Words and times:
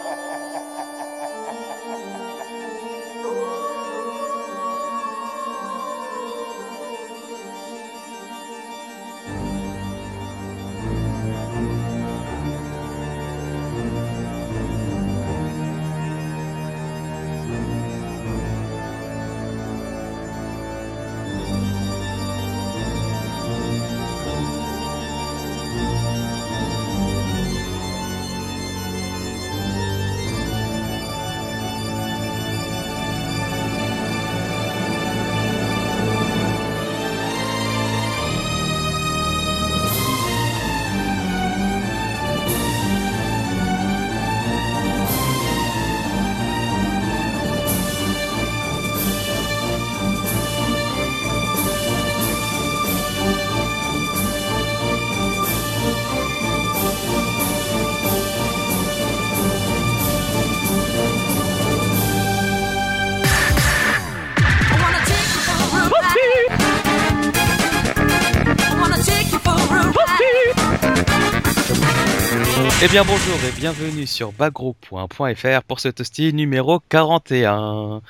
Eh 72.84 72.88
bien 72.88 73.04
bonjour 73.04 73.36
et 73.48 73.52
bienvenue 73.60 74.06
sur 74.06 74.32
bagro.fr 74.32 75.62
pour 75.68 75.78
ce 75.80 75.88
toasty 75.88 76.32
numéro 76.32 76.80
41. 76.88 78.00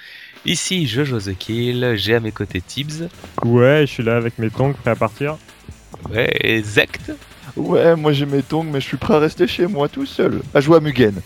Ici 0.46 0.86
Jojo 0.86 1.20
The 1.20 1.36
Kill, 1.36 1.92
j'ai 1.96 2.14
à 2.14 2.20
mes 2.20 2.32
côtés 2.32 2.60
Tibbs, 2.62 3.08
Ouais, 3.44 3.82
je 3.86 3.92
suis 3.92 4.02
là 4.02 4.16
avec 4.16 4.38
mes 4.38 4.50
tongs 4.50 4.72
prêts 4.72 4.92
à 4.92 4.96
partir. 4.96 5.36
ouais, 6.10 6.30
et 6.40 6.62
Zect, 6.62 7.12
Ouais, 7.56 7.94
moi 7.96 8.12
j'ai 8.12 8.24
mes 8.24 8.42
tongs, 8.42 8.64
mais 8.64 8.80
je 8.80 8.86
suis 8.86 8.96
prêt 8.96 9.14
à 9.14 9.18
rester 9.18 9.46
chez 9.46 9.66
moi 9.66 9.88
tout 9.88 10.06
seul, 10.06 10.40
à 10.54 10.60
jouer 10.60 10.78
à 10.78 10.80
Mugen. 10.80 11.20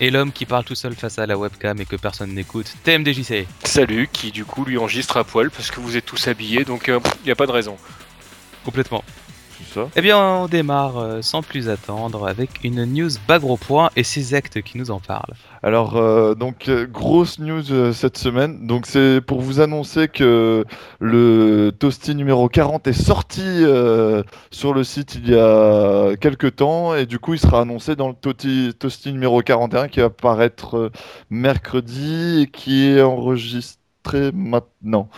et 0.00 0.10
l'homme 0.10 0.30
qui 0.30 0.46
parle 0.46 0.64
tout 0.64 0.76
seul 0.76 0.94
face 0.94 1.18
à 1.18 1.26
la 1.26 1.36
webcam 1.36 1.80
et 1.80 1.84
que 1.84 1.96
personne 1.96 2.32
n'écoute, 2.32 2.72
TMDJC. 2.84 3.46
Salut, 3.64 4.08
qui 4.12 4.30
du 4.30 4.44
coup 4.44 4.64
lui 4.64 4.78
enregistre 4.78 5.16
à 5.16 5.24
poil 5.24 5.50
parce 5.50 5.70
que 5.72 5.80
vous 5.80 5.96
êtes 5.96 6.06
tous 6.06 6.28
habillés, 6.28 6.64
donc 6.64 6.86
il 6.86 7.24
n'y 7.24 7.32
a 7.32 7.36
pas 7.36 7.46
de 7.46 7.52
raison. 7.52 7.76
Complètement. 8.64 9.02
Ça 9.74 9.88
Eh 9.96 10.00
bien 10.02 10.18
on 10.18 10.46
démarre 10.48 10.98
euh, 10.98 11.22
sans 11.22 11.42
plus 11.42 11.68
attendre 11.68 12.26
avec 12.26 12.50
une 12.64 12.84
news 12.84 13.10
bagro 13.26 13.56
point 13.56 13.90
et 13.96 14.02
c'est 14.04 14.20
Zect 14.20 14.60
qui 14.62 14.76
nous 14.78 14.90
en 14.90 15.00
parle. 15.00 15.32
Alors, 15.64 15.96
euh, 15.96 16.34
donc, 16.34 16.68
euh, 16.68 16.86
grosse 16.88 17.38
news 17.38 17.70
euh, 17.70 17.92
cette 17.92 18.18
semaine. 18.18 18.66
Donc, 18.66 18.86
c'est 18.86 19.20
pour 19.20 19.40
vous 19.40 19.60
annoncer 19.60 20.08
que 20.08 20.64
le 20.98 21.70
Toasty 21.78 22.16
numéro 22.16 22.48
40 22.48 22.88
est 22.88 22.92
sorti 22.92 23.42
euh, 23.44 24.24
sur 24.50 24.74
le 24.74 24.82
site 24.82 25.14
il 25.14 25.30
y 25.30 25.36
a 25.38 26.16
quelques 26.16 26.56
temps. 26.56 26.96
Et 26.96 27.06
du 27.06 27.20
coup, 27.20 27.34
il 27.34 27.38
sera 27.38 27.60
annoncé 27.60 27.94
dans 27.94 28.08
le 28.08 28.14
Toasty, 28.14 28.74
Toasty 28.76 29.12
numéro 29.12 29.40
41 29.40 29.86
qui 29.86 30.00
va 30.00 30.10
paraître 30.10 30.90
mercredi 31.30 32.42
et 32.42 32.46
qui 32.50 32.88
est 32.88 33.00
enregistré 33.02 34.32
maintenant. 34.34 35.08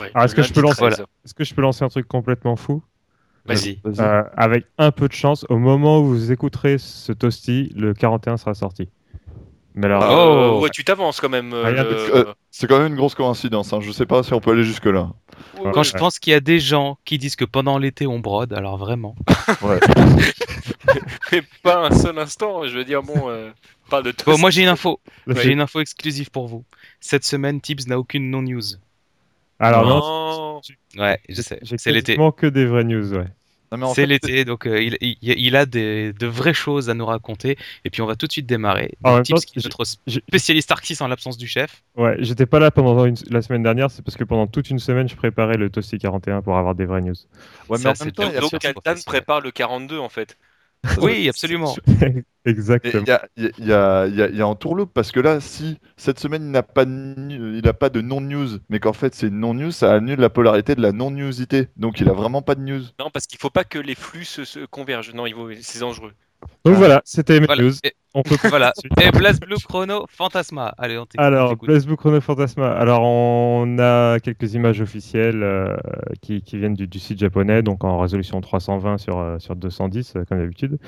Ouais, 0.00 0.10
Alors, 0.14 0.26
est-ce 0.26 0.34
que 0.34 0.42
je 0.42 0.52
peux 0.52 0.60
lundi 0.60 0.74
lancer- 0.80 0.94
13. 0.96 1.06
Est-ce 1.24 1.34
que 1.34 1.44
je 1.44 1.54
peux 1.54 1.62
lancer 1.62 1.84
un 1.84 1.88
truc 1.88 2.06
complètement 2.06 2.56
fou? 2.56 2.82
Vas-y. 3.48 3.78
Vas-y. 3.84 4.00
Euh, 4.00 4.22
Avec 4.36 4.66
un 4.78 4.90
peu 4.92 5.08
de 5.08 5.12
chance, 5.12 5.44
au 5.48 5.58
moment 5.58 6.00
où 6.00 6.06
vous 6.06 6.32
écouterez 6.32 6.78
ce 6.78 7.12
toasty, 7.12 7.72
le 7.76 7.94
41 7.94 8.36
sera 8.36 8.54
sorti. 8.54 8.88
Mais 9.74 9.86
alors, 9.86 10.02
Euh, 10.04 10.50
Oh. 10.56 10.62
ouais, 10.62 10.70
tu 10.72 10.84
t'avances 10.84 11.20
quand 11.20 11.28
même. 11.28 11.52
euh, 11.52 11.64
Euh, 12.14 12.24
c'est 12.50 12.66
quand 12.66 12.78
même 12.78 12.88
une 12.92 12.96
grosse 12.96 13.14
coïncidence. 13.14 13.72
Hein. 13.74 13.80
Je 13.82 13.92
sais 13.92 14.06
pas 14.06 14.22
si 14.22 14.32
on 14.32 14.40
peut 14.40 14.52
aller 14.52 14.64
jusque-là. 14.64 15.10
Ouais, 15.60 15.70
Quand 15.72 15.80
ouais. 15.80 15.84
je 15.84 15.92
pense 15.92 16.18
qu'il 16.18 16.30
y 16.32 16.34
a 16.34 16.40
des 16.40 16.58
gens 16.60 16.96
qui 17.04 17.18
disent 17.18 17.36
que 17.36 17.44
pendant 17.44 17.76
l'été 17.76 18.06
on 18.06 18.18
brode, 18.18 18.52
alors 18.54 18.78
vraiment. 18.78 19.14
Ouais. 19.62 19.78
Mais 21.32 21.42
pas 21.62 21.86
un 21.86 21.90
seul 21.92 22.18
instant, 22.18 22.66
je 22.66 22.76
veux 22.76 22.84
dire, 22.84 23.02
bon, 23.02 23.28
euh, 23.28 23.50
pas 23.90 24.02
de 24.02 24.12
Bon, 24.24 24.38
moi 24.38 24.50
j'ai 24.50 24.62
une 24.62 24.68
info, 24.68 25.00
j'ai 25.26 25.50
une 25.52 25.60
info 25.60 25.80
exclusive 25.80 26.30
pour 26.30 26.46
vous. 26.48 26.64
Cette 27.00 27.24
semaine 27.24 27.60
Tibbs 27.60 27.86
n'a 27.86 27.98
aucune 27.98 28.30
non-news. 28.30 28.62
alors 29.58 29.84
non, 29.86 29.98
non. 30.54 30.55
Ouais, 30.96 31.20
je 31.28 31.42
sais, 31.42 31.60
c'est 31.76 31.92
l'été. 31.92 32.16
que 32.36 32.46
des 32.46 32.66
vraies 32.66 32.84
news, 32.84 33.12
ouais. 33.14 33.26
C'est 33.94 34.06
l'été, 34.06 34.44
donc 34.44 34.66
euh, 34.66 34.80
il, 34.80 34.96
il- 35.00 35.18
il 35.22 35.56
a 35.56 35.66
des, 35.66 36.12
de 36.12 36.26
vraies 36.26 36.54
choses 36.54 36.88
à 36.88 36.94
nous 36.94 37.04
raconter. 37.04 37.58
Et 37.84 37.90
puis 37.90 38.00
on 38.00 38.06
va 38.06 38.14
tout 38.14 38.26
de 38.26 38.32
suite 38.32 38.46
démarrer. 38.46 38.92
Qui 39.24 39.32
est 39.32 39.64
notre 39.64 39.84
spécialiste 40.06 40.70
Arxis 40.70 40.96
en 41.00 41.08
l'absence 41.08 41.36
du 41.36 41.48
chef. 41.48 41.82
Ouais, 41.96 42.16
j'étais 42.20 42.46
pas 42.46 42.60
là 42.60 42.70
pendant 42.70 43.04
une- 43.04 43.16
la 43.28 43.42
semaine 43.42 43.64
dernière, 43.64 43.90
c'est 43.90 44.02
parce 44.02 44.16
que 44.16 44.24
pendant 44.24 44.46
toute 44.46 44.70
une 44.70 44.78
semaine, 44.78 45.08
je 45.08 45.16
préparais 45.16 45.56
le 45.56 45.68
toasty 45.68 45.98
41 45.98 46.42
pour 46.42 46.56
avoir 46.56 46.74
des 46.76 46.86
vraies 46.86 47.00
news. 47.02 47.14
Ouais, 47.68 47.78
mais 47.82 47.86
en 47.88 47.94
c'est 47.94 48.04
même 48.04 48.12
temps, 48.14 48.22
il 48.28 48.34
y 48.34 48.36
a 48.36 48.40
Donc 48.40 48.50
professionnel. 48.50 49.02
prépare 49.04 49.40
le 49.40 49.50
42 49.50 49.98
en 49.98 50.08
fait. 50.08 50.38
Oui, 51.00 51.28
absolument. 51.28 51.74
Exactement. 52.44 53.02
Il 53.04 53.08
y 53.08 53.10
a, 53.12 53.28
il 53.36 53.44
y 53.44 53.46
a- 53.46 53.50
il 53.58 53.66
y 53.66 53.72
a- 53.72 54.06
il 54.06 54.14
y 54.16 54.22
a- 54.22 54.28
il 54.28 54.36
y 54.36 54.42
a 54.42 54.46
un 54.46 54.54
tourloupe 54.54 54.92
parce 54.94 55.10
que 55.10 55.18
là, 55.20 55.40
si 55.40 55.78
cette 55.96 56.20
semaine 56.20 56.44
il 56.44 56.50
n'a 56.52 56.62
pas, 56.62 56.84
il 56.84 57.66
a 57.66 57.72
pas 57.72 57.88
de 57.90 58.00
non-news, 58.00 58.58
mais 58.68 58.78
qu'en 58.78 58.92
fait 58.92 59.14
c'est 59.14 59.26
une 59.28 59.40
non-news, 59.40 59.72
ça 59.72 59.92
annule 59.94 60.20
la 60.20 60.30
polarité 60.30 60.74
de 60.76 60.80
la 60.82 60.92
non-newsité. 60.92 61.68
Donc 61.76 62.00
il 62.00 62.08
a 62.08 62.12
vraiment 62.12 62.42
pas 62.42 62.54
de 62.54 62.60
news. 62.60 62.82
Non, 63.00 63.10
parce 63.10 63.26
qu'il 63.26 63.38
faut 63.40 63.50
pas 63.50 63.64
que 63.64 63.78
les 63.80 63.96
flux 63.96 64.24
se, 64.24 64.44
se 64.44 64.64
convergent. 64.64 65.12
Non, 65.12 65.26
il 65.26 65.34
faut- 65.34 65.50
c'est 65.60 65.80
dangereux. 65.80 66.12
Donc 66.64 66.74
voilà, 66.74 67.00
c'était 67.04 67.38
mes 67.40 67.46
Voilà. 67.46 67.62
news. 67.62 67.72
Et, 67.84 67.92
On 68.14 68.22
peut 68.22 68.36
voilà. 68.48 68.72
Et 69.00 69.10
Blaze 69.12 69.38
Blue 69.38 69.56
Chrono 69.68 70.06
Fantasma. 70.08 70.74
Allez, 70.78 70.98
on 70.98 71.06
t'écoute. 71.06 71.24
Alors. 71.24 71.54
Facebook 71.64 71.98
Chrono 72.00 72.20
Fantasma. 72.20 72.72
Alors, 72.72 73.02
on 73.04 73.78
a 73.78 74.18
quelques 74.20 74.54
images 74.54 74.80
officielles 74.80 75.42
euh, 75.42 75.76
qui, 76.22 76.42
qui 76.42 76.58
viennent 76.58 76.74
du, 76.74 76.88
du 76.88 76.98
site 76.98 77.18
japonais, 77.20 77.62
donc 77.62 77.84
en 77.84 77.98
résolution 78.00 78.40
320 78.40 78.98
sur, 78.98 79.18
euh, 79.18 79.38
sur 79.38 79.54
210, 79.54 80.14
euh, 80.16 80.24
comme 80.28 80.38
d'habitude. 80.38 80.78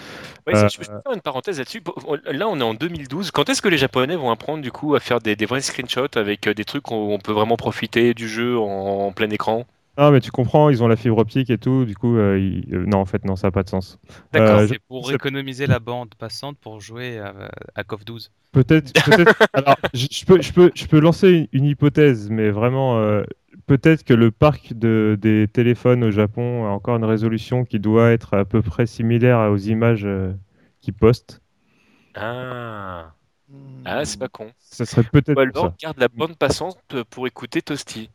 Ouais, 0.46 0.56
Euh, 0.56 0.68
Je 0.68 0.78
peux 0.78 0.84
faire 0.84 1.00
une 1.14 1.20
parenthèse 1.20 1.58
là-dessus. 1.58 1.82
Là, 2.26 2.48
on 2.48 2.58
est 2.58 2.62
en 2.64 2.74
2012. 2.74 3.30
Quand 3.30 3.48
est-ce 3.48 3.62
que 3.62 3.68
les 3.68 3.78
Japonais 3.78 4.16
vont 4.16 4.30
apprendre 4.32 4.62
du 4.62 4.72
coup 4.72 4.94
à 4.96 5.00
faire 5.00 5.20
des, 5.20 5.36
des 5.36 5.46
vrais 5.46 5.60
screenshots 5.60 6.16
avec 6.16 6.48
des 6.48 6.64
trucs 6.64 6.90
où 6.90 6.94
on 6.94 7.18
peut 7.18 7.32
vraiment 7.32 7.56
profiter 7.56 8.14
du 8.14 8.28
jeu 8.28 8.58
en, 8.58 9.06
en 9.06 9.12
plein 9.12 9.30
écran? 9.30 9.64
Non, 9.98 10.12
mais 10.12 10.20
tu 10.20 10.30
comprends, 10.30 10.70
ils 10.70 10.82
ont 10.82 10.88
la 10.88 10.94
fibre 10.96 11.18
optique 11.18 11.50
et 11.50 11.58
tout, 11.58 11.84
du 11.84 11.96
coup, 11.96 12.16
euh, 12.16 12.38
ils- 12.38 12.72
euh, 12.72 12.86
non, 12.86 12.98
en 12.98 13.04
fait, 13.04 13.24
non, 13.24 13.34
ça 13.34 13.48
n'a 13.48 13.50
pas 13.50 13.64
de 13.64 13.68
sens. 13.68 13.98
D'accord. 14.32 14.60
Euh, 14.60 14.66
C'est 14.68 14.78
pour 14.78 15.10
économiser 15.10 15.66
la 15.66 15.80
bande 15.80 16.14
passante 16.14 16.56
pour 16.58 16.80
jouer 16.80 17.18
à, 17.18 17.50
à 17.74 17.82
KOF 17.82 18.04
12. 18.04 18.30
Peut-être, 18.52 18.92
peut-être. 19.04 19.34
alors, 19.54 19.76
je, 19.92 20.24
peux, 20.24 20.40
je 20.40 20.52
peux, 20.52 20.70
je 20.74 20.86
peux 20.86 21.00
lancer 21.00 21.30
une, 21.30 21.48
une 21.52 21.64
hypothèse, 21.64 22.30
mais 22.30 22.50
vraiment, 22.50 22.98
euh, 22.98 23.24
peut-être 23.66 24.04
que 24.04 24.14
le 24.14 24.30
parc 24.30 24.72
de, 24.72 25.18
des 25.20 25.48
téléphones 25.52 26.04
au 26.04 26.10
Japon 26.12 26.64
a 26.66 26.70
encore 26.70 26.96
une 26.96 27.04
résolution 27.04 27.64
qui 27.64 27.80
doit 27.80 28.10
être 28.12 28.34
à 28.34 28.44
peu 28.44 28.62
près 28.62 28.86
similaire 28.86 29.50
aux 29.50 29.56
images 29.58 30.04
euh, 30.04 30.32
qu'ils 30.80 30.94
postent. 30.94 31.42
Ah, 32.14 33.12
ah 33.84 34.04
c'est 34.04 34.18
pas 34.18 34.28
con. 34.28 34.50
Ça 34.60 34.86
serait 34.86 35.02
peut-être 35.04 35.36
Ou 35.36 35.40
alors, 35.40 35.66
ça. 35.66 35.74
garde 35.80 35.98
la 35.98 36.08
bande 36.08 36.36
passante 36.36 36.78
pour 37.10 37.26
écouter 37.26 37.62
Toasty. 37.62 38.10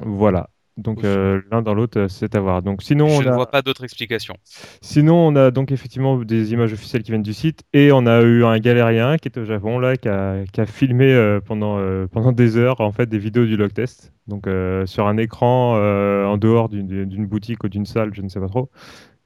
Voilà. 0.00 0.48
Donc 0.76 1.04
euh, 1.04 1.40
l'un 1.50 1.62
dans 1.62 1.74
l'autre, 1.74 1.98
euh, 2.00 2.08
c'est 2.08 2.34
à 2.34 2.40
voir. 2.40 2.62
Donc 2.62 2.82
sinon, 2.82 3.08
Je 3.08 3.14
on 3.18 3.22
ne 3.22 3.28
a, 3.28 3.32
vois 3.32 3.50
pas 3.50 3.62
d'autre 3.62 3.84
explication. 3.84 4.36
sinon 4.82 5.14
on 5.28 5.36
a 5.36 5.50
donc 5.50 5.72
effectivement 5.72 6.18
des 6.18 6.52
images 6.52 6.72
officielles 6.72 7.02
qui 7.02 7.10
viennent 7.12 7.22
du 7.22 7.32
site 7.34 7.62
et 7.72 7.92
on 7.92 8.06
a 8.06 8.22
eu 8.22 8.44
un 8.44 8.58
galérien 8.58 9.16
qui 9.18 9.28
est 9.28 9.38
au 9.38 9.44
Japon 9.44 9.78
là, 9.78 9.96
qui 9.96 10.08
a, 10.08 10.44
qui 10.52 10.60
a 10.60 10.66
filmé 10.66 11.12
euh, 11.12 11.40
pendant 11.40 11.78
euh, 11.78 12.06
pendant 12.06 12.32
des 12.32 12.56
heures 12.56 12.80
en 12.80 12.92
fait 12.92 13.06
des 13.08 13.18
vidéos 13.18 13.46
du 13.46 13.56
log 13.56 13.72
test. 13.72 14.12
Donc 14.26 14.46
sur 14.86 15.06
un 15.06 15.18
écran 15.18 15.74
en 15.76 16.36
dehors 16.38 16.68
d'une 16.70 17.04
d'une 17.04 17.26
boutique 17.26 17.62
ou 17.64 17.68
d'une 17.68 17.84
salle, 17.86 18.14
je 18.14 18.22
ne 18.22 18.28
sais 18.28 18.40
pas 18.40 18.48
trop. 18.48 18.70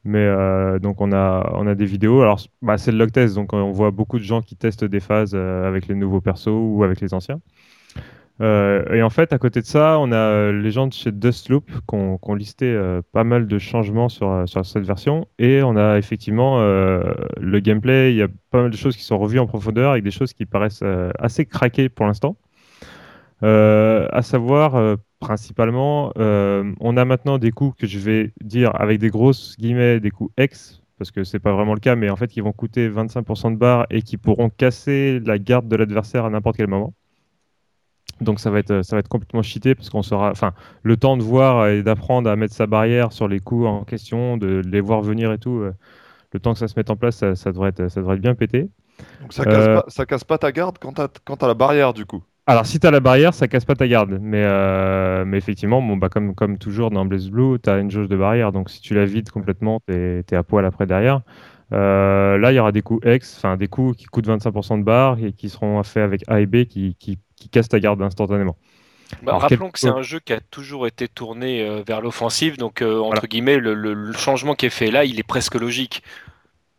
Mais 0.05 0.19
euh, 0.25 0.79
donc 0.79 1.01
on 1.01 1.12
a 1.12 1.51
on 1.55 1.67
a 1.67 1.75
des 1.75 1.85
vidéos. 1.87 2.23
Alors 2.23 2.41
bah, 2.62 2.79
c'est 2.79 2.93
le 2.93 2.99
log 2.99 3.12
test, 3.12 3.35
donc 3.35 3.53
on 3.53 3.73
voit 3.73 3.91
beaucoup 3.91 4.19
de 4.19 4.25
gens 4.25 4.43
qui 4.43 4.56
testent 4.56 4.85
des 4.85 5.01
phases 5.01 5.33
euh, 5.35 5.67
avec 5.69 5.89
les 5.89 5.94
nouveaux 5.94 6.21
persos 6.21 6.49
ou 6.53 6.85
avec 6.85 7.01
les 7.01 7.15
anciens. 7.15 7.41
Euh, 8.40 8.94
et 8.94 9.02
en 9.02 9.11
fait, 9.11 9.32
à 9.32 9.38
côté 9.38 9.61
de 9.61 9.67
ça, 9.67 9.99
on 9.99 10.12
a 10.12 10.17
euh, 10.17 10.52
les 10.52 10.70
gens 10.70 10.87
de 10.87 10.93
chez 10.93 11.11
Dustloop 11.11 11.67
qui 11.67 11.94
ont, 11.94 12.35
listé 12.35 12.67
euh, 12.67 13.02
pas 13.12 13.25
mal 13.25 13.49
de 13.49 13.58
changements 13.58 14.08
sur, 14.08 14.44
cette 14.64 14.85
version. 14.85 15.26
Et 15.38 15.62
on 15.62 15.76
a 15.76 15.99
effectivement 15.99 16.58
le 16.61 17.61
gameplay, 17.61 18.12
il 18.12 18.17
y 18.17 18.23
a 18.23 18.29
pas 18.50 18.62
mal 18.62 18.70
de 18.70 18.76
choses 18.76 18.96
qui 18.96 19.02
sont 19.02 19.19
revues 19.19 19.38
en 19.38 19.46
profondeur 19.46 19.93
avec 19.93 20.05
des 20.05 20.11
choses 20.11 20.32
qui 20.32 20.46
paraissent 20.46 20.85
assez 21.19 21.46
craquées 21.46 21.88
pour 21.88 22.06
l'instant. 22.06 22.37
À 23.43 24.23
savoir, 24.23 24.96
principalement, 25.20 26.12
on 26.17 26.96
a 26.96 27.05
maintenant 27.05 27.38
des 27.38 27.50
coups 27.50 27.76
que 27.76 27.87
je 27.87 27.99
vais 27.99 28.32
dire 28.43 28.70
avec 28.81 28.99
des 28.99 29.11
grosses 29.11 29.56
guillemets, 29.58 30.00
des 30.00 30.11
coups 30.11 30.32
X, 30.38 30.82
parce 30.99 31.11
que 31.11 31.25
c'est 31.25 31.41
pas 31.41 31.52
vraiment 31.52 31.75
le 31.75 31.81
cas, 31.81 31.96
mais 31.96 32.11
en 32.11 32.17
fait, 32.17 32.29
qui 32.29 32.41
vont 32.41 32.52
coûter 32.52 32.88
25% 32.88 33.52
de 33.52 33.56
barres 33.56 33.87
et 33.91 34.02
qui 34.02 34.17
pourront 34.17 34.50
casser 34.50 35.20
la 35.25 35.38
garde 35.38 35.69
de 35.69 35.76
l'adversaire 35.76 36.25
à 36.25 36.31
n'importe 36.31 36.56
quel 36.56 36.69
moment. 36.69 36.94
Donc 38.20 38.41
ça 38.41 38.50
va 38.50 38.59
être, 38.59 38.82
ça 38.82 38.97
va 38.97 39.00
être 39.00 39.09
complètement 39.09 39.43
cheaté 39.43 39.75
parce 39.75 39.91
qu'on 39.91 40.03
sera, 40.03 40.31
enfin, 40.31 40.53
le 40.82 40.97
temps 40.97 41.17
de 41.17 41.23
voir 41.23 41.69
et 41.69 41.82
d'apprendre 41.82 42.31
à 42.31 42.37
mettre 42.37 42.55
sa 42.55 42.67
barrière 42.67 43.12
sur 43.12 43.29
les 43.29 43.41
coups 43.41 43.67
en 43.67 43.85
question, 43.85 44.37
de 44.37 44.62
les 44.67 44.81
voir 44.81 45.03
venir 45.03 45.32
et 45.32 45.38
tout, 45.38 45.59
euh, 45.61 45.73
le 46.32 46.41
temps 46.41 46.53
que 46.55 46.59
ça 46.59 46.69
se 46.69 46.75
mette 46.76 46.91
en 46.91 46.97
place, 46.97 47.17
ça, 47.17 47.37
ça 47.37 47.53
devrait, 47.53 47.70
être, 47.70 47.88
ça 47.88 48.00
devrait 48.00 48.17
être 48.17 48.23
bien 48.23 48.35
pété. 48.35 48.70
Donc 49.20 49.32
ça 49.32 49.47
casse, 49.47 49.69
Euh, 49.69 49.73
pas, 49.73 49.85
ça 49.88 50.06
casse 50.06 50.25
pas 50.25 50.38
ta 50.38 50.53
garde 50.53 50.79
quand 50.79 50.93
t'as 50.94 51.09
quand 51.25 51.37
t'as 51.38 51.47
la 51.49 51.55
barrière 51.55 51.94
du 51.94 52.06
coup? 52.06 52.25
Alors, 52.47 52.65
si 52.67 52.81
tu 52.81 52.87
as 52.87 52.91
la 52.91 53.00
barrière, 53.00 53.35
ça 53.35 53.47
casse 53.47 53.67
pas 53.67 53.75
ta 53.76 53.87
garde. 53.87 54.19
Mais, 54.23 54.43
euh, 54.44 55.25
mais 55.26 55.37
effectivement, 55.37 55.82
bon, 55.82 55.99
bah, 55.99 56.09
comme, 56.09 56.35
comme 56.35 56.56
toujours 56.56 56.91
dans 56.91 57.05
Blaze 57.05 57.29
Blue, 57.31 57.59
tu 57.62 57.69
as 57.69 57.79
une 57.79 57.91
jauge 57.91 58.09
de 58.09 58.17
barrière. 58.17 58.53
Donc, 58.53 58.70
si 58.70 58.81
tu 58.81 58.94
la 58.94 59.05
vides 59.05 59.31
complètement, 59.31 59.81
tu 59.87 59.93
es, 59.94 60.35
à 60.35 60.43
poil 60.43 60.65
après 60.65 60.87
derrière. 60.87 61.20
Euh, 61.75 62.38
là, 62.38 62.50
il 62.53 62.56
y 62.56 62.59
aura 62.59 62.73
des 62.73 62.81
coups 62.82 63.06
X, 63.06 63.37
enfin 63.37 63.59
des 63.59 63.69
coups 63.69 63.97
qui 63.99 64.06
coûtent 64.06 64.26
25% 64.26 64.79
de 64.79 64.85
barre 64.85 65.19
et 65.23 65.32
qui 65.35 65.50
seront 65.50 65.82
faits 65.82 66.03
avec 66.03 66.25
A 66.29 66.41
et 66.41 66.47
B 66.47 66.65
qui, 66.65 66.94
qui, 66.99 67.19
qui 67.38 67.49
cassent 67.49 67.69
ta 67.69 67.81
garde 67.81 68.02
instantanément. 68.02 68.56
Bah, 69.23 69.32
Alors, 69.32 69.43
rappelons 69.43 69.67
quel- 69.67 69.73
que 69.73 69.79
c'est 69.79 69.88
un 69.88 70.02
jeu 70.02 70.20
qui 70.20 70.32
a 70.35 70.40
toujours 70.40 70.87
été 70.87 71.08
tourné 71.08 71.62
euh, 71.62 71.82
vers 71.87 72.00
l'offensive, 72.02 72.58
donc 72.58 72.82
euh, 72.82 72.99
entre 72.99 73.06
Voilà. 73.14 73.20
guillemets, 73.29 73.56
le, 73.58 73.75
le- 73.75 73.94
le 73.94 74.12
changement 74.12 74.55
qui 74.55 74.67
est 74.67 74.70
fait 74.70 74.90
là, 74.90 75.05
il 75.05 75.19
est 75.19 75.23
presque 75.26 75.55
logique. 75.55 76.02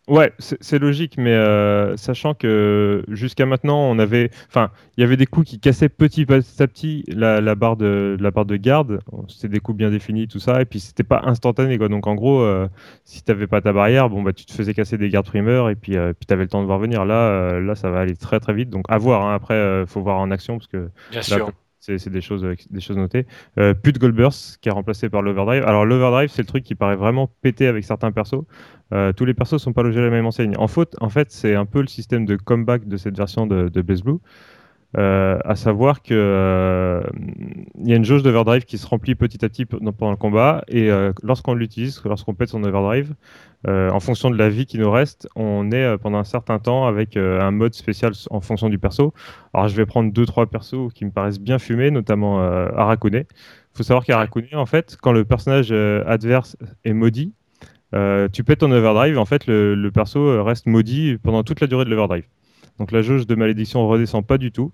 Ouais, 0.09 0.33
c'est 0.39 0.79
logique, 0.79 1.17
mais 1.19 1.33
euh, 1.33 1.95
sachant 1.95 2.33
que 2.33 3.03
jusqu'à 3.09 3.45
maintenant, 3.45 3.77
on 3.91 3.99
avait, 3.99 4.31
enfin, 4.47 4.71
il 4.97 5.01
y 5.01 5.03
avait 5.03 5.17
des 5.17 5.27
coups 5.27 5.47
qui 5.47 5.59
cassaient 5.59 5.87
petit 5.87 6.23
à 6.23 6.67
petit 6.67 7.03
la, 7.07 7.41
la 7.41 7.53
barre 7.53 7.77
de 7.77 8.17
la 8.19 8.31
barre 8.31 8.45
de 8.45 8.55
garde. 8.55 9.01
C'était 9.27 9.49
des 9.49 9.59
coups 9.59 9.77
bien 9.77 9.91
définis, 9.91 10.27
tout 10.27 10.39
ça, 10.39 10.61
et 10.61 10.65
puis 10.65 10.79
c'était 10.79 11.03
pas 11.03 11.21
instantané, 11.25 11.77
quoi. 11.77 11.89
Donc 11.89 12.07
en 12.07 12.15
gros, 12.15 12.41
euh, 12.41 12.67
si 13.05 13.21
t'avais 13.23 13.45
pas 13.45 13.61
ta 13.61 13.71
barrière, 13.71 14.09
bon 14.09 14.23
bah 14.23 14.33
tu 14.33 14.45
te 14.45 14.51
faisais 14.51 14.73
casser 14.73 14.97
des 14.97 15.09
gardes 15.09 15.27
primeurs, 15.27 15.69
et 15.69 15.75
puis 15.75 15.95
euh, 15.95 16.11
puis 16.13 16.25
t'avais 16.25 16.43
le 16.43 16.49
temps 16.49 16.61
de 16.61 16.65
voir 16.65 16.79
venir. 16.79 17.05
Là, 17.05 17.59
là, 17.59 17.75
ça 17.75 17.91
va 17.91 17.99
aller 17.99 18.15
très 18.15 18.39
très 18.39 18.53
vite. 18.53 18.71
Donc 18.71 18.85
à 18.89 18.97
voir. 18.97 19.23
hein. 19.27 19.35
Après, 19.35 19.85
faut 19.85 20.01
voir 20.01 20.17
en 20.17 20.31
action 20.31 20.57
parce 20.57 20.67
que 20.67 20.89
Bien 21.09 21.21
Là, 21.27 21.37
sûr. 21.37 21.51
C'est 21.79 21.97
c'est 21.97 22.09
des 22.09 22.21
choses, 22.21 22.43
euh, 22.43 22.55
des 22.69 22.81
choses 22.81 22.97
notées. 22.97 23.25
Euh, 23.57 23.73
plus 23.73 23.93
Goldburst 23.93 24.57
qui 24.61 24.69
est 24.69 24.71
remplacé 24.71 25.09
par 25.09 25.21
l'Overdrive. 25.21 25.63
Alors 25.63 25.85
l'Overdrive, 25.85 26.29
c'est 26.29 26.41
le 26.41 26.47
truc 26.47 26.63
qui 26.63 26.75
paraît 26.75 26.95
vraiment 26.95 27.29
pété 27.41 27.67
avec 27.67 27.83
certains 27.83 28.11
persos. 28.11 28.43
Euh, 28.93 29.13
tous 29.13 29.25
les 29.25 29.33
persos 29.33 29.57
sont 29.57 29.73
pas 29.73 29.83
logés 29.83 29.99
à 29.99 30.03
la 30.03 30.09
même 30.09 30.25
enseigne. 30.25 30.55
En, 30.57 30.67
faute, 30.67 30.95
en 30.99 31.09
fait, 31.09 31.31
c'est 31.31 31.55
un 31.55 31.65
peu 31.65 31.81
le 31.81 31.87
système 31.87 32.25
de 32.25 32.35
comeback 32.35 32.87
de 32.87 32.97
cette 32.97 33.17
version 33.17 33.47
de, 33.47 33.69
de 33.69 33.81
Blaze 33.81 34.01
Blue. 34.03 34.17
Euh, 34.97 35.37
à 35.45 35.55
savoir 35.55 36.01
que 36.01 36.15
euh, 36.15 37.03
il 37.79 37.87
y 37.87 37.93
a 37.93 37.95
une 37.95 38.05
jauge 38.05 38.23
d'overdrive 38.23 38.65
qui 38.65 38.79
se 38.79 38.87
remplit 38.87 39.13
petit 39.13 39.45
à 39.45 39.47
petit 39.47 39.67
pe- 39.67 39.77
pendant 39.77 40.09
le 40.09 40.17
combat 40.17 40.63
et 40.67 40.89
euh, 40.89 41.13
lorsqu'on 41.21 41.53
l'utilise, 41.53 42.01
lorsqu'on 42.05 42.33
pète 42.33 42.49
son 42.49 42.63
overdrive, 42.63 43.13
euh, 43.67 43.91
en 43.91 43.99
fonction 43.99 44.31
de 44.31 44.35
la 44.35 44.49
vie 44.49 44.65
qui 44.65 44.79
nous 44.79 44.89
reste, 44.89 45.29
on 45.35 45.69
est 45.71 45.83
euh, 45.83 45.97
pendant 45.99 46.17
un 46.17 46.23
certain 46.23 46.57
temps 46.57 46.87
avec 46.87 47.17
euh, 47.17 47.39
un 47.39 47.51
mode 47.51 47.75
spécial 47.75 48.13
en 48.31 48.41
fonction 48.41 48.67
du 48.67 48.79
perso. 48.79 49.13
Alors 49.53 49.67
je 49.67 49.75
vais 49.75 49.85
prendre 49.85 50.11
deux 50.11 50.25
trois 50.25 50.47
persos 50.47 50.91
qui 50.95 51.05
me 51.05 51.11
paraissent 51.11 51.39
bien 51.39 51.59
fumés, 51.59 51.91
notamment 51.91 52.41
euh, 52.41 52.69
Arakune. 52.75 53.13
Il 53.15 53.77
faut 53.77 53.83
savoir 53.83 54.03
qu'Arakune, 54.03 54.47
en 54.53 54.65
fait, 54.65 54.97
quand 54.99 55.11
le 55.11 55.23
personnage 55.23 55.69
euh, 55.71 56.03
adverse 56.07 56.57
est 56.83 56.93
maudit, 56.93 57.33
euh, 57.93 58.27
tu 58.31 58.43
pètes 58.43 58.59
ton 58.59 58.71
overdrive, 58.71 59.19
en 59.19 59.25
fait, 59.25 59.45
le, 59.47 59.89
perso 59.91 60.19
euh, 60.19 60.41
reste 60.41 60.65
maudit 60.65 61.17
pendant 61.21 61.43
toute 61.43 61.59
la 61.61 61.67
durée 61.67 61.85
de 61.85 61.91
l'overdrive. 61.91 62.25
Donc 62.79 62.91
la 62.91 63.01
jauge 63.01 63.27
de 63.27 63.35
malédiction 63.35 63.87
redescend 63.87 64.25
pas 64.25 64.37
du 64.37 64.51
tout. 64.51 64.71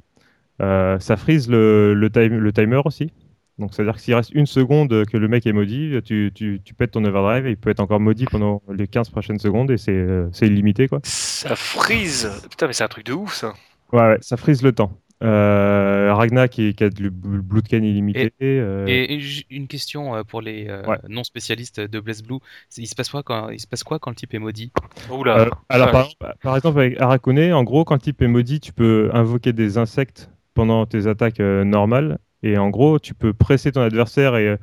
Euh, 0.62 1.00
ça 1.00 1.18
frise 1.18 1.50
le, 1.50 1.94
le, 1.94 2.10
time- 2.10 2.38
le 2.38 2.54
timer 2.54 2.82
aussi. 2.86 3.12
Donc 3.58 3.74
c'est-à-dire 3.74 3.96
que 3.96 4.02
s'il 4.02 4.14
reste 4.16 4.32
une 4.34 4.46
seconde 4.46 5.06
que 5.06 5.18
le 5.18 5.28
mec 5.28 5.46
est 5.48 5.54
maudit, 5.54 5.96
tu, 6.04 6.32
tu, 6.36 6.62
tu 6.64 6.74
pètes 6.74 6.92
ton 6.92 7.04
overdrive 7.06 7.48
et 7.48 7.52
il 7.52 7.58
peut 7.58 7.70
être 7.70 7.80
encore 7.80 8.00
maudit 8.02 8.26
pendant 8.26 8.62
les 8.74 8.88
15 8.88 9.10
prochaines 9.10 9.40
secondes 9.40 9.72
et 9.72 9.78
c'est 9.78 9.94
euh, 9.94 10.28
c'est 10.34 10.48
illimité 10.48 10.88
quoi. 10.90 11.00
Ça 11.04 11.56
frise. 11.56 12.30
Putain, 12.50 12.68
mais 12.68 12.74
c'est 12.74 12.84
un 12.84 12.88
truc 12.90 13.06
de 13.06 13.14
ouf 13.14 13.34
ça. 13.34 13.54
Ouais, 13.94 14.02
ouais, 14.02 14.18
ça 14.22 14.36
frise 14.38 14.62
le 14.62 14.72
temps. 14.74 14.92
Euh, 15.24 16.14
Ragna 16.14 16.48
qui, 16.50 16.76
qui 16.76 16.84
a 16.84 16.90
du 16.90 17.10
bl- 17.10 17.40
blue 17.40 17.62
de 17.62 17.68
canne 17.68 17.86
illimité. 17.86 18.32
euh, 18.42 18.86
Et, 18.86 19.14
et 19.16 19.20
j- 19.22 19.46
une 19.50 19.68
question 19.68 20.14
euh, 20.16 20.24
pour 20.24 20.42
les 20.42 20.68
euh, 20.68 20.86
Ouais. 20.86 20.98
non 21.08 21.24
spécialistes 21.24 21.80
de 21.80 22.00
Blaze 22.02 22.22
Blue. 22.22 22.40
Il 22.78 22.86
se 22.88 22.96
passe 22.96 23.10
quoi 23.10 23.24
quand 23.24 23.50
il 23.50 23.60
se 23.60 23.66
passe 23.68 23.84
quoi 23.84 23.98
quand 23.98 24.10
le 24.12 24.16
type 24.18 24.34
est 24.34 24.40
maudit? 24.40 24.72
Oula. 25.10 25.38
Euh, 25.40 25.50
alors, 25.70 25.92
par, 25.92 26.06
exemple- 26.06 26.36
par 26.42 26.56
exemple, 26.58 26.80
avec 26.80 27.00
Arakune, 27.00 27.54
en 27.54 27.64
gros, 27.64 27.86
quand 27.86 27.96
le 27.96 28.02
type 28.02 28.22
est 28.22 28.28
maudit, 28.28 28.60
tu 28.60 28.74
peux 28.74 29.10
invoquer 29.14 29.54
des 29.54 29.78
insectes 29.78 30.30
pendant 30.54 30.86
tes 30.86 31.08
attaques 31.08 31.40
euh, 31.40 31.64
normales. 31.64 32.20
Et 32.44 32.58
en 32.58 32.70
gros, 32.70 33.00
tu 33.00 33.14
peux 33.14 33.34
presser 33.34 33.72
ton 33.72 33.82
adversaire. 33.82 34.36
Et 34.36 34.48
euh, 34.50 34.58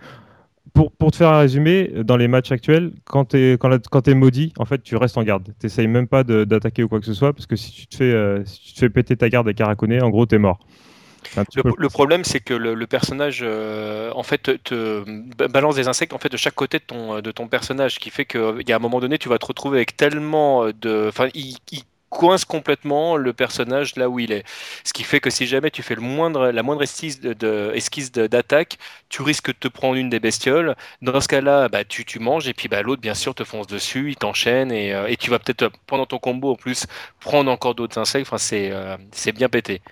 pour, 0.74 0.92
pour 0.92 1.10
te 1.10 1.16
faire 1.16 1.28
un 1.30 1.38
résumé, 1.40 1.90
dans 2.04 2.16
les 2.16 2.28
matchs 2.28 2.52
actuels, 2.52 2.92
quand 3.04 3.26
tu 3.26 3.36
es, 3.38 3.52
quand, 3.58 3.68
la- 3.68 3.78
quand 3.78 4.02
t'es 4.02 4.14
maudit, 4.14 4.52
en 4.58 4.64
fait, 4.64 4.82
tu 4.82 4.96
restes 4.96 5.18
en 5.18 5.22
garde. 5.22 5.44
Tu 5.60 5.66
n'essayes 5.66 5.86
même 5.88 6.08
pas 6.08 6.24
de- 6.24 6.44
d'attaquer 6.44 6.82
ou 6.82 6.88
quoi 6.88 7.00
que 7.00 7.06
ce 7.06 7.14
soit, 7.14 7.32
parce 7.32 7.46
que 7.46 7.56
si 7.56 7.72
tu 7.72 7.86
te 7.86 7.96
fais, 7.96 8.12
euh, 8.12 8.44
si 8.44 8.60
tu 8.68 8.74
te 8.74 8.78
fais 8.80 8.90
péter 8.90 9.16
ta 9.16 9.28
garde 9.28 9.46
avec 9.46 9.60
Arakune, 9.60 10.02
en 10.02 10.10
gros, 10.10 10.26
tu 10.26 10.34
es 10.36 10.38
mort. 10.38 10.58
Le, 11.54 11.88
problème, 11.88 12.24
c'est 12.24 12.40
que 12.40 12.52
le, 12.52 12.74
le 12.74 12.86
personnage, 12.86 13.40
euh, 13.42 14.10
en 14.14 14.22
fait, 14.22 14.38
te, 14.38 14.50
te 14.52 15.04
ba- 15.36 15.48
balance 15.48 15.76
des 15.76 15.88
insectes 15.88 16.12
en 16.12 16.18
fait 16.18 16.28
de 16.28 16.36
chaque 16.36 16.54
côté 16.54 16.78
de 16.78 16.84
ton, 16.84 17.20
de 17.20 17.30
ton 17.30 17.48
personnage, 17.48 17.94
ce 17.94 18.00
qui 18.00 18.10
fait 18.10 18.26
qu'il 18.26 18.64
y 18.68 18.72
a 18.72 18.76
un 18.76 18.78
moment 18.80 19.00
donné, 19.00 19.18
tu 19.18 19.28
vas 19.28 19.38
te 19.38 19.46
retrouver 19.46 19.78
avec 19.78 19.96
tellement 19.96 20.66
de, 20.66 21.06
enfin, 21.08 21.28
il, 21.34 21.56
il 21.70 21.82
coince 22.12 22.44
complètement 22.44 23.16
le 23.16 23.32
personnage 23.32 23.96
là 23.96 24.08
où 24.08 24.20
il 24.20 24.32
est. 24.32 24.44
Ce 24.84 24.92
qui 24.92 25.02
fait 25.02 25.20
que 25.20 25.30
si 25.30 25.46
jamais 25.46 25.70
tu 25.70 25.82
fais 25.82 25.94
le 25.94 26.02
moindre, 26.02 26.50
la 26.50 26.62
moindre 26.62 26.82
esquisse 26.82 28.12
d'attaque, 28.12 28.78
tu 29.08 29.22
risques 29.22 29.48
de 29.48 29.58
te 29.58 29.68
prendre 29.68 29.96
une 29.96 30.10
des 30.10 30.20
bestioles. 30.20 30.76
Dans 31.00 31.20
ce 31.20 31.28
cas-là, 31.28 31.68
bah, 31.68 31.84
tu, 31.84 32.04
tu 32.04 32.18
manges 32.20 32.46
et 32.48 32.54
puis 32.54 32.68
bah, 32.68 32.82
l'autre, 32.82 33.02
bien 33.02 33.14
sûr, 33.14 33.34
te 33.34 33.44
fonce 33.44 33.66
dessus, 33.66 34.10
il 34.10 34.16
t'enchaîne 34.16 34.70
et, 34.72 34.94
euh, 34.94 35.06
et 35.08 35.16
tu 35.16 35.30
vas 35.30 35.38
peut-être 35.38 35.70
pendant 35.86 36.06
ton 36.06 36.18
combo 36.18 36.52
en 36.52 36.56
plus 36.56 36.86
prendre 37.20 37.50
encore 37.50 37.74
d'autres 37.74 37.98
insectes. 37.98 38.26
Enfin, 38.28 38.38
c'est 38.38 38.70
euh, 38.72 38.96
c'est 39.12 39.32
bien 39.32 39.48
pété. 39.48 39.82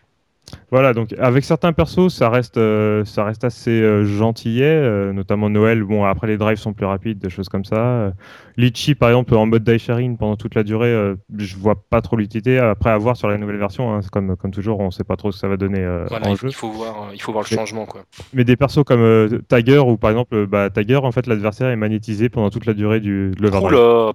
Voilà, 0.71 0.95
donc 0.95 1.13
avec 1.19 1.45
certains 1.45 1.73
persos, 1.73 2.15
ça 2.15 2.31
reste, 2.31 2.57
euh, 2.57 3.05
ça 3.05 3.25
reste 3.25 3.43
assez 3.45 3.71
euh, 3.83 4.05
gentillet, 4.05 4.65
euh, 4.67 5.13
notamment 5.13 5.51
Noël. 5.51 5.83
Bon, 5.83 6.05
après 6.05 6.29
les 6.29 6.37
drives 6.37 6.59
sont 6.59 6.73
plus 6.73 6.87
rapides, 6.87 7.19
des 7.19 7.29
choses 7.31 7.49
comme 7.49 7.65
ça. 7.65 7.77
Euh, 7.77 8.11
Litchi, 8.57 8.95
par 8.95 9.09
exemple, 9.09 9.35
en 9.35 9.47
mode 9.47 9.65
die 9.65 9.79
sharing 9.79 10.17
pendant 10.17 10.37
toute 10.37 10.55
la 10.55 10.63
durée, 10.63 10.89
euh, 10.93 11.17
je 11.37 11.57
vois 11.57 11.75
pas 11.89 12.01
trop 12.03 12.17
l'utilité. 12.17 12.59
Après, 12.59 12.91
à 12.91 12.99
voir 12.99 13.17
sur 13.17 13.27
la 13.29 13.37
nouvelle 13.39 13.57
version, 13.57 13.93
hein, 13.93 14.01
c'est 14.03 14.11
comme, 14.11 14.37
comme 14.37 14.51
toujours, 14.53 14.79
on 14.81 14.91
sait 14.93 15.03
pas 15.03 15.17
trop 15.17 15.33
ce 15.33 15.39
que 15.39 15.41
ça 15.41 15.49
va 15.49 15.57
donner 15.57 15.81
euh, 15.81 16.05
Voilà, 16.09 16.29
en 16.29 16.33
il, 16.33 16.37
jeu. 16.37 16.49
il 16.49 16.55
faut 16.55 16.71
voir, 16.71 17.03
euh, 17.09 17.15
il 17.15 17.21
faut 17.23 17.33
voir 17.33 17.43
le 17.45 17.49
Mais- 17.51 17.57
changement 17.57 17.87
quoi. 17.87 18.03
Mais 18.33 18.45
des 18.45 18.57
persos 18.57 18.85
comme 18.85 19.01
euh, 19.03 19.41
Tiger, 19.49 19.79
ou 19.79 19.97
par 19.97 20.11
exemple, 20.11 20.47
bah, 20.47 20.71
Tiger, 20.71 20.97
en 20.97 21.11
fait, 21.11 21.27
l'adversaire 21.27 21.69
est 21.71 21.77
magnétisé 21.77 22.29
pendant 22.29 22.51
toute 22.51 22.67
la 22.67 22.75
durée 22.75 23.01
du, 23.01 23.33
de. 23.39 23.49
Oula, 23.49 24.13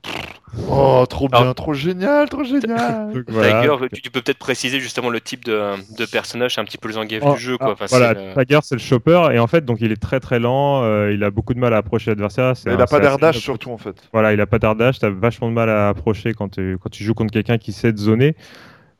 Oh, 0.70 1.04
trop 1.10 1.28
bien, 1.28 1.40
Alors- 1.42 1.56
trop 1.56 1.74
génial, 1.74 2.30
trop 2.30 2.44
génial. 2.46 3.12
Donc, 3.14 3.26
voilà. 3.28 3.62
Tiger, 3.62 3.76
tu, 3.94 4.02
tu 4.04 4.10
peux 4.12 4.22
peut-être 4.22 4.38
préciser 4.38 4.80
justement 4.80 5.10
le 5.10 5.20
type 5.20 5.44
de, 5.44 5.72
de 5.98 6.06
personnage, 6.10 6.45
c'est 6.50 6.62
un 6.62 6.66
petit 6.66 6.78
peu 6.78 6.88
le 6.88 6.94
Zangief 6.96 7.22
Oh, 7.26 7.34
du 7.34 7.40
jeu 7.40 7.58
ah, 7.60 7.64
quoi. 7.66 7.74
Enfin, 7.74 7.86
voilà, 7.90 8.14
c'est, 8.36 8.46
Tiger, 8.46 8.60
c'est 8.64 8.76
le 8.76 8.82
chopper, 8.82 9.30
et 9.34 9.40
en 9.40 9.48
fait, 9.48 9.66
donc 9.66 9.78
il 9.82 9.92
est 9.92 10.02
très 10.02 10.20
très 10.20 10.40
lent, 10.40 10.84
euh, 10.84 11.12
il 11.14 11.24
a 11.24 11.32
beaucoup 11.32 11.54
de 11.54 11.60
mal 11.60 11.74
à 11.74 11.78
approcher 11.78 12.12
l'adversaire. 12.12 12.54
il 12.66 12.72
un- 12.72 12.80
a 12.80 12.86
pas 12.88 12.98
inapprochable. 13.00 13.34
surtout 13.36 13.72
en 13.72 13.78
fait. 13.78 13.96
Voilà, 14.14 14.34
il 14.34 14.42
a 14.42 14.46
pas 14.48 14.60
d'ardage, 14.60 15.00
t'as 15.00 15.10
vachement 15.10 15.50
de 15.50 15.54
mal 15.54 15.70
à 15.70 15.90
approcher 15.90 16.34
quand 16.34 16.50
tu, 16.50 16.78
quand 16.82 16.90
tu 16.90 17.04
joues 17.04 17.14
contre 17.14 17.32
quelqu'un 17.34 17.58
qui 17.58 17.72
sait 17.72 17.92
te 17.94 18.00
zoner. 18.00 18.36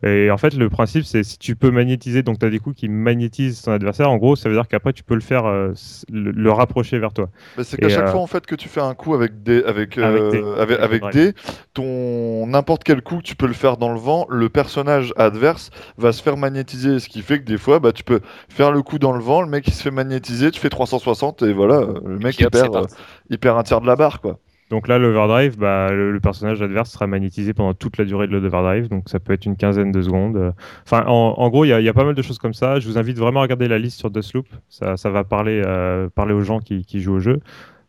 Et 0.04 0.30
en 0.30 0.38
fait, 0.38 0.54
le 0.54 0.70
principe, 0.70 1.04
c'est 1.06 1.24
si 1.24 1.38
tu 1.40 1.56
peux 1.56 1.72
magnétiser, 1.72 2.22
donc 2.22 2.38
tu 2.40 2.46
as 2.46 2.50
des 2.50 2.60
coups 2.60 2.76
qui 2.76 2.90
magnétisent 2.90 3.62
ton 3.62 3.72
adversaire, 3.72 4.10
en 4.12 4.18
gros, 4.18 4.36
ça 4.36 4.50
veut 4.50 4.56
dire 4.56 4.68
qu'après, 4.68 4.94
tu 4.94 5.04
peux 5.04 5.16
le 5.16 5.22
faire, 5.22 5.46
euh, 5.46 5.74
le, 6.12 6.32
le 6.32 6.52
rapprocher 6.52 7.00
vers 7.00 7.14
toi. 7.14 7.30
Mais 7.58 7.64
c'est 7.64 7.78
qu'à 7.78 7.90
chaque 7.90 8.08
euh, 8.08 8.12
fois 8.12 8.20
en 8.22 8.28
fait 8.28 8.46
que 8.46 8.56
tu 8.56 8.68
fais 8.70 8.82
un 8.82 8.94
coup 8.94 9.14
avec 9.16 9.42
des 9.44 9.64
avec 9.64 9.98
Avec 9.98 10.22
euh, 10.22 10.32
des- 10.32 10.62
avec, 10.62 10.80
avec 10.80 11.04
avec 11.04 11.14
des 11.14 11.32
des, 11.32 11.34
ton 11.74 12.46
n'importe 12.48 12.84
quel 12.84 13.02
coup 13.02 13.18
que 13.18 13.24
tu 13.24 13.36
peux 13.36 13.48
le 13.48 13.54
faire 13.54 13.78
dans 13.78 13.92
le 13.94 14.00
vent, 14.00 14.26
le 14.30 14.50
personnage 14.50 15.14
adverse 15.18 15.70
va 15.98 16.12
se 16.12 16.22
faire 16.22 16.38
magnétiser, 16.38 17.00
ce 17.00 17.08
qui 17.10 17.22
fait 17.22 17.40
que 17.40 17.46
des 17.46 17.58
fois 17.58 17.80
bah 17.80 17.92
tu 17.92 18.04
peux 18.04 18.20
faire 18.50 18.72
le 18.72 18.82
coup 18.82 19.00
dans 19.00 19.14
le 19.14 19.22
vent, 19.22 19.42
le 19.42 19.48
mec 19.50 19.68
il 19.68 19.74
se 19.74 19.82
fait 19.84 19.92
magnétiser, 19.92 20.52
tu 20.52 20.60
fais 20.60 20.70
360 20.70 21.42
et 21.44 21.54
voilà, 21.54 21.88
le 22.06 22.20
mec 22.20 22.40
il 22.40 22.50
perd, 22.50 22.76
euh, 22.76 22.88
il 23.30 23.40
perd 23.40 23.58
un 23.58 23.64
tiers 23.64 23.82
de 23.82 23.88
la 23.88 23.96
barre 23.96 24.22
quoi. 24.22 24.40
Donc 24.72 24.88
là, 24.88 24.98
l'overdrive, 24.98 25.58
bah, 25.58 25.92
le, 25.92 26.20
personnage 26.20 26.62
adverse 26.62 26.92
sera 26.92 27.06
magnétisé 27.06 27.54
pendant 27.54 27.74
toute 27.76 27.98
la 27.98 28.06
durée 28.06 28.28
de 28.28 28.32
l'overdrive, 28.32 28.90
donc 28.90 29.10
ça 29.10 29.20
peut 29.20 29.34
être 29.34 29.46
une 29.46 29.58
quinzaine 29.58 29.92
de 29.92 30.02
secondes. 30.02 30.54
Enfin, 30.86 31.06
en, 31.06 31.50
gros, 31.50 31.66
il 31.66 31.70
y, 31.70 31.90
a- 31.90 31.94
pas 31.94 32.04
mal 32.04 32.16
de 32.16 32.22
choses 32.22 32.40
comme 32.40 32.54
ça. 32.54 32.80
Je 32.80 32.88
vous 32.88 32.98
invite 32.98 33.18
vraiment 33.18 33.42
à 33.42 33.44
regarder 33.44 33.68
la 33.68 33.78
liste 33.78 34.00
sur 34.00 34.10
Deathloop, 34.10 34.48
ça, 34.70 34.98
ça 34.98 35.10
va 35.10 35.24
parler, 35.24 35.62
euh, 35.66 36.10
parler 36.10 36.34
aux 36.34 36.42
gens 36.42 36.60
qui, 36.60 36.84
jouent 37.00 37.16
au 37.16 37.20
jeu. 37.20 37.40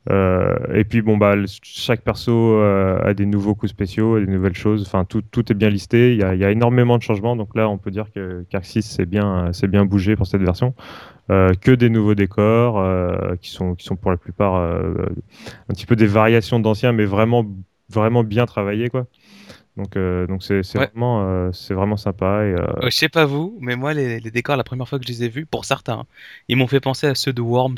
Euh, 0.08 0.54
et 0.72 0.84
puis 0.84 1.02
bon 1.02 1.16
bah 1.16 1.34
chaque 1.62 2.02
perso 2.02 2.30
euh, 2.32 3.00
a 3.02 3.12
des 3.12 3.26
nouveaux 3.26 3.56
coups 3.56 3.72
spéciaux, 3.72 4.20
des 4.20 4.26
nouvelles 4.26 4.54
choses. 4.54 4.82
Enfin 4.86 5.04
tout, 5.04 5.22
tout 5.22 5.50
est 5.50 5.54
bien 5.54 5.68
listé. 5.68 6.12
Il 6.12 6.18
y, 6.18 6.22
a, 6.22 6.50
énormément 6.50 6.96
de 6.96 7.02
changements. 7.02 7.34
Donc 7.34 7.56
là 7.56 7.68
on 7.68 7.78
peut 7.78 7.90
dire 7.90 8.12
que 8.14 8.44
qu'Arc 8.48 8.64
6 8.64 8.82
c'est 8.82 9.06
bien 9.06 9.50
bien 9.68 9.84
bougé 9.84 10.14
pour 10.14 10.28
cette 10.28 10.42
version. 10.42 10.74
Euh, 11.28 11.54
que 11.54 11.72
des 11.72 11.90
nouveaux 11.90 12.14
décors 12.14 12.78
euh, 12.78 13.34
qui 13.42 13.50
sont 13.50 13.74
qui 13.74 13.84
sont 13.84 13.96
pour 13.96 14.12
la 14.12 14.16
plupart 14.16 14.54
euh, 14.54 14.94
un 15.68 15.74
petit 15.74 15.84
peu 15.84 15.96
des 15.96 16.06
variations 16.06 16.60
d'anciens, 16.60 16.92
mais 16.92 17.04
vraiment 17.04 17.44
vraiment 17.88 18.22
bien 18.22 18.46
travaillés 18.46 18.90
quoi. 18.90 19.06
Donc 19.76 19.96
euh, 19.96 20.26
donc 20.28 20.42
c'est 20.44 20.54
Ouais. 20.78 20.86
vraiment 20.86 21.24
euh, 21.28 21.50
c'est 21.52 21.74
vraiment 21.74 21.96
sympa 21.96 22.44
et 22.44 22.54
euh, 22.54 22.66
Je 22.84 22.90
sais 22.90 23.08
pas 23.08 23.24
vous, 23.26 23.58
mais 23.60 23.74
moi 23.74 23.92
les, 23.92 24.20
les 24.20 24.30
décors 24.30 24.56
la 24.56 24.62
première 24.64 24.88
fois 24.88 24.98
que 25.00 25.04
je 25.04 25.10
les 25.12 25.24
ai 25.24 25.28
vus, 25.28 25.46
pour 25.46 25.64
certains, 25.64 25.94
hein, 26.00 26.06
ils 26.48 26.56
m'ont 26.56 26.68
fait 26.68 26.80
penser 26.80 27.08
à 27.08 27.14
ceux 27.16 27.32
de 27.32 27.42
Worms 27.42 27.74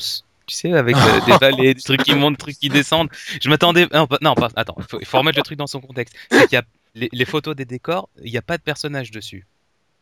tu 0.47 0.55
sais, 0.55 0.73
avec 0.73 0.97
des 0.97 1.37
vallées, 1.40 1.75
des 1.75 1.81
trucs 1.83 2.02
qui 2.02 2.14
montent, 2.14 2.35
des 2.35 2.38
trucs 2.38 2.59
qui 2.59 2.69
descendent. 2.71 3.11
Je 3.43 3.50
m'attendais. 3.50 3.87
Non, 3.93 4.07
pas- 4.07 4.17
non, 4.23 4.35
pas- 4.35 4.49
attends, 4.57 4.76
il 4.78 4.85
faut, 4.85 4.99
il 5.00 5.05
faut 5.07 5.19
remettre 5.19 5.38
le 5.38 5.43
truc 5.43 5.59
dans 5.59 5.67
son 5.67 5.81
contexte. 5.81 6.14
C'est 6.31 6.47
qu'il 6.49 6.57
y 6.57 6.59
a 6.59 6.62
les, 6.95 7.09
les 7.12 7.25
photos 7.26 7.55
des 7.55 7.67
décors, 7.67 8.09
il 8.25 8.31
n'y 8.33 8.38
a 8.38 8.43
pas 8.43 8.57
de 8.57 8.62
personnage 8.62 9.11
dessus. 9.11 9.47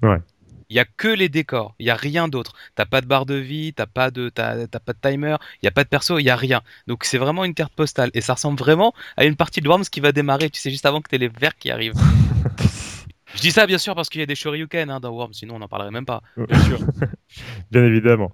Ouais. 0.03 0.19
Il 0.69 0.77
y 0.77 0.81
a 0.81 0.85
que 0.85 1.09
les 1.09 1.29
décors, 1.29 1.75
il 1.79 1.87
y 1.87 1.91
a 1.91 1.95
rien 1.95 2.29
d'autre. 2.29 2.55
T'as 2.75 2.87
pas 2.87 3.01
de 3.01 3.07
barre 3.07 3.27
de 3.27 3.35
vie, 3.35 3.73
t'as 3.73 3.87
pas 3.87 4.11
de, 4.11 4.29
t'as, 4.29 4.67
t'as 4.67 4.81
pas 4.81 4.93
de 4.93 4.99
timer, 5.01 5.37
il 5.63 5.67
y 5.67 5.69
a 5.69 5.71
pas 5.71 5.85
de 5.85 5.89
perso, 5.89 6.19
il 6.19 6.25
y 6.25 6.31
a 6.31 6.37
rien. 6.37 6.63
Donc 6.87 7.05
c'est 7.05 7.19
vraiment 7.19 7.45
une 7.45 7.55
carte 7.55 7.73
postale 7.73 8.11
et 8.15 8.21
ça 8.21 8.35
ressemble 8.35 8.59
vraiment 8.59 8.93
à 9.17 9.25
une 9.25 9.37
partie 9.37 9.61
de 9.61 9.69
Worms 9.69 9.85
qui 9.85 10.01
va 10.01 10.13
démarrer. 10.13 10.51
Tu 10.51 10.61
sais 10.61 10.71
juste 10.71 10.87
avant 10.87 11.01
que 11.01 11.09
t'aies 11.09 11.19
les 11.19 11.29
verts 11.29 11.57
qui 11.57 11.71
arrivent. 11.71 11.95
Je 13.35 13.41
dis 13.41 13.53
ça 13.53 13.67
bien 13.67 13.79
sûr 13.79 13.95
parce 13.95 14.09
qu'il 14.09 14.21
y 14.21 14.25
a 14.25 14.27
des 14.27 14.35
Shoryuken 14.35 14.91
hein, 14.91 14.99
dans 14.99 15.11
Worms, 15.11 15.35
sinon 15.35 15.57
on 15.57 15.59
n'en 15.59 15.69
parlerait 15.69 15.91
même 15.91 16.07
pas. 16.07 16.23
Bien 16.37 16.59
sûr. 16.65 16.79
Bien 17.71 17.85
évidemment. 17.85 18.33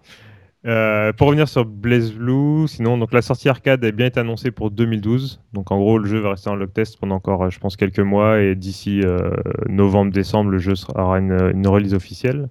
Euh, 0.64 1.12
pour 1.12 1.26
revenir 1.26 1.48
sur 1.48 1.64
Blaze 1.64 2.12
Blue, 2.12 2.68
sinon 2.68 2.96
donc 2.96 3.12
la 3.12 3.22
sortie 3.22 3.48
arcade 3.48 3.84
a 3.84 3.90
bien 3.90 4.06
été 4.06 4.20
annoncée 4.20 4.52
pour 4.52 4.70
2012. 4.70 5.40
Donc 5.52 5.72
en 5.72 5.78
gros 5.78 5.98
le 5.98 6.06
jeu 6.06 6.18
va 6.20 6.30
rester 6.30 6.50
en 6.50 6.54
log 6.54 6.72
test 6.72 6.98
pendant 7.00 7.16
encore 7.16 7.44
euh, 7.44 7.50
je 7.50 7.58
pense 7.58 7.76
quelques 7.76 7.98
mois 7.98 8.40
et 8.40 8.54
d'ici 8.54 9.00
euh, 9.02 9.32
novembre-décembre 9.68 10.50
le 10.50 10.58
jeu 10.58 10.74
aura 10.94 11.18
une, 11.18 11.50
une 11.52 11.66
release 11.66 11.94
officielle 11.94 12.48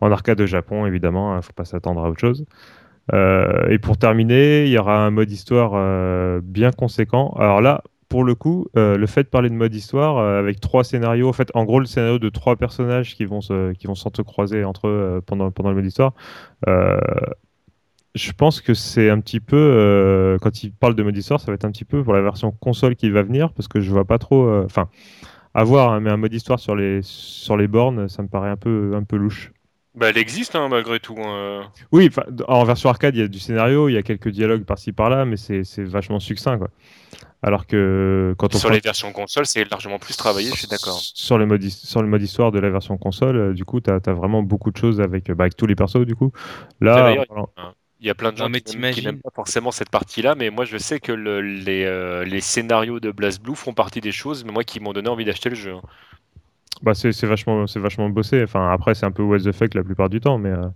en 0.00 0.10
arcade 0.10 0.40
au 0.40 0.46
Japon 0.46 0.86
évidemment. 0.86 1.36
Il 1.36 1.42
faut 1.42 1.52
pas 1.52 1.64
s'attendre 1.64 2.04
à 2.04 2.10
autre 2.10 2.20
chose. 2.20 2.44
Et 3.12 3.78
pour 3.78 3.98
terminer, 3.98 4.64
il 4.64 4.70
y 4.70 4.78
aura 4.78 5.04
un 5.04 5.10
mode 5.10 5.30
histoire 5.30 6.40
bien 6.40 6.72
conséquent. 6.72 7.34
Alors 7.38 7.60
là, 7.60 7.82
pour 8.08 8.24
le 8.24 8.34
coup, 8.34 8.66
le 8.74 9.06
fait 9.06 9.24
de 9.24 9.28
parler 9.28 9.50
de 9.50 9.54
mode 9.54 9.74
histoire 9.74 10.18
avec 10.18 10.58
trois 10.58 10.84
scénarios, 10.84 11.28
en 11.28 11.34
fait, 11.34 11.50
en 11.52 11.64
gros, 11.64 11.80
le 11.80 11.86
scénario 11.86 12.18
de 12.18 12.30
trois 12.30 12.56
personnages 12.56 13.14
qui 13.14 13.26
vont 13.26 13.40
qui 13.40 13.86
vont 13.86 13.94
s'entrecroiser 13.94 14.64
entre 14.64 14.88
eux 14.88 15.22
pendant, 15.26 15.50
pendant 15.50 15.68
le 15.68 15.76
mode 15.76 15.84
histoire, 15.84 16.14
je 18.14 18.32
pense 18.32 18.60
que 18.60 18.74
c'est 18.74 19.10
un 19.10 19.20
petit 19.20 19.40
peu, 19.40 19.56
euh, 19.56 20.38
quand 20.40 20.62
il 20.62 20.72
parle 20.72 20.94
de 20.94 21.02
mode 21.02 21.16
histoire, 21.16 21.40
ça 21.40 21.46
va 21.46 21.54
être 21.54 21.64
un 21.64 21.72
petit 21.72 21.84
peu 21.84 22.02
pour 22.04 22.12
la 22.12 22.22
version 22.22 22.52
console 22.52 22.94
qui 22.96 23.10
va 23.10 23.22
venir, 23.22 23.52
parce 23.52 23.68
que 23.68 23.80
je 23.80 23.90
vois 23.90 24.04
pas 24.04 24.18
trop, 24.18 24.46
euh, 24.46 24.62
enfin, 24.64 24.88
à 25.52 25.64
voir, 25.64 25.92
hein, 25.92 26.00
mais 26.00 26.10
un 26.10 26.16
mode 26.16 26.32
histoire 26.32 26.60
sur 26.60 26.76
les, 26.76 27.00
sur 27.02 27.56
les 27.56 27.66
bornes, 27.66 28.08
ça 28.08 28.22
me 28.22 28.28
paraît 28.28 28.50
un 28.50 28.56
peu, 28.56 28.92
un 28.94 29.02
peu 29.02 29.16
louche. 29.16 29.52
Bah, 29.96 30.10
elle 30.10 30.18
existe 30.18 30.56
hein, 30.56 30.68
malgré 30.68 30.98
tout. 30.98 31.16
hein. 31.18 31.70
Oui, 31.92 32.10
en 32.48 32.64
version 32.64 32.90
arcade, 32.90 33.14
il 33.14 33.20
y 33.20 33.24
a 33.24 33.28
du 33.28 33.38
scénario, 33.38 33.88
il 33.88 33.92
y 33.92 33.96
a 33.96 34.02
quelques 34.02 34.28
dialogues 34.28 34.64
par-ci 34.64 34.92
par-là, 34.92 35.24
mais 35.24 35.36
c'est 35.36 35.62
vachement 35.84 36.20
succinct, 36.20 36.58
quoi. 36.58 36.68
Alors 37.42 37.66
que 37.66 38.34
quand 38.38 38.54
on 38.54 38.58
Sur 38.58 38.68
prend- 38.68 38.74
les 38.74 38.80
versions 38.80 39.12
console, 39.12 39.44
c'est 39.44 39.70
largement 39.70 39.98
plus 39.98 40.16
travaillé, 40.16 40.50
je 40.50 40.56
suis 40.56 40.66
d'accord. 40.66 40.98
Sur 40.98 41.36
le 41.36 41.44
mode, 41.46 41.62
sur 41.62 42.00
le 42.00 42.08
mode 42.08 42.22
histoire 42.22 42.52
de 42.52 42.58
la 42.58 42.70
version 42.70 42.96
console, 42.96 43.36
euh, 43.36 43.52
du 43.52 43.64
coup, 43.66 43.80
tu 43.80 43.90
as, 43.90 43.98
vraiment 44.12 44.42
beaucoup 44.42 44.70
de 44.70 44.76
choses 44.78 45.00
avec, 45.00 45.28
euh, 45.28 45.34
bah, 45.34 45.44
avec 45.44 45.56
tous 45.56 45.66
les 45.66 45.74
persos, 45.74 46.06
du 46.06 46.14
coup. 46.14 46.32
Là. 46.80 47.14
Il 48.00 48.06
y 48.06 48.10
a 48.10 48.14
plein 48.14 48.32
de 48.32 48.36
gens 48.36 48.48
Non, 48.48 48.58
qui 48.58 48.76
n'aiment- 48.76 49.20
pas 49.20 49.30
forcément 49.34 49.70
cette 49.70 49.88
partie-là, 49.90 50.34
mais 50.34 50.50
moi 50.50 50.64
je 50.64 50.76
sais 50.76 51.00
que 51.00 51.12
le- 51.12 51.40
les, 51.40 51.84
euh, 51.84 52.24
les 52.24 52.40
scénarios 52.40 53.00
de 53.00 53.10
BlazBlue 53.10 53.54
font 53.54 53.72
partie 53.72 54.00
des 54.00 54.12
choses, 54.12 54.44
mais 54.44 54.52
moi 54.52 54.64
qui 54.64 54.80
m'ont 54.80 54.92
donné 54.92 55.08
envie 55.08 55.24
d'acheter 55.24 55.48
le 55.48 55.54
jeu. 55.56 55.72
hein. 55.74 55.82
bah, 56.82 56.92
c'est 56.94 57.12
c'est 57.12 57.26
vachement, 57.26 57.66
c'est 57.66 57.80
vachement 57.80 58.08
bossé. 58.10 58.42
Enfin, 58.42 58.68
après, 58.70 58.94
c'est 58.94 59.06
un 59.06 59.12
peu 59.12 59.22
what 59.22 59.38
the 59.38 59.52
fuck 59.52 59.72
la 59.74 59.84
plupart 59.84 60.10
du 60.10 60.20
temps, 60.20 60.38
mais, 60.38 60.50
euh, 60.50 60.66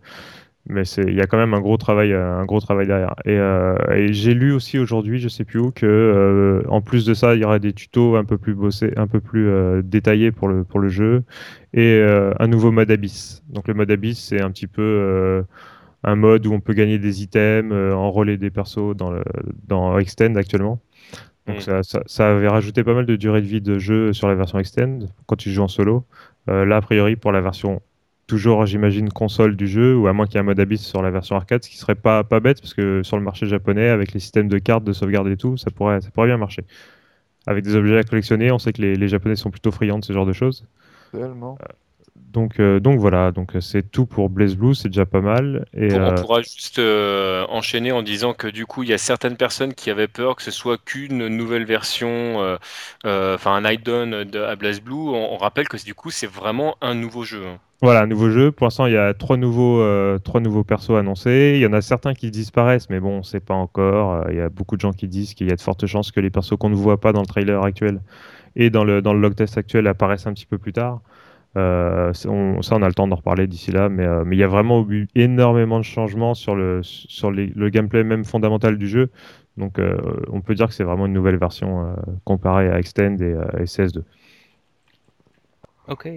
mais 0.69 0.85
c'est- 0.85 1.03
il 1.03 1.15
y 1.15 1.21
a 1.21 1.27
quand 1.27 1.39
même 1.39 1.55
un 1.55 1.61
gros 1.61 1.77
travail, 1.77 2.13
euh, 2.13 2.39
un 2.39 2.45
gros 2.47 2.61
travail 2.61 2.87
derrière. 2.87 3.15
Et, 3.25 3.37
euh, 3.39 3.75
et 3.95 4.13
j'ai 4.13 4.35
lu 4.35 4.53
aussi 4.53 4.79
aujourd'hui, 4.79 5.19
je 5.19 5.29
sais 5.29 5.45
plus 5.45 5.59
où, 5.61 5.71
que 5.73 5.87
euh, 5.87 6.63
en 6.71 6.81
plus 6.83 7.05
de 7.07 7.15
ça, 7.15 7.35
il 7.35 7.41
y 7.43 7.45
aura 7.45 7.59
des 7.59 7.73
tutos 7.73 8.17
un 8.17 8.25
peu 8.25 8.39
plus 8.39 8.55
bossés, 8.55 8.93
un 8.97 9.07
peu 9.09 9.21
plus 9.21 9.49
euh, 9.49 9.83
détaillés 9.83 10.33
pour 10.33 10.49
le, 10.49 10.65
pour 10.65 10.81
le 10.81 10.89
jeu, 10.89 11.25
et 11.75 11.95
euh, 12.01 12.33
un 12.41 12.47
nouveau 12.49 12.71
mode 12.73 12.91
Abyss. 12.91 13.43
Donc 13.51 13.69
le 13.69 13.75
mode 13.75 13.91
Abyss, 13.91 14.19
c'est 14.21 14.41
un 14.41 14.51
petit 14.51 14.69
peu 14.69 14.83
euh, 14.83 15.43
un 16.05 16.17
mode 16.17 16.47
où 16.47 16.53
on 16.53 16.61
peut 16.61 16.75
gagner 16.75 16.99
des 16.99 17.23
items, 17.23 17.73
euh, 17.73 17.93
enrôler 17.93 18.37
des 18.37 18.51
persos 18.51 18.95
dans, 18.97 19.11
le, 19.11 19.25
dans 19.67 19.99
Extend 19.99 20.37
actuellement. 20.37 20.81
Donc 21.47 21.57
Mm. 21.57 21.61
ça, 21.61 21.83
ça, 21.83 22.03
ça 22.07 22.31
avait 22.37 22.49
rajouté 22.49 22.85
pas 22.85 22.95
mal 22.95 23.07
de 23.07 23.17
durée 23.17 23.41
de 23.41 23.47
vie 23.47 23.61
de 23.61 23.79
jeu 23.79 24.13
sur 24.13 24.29
la 24.29 24.35
version 24.35 24.59
Extend 24.59 25.01
quand 25.27 25.37
tu 25.37 25.51
joues 25.51 25.63
en 25.63 25.69
solo. 25.69 26.05
Euh, 26.49 26.65
là, 26.65 26.77
a 26.77 26.81
priori, 26.81 27.17
pour 27.17 27.33
la 27.33 27.41
version 27.41 27.83
toujours, 28.27 28.67
j'imagine, 28.67 29.09
console 29.11 29.57
du 29.57 29.67
jeu, 29.67 29.97
ou 29.97 30.07
à 30.07 30.13
moins 30.13 30.27
qu'il 30.27 30.35
y 30.35 30.39
ait 30.39 30.41
un 30.41 30.45
mode 30.45 30.61
Abyss 30.61 30.83
sur 30.83 31.01
la 31.03 31.11
version 31.11 31.37
arcade, 31.37 31.65
ce 31.65 31.71
qui 31.71 31.79
serait 31.79 31.95
pas, 31.95 32.25
pas 32.25 32.41
bête, 32.41 32.61
parce 32.61 32.75
que 32.75 33.03
sur 33.03 33.17
le 33.17 33.23
marché 33.23 33.47
japonais, 33.47 33.89
avec 33.89 34.13
les 34.13 34.21
systèmes 34.21 34.49
de 34.49 34.59
cartes, 34.59 34.85
de 34.85 34.93
sauvegarde 34.93 35.29
et 35.29 35.37
tout, 35.39 35.57
ça 35.57 35.71
pourrait, 35.71 36.03
ça 36.03 36.11
pourrait 36.11 36.27
bien 36.27 36.37
marcher. 36.37 36.65
Avec 37.47 37.65
des 37.65 37.75
objets 37.77 37.99
à 37.99 38.05
collectionner, 38.05 38.53
on 38.53 38.59
sait 38.59 38.73
que 38.75 38.83
les, 38.83 38.97
les 38.97 39.09
Japonais 39.09 39.37
sont 39.37 39.51
plutôt 39.51 39.73
friands 39.73 39.99
de 39.99 40.05
ce 40.05 40.13
genre 40.13 40.27
de 40.27 40.35
choses. 40.35 40.67
Tellement. 41.13 41.63
Donc, 42.31 42.61
euh, 42.61 42.79
donc 42.79 42.99
voilà, 43.01 43.33
donc 43.33 43.57
euh, 43.57 43.61
c'est 43.61 43.83
tout 43.91 44.05
pour 44.05 44.29
Blaze 44.29 44.55
Blue, 44.55 44.75
c'est 44.75 44.89
déjà 44.89 45.07
pas 45.07 45.23
mal. 45.23 45.65
Et, 45.73 45.89
Pour- 45.89 45.99
euh, 46.01 46.11
On 46.11 46.15
pourra 46.15 46.43
juste 46.43 46.79
euh, 46.79 47.47
enchaîner 47.49 47.91
en 47.91 48.03
disant 48.03 48.35
que 48.35 48.47
du 48.49 48.67
coup, 48.67 48.83
il 48.83 48.91
y 48.91 48.93
a 48.93 48.99
certaines 48.99 49.37
personnes 49.37 49.73
qui 49.75 49.91
avaient 49.91 50.09
peur 50.09 50.37
que 50.37 50.43
ce 50.43 50.51
soit 50.51 50.79
qu'une 50.85 51.27
nouvelle 51.29 51.65
version, 51.65 52.59
enfin 53.05 53.55
un 53.55 53.65
add-on 53.65 54.13
à 54.13 54.57
BlazBlue. 54.57 54.93
On, 54.93 55.33
on 55.35 55.37
rappelle 55.39 55.69
que 55.69 55.83
du 55.83 55.95
coup, 55.95 56.11
c'est 56.11 56.27
vraiment 56.27 56.77
un 56.83 56.95
nouveau 56.95 57.25
jeu. 57.25 57.45
hein. 57.47 57.59
Voilà, 57.81 58.03
un 58.03 58.07
nouveau 58.07 58.29
jeu. 58.31 58.51
Pour 58.51 58.67
l'instant, 58.67 58.87
il 58.87 58.93
y 58.93 58.97
a 58.97 59.15
trois 59.15 59.37
nouveaux, 59.37 60.19
trois 60.19 60.41
nouveaux 60.41 60.65
persos 60.65 60.97
annoncés. 60.99 61.53
Il 61.57 61.61
y 61.61 61.67
en 61.67 61.73
a 61.73 61.81
certains 61.81 62.13
qui 62.13 62.31
disparaissent, 62.31 62.91
mais 62.91 62.99
bon, 63.01 63.15
on 63.15 63.19
ne 63.19 63.23
sait 63.23 63.41
pas 63.41 63.55
encore. 63.55 64.25
Il 64.31 64.37
y 64.37 64.41
a 64.41 64.49
beaucoup 64.49 64.75
de 64.77 64.81
gens 64.81 64.93
qui 64.93 65.07
disent 65.09 65.33
qu'il 65.35 65.49
y 65.49 65.53
a 65.53 65.57
de 65.57 65.61
fortes 65.61 65.87
chances 65.87 66.11
que 66.11 66.19
les 66.21 66.31
persos 66.31 66.57
qu'on 66.59 66.71
ne 66.71 66.75
voit 66.75 67.01
pas 67.01 67.13
dans 67.13 67.21
le 67.21 67.27
trailer 67.27 67.63
actuel 67.63 68.01
et 68.57 68.71
dans 68.71 68.85
le, 68.85 69.03
dans 69.03 69.15
le 69.15 69.21
log 69.21 69.35
test 69.37 69.59
actuel 69.59 69.87
apparaissent 69.87 70.27
un 70.27 70.35
petit 70.35 70.47
peu 70.47 70.59
plus 70.59 70.73
tard. 70.73 71.01
Euh, 71.57 72.13
on- 72.27 72.63
ça, 72.63 72.77
on 72.77 72.83
a 72.83 72.89
le 72.89 72.95
temps 72.95 73.09
d'en 73.09 73.17
reparler 73.17 73.47
d'ici 73.47 73.73
là, 73.73 73.89
mais, 73.89 74.05
euh, 74.05 74.23
mais 74.25 74.37
il 74.37 74.39
y 74.39 74.45
a 74.45 74.49
vraiment 74.49 74.87
eu 74.89 75.09
énormément 75.15 75.79
de 75.79 75.85
changements 75.85 76.35
sur 76.35 76.55
le, 76.55 76.83
sur 76.83 77.31
les- 77.31 77.47
le 77.47 77.69
gameplay 77.71 78.05
même 78.05 78.25
fondamental 78.25 78.77
du 78.79 78.87
jeu. 78.87 79.11
Donc, 79.57 79.79
euh, 79.79 79.97
on 80.31 80.41
peut 80.41 80.55
dire 80.55 80.69
que 80.69 80.75
c'est 80.75 80.85
vraiment 80.85 81.07
une 81.07 81.13
nouvelle 81.13 81.37
version 81.39 81.87
euh, 81.87 81.95
comparée 82.25 82.71
à 82.71 82.79
Extend 82.79 83.17
et, 83.17 83.25
euh, 83.25 83.45
et 83.59 83.65
CS2. 83.65 84.05
Ok. 85.89 86.09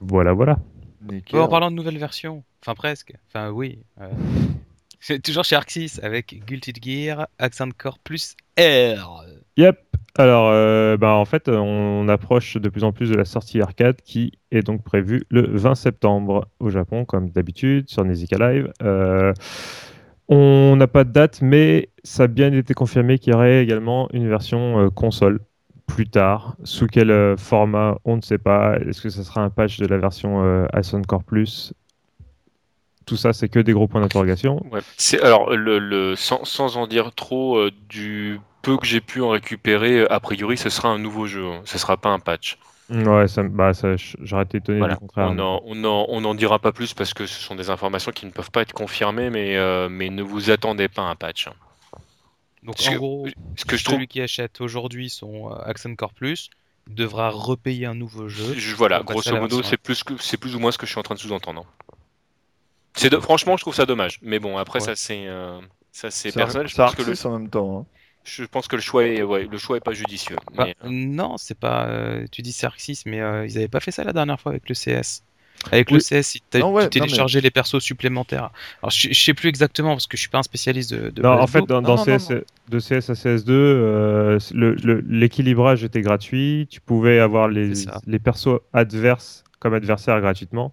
Voilà, 0.00 0.32
voilà. 0.32 0.58
Bon, 1.02 1.20
en 1.34 1.48
parlant 1.48 1.70
de 1.70 1.76
nouvelle 1.76 1.98
version, 1.98 2.42
enfin 2.62 2.74
presque, 2.74 3.14
enfin 3.28 3.50
oui. 3.50 3.78
euh, 4.00 4.08
C'est 5.02 5.22
toujours 5.22 5.44
chez 5.44 5.56
Arxis 5.56 5.98
avec 6.02 6.42
Guilty 6.46 6.72
Gear, 6.80 7.26
Accent 7.38 7.70
Core 7.76 7.98
plus 8.00 8.36
R. 8.58 9.24
Yep. 9.56 9.78
Alors, 10.18 10.50
euh, 10.52 10.96
bah, 10.96 11.14
en 11.14 11.24
fait, 11.24 11.48
on 11.48 12.08
approche 12.08 12.56
de 12.56 12.68
plus 12.68 12.84
en 12.84 12.92
plus 12.92 13.10
de 13.10 13.14
la 13.14 13.24
sortie 13.24 13.60
arcade 13.60 13.96
qui 14.02 14.32
est 14.50 14.62
donc 14.62 14.82
prévue 14.82 15.24
le 15.30 15.42
20 15.42 15.74
septembre 15.74 16.48
au 16.58 16.70
Japon, 16.70 17.04
comme 17.04 17.30
d'habitude, 17.30 17.88
sur 17.88 18.04
Nezica 18.04 18.36
Live. 18.36 18.72
Euh, 18.82 19.32
on 20.28 20.74
n'a 20.76 20.86
pas 20.86 21.04
de 21.04 21.12
date, 21.12 21.40
mais 21.42 21.90
ça 22.02 22.24
a 22.24 22.26
bien 22.26 22.52
été 22.52 22.74
confirmé 22.74 23.18
qu'il 23.18 23.32
y 23.32 23.36
aurait 23.36 23.62
également 23.62 24.08
une 24.12 24.28
version 24.28 24.80
euh, 24.80 24.90
console 24.90 25.40
plus 25.86 26.08
tard. 26.08 26.56
Sous 26.64 26.86
quel 26.86 27.36
format, 27.36 27.98
on 28.04 28.16
ne 28.16 28.20
sait 28.20 28.38
pas. 28.38 28.78
Est-ce 28.78 29.00
que 29.00 29.10
ça 29.10 29.24
sera 29.24 29.42
un 29.42 29.50
patch 29.50 29.78
de 29.78 29.86
la 29.86 29.98
version 29.98 30.64
Accent 30.72 31.02
Core 31.02 31.24
Plus 31.24 31.74
Tout 33.06 33.16
ça, 33.16 33.32
c'est 33.32 33.48
que 33.48 33.58
des 33.58 33.72
gros 33.72 33.88
points 33.88 34.00
d'interrogation. 34.00 34.64
Alors 35.20 35.52
sans, 36.14 36.76
en 36.76 36.86
dire 36.86 37.12
trop 37.12 37.68
du 37.88 38.38
peu 38.62 38.76
que 38.76 38.86
j'ai 38.86 39.00
pu 39.00 39.20
en 39.22 39.30
récupérer, 39.30 40.06
a 40.06 40.20
priori, 40.20 40.56
ce 40.56 40.70
sera 40.70 40.88
un 40.88 40.98
nouveau 40.98 41.26
jeu. 41.26 41.46
hein. 41.46 41.62
Ce 41.64 41.78
sera 41.78 41.96
pas 41.96 42.10
un 42.10 42.18
patch. 42.18 42.58
Ouais, 42.90 43.28
ça, 43.28 43.42
bah, 43.44 43.72
ça, 43.72 43.94
j'aurais 44.20 44.42
été 44.42 44.58
étonné 44.58 44.78
Voilà. 44.78 44.94
du 44.94 45.00
contraire. 45.00 45.28
On 45.30 45.38
en, 45.38 45.62
on 45.64 45.84
en- 45.84 46.06
on 46.08 46.20
n'en 46.22 46.34
dira 46.34 46.58
pas 46.58 46.72
plus 46.72 46.92
parce 46.92 47.14
que 47.14 47.24
ce 47.26 47.40
sont 47.40 47.54
des 47.54 47.70
informations 47.70 48.10
qui 48.10 48.26
ne 48.26 48.32
peuvent 48.32 48.50
pas 48.50 48.62
être 48.62 48.72
confirmées, 48.72 49.30
mais, 49.30 49.56
euh, 49.56 49.88
mais 49.88 50.10
ne 50.10 50.22
vous 50.22 50.50
attendez 50.50 50.88
pas 50.88 51.02
à 51.02 51.04
un 51.06 51.14
patch. 51.16 51.46
hein. 51.46 51.52
Donc 52.64 52.78
Ce 52.78 52.88
en 52.88 52.92
que- 52.92 52.96
gros, 52.98 53.28
Ce 53.56 53.64
que 53.64 53.76
je 53.76 53.84
trouve 53.84 53.94
celui 53.94 54.08
qui 54.08 54.20
achète 54.20 54.60
aujourd'hui 54.60 55.08
son 55.08 55.50
euh, 55.52 55.54
Accent 55.64 55.94
Core 55.94 56.12
plus 56.12 56.50
devra 56.88 57.30
repayer 57.30 57.86
un 57.86 57.94
nouveau 57.94 58.28
jeu. 58.28 58.54
Je- 58.56 58.74
voilà, 58.74 59.02
grosso 59.04 59.34
modo, 59.36 59.62
c'est 59.62 59.76
plus, 59.76 60.02
que- 60.02 60.20
c'est 60.20 60.36
plus 60.36 60.56
ou 60.56 60.58
moins 60.58 60.72
ce 60.72 60.76
que 60.78 60.84
je 60.84 60.90
suis 60.90 60.98
en 60.98 61.04
train 61.04 61.14
de 61.14 61.20
sous-entendre. 61.20 61.64
C'est 62.94 63.08
de- 63.10 63.18
Franchement, 63.20 63.56
je 63.56 63.62
trouve 63.62 63.74
ça 63.74 63.86
dommage. 63.86 64.18
Mais 64.22 64.40
bon, 64.40 64.58
après, 64.58 64.80
Ouais. 64.80 64.84
ça 64.84 64.96
c'est 64.96 65.26
euh, 65.28 65.60
ça 65.92 66.10
c'est 66.10 66.32
personnel. 66.32 66.66
Je 66.68 66.74
ça 66.74 66.86
pense, 66.86 66.96
que 66.96 67.02
le, 67.02 67.26
en 67.26 67.38
même 67.38 67.48
temps. 67.48 67.80
hein. 67.80 67.86
Je 68.24 68.44
pense 68.44 68.68
que 68.68 68.76
le 68.76 68.82
choix 68.82 69.04
est, 69.06 69.22
ouais, 69.22 69.48
le 69.50 69.58
choix 69.58 69.76
est 69.76 69.84
pas 69.84 69.92
judicieux. 69.92 70.36
Bah, 70.54 70.64
Mais, 70.66 70.76
euh, 70.84 70.88
Non, 70.90 71.36
c'est 71.38 71.58
pas. 71.58 71.86
euh, 71.86 72.26
tu 72.30 72.42
dis 72.42 72.56
Arxis, 72.62 73.02
mais 73.06 73.20
euh, 73.20 73.46
ils 73.46 73.56
avaient 73.58 73.68
pas 73.68 73.80
fait 73.80 73.90
ça 73.90 74.04
la 74.04 74.12
dernière 74.12 74.38
fois 74.40 74.52
avec 74.52 74.68
le 74.68 74.74
CS. 74.74 75.22
Avec 75.72 75.90
le. 75.90 75.98
CS, 75.98 76.36
ils 76.36 76.40
t'a- 76.48 76.58
Non, 76.60 76.72
ouais, 76.72 76.88
tu 76.88 76.98
mais- 77.00 77.06
téléchargeais 77.06 77.40
les 77.42 77.50
persos 77.50 77.80
supplémentaires. 77.80 78.50
Alors 78.82 78.90
je, 78.90 79.08
je 79.10 79.20
sais 79.22 79.34
plus 79.34 79.48
exactement 79.50 79.90
parce 79.90 80.06
que 80.06 80.16
je 80.16 80.22
suis 80.22 80.30
pas 80.30 80.38
un 80.38 80.42
spécialiste 80.42 80.92
de. 80.94 81.10
de 81.10 81.22
Non, 81.22 81.32
en 81.32 81.46
fait, 81.46 81.60
dans, 81.66 81.82
Non, 81.82 81.96
dans 81.96 81.96
non, 81.96 82.04
CS, 82.18 82.30
non, 82.30 82.40
de 82.70 82.78
CS 82.80 83.10
à 83.10 83.14
CS2, 83.14 83.50
euh, 83.50 84.38
le- 84.54 84.74
le- 84.76 85.00
l'équilibrage 85.06 85.84
était 85.84 86.00
gratuit. 86.00 86.66
Tu 86.70 86.80
pouvais 86.80 87.18
avoir 87.18 87.48
les, 87.48 87.72
persos 88.22 88.60
adverses 88.72 89.44
comme 89.58 89.74
adversaires 89.74 90.18
gratuitement, 90.22 90.72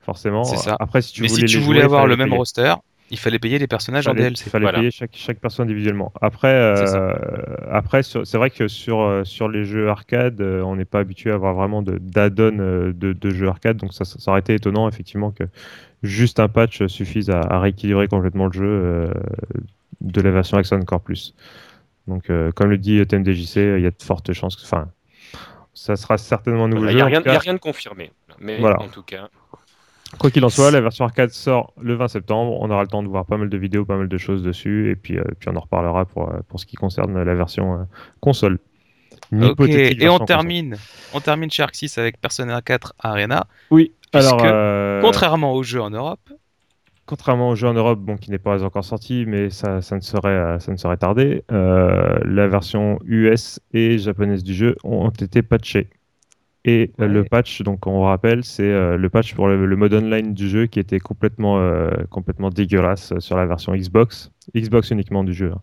forcément. 0.00 0.44
C'est 0.44 0.56
ça. 0.58 0.76
Après, 0.80 1.00
si 1.00 1.14
tu 1.14 1.22
mais 1.22 1.28
voulais 1.28 1.46
si 1.46 1.54
tu 1.54 1.60
voulais 1.60 1.78
jouer, 1.80 1.84
avoir 1.86 2.06
le 2.06 2.16
même 2.18 2.28
payer. 2.28 2.36
roster, 2.38 2.74
il 3.10 3.18
fallait 3.18 3.38
payer 3.38 3.58
les 3.58 3.66
personnages 3.66 4.06
en 4.08 4.12
fallait, 4.12 4.22
DLC. 4.24 4.50
fallait 4.50 4.64
Voilà. 4.64 4.78
payer 4.78 4.90
chaque, 4.90 5.12
chaque 5.14 5.38
perso 5.38 5.62
individuellement. 5.62 6.12
Après, 6.20 6.52
euh, 6.52 7.14
après 7.70 8.02
c'est 8.02 8.34
vrai 8.36 8.50
que 8.50 8.68
sur, 8.68 9.00
euh, 9.00 9.24
sur 9.24 9.48
les 9.48 9.64
jeux 9.64 9.88
arcade, 9.88 10.40
euh, 10.40 10.62
on 10.62 10.76
n'est 10.76 10.84
pas 10.84 10.98
habitué 11.00 11.30
à 11.30 11.34
avoir 11.34 11.54
vraiment 11.54 11.82
d'add-on 11.82 12.56
de, 12.92 13.12
de 13.12 13.30
jeux 13.30 13.48
arcade, 13.48 13.76
donc 13.76 13.92
ça, 13.92 14.04
ça, 14.04 14.18
ça 14.18 14.30
aurait 14.30 14.40
été 14.40 14.54
étonnant 14.54 14.88
effectivement 14.88 15.30
que 15.30 15.44
juste 16.02 16.40
un 16.40 16.48
patch 16.48 16.86
suffise 16.86 17.30
à, 17.30 17.40
à 17.40 17.60
rééquilibrer 17.60 18.08
complètement 18.08 18.46
le 18.46 18.52
jeu. 18.52 18.64
euh, 18.66 19.10
de 20.02 20.20
la 20.20 20.30
version 20.30 20.58
Accent 20.58 20.78
Core 20.82 21.00
Plus. 21.00 21.34
Donc, 22.06 22.28
euh, 22.28 22.52
comme 22.52 22.68
le 22.68 22.76
dit 22.76 23.04
TMDJC, 23.06 23.56
il 23.78 23.82
y 23.82 23.86
a 23.86 23.90
de 23.90 24.02
fortes 24.02 24.32
chances. 24.34 24.54
que- 24.54 24.62
Enfin, 24.62 24.88
ça 25.72 25.96
sera 25.96 26.18
certainement 26.18 26.64
un 26.64 26.68
nouveau 26.68 26.82
Voilà, 26.82 26.92
Il 26.92 26.98
jeu. 26.98 26.98
n'y 26.98 27.02
a, 27.02 27.06
en 27.06 27.08
rien- 27.08 27.18
tout 27.20 27.24
cas. 27.24 27.32
y 27.32 27.36
a 27.36 27.38
rien 27.40 27.54
de 27.54 27.58
confirmé. 27.58 28.12
Mais 28.38 28.58
Voilà. 28.58 28.80
en 28.82 28.88
tout 28.88 29.02
cas, 29.02 29.30
Quoi 30.18 30.30
qu'il 30.30 30.44
en 30.44 30.48
soit, 30.48 30.70
la 30.70 30.80
version 30.80 31.04
arcade 31.04 31.30
sort 31.30 31.72
le 31.80 31.94
20 31.94 32.08
septembre. 32.08 32.56
On 32.60 32.70
aura 32.70 32.82
le 32.82 32.88
temps 32.88 33.02
de 33.02 33.08
voir 33.08 33.26
pas 33.26 33.36
mal 33.36 33.48
de 33.50 33.56
vidéos, 33.58 33.84
pas 33.84 33.96
mal 33.96 34.08
de 34.08 34.18
choses 34.18 34.42
dessus. 34.42 34.90
Et 34.90 34.96
puis, 34.96 35.18
euh, 35.18 35.24
puis 35.38 35.48
on 35.52 35.56
en 35.56 35.60
reparlera 35.60 36.04
pour, 36.06 36.28
euh, 36.30 36.38
pour 36.48 36.60
ce 36.60 36.66
qui 36.66 36.76
concerne 36.76 37.20
la 37.22 37.34
version 37.34 37.74
euh, 37.74 37.84
console. 38.20 38.58
Une 39.32 39.44
Ok, 39.44 39.52
hypothétique 39.52 40.00
et 40.00 40.08
on 40.08 40.12
console. 40.12 40.26
termine, 40.26 40.76
on 41.12 41.20
termine 41.20 41.50
chez 41.50 41.62
Arc 41.64 41.74
6 41.74 41.98
avec 41.98 42.20
Persona 42.20 42.62
4 42.62 42.94
Arena. 43.00 43.46
Oui, 43.70 43.92
puisque, 44.12 44.26
alors. 44.32 44.40
euh, 44.44 45.00
Contrairement 45.02 45.52
aux 45.52 45.62
jeux 45.64 45.82
en 45.82 45.90
Europe, 45.90 46.20
Contrairement 47.06 47.50
au 47.50 47.54
jeu 47.54 47.68
en 47.68 47.74
Europe, 47.74 48.00
bon, 48.00 48.16
qui 48.16 48.32
n'est 48.32 48.38
pas 48.38 48.64
encore 48.64 48.84
sorti, 48.84 49.26
mais 49.28 49.48
ça, 49.50 49.80
ça 49.80 49.94
ne 49.94 50.00
saurait, 50.00 50.28
euh, 50.30 50.58
ça 50.58 50.72
ne 50.72 50.76
saurait 50.76 50.96
tarder, 50.96 51.44
euh, 51.52 52.18
la 52.24 52.48
version 52.48 52.98
US 53.04 53.60
et 53.72 53.96
japonaise 53.98 54.42
du 54.42 54.54
jeu 54.54 54.74
ont 54.82 55.10
été 55.10 55.42
patchées. 55.42 55.88
Et 56.68 56.92
euh, 57.00 57.06
le 57.06 57.24
patch, 57.24 57.62
donc 57.62 57.86
on 57.86 58.02
rappelle, 58.02 58.44
c'est 58.44 58.64
euh, 58.64 58.96
le 58.96 59.08
patch 59.10 59.34
pour 59.34 59.46
le, 59.48 59.66
le 59.66 59.76
mode 59.76 59.94
online 59.94 60.34
du 60.34 60.48
jeu 60.48 60.66
qui 60.66 60.80
était 60.80 60.98
complètement, 61.00 61.58
euh, 61.60 61.90
complètement 62.10 62.50
dégueulasse 62.50 63.16
sur 63.20 63.36
la 63.36 63.46
version 63.46 63.72
Xbox, 63.74 64.32
Xbox 64.56 64.90
uniquement 64.90 65.22
du 65.24 65.32
jeu. 65.32 65.52
hein. 65.52 65.62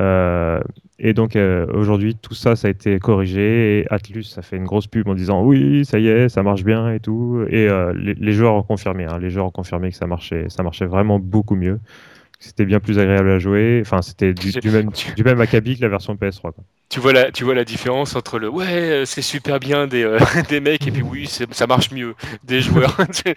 Euh, 0.00 0.60
et 1.00 1.14
donc 1.14 1.36
euh, 1.36 1.66
aujourd'hui, 1.74 2.14
tout 2.16 2.34
ça, 2.34 2.56
ça 2.56 2.68
a 2.68 2.70
été 2.70 2.98
corrigé 3.00 3.80
et 3.80 3.86
Atlus 3.92 4.24
a 4.36 4.42
fait 4.42 4.56
une 4.56 4.64
grosse 4.64 4.86
pub 4.86 5.08
en 5.08 5.14
disant 5.16 5.42
oui, 5.44 5.84
ça 5.84 5.98
y 5.98 6.08
est, 6.08 6.28
ça 6.28 6.42
marche 6.44 6.64
bien 6.64 6.92
et 6.92 7.00
tout. 7.00 7.44
Et 7.48 7.68
euh, 7.68 7.92
les, 7.94 8.14
les 8.14 8.32
joueurs 8.32 8.54
ont 8.54 8.62
confirmé, 8.62 9.06
hein, 9.06 9.18
les 9.18 9.30
joueurs 9.30 9.46
ont 9.46 9.50
confirmé 9.50 9.90
que 9.90 9.96
ça 9.96 10.06
marchait, 10.06 10.48
ça 10.48 10.62
marchait 10.62 10.86
vraiment 10.86 11.18
beaucoup 11.18 11.56
mieux. 11.56 11.80
C'était 12.40 12.66
bien 12.66 12.80
plus 12.80 12.98
agréable 12.98 13.30
à 13.30 13.38
jouer. 13.40 13.80
Enfin, 13.84 14.02
c'était 14.02 14.34
du, 14.34 14.52
du 14.54 14.70
même, 14.70 14.90
du 15.16 15.24
même 15.24 15.40
acabit 15.40 15.76
que 15.76 15.82
la 15.82 15.88
version 15.88 16.16
PS3. 16.16 16.52
quoi. 16.52 16.64
Tu 16.90 17.00
vois 17.00 17.12
la, 17.12 17.30
tu 17.30 17.44
vois 17.44 17.54
la 17.54 17.64
différence 17.64 18.16
entre 18.16 18.38
le 18.38 18.48
ouais, 18.48 18.66
euh, 18.68 19.04
c'est 19.06 19.22
super 19.22 19.60
bien 19.60 19.86
des, 19.86 20.02
euh, 20.04 20.18
des 20.48 20.60
mecs 20.60 20.86
et 20.86 20.90
puis 20.90 21.02
oui, 21.02 21.26
ça 21.26 21.66
marche 21.66 21.92
mieux 21.92 22.14
des 22.44 22.60
joueurs. 22.60 22.96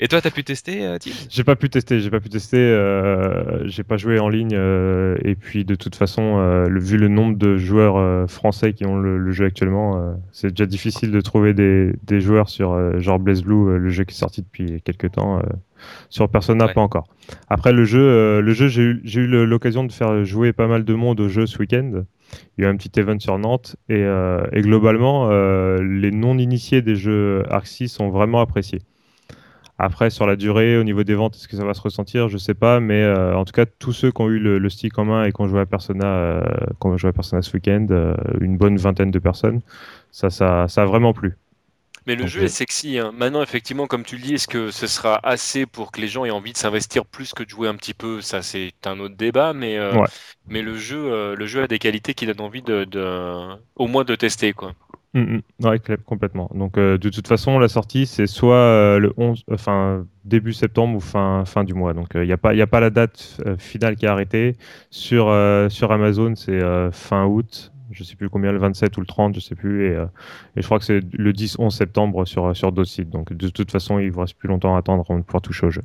et 0.00 0.08
toi 0.08 0.20
t'as 0.20 0.30
pu 0.30 0.44
tester, 0.44 0.84
euh, 0.86 0.98
Tim 0.98 1.10
J'ai 1.28 1.44
pas 1.44 1.56
pu 1.56 1.68
tester, 1.70 2.00
j'ai 2.00 2.10
pas 2.10 2.20
pu 2.20 2.28
tester, 2.28 2.56
euh, 2.58 3.66
j'ai 3.68 3.82
pas 3.82 3.96
joué 3.96 4.18
en 4.18 4.28
ligne 4.28 4.54
euh, 4.54 5.16
et 5.24 5.34
puis 5.34 5.64
de 5.64 5.74
toute 5.74 5.96
façon, 5.96 6.38
euh, 6.38 6.68
le- 6.68 6.80
vu 6.80 6.96
le 6.96 7.08
nombre 7.08 7.36
de 7.36 7.56
joueurs 7.56 7.96
euh, 7.96 8.26
français 8.26 8.72
qui 8.72 8.86
ont 8.86 8.96
le, 8.96 9.18
le 9.18 9.32
jeu 9.32 9.44
actuellement, 9.46 9.96
euh, 10.00 10.12
c'est 10.32 10.50
déjà 10.50 10.66
difficile 10.66 11.10
de 11.10 11.20
trouver 11.20 11.52
des, 11.54 11.92
des 12.04 12.20
joueurs 12.20 12.48
sur 12.48 12.72
euh, 12.72 12.98
genre 13.00 13.18
Blaze 13.18 13.42
Blue, 13.42 13.70
euh, 13.70 13.78
le 13.78 13.90
jeu 13.90 14.04
qui 14.04 14.14
est 14.14 14.18
sorti 14.18 14.42
depuis 14.42 14.80
quelques 14.82 15.12
temps. 15.12 15.38
euh, 15.38 15.42
sur 16.10 16.28
Persona, 16.28 16.66
Ouais. 16.66 16.74
pas 16.74 16.82
encore. 16.82 17.06
Après 17.48 17.72
le 17.72 17.84
jeu, 17.84 18.00
euh, 18.00 18.40
le 18.40 18.52
jeu, 18.52 18.68
j'ai 18.68 18.82
eu, 18.82 19.26
l'occasion 19.26 19.84
de 19.84 19.92
faire 19.92 20.24
jouer 20.24 20.52
pas 20.52 20.66
mal 20.66 20.84
de 20.84 20.94
monde 20.94 21.20
au 21.20 21.28
jeu 21.28 21.46
ce 21.46 21.58
week-end. 21.58 22.04
Il 22.56 22.62
y 22.62 22.64
a 22.64 22.68
eu 22.68 22.72
un 22.72 22.76
petit 22.76 22.98
event 23.00 23.18
sur 23.18 23.38
Nantes 23.38 23.76
et, 23.88 24.04
euh, 24.04 24.42
globalement, 24.54 25.28
euh, 25.30 25.82
les 25.82 26.10
non-initiés 26.10 26.82
des 26.82 26.94
jeux 26.94 27.42
Arc 27.50 27.66
6 27.66 28.00
ont 28.00 28.10
vraiment 28.10 28.40
apprécié. 28.40 28.80
Après, 29.78 30.10
sur 30.10 30.26
la 30.26 30.36
durée, 30.36 30.76
au 30.76 30.84
niveau 30.84 31.04
des 31.04 31.14
ventes, 31.14 31.36
est-ce 31.36 31.48
que 31.48 31.56
ça 31.56 31.64
va 31.64 31.72
se 31.72 31.80
ressentir? 31.80 32.28
Je 32.28 32.36
sais 32.36 32.52
pas, 32.52 32.80
mais 32.80 33.10
en 33.34 33.46
tout 33.46 33.52
cas, 33.52 33.64
tous 33.64 33.92
ceux 33.92 34.12
qui 34.12 34.20
ont 34.20 34.28
eu 34.28 34.38
le, 34.38 34.68
stick 34.68 34.98
en 34.98 35.06
main 35.06 35.24
et 35.24 35.32
qui 35.32 35.40
ont 35.40 35.48
joué 35.48 35.60
à 35.60 35.64
Persona, 35.64 36.42
qui 36.78 36.86
ont 36.86 36.98
joué 36.98 37.08
à 37.08 37.12
Persona 37.14 37.40
ce 37.40 37.50
week-end, 37.54 37.86
une 38.42 38.58
bonne 38.58 38.76
vingtaine 38.76 39.10
de 39.10 39.18
personnes, 39.18 39.62
ça, 40.12 40.28
ça, 40.28 40.68
ça 40.68 40.82
a 40.82 40.84
vraiment 40.84 41.14
plu. 41.14 41.38
Mais 42.16 42.16
le 42.16 42.26
jeu 42.26 42.42
est 42.44 42.48
sexy. 42.48 42.98
hein. 42.98 43.12
Maintenant, 43.12 43.42
effectivement, 43.42 43.86
comme 43.86 44.04
tu 44.04 44.16
le 44.16 44.22
dis, 44.22 44.34
est-ce 44.34 44.48
que 44.48 44.70
ce 44.70 44.86
sera 44.86 45.20
assez 45.22 45.66
pour 45.66 45.92
que 45.92 46.00
les 46.00 46.08
gens 46.08 46.24
aient 46.24 46.30
envie 46.30 46.52
de 46.52 46.58
s'investir 46.58 47.04
plus 47.06 47.32
que 47.34 47.42
de 47.44 47.48
jouer 47.48 47.68
un 47.68 47.76
petit 47.76 47.94
peu? 47.94 48.20
Ça, 48.20 48.42
c'est 48.42 48.72
un 48.84 48.98
autre 49.00 49.16
débat. 49.16 49.52
Mais, 49.52 49.78
euh, 49.78 50.00
Ouais. 50.00 50.08
mais 50.48 50.62
le, 50.62 50.76
jeu, 50.76 50.98
euh, 51.12 51.36
le 51.36 51.46
jeu 51.46 51.62
a 51.62 51.68
des 51.68 51.78
qualités 51.78 52.14
qui 52.14 52.26
donnent 52.26 52.40
envie 52.40 52.62
de, 52.62 52.84
de- 52.84 53.56
au 53.76 53.86
moins 53.86 54.04
de 54.04 54.14
tester. 54.16 54.52
Quoi. 54.52 54.74
Mm, 55.14 55.20
mm. 55.60 55.66
Ouais, 55.66 55.80
complètement. 56.06 56.48
Donc, 56.54 56.78
euh, 56.78 56.96
de 56.96 57.08
toute 57.10 57.26
façon, 57.26 57.58
la 57.58 57.68
sortie, 57.68 58.06
c'est 58.06 58.26
soit 58.28 58.98
le 58.98 59.12
11, 59.16 59.44
enfin, 59.50 60.06
début 60.24 60.52
septembre 60.52 60.96
ou 60.96 61.00
fin, 61.00 61.44
fin 61.44 61.64
du 61.64 61.74
mois. 61.74 61.94
Donc, 61.94 62.08
il 62.14 62.22
n'y 62.22 62.32
a, 62.32 62.36
pas- 62.38 62.54
y 62.54 62.62
a 62.62 62.66
pas 62.68 62.80
la 62.80 62.90
date 62.90 63.40
finale 63.58 63.96
qui 63.96 64.04
est 64.06 64.08
arrêtée. 64.08 64.56
Sur, 64.90 65.34
sur 65.68 65.92
Amazon, 65.92 66.34
c'est 66.36 66.60
fin 66.92 67.26
août. 67.26 67.69
Je 67.90 68.04
sais 68.04 68.16
plus 68.16 68.28
combien, 68.30 68.52
le 68.52 68.58
27 68.58 68.96
ou 68.96 69.00
le 69.00 69.06
30, 69.06 69.34
je 69.34 69.40
sais 69.40 69.54
plus. 69.54 69.86
Et, 69.86 69.96
euh, 69.96 70.06
et 70.56 70.62
je 70.62 70.66
crois 70.66 70.78
que 70.78 70.84
c'est 70.84 71.00
le 71.12 71.32
10-11 71.32 71.70
septembre 71.70 72.24
sur, 72.24 72.56
sur 72.56 72.72
d'autres 72.72 72.90
sites. 72.90 73.10
Donc, 73.10 73.32
de 73.32 73.48
toute 73.48 73.70
façon, 73.70 73.98
il 73.98 74.10
vous 74.10 74.20
reste 74.20 74.34
plus 74.34 74.48
longtemps 74.48 74.74
à 74.74 74.78
attendre 74.78 75.04
avant 75.08 75.18
de 75.18 75.24
pouvoir 75.24 75.42
toucher 75.42 75.66
au 75.66 75.70
jeu. 75.70 75.82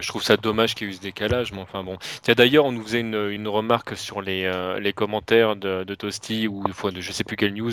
Je 0.00 0.08
trouve 0.08 0.22
ça 0.22 0.36
dommage 0.36 0.74
qu'il 0.74 0.86
y 0.88 0.90
ait 0.90 0.92
eu 0.92 0.96
ce 0.96 1.00
décalage, 1.00 1.52
mais 1.52 1.60
enfin 1.60 1.84
bon. 1.84 1.96
Tiens, 2.22 2.34
d'ailleurs, 2.34 2.64
on 2.64 2.72
nous 2.72 2.82
faisait 2.82 3.00
une, 3.00 3.28
une 3.30 3.46
remarque 3.46 3.96
sur 3.96 4.20
les, 4.20 4.44
euh, 4.44 4.80
les 4.80 4.92
commentaires 4.92 5.54
de, 5.54 5.84
de 5.84 5.94
Toasty 5.94 6.48
ou 6.48 6.64
fois 6.72 6.90
de 6.90 7.00
je 7.00 7.12
sais 7.12 7.22
plus 7.22 7.36
quelle 7.36 7.54
news. 7.54 7.70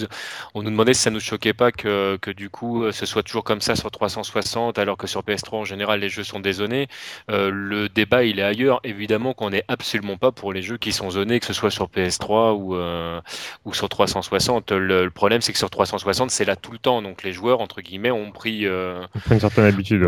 On 0.53 0.61
nous 0.61 0.69
demandait 0.69 0.93
si 0.93 1.01
ça 1.01 1.09
nous 1.09 1.19
choquait 1.19 1.53
pas 1.53 1.71
que, 1.71 2.17
que 2.21 2.29
du 2.29 2.49
coup 2.51 2.83
euh, 2.83 2.91
ce 2.91 3.07
soit 3.07 3.23
toujours 3.23 3.43
comme 3.43 3.61
ça 3.61 3.75
sur 3.75 3.89
360, 3.89 4.77
alors 4.77 4.95
que 4.97 5.07
sur 5.07 5.21
PS3 5.23 5.55
en 5.55 5.65
général 5.65 6.01
les 6.01 6.09
jeux 6.09 6.23
sont 6.23 6.39
dézonés. 6.39 6.87
Euh, 7.31 7.49
le 7.51 7.89
débat 7.89 8.23
il 8.23 8.37
est 8.39 8.43
ailleurs. 8.43 8.79
Évidemment 8.83 9.33
qu'on 9.33 9.49
n'est 9.49 9.65
absolument 9.67 10.17
pas 10.17 10.31
pour 10.31 10.53
les 10.53 10.61
jeux 10.61 10.77
qui 10.77 10.91
sont 10.91 11.09
zonés, 11.09 11.39
que 11.39 11.47
ce 11.47 11.53
soit 11.53 11.71
sur 11.71 11.87
PS3 11.87 12.53
ou, 12.55 12.75
euh, 12.75 13.19
ou 13.65 13.73
sur 13.73 13.89
360. 13.89 14.71
Le, 14.71 15.03
le 15.05 15.09
problème 15.09 15.41
c'est 15.41 15.51
que 15.51 15.57
sur 15.57 15.71
360 15.71 16.29
c'est 16.29 16.45
là 16.45 16.55
tout 16.55 16.71
le 16.71 16.77
temps, 16.77 17.01
donc 17.01 17.23
les 17.23 17.33
joueurs 17.33 17.59
entre 17.59 17.81
guillemets 17.81 18.11
ont 18.11 18.31
pris, 18.31 18.67
euh, 18.67 19.01
une 19.31 19.39
certaine 19.39 19.65
habitude. 19.65 20.03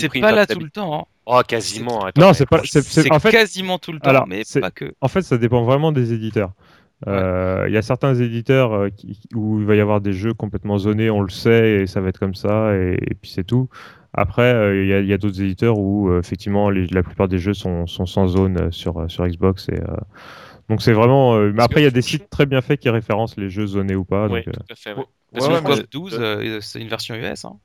C'est 0.00 0.08
pas 0.20 0.32
là 0.32 0.46
tout 0.46 0.58
le 0.64 0.70
temps. 0.70 1.00
hein. 1.00 1.04
Oh, 1.26 1.40
quasiment. 1.46 2.04
attends, 2.04 2.20
Non, 2.20 2.32
c'est 2.32 2.46
pas. 2.48 2.60
c'est- 2.64 2.82
c'est- 2.82 3.02
C'est 3.02 3.12
en 3.12 3.20
fait, 3.20 3.30
quasiment 3.30 3.78
tout 3.78 3.92
le 3.92 4.00
temps, 4.00 4.10
alors, 4.10 4.26
mais 4.26 4.42
c'est- 4.44 4.60
pas 4.60 4.70
que. 4.70 4.92
En 5.00 5.08
fait, 5.08 5.22
ça 5.22 5.38
dépend 5.38 5.62
vraiment 5.64 5.92
des 5.92 6.12
éditeurs. 6.12 6.52
Euh, 7.06 7.64
Il 7.68 7.72
y 7.72 7.78
a 7.78 7.82
certains 7.82 8.14
éditeurs 8.14 8.72
euh, 8.74 8.88
qui- 8.90 9.18
où 9.34 9.58
il 9.60 9.64
va 9.66 9.74
y 9.74 9.80
avoir 9.80 10.00
des 10.02 10.12
jeux 10.12 10.34
complètement 10.34 10.76
zonés, 10.78 11.08
on 11.08 11.22
le 11.22 11.30
sait, 11.30 11.80
et 11.82 11.86
ça 11.86 12.00
va 12.02 12.08
être 12.08 12.18
comme 12.18 12.34
ça, 12.34 12.74
et, 12.76 12.94
et 13.00 13.14
puis 13.14 13.30
c'est 13.30 13.44
tout. 13.44 13.68
Après, 14.12 14.42
euh, 14.52 14.82
il 14.82 14.88
y 14.88 14.92
a, 14.92 15.00
il 15.00 15.06
y 15.06 15.12
a 15.14 15.18
d'autres 15.18 15.40
éditeurs 15.40 15.78
où 15.78 16.10
euh, 16.10 16.18
effectivement 16.20 16.68
les- 16.68 16.86
la 16.88 17.02
plupart 17.02 17.28
des 17.28 17.38
jeux 17.38 17.54
sont, 17.54 17.86
sont 17.86 18.04
sans 18.06 18.26
zone 18.26 18.70
sur, 18.72 19.08
sur 19.10 19.26
Xbox. 19.26 19.68
Et, 19.70 19.80
euh, 19.80 19.96
donc 20.68 20.82
c'est 20.82 20.92
vraiment. 20.92 21.36
euh, 21.36 21.52
mais 21.54 21.62
après, 21.62 21.80
il 21.80 21.84
y 21.84 21.86
a 21.86 21.90
des 21.92 22.02
sites 22.02 22.28
très 22.28 22.44
bien 22.44 22.60
faits 22.60 22.80
qui 22.80 22.90
référencent 22.90 23.36
les 23.38 23.48
jeux 23.48 23.66
zonés 23.66 23.94
ou 23.94 24.04
pas. 24.04 24.26
Oui, 24.28 24.42
donc, 24.44 24.52
tout 24.54 24.60
à 24.70 24.74
fait. 24.74 24.92
ouais. 24.94 25.04
Parce 25.32 25.44
Sinon, 25.46 25.58
que 25.58 25.62
ouais, 25.62 25.68
KOF 25.70 25.78
mais- 25.78 25.86
12, 25.92 26.18
euh, 26.20 26.58
c'est 26.60 26.80
une 26.80 26.88
version 26.88 27.14
US. 27.14 27.44
hein. 27.44 27.56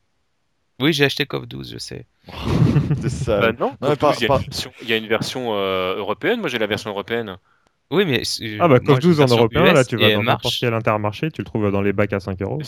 Oui, 0.80 0.94
j'ai 0.94 1.06
acheté 1.06 1.26
KOF 1.26 1.48
12, 1.48 1.72
je 1.72 1.78
sais. 1.78 2.06
C'est 3.02 3.10
ça. 3.10 3.40
Bah 3.40 3.54
non, 3.54 3.76
Non, 3.82 3.90
mais 3.90 3.96
KOF 3.98 3.98
par- 3.98 4.18
12, 4.18 4.22
il 4.22 4.30
y 4.30 4.34
a 4.34 4.38
une 4.38 4.48
version- 4.48 4.74
il 4.82 4.90
y 4.90 4.94
a 4.94 4.98
une 4.98 5.08
version 5.08 5.56
euh, 5.56 5.96
européenne. 5.98 6.40
Moi, 6.40 6.50
j'ai 6.50 6.60
la 6.60 6.68
version 6.68 6.90
européenne. 6.90 7.38
Oui, 7.92 8.06
mais. 8.06 8.24
c'est- 8.24 8.58
Ah 8.60 8.68
bah 8.68 8.80
moi, 8.82 8.96
KOF 8.96 9.00
j'ai 9.02 9.10
12 9.10 9.22
une 9.22 9.24
en 9.24 9.28
européen, 9.32 9.64
US 9.64 9.74
là 9.74 9.86
tu 9.86 9.96
vas 9.98 10.10
dans 10.12 10.24
n'importe 10.24 10.58
quel 10.60 10.74
intermarché, 10.74 11.32
tu 11.32 11.42
le 11.42 11.46
trouves 11.46 11.72
dans 11.72 11.82
les 11.82 11.94
bacs 11.94 12.14
à 12.14 12.20
5 12.20 12.42
euros. 12.42 12.60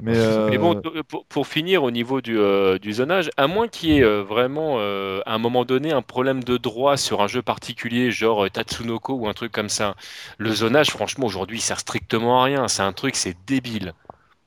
Mais 0.00 0.16
euh, 0.16 0.50
Mais 0.50 0.58
bon, 0.58 0.74
euh, 0.86 1.02
pour, 1.06 1.26
pour 1.26 1.46
finir 1.46 1.82
au 1.82 1.90
niveau 1.90 2.20
du, 2.22 2.38
euh, 2.38 2.78
du 2.78 2.94
zonage, 2.94 3.30
à 3.36 3.46
moins 3.46 3.68
qu'il 3.68 3.90
y 3.90 3.98
ait 3.98 4.02
euh, 4.02 4.22
vraiment 4.22 4.76
euh, 4.78 5.20
à 5.26 5.34
un 5.34 5.38
moment 5.38 5.64
donné 5.64 5.92
un 5.92 6.02
problème 6.02 6.42
de 6.42 6.56
droit 6.56 6.96
sur 6.96 7.20
un 7.20 7.26
jeu 7.28 7.42
particulier, 7.42 8.10
genre 8.10 8.44
euh, 8.44 8.48
Tatsunoko 8.48 9.14
ou 9.14 9.28
un 9.28 9.34
truc 9.34 9.52
comme 9.52 9.68
ça, 9.68 9.94
le 10.38 10.50
zonage, 10.52 10.90
franchement, 10.90 11.26
aujourd'hui, 11.26 11.58
il 11.58 11.60
sert 11.60 11.78
strictement 11.80 12.40
à 12.40 12.44
rien. 12.44 12.68
C'est 12.68 12.82
un 12.82 12.92
truc, 12.92 13.16
c'est 13.16 13.36
débile. 13.46 13.92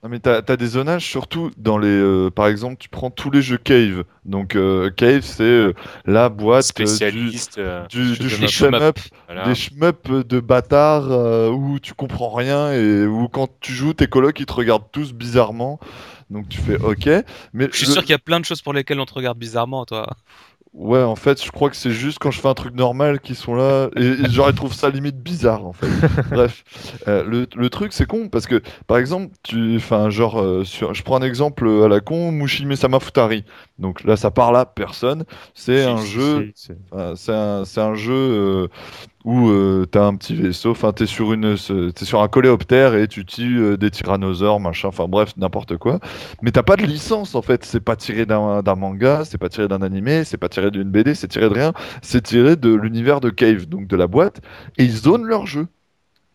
Non, 0.05 0.11
mais 0.11 0.19
t'as 0.19 0.43
as 0.47 0.55
des 0.55 0.67
zonages 0.67 1.03
surtout 1.03 1.49
dans 1.57 1.79
les. 1.79 1.87
euh, 1.87 2.29
par 2.29 2.45
exemple, 2.45 2.75
tu 2.77 2.89
prends 2.89 3.09
tous 3.09 3.31
les 3.31 3.41
jeux 3.41 3.57
Cave. 3.57 4.03
Donc, 4.23 4.55
euh, 4.55 4.91
Cave, 4.91 5.21
c'est 5.23 5.41
euh, 5.41 5.73
la 6.05 6.29
boîte 6.29 6.65
euh, 6.79 6.83
du, 6.83 6.87
Spécialiste, 6.87 7.57
euh, 7.57 7.87
du, 7.87 8.13
du 8.15 8.27
up. 8.27 8.47
shmup, 8.47 8.99
voilà. 9.25 9.45
des 9.45 9.55
shmup 9.55 10.11
de 10.11 10.39
bâtards 10.39 11.11
euh, 11.11 11.49
où 11.49 11.79
tu 11.79 11.95
comprends 11.95 12.29
rien 12.31 12.71
et 12.71 13.07
où 13.07 13.27
quand 13.27 13.49
tu 13.61 13.71
joues, 13.73 13.95
tes 13.95 14.05
colocs 14.05 14.39
ils 14.39 14.45
te 14.45 14.53
regardent 14.53 14.91
tous 14.91 15.11
bizarrement. 15.11 15.79
Donc 16.29 16.49
tu 16.49 16.59
fais 16.59 16.77
OK. 16.77 17.09
Mais 17.53 17.67
Je 17.71 17.75
suis 17.75 17.87
le- 17.87 17.93
sûr 17.93 18.01
qu'il 18.03 18.11
y 18.11 18.13
a 18.13 18.19
plein 18.19 18.39
de 18.39 18.45
choses 18.45 18.61
pour 18.61 18.73
lesquelles 18.73 18.99
on 18.99 19.05
te 19.07 19.13
regarde 19.15 19.39
bizarrement, 19.39 19.85
toi. 19.85 20.07
Ouais, 20.77 21.01
en 21.01 21.15
fait, 21.15 21.41
je 21.41 21.51
crois 21.51 21.69
que 21.69 21.75
c'est 21.77 21.91
juste 21.91 22.19
quand 22.19 22.31
je 22.31 22.41
fais 22.41 22.49
un 22.49 22.53
truc 22.53 22.73
normal 22.75 23.21
qu'ils 23.21 23.37
sont 23.37 23.55
là. 23.55 23.89
Et, 23.95 24.05
et 24.25 24.29
genre, 24.29 24.49
ils 24.49 24.53
trouvent 24.53 24.73
ça 24.73 24.89
limite 24.89 25.17
bizarre, 25.17 25.65
en 25.65 25.71
fait. 25.71 25.93
Bref, 26.29 26.65
Euh, 27.07 27.23
le, 27.23 27.47
le 27.55 27.69
truc, 27.69 27.93
c'est 27.93 28.05
con 28.05 28.27
parce 28.27 28.45
que, 28.45 28.61
par 28.85 28.97
exemple, 28.97 29.33
tu. 29.43 29.77
Enfin, 29.77 30.09
genre, 30.09 30.41
euh, 30.41 30.65
sur, 30.65 30.93
je 30.93 31.01
prends 31.03 31.17
un 31.17 31.21
exemple 31.25 31.65
à 31.85 31.87
la 31.87 32.01
con, 32.01 32.31
Mushime 32.31 32.75
Sama 32.75 32.99
Futari. 32.99 33.45
Donc 33.79 34.03
là, 34.03 34.17
ça 34.17 34.31
parle 34.31 34.57
à 34.57 34.65
personne. 34.65 35.23
C'est 35.53 35.83
Si, 35.83 35.85
un 35.85 36.03
si, 36.03 36.05
jeu. 36.05 36.45
si, 36.45 36.51
c'est- 36.55 36.77
Enfin, 36.91 37.13
c'est 37.15 37.33
un, 37.33 37.65
c'est 37.65 37.81
un 37.81 37.95
jeu 37.95 38.13
euh, 38.13 38.67
où 39.25 39.49
euh, 39.49 39.85
t'as 39.89 40.05
un 40.05 40.15
petit 40.15 40.35
vaisseau, 40.35 40.71
enfin 40.71 40.93
t'es 40.93 41.07
sur 41.07 41.33
une, 41.33 41.55
t'es 41.57 42.05
sur 42.05 42.21
un 42.21 42.27
coléoptère 42.27 42.93
et 42.93 43.07
tu 43.07 43.25
tues 43.25 43.59
euh, 43.59 43.75
des 43.75 43.89
tyrannosaures, 43.89 44.59
machin, 44.59 44.87
enfin 44.89 45.07
bref, 45.07 45.33
n'importe 45.35 45.77
quoi. 45.77 45.99
Mais 46.43 46.51
t'as 46.51 46.61
pas 46.61 46.77
de 46.77 46.83
licence 46.83 47.33
en 47.33 47.41
fait, 47.41 47.65
c'est 47.65 47.79
pas 47.79 47.95
tiré 47.95 48.27
d'un 48.27 48.61
manga, 48.75 49.25
c'est 49.25 49.39
pas 49.39 49.49
tiré 49.49 49.67
d'un 49.67 49.81
animé, 49.81 50.23
c'est 50.25 50.37
pas 50.37 50.47
tiré 50.47 50.69
d'une 50.69 50.91
BD, 50.91 51.15
c'est 51.15 51.27
tiré 51.27 51.49
de 51.49 51.55
rien, 51.55 51.73
c'est 52.03 52.21
tiré 52.21 52.55
de 52.55 52.71
l'univers 52.73 53.19
de 53.19 53.31
Cave, 53.31 53.65
donc 53.65 53.87
de 53.87 53.95
la 53.95 54.05
boîte, 54.05 54.41
et 54.77 54.83
ils 54.83 54.95
zonent 54.95 55.25
leur 55.25 55.47
jeu. 55.47 55.67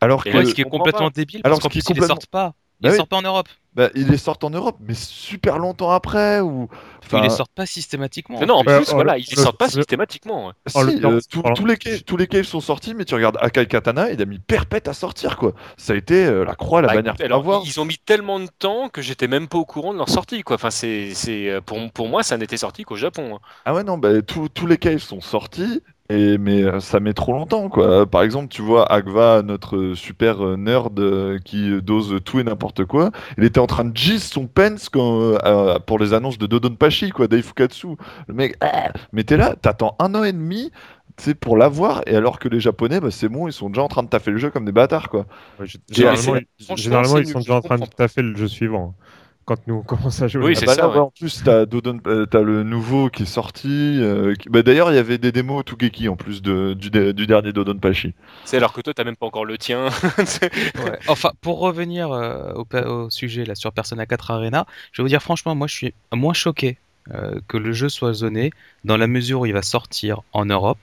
Alors 0.00 0.26
Et 0.26 0.30
que, 0.30 0.36
là, 0.36 0.42
Ouais, 0.42 0.46
ce 0.46 0.54
qui 0.54 0.62
est 0.62 0.64
complètement 0.64 1.10
débile, 1.10 1.42
Alors, 1.44 1.58
parce 1.58 1.62
qu'en 1.62 1.68
plus, 1.68 1.84
ils 1.88 2.00
les 2.00 2.06
sortent 2.06 2.26
pas. 2.26 2.54
Ils 2.80 2.84
Bah 2.84 2.90
oui. 2.90 2.96
sortent 2.96 3.10
pas 3.10 3.16
en 3.18 3.22
Europe. 3.22 3.48
Bah, 3.74 3.88
ils 3.94 4.08
les 4.08 4.16
sortent 4.16 4.42
en 4.42 4.50
Europe, 4.50 4.78
mais 4.80 4.94
super 4.94 5.58
longtemps 5.58 5.92
après 5.92 6.40
ou. 6.40 6.68
Ils 7.12 7.16
les 7.16 7.26
Enfin, 7.26 7.28
sortent 7.30 7.52
pas 7.54 7.66
systématiquement. 7.66 8.40
Mais 8.40 8.46
non, 8.46 8.54
en 8.56 8.64
plus, 8.64 8.72
oh, 8.90 8.94
voilà, 8.94 9.14
le- 9.14 9.20
ils 9.20 9.26
les 9.30 9.36
sortent 9.36 9.58
pas 9.58 9.66
le- 9.66 9.70
systématiquement. 9.72 10.52
Si, 10.66 10.72
temps, 11.00 11.12
euh, 11.12 11.20
tous- 11.54 11.66
les 11.66 11.76
caves, 11.76 12.02
tous 12.02 12.16
les 12.16 12.26
caves 12.26 12.44
sont 12.46 12.60
sortis, 12.60 12.94
mais 12.94 13.04
tu 13.04 13.14
regardes 13.14 13.38
Akai 13.40 13.66
Katana, 13.66 14.10
il 14.10 14.20
a 14.20 14.24
mis 14.24 14.38
perpète 14.40 14.88
à 14.88 14.92
sortir 14.92 15.36
quoi. 15.36 15.52
Ça 15.76 15.92
a 15.92 15.96
été 15.96 16.24
euh, 16.26 16.44
la 16.44 16.56
croix, 16.56 16.80
la 16.82 16.88
Bah, 16.88 16.94
bannière 16.94 17.14
alors, 17.20 17.40
avoir. 17.40 17.62
ils 17.64 17.78
ont 17.80 17.84
mis 17.84 17.98
tellement 17.98 18.40
de 18.40 18.48
temps 18.58 18.88
que 18.88 19.02
j'étais 19.02 19.28
même 19.28 19.46
pas 19.46 19.58
au 19.58 19.64
courant 19.64 19.92
de 19.92 19.98
leur 19.98 20.08
sortie. 20.08 20.42
Quoi. 20.42 20.56
Enfin, 20.56 20.70
c'est, 20.70 21.14
c'est, 21.14 21.48
euh, 21.48 21.60
pour, 21.60 21.78
pour 21.92 22.08
moi, 22.08 22.22
ça 22.24 22.36
n'était 22.38 22.56
sorti 22.56 22.82
qu'au 22.82 22.96
Japon. 22.96 23.36
hein. 23.36 23.38
Ah 23.66 23.74
ouais 23.74 23.84
non, 23.84 23.98
bah, 23.98 24.20
tous 24.22 24.48
tous 24.48 24.66
les 24.66 24.78
caves 24.78 24.98
sont 24.98 25.20
sortis. 25.20 25.80
Et, 26.12 26.38
mais 26.38 26.64
euh, 26.64 26.80
ça 26.80 26.98
met 26.98 27.12
trop 27.14 27.32
longtemps 27.32 27.68
quoi. 27.68 28.04
Par 28.04 28.22
exemple, 28.22 28.48
tu 28.48 28.62
vois 28.62 28.90
Agva, 28.92 29.42
notre 29.42 29.76
euh, 29.76 29.94
super 29.94 30.44
euh, 30.44 30.56
nerd 30.56 30.98
qui 31.44 31.80
dose 31.82 32.18
tout 32.24 32.40
et 32.40 32.44
n'importe 32.44 32.84
quoi, 32.84 33.12
il 33.38 33.44
était 33.44 33.60
en 33.60 33.68
train 33.68 33.84
de 33.84 33.96
gis 33.96 34.18
son 34.18 34.48
pence 34.48 34.88
quand, 34.88 35.20
euh, 35.44 35.78
pour 35.78 36.00
les 36.00 36.12
annonces 36.12 36.36
de 36.38 36.46
Dodonpachi 36.46 37.10
quoi, 37.10 37.28
Daifukatsu. 37.28 37.88
Le 38.26 38.34
mec, 38.34 38.56
ah 38.60 38.90
mais 39.12 39.22
t'es 39.22 39.36
là, 39.36 39.54
t'attends 39.54 39.94
un 40.00 40.12
an 40.16 40.24
et 40.24 40.32
demi, 40.32 40.72
tu 41.16 41.24
sais, 41.24 41.34
pour 41.36 41.56
l'avoir, 41.56 42.02
et 42.06 42.16
alors 42.16 42.40
que 42.40 42.48
les 42.48 42.58
Japonais, 42.60 42.98
bah, 43.00 43.12
c'est 43.12 43.28
bon, 43.28 43.46
ils 43.46 43.52
sont 43.52 43.68
déjà 43.70 43.82
en 43.82 43.88
train 43.88 44.02
de 44.02 44.08
taffer 44.08 44.32
le 44.32 44.38
jeu 44.38 44.50
comme 44.50 44.64
des 44.64 44.72
bâtards 44.72 45.10
quoi. 45.10 45.26
Ouais, 45.58 45.66
c'est- 45.68 45.80
Généralement, 45.90 46.34
c'est- 46.34 46.46
ils- 46.58 46.76
généralement, 46.76 47.18
c'est 47.18 47.20
ils 47.20 47.26
sont 47.26 47.40
déjà 47.40 47.54
en 47.56 47.60
train 47.62 47.78
de 47.78 47.86
taffer 47.86 48.22
le 48.22 48.34
jeu 48.36 48.48
suivant. 48.48 48.96
Quand 49.50 49.66
nous 49.66 49.74
on 49.74 49.82
commence 49.82 50.22
à 50.22 50.28
jouer. 50.28 50.44
Oui, 50.44 50.52
Ah 50.54 50.60
c'est 50.60 50.66
bah 50.66 50.74
ça, 50.74 50.82
là, 50.82 50.88
ouais. 50.90 50.94
ouais, 50.94 51.00
En 51.00 51.10
plus, 51.10 51.42
t'as 51.42 51.66
Dodon, 51.66 51.98
euh, 52.06 52.24
t'as 52.24 52.40
le 52.40 52.62
nouveau 52.62 53.10
qui 53.10 53.24
est 53.24 53.26
sorti. 53.26 53.66
euh, 53.68 54.36
qui- 54.36 54.48
bah, 54.48 54.62
D'ailleurs, 54.62 54.92
il 54.92 54.94
y 54.94 54.98
avait 54.98 55.18
des 55.18 55.32
démos 55.32 55.64
Tougeki 55.64 56.08
en 56.08 56.14
plus 56.14 56.40
de, 56.40 56.74
du, 56.74 56.88
dernier 57.26 57.52
Dodonpachi. 57.52 58.14
C'est 58.44 58.58
alors 58.58 58.72
que 58.72 58.80
toi, 58.80 58.94
t'as 58.94 59.02
même 59.02 59.16
pas 59.16 59.26
encore 59.26 59.44
le 59.44 59.58
tien. 59.58 59.86
Ouais. 60.84 60.98
Enfin, 61.08 61.32
pour 61.40 61.58
revenir 61.58 62.12
euh, 62.12 62.52
au, 62.86 63.10
sujet 63.10 63.44
là 63.44 63.56
sur 63.56 63.72
Persona 63.72 64.06
4 64.06 64.30
Arena, 64.30 64.66
je 64.92 65.02
vais 65.02 65.04
vous 65.04 65.08
dire 65.08 65.20
franchement, 65.20 65.56
moi 65.56 65.66
je 65.66 65.74
suis 65.74 65.94
moins 66.12 66.32
choqué 66.32 66.78
euh, 67.12 67.40
que 67.48 67.56
le 67.56 67.72
jeu 67.72 67.88
soit 67.88 68.12
zoné 68.12 68.52
dans 68.84 68.96
la 68.96 69.08
mesure 69.08 69.40
où 69.40 69.46
il 69.46 69.52
va 69.52 69.62
sortir 69.62 70.20
en 70.32 70.46
Europe 70.46 70.78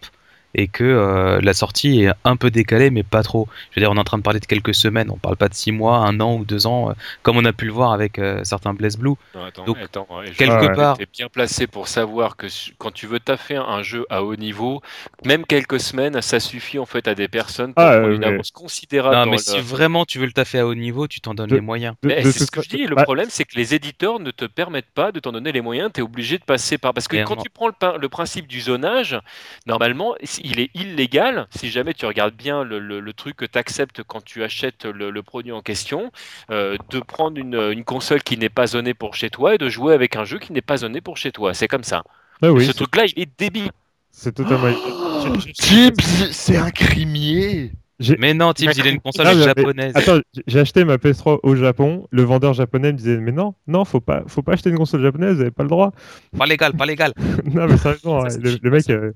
et 0.55 0.67
que 0.67 0.83
euh, 0.83 1.39
la 1.41 1.53
sortie 1.53 2.03
est 2.03 2.11
un 2.23 2.35
peu 2.35 2.49
décalée, 2.49 2.89
mais 2.89 3.03
pas 3.03 3.21
trop. 3.23 3.47
Je 3.71 3.79
veux 3.79 3.81
dire, 3.83 3.91
on 3.91 3.95
est 3.95 3.99
en 3.99 4.03
train 4.03 4.17
de 4.17 4.23
parler 4.23 4.39
de 4.39 4.45
quelques 4.45 4.73
semaines, 4.73 5.09
on 5.11 5.17
parle 5.17 5.35
pas 5.37 5.49
de 5.49 5.53
six 5.53 5.71
mois, 5.71 5.97
un 5.97 6.19
an 6.19 6.35
ou 6.35 6.45
deux 6.45 6.65
ans, 6.67 6.89
euh, 6.89 6.93
comme 7.21 7.37
on 7.37 7.45
a 7.45 7.53
pu 7.53 7.65
le 7.65 7.71
voir 7.71 7.91
avec 7.91 8.17
euh, 8.17 8.43
certains 8.43 8.73
Blaze 8.73 8.97
Blue. 8.97 9.13
Non, 9.35 9.45
attends, 9.45 9.65
Donc, 9.65 9.77
attends, 9.83 10.07
ouais, 10.09 10.27
je- 10.27 10.37
quelque 10.37 10.65
Ouais. 10.67 10.75
part, 10.75 10.97
T'es 10.97 11.05
bien 11.11 11.27
placé 11.29 11.67
pour 11.67 11.87
savoir 11.87 12.35
que 12.37 12.47
quand 12.77 12.91
tu 12.91 13.07
veux 13.07 13.19
taffer 13.19 13.55
un 13.57 13.83
jeu 13.83 14.05
à 14.09 14.23
haut 14.23 14.35
niveau, 14.35 14.81
même 15.25 15.45
quelques 15.45 15.79
semaines, 15.79 16.21
ça 16.21 16.39
suffit 16.39 16.79
en 16.79 16.85
fait 16.85 17.07
à 17.07 17.13
des 17.15 17.27
personnes 17.27 17.73
pour 17.73 17.83
Ah, 17.83 17.97
prendre 17.99 18.09
une 18.13 18.19
mais- 18.21 18.27
avance 18.27 18.51
considérable. 18.51 19.15
non, 19.15 19.25
mais 19.25 19.31
le- 19.33 19.37
si 19.37 19.59
vraiment 19.59 20.05
tu 20.05 20.17
veux 20.19 20.25
le 20.25 20.31
taffer 20.31 20.59
à 20.59 20.67
haut 20.67 20.75
niveau, 20.75 21.07
tu 21.07 21.21
t'en 21.21 21.33
donnes 21.33 21.49
De- 21.49 21.55
les 21.55 21.61
moyens. 21.61 21.95
C'est 22.03 22.31
ce 22.31 22.51
que 22.51 22.61
je 22.61 22.69
dis. 22.69 22.85
Le 22.87 22.95
bah, 22.95 23.03
problème, 23.03 23.27
c'est 23.29 23.43
que 23.45 23.55
les 23.55 23.75
éditeurs 23.75 24.19
ne 24.19 24.31
te 24.31 24.45
permettent 24.45 24.89
pas 24.93 25.11
de 25.11 25.19
t'en 25.19 25.31
donner 25.31 25.51
les 25.51 25.61
moyens. 25.61 25.91
Tu 25.93 25.99
es 25.99 26.03
obligé 26.03 26.37
de 26.37 26.43
passer 26.43 26.77
par. 26.77 26.93
Parce 26.93 27.07
que 27.07 27.21
quand 27.23 27.35
tu 27.35 27.49
prends 27.49 27.67
le 27.67 28.09
principe 28.09 28.47
du 28.47 28.61
zonage, 28.61 29.19
normalement, 29.65 30.15
il 30.43 30.59
est 30.59 30.69
illégal. 30.75 31.47
Si 31.51 31.69
jamais 31.69 31.93
tu 31.93 32.05
regardes 32.05 32.35
bien 32.35 32.63
le, 32.63 32.79
le- 32.79 32.99
le 32.99 33.13
truc 33.13 33.35
que 33.37 33.45
tu 33.45 33.57
acceptes 33.57 34.03
quand 34.03 34.23
tu 34.23 34.43
achètes 34.43 34.85
le, 34.85 35.09
le 35.11 35.23
produit 35.23 35.51
en 35.51 35.61
question, 35.61 36.11
euh, 36.51 36.77
de 36.89 36.99
prendre 36.99 37.37
une, 37.37 37.55
une 37.71 37.83
console 37.83 38.23
qui 38.23 38.37
n'est 38.37 38.49
pas 38.49 38.67
zonée 38.67 38.93
pour 38.93 39.15
chez 39.15 39.29
toi 39.29 39.55
et 39.55 39.57
de 39.57 39.69
jouer 39.69 39.93
avec 39.93 40.15
un 40.15 40.25
jeu 40.25 40.39
qui 40.39 40.51
n'est 40.53 40.61
pas 40.61 40.77
zoné 40.77 41.01
pour 41.01 41.17
chez 41.17 41.31
toi. 41.31 41.53
C'est 41.53 41.67
comme 41.67 41.83
ça. 41.83 42.03
Ah 42.41 42.51
oui, 42.51 42.65
Ce 42.65 42.71
truc-là, 42.71 43.05
il 43.15 43.23
est 43.23 43.39
débile. 43.39 43.71
c'est 44.11 44.33
totalement. 44.33 44.73
Tibbs, 45.55 46.31
c'est 46.31 46.57
un 46.57 46.69
crimier 46.71 47.71
Mais 48.19 48.33
non, 48.33 48.53
Tibbs, 48.53 48.71
il 48.77 48.87
a 48.87 48.89
une 48.91 48.99
console 49.01 49.25
Ah, 49.27 49.33
mais- 49.35 49.43
japonaise. 49.43 49.91
Attends, 49.95 50.19
j'ai 50.45 50.59
acheté 50.59 50.85
ma 50.85 50.97
PS3 50.97 51.39
au 51.43 51.55
Japon. 51.55 52.07
Le 52.11 52.21
vendeur 52.23 52.53
japonais 52.53 52.93
me 52.93 52.97
disait 52.97 53.17
Mais 53.17 53.31
non, 53.31 53.55
non, 53.65 53.83
faut 53.85 53.99
pas, 53.99 54.23
faut 54.27 54.43
pas 54.43 54.53
acheter 54.53 54.69
une 54.69 54.77
console 54.77 55.01
japonaise, 55.01 55.35
vous 55.35 55.41
avez 55.41 55.51
pas 55.51 55.63
le 55.63 55.69
droit. 55.69 55.91
Pas 56.37 56.45
légal, 56.45 56.73
pas 56.73 56.85
légal. 56.85 57.13
non, 57.45 57.65
mais 57.67 57.77
sérieusement, 57.77 58.21
Ça, 58.21 58.27
hein, 58.27 58.29
c'est 58.29 58.43
le, 58.43 58.57
le 58.61 58.69
mec, 58.69 58.89
euh, 58.89 59.11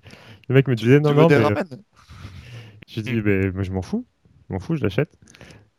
le 0.49 0.55
mec 0.55 0.67
me 0.67 0.75
disait 0.75 0.99
Non, 0.99 1.11
Tu 1.11 1.15
non, 1.15 1.27
mais. 1.29 1.37
ramen 1.37 1.65
J'ai 2.87 3.01
dit, 3.01 3.13
moi, 3.13 3.63
je 3.63 3.71
m'en 3.71 3.81
fous. 3.81 4.05
Je 4.49 4.53
m'en 4.53 4.59
fous, 4.59 4.75
je 4.75 4.83
l'achète. 4.83 5.17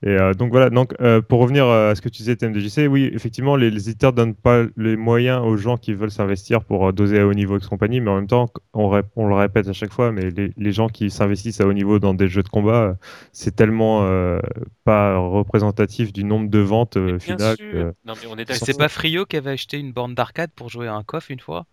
Et 0.05 0.09
euh, 0.09 0.35
donc 0.35 0.51
voilà, 0.51 0.69
donc, 0.69 0.95
euh, 1.01 1.21
pour 1.21 1.41
revenir 1.41 1.67
euh, 1.67 1.93
à 1.93 1.95
ce 1.95 2.03
que 2.03 2.09
tu 2.09 2.19
disais, 2.19 2.35
TMDJC, 2.35 2.89
oui, 2.91 3.09
effectivement, 3.15 3.55
les, 3.55 3.71
les 3.71 3.89
éditeurs 3.89 4.13
donnent 4.13 4.35
pas 4.35 4.65
les 4.77 4.97
moyens 4.97 5.45
aux 5.45 5.57
gens 5.57 5.77
qui 5.77 5.95
veulent 5.95 6.11
s'investir 6.11 6.65
pour 6.65 6.89
euh, 6.89 6.93
doser 6.93 7.21
à 7.21 7.27
haut 7.27 7.35
niveau 7.35 7.57
et 7.57 7.61
compagnie, 7.61 8.01
mais 8.01 8.11
en 8.11 8.17
même 8.17 8.27
temps, 8.27 8.51
on, 8.75 8.91
le 8.91 9.35
répète 9.35 9.69
à 9.69 9.73
chaque 9.73 9.93
fois, 9.93 10.11
mais 10.11 10.31
les, 10.31 10.53
les 10.57 10.73
gens 10.73 10.89
qui 10.89 11.09
s'investissent 11.09 11.61
à 11.61 11.67
haut 11.67 11.73
niveau 11.73 12.01
dans 12.01 12.15
des 12.15 12.27
jeux 12.27 12.43
de 12.43 12.49
combat, 12.49 12.83
euh, 12.83 12.95
c'est 13.31 13.55
tellement 13.55 14.03
euh, 14.03 14.41
pas 14.85 15.17
représentatif 15.19 16.13
du 16.13 16.25
nombre 16.25 16.51
de 16.51 16.59
ventes 16.59 16.97
euh, 16.97 17.21
finales. 17.21 17.57
mais. 17.61 18.45
C'est 18.55 18.77
pas 18.77 18.89
Frio 18.89 19.25
qui 19.25 19.37
avait 19.37 19.53
acheté 19.53 19.79
une 19.79 19.93
borne 19.93 20.17
d'arcade 20.17 20.51
pour 20.57 20.69
jouer 20.69 20.89
à 20.89 20.95
un 20.95 21.05
coff 21.05 21.31
une 21.31 21.39
fois? 21.41 21.67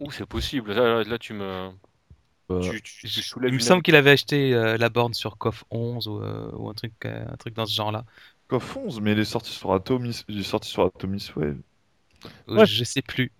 Ouh, 0.00 0.10
c'est 0.10 0.26
possible. 0.26 0.72
Là, 0.72 0.82
là, 0.96 1.04
là, 1.04 1.18
tu 1.18 1.32
me. 1.32 1.70
Bah, 2.48 2.60
Tu, 2.60 2.82
tu- 2.82 3.06
tu 3.08 3.22
soulèves 3.22 3.50
Il 3.50 3.54
me 3.54 3.58
semble 3.60 3.82
qu'il 3.82 3.96
avait 3.96 4.10
acheté 4.10 4.54
euh, 4.54 4.76
la 4.76 4.88
borne 4.88 5.14
sur 5.14 5.38
KOF 5.38 5.64
11 5.70 6.08
ou, 6.08 6.20
euh, 6.22 6.50
ou 6.54 6.68
un, 6.68 6.74
truc, 6.74 6.92
euh, 7.04 7.24
un 7.28 7.36
truc 7.36 7.54
dans 7.54 7.66
ce 7.66 7.74
genre-là. 7.74 8.04
Coff 8.48 8.76
11, 8.76 9.00
mais 9.00 9.12
il 9.12 9.18
est 9.18 9.24
sorti 9.24 9.50
sur 9.50 9.72
Atomis, 9.72 10.24
il 10.28 10.40
est 10.40 10.42
sorti 10.42 10.68
sur 10.68 10.84
Atomis 10.84 11.30
Wave. 11.36 11.56
Ouais. 12.48 12.66
Je 12.66 12.84
sais 12.84 13.02
plus. 13.02 13.32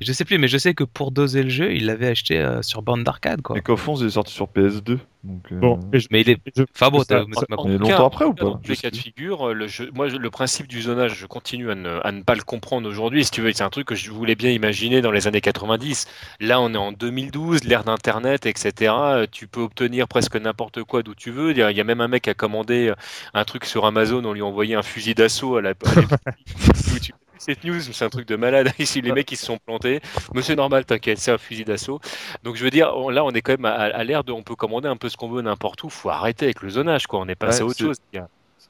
Je 0.00 0.12
sais 0.12 0.24
plus, 0.24 0.38
mais 0.38 0.48
je 0.48 0.56
sais 0.56 0.72
que 0.74 0.84
pour 0.84 1.10
doser 1.10 1.42
le 1.42 1.50
jeu, 1.50 1.74
il 1.74 1.86
l'avait 1.86 2.08
acheté 2.08 2.38
euh, 2.38 2.62
sur 2.62 2.80
borne 2.80 3.04
d'arcade, 3.04 3.42
quoi. 3.42 3.58
Et 3.58 3.60
Coff 3.60 3.86
11, 3.86 4.00
il 4.00 4.06
est 4.06 4.10
sorti 4.10 4.32
sur 4.32 4.46
PS2. 4.48 4.98
Donc, 5.22 5.52
euh, 5.52 5.56
Bon, 5.60 5.78
et 5.92 5.98
je- 6.00 6.08
Mais 6.10 6.22
il 6.22 6.30
est. 6.30 6.38
je- 6.56 6.62
Enfin 6.74 6.88
bon, 6.88 7.00
ça- 7.00 7.04
t'as- 7.04 7.24
ça- 7.38 7.44
Mais 7.66 7.76
longtemps 7.76 8.06
après 8.06 8.24
ou 8.24 8.32
Dans 8.32 8.52
pas 8.56 8.60
les 8.66 8.76
cas 8.76 8.90
de 8.90 8.96
figure, 8.96 9.52
le, 9.52 9.66
jeu- 9.66 9.90
moi, 9.94 10.08
je- 10.08 10.16
le 10.16 10.30
principe 10.30 10.66
du 10.66 10.80
zonage, 10.80 11.14
je 11.18 11.26
continue 11.26 11.70
à 11.70 11.74
ne, 11.74 12.00
à 12.02 12.12
ne 12.12 12.22
pas 12.22 12.34
le 12.34 12.40
comprendre 12.42 12.88
aujourd'hui. 12.88 13.24
Si 13.26 13.30
tu 13.30 13.42
veux, 13.42 13.52
c'est 13.52 13.62
un 13.62 13.68
truc 13.68 13.86
que 13.88 13.94
je 13.94 14.10
voulais 14.10 14.34
bien 14.34 14.50
imaginer 14.50 15.02
dans 15.02 15.10
les 15.10 15.26
années 15.28 15.42
90. 15.42 16.06
Là, 16.40 16.58
on 16.62 16.72
est 16.72 16.78
en 16.78 16.92
2012, 16.92 17.64
l'ère 17.64 17.84
d'Internet, 17.84 18.46
etc. 18.46 18.92
Euh, 18.98 19.26
Tu 19.30 19.46
peux 19.46 19.60
obtenir 19.60 20.08
presque 20.08 20.36
n'importe 20.36 20.82
quoi 20.84 21.02
d'où 21.02 21.14
tu 21.14 21.30
veux. 21.30 21.50
Il 21.50 21.58
y, 21.58 21.62
a, 21.80 21.84
même 21.84 22.00
un 22.00 22.08
mec 22.08 22.22
qui 22.22 22.30
a 22.30 22.34
commandé 22.34 22.88
euh, 22.88 22.94
un 23.34 23.44
truc 23.44 23.66
sur 23.66 23.84
Amazon, 23.84 24.24
on 24.24 24.32
lui 24.32 24.40
a 24.40 24.46
envoyé 24.46 24.74
un 24.74 24.82
fusil 24.82 25.14
d'assaut 25.14 25.56
à 25.56 25.60
la. 25.62 25.74
cette 27.40 27.64
news, 27.64 27.80
c'est 27.80 28.04
un 28.04 28.10
truc 28.10 28.28
de 28.28 28.36
malade. 28.36 28.70
Ici, 28.78 29.00
les 29.00 29.12
mecs, 29.12 29.30
ils 29.32 29.36
se 29.36 29.46
sont 29.46 29.58
plantés. 29.58 30.00
Mais 30.34 30.42
c'est 30.42 30.56
normal, 30.56 30.84
t'inquiète, 30.84 31.18
c'est 31.18 31.32
un 31.32 31.38
fusil 31.38 31.64
d'assaut. 31.64 32.00
Donc, 32.44 32.56
je 32.56 32.64
veux 32.64 32.70
dire, 32.70 32.92
on- 32.96 33.08
là, 33.10 33.24
on 33.24 33.30
est 33.30 33.40
quand 33.42 33.52
même 33.52 33.64
à, 33.64 33.72
à 33.74 34.04
l'ère 34.04 34.24
de. 34.24 34.32
On 34.32 34.42
peut 34.42 34.56
commander 34.56 34.88
un 34.88 34.96
peu 34.96 35.08
ce 35.08 35.16
qu'on 35.16 35.28
veut 35.30 35.42
n'importe 35.42 35.82
où. 35.84 35.90
Faut 35.90 36.10
arrêter 36.10 36.46
avec 36.46 36.62
le 36.62 36.70
zonage, 36.70 37.06
quoi. 37.06 37.20
On 37.20 37.28
est 37.28 37.34
passé 37.34 37.58
Ouais, 37.58 37.62
à 37.62 37.66
autre 37.66 37.78
c'est- 37.78 37.84
chose. 37.84 37.96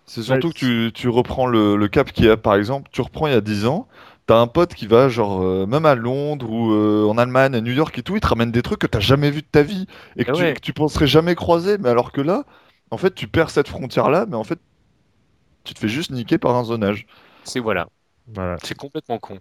C'est 0.06 0.22
surtout 0.22 0.48
Ouais, 0.48 0.52
que 0.52 0.58
tu, 0.58 0.90
tu 0.94 1.08
reprends 1.08 1.46
le, 1.46 1.76
le 1.76 1.88
cap 1.88 2.10
qu'il 2.12 2.24
y 2.26 2.28
a, 2.30 2.36
par 2.36 2.54
exemple, 2.56 2.88
tu 2.92 3.00
reprends 3.00 3.26
il 3.28 3.32
y 3.32 3.36
a 3.36 3.40
10 3.40 3.66
ans, 3.66 3.86
t'as 4.26 4.38
un 4.38 4.46
pote 4.48 4.74
qui 4.74 4.86
va, 4.86 5.08
genre, 5.08 5.42
euh, 5.42 5.66
même 5.66 5.86
à 5.86 5.94
Londres 5.94 6.50
ou 6.50 6.72
euh, 6.72 7.06
en 7.08 7.16
Allemagne, 7.18 7.54
à 7.54 7.60
New 7.60 7.72
York 7.72 7.96
et 7.98 8.02
tout, 8.02 8.16
il 8.16 8.20
te 8.20 8.26
ramène 8.26 8.50
des 8.50 8.62
trucs 8.62 8.80
que 8.80 8.86
t'as 8.86 9.00
jamais 9.00 9.30
vu 9.30 9.42
de 9.42 9.46
ta 9.50 9.62
vie 9.62 9.86
et 10.16 10.24
que, 10.24 10.30
Ah 10.30 10.32
tu, 10.32 10.42
ouais. 10.42 10.54
que 10.54 10.60
tu 10.60 10.72
penserais 10.72 11.06
jamais 11.06 11.34
croiser, 11.34 11.78
mais 11.78 11.88
alors 11.88 12.12
que 12.12 12.20
là, 12.20 12.44
en 12.90 12.96
fait, 12.98 13.14
tu 13.14 13.28
perds 13.28 13.50
cette 13.50 13.68
frontière-là, 13.68 14.26
mais 14.28 14.36
en 14.36 14.44
fait, 14.44 14.58
tu 15.64 15.74
te 15.74 15.78
fais 15.78 15.88
juste 15.88 16.10
niquer 16.10 16.38
par 16.38 16.54
un 16.56 16.64
zonage. 16.64 17.06
C'est 17.44 17.60
voilà. 17.60 17.88
Voilà. 18.34 18.56
C'est 18.62 18.76
complètement 18.76 19.18
con. 19.18 19.38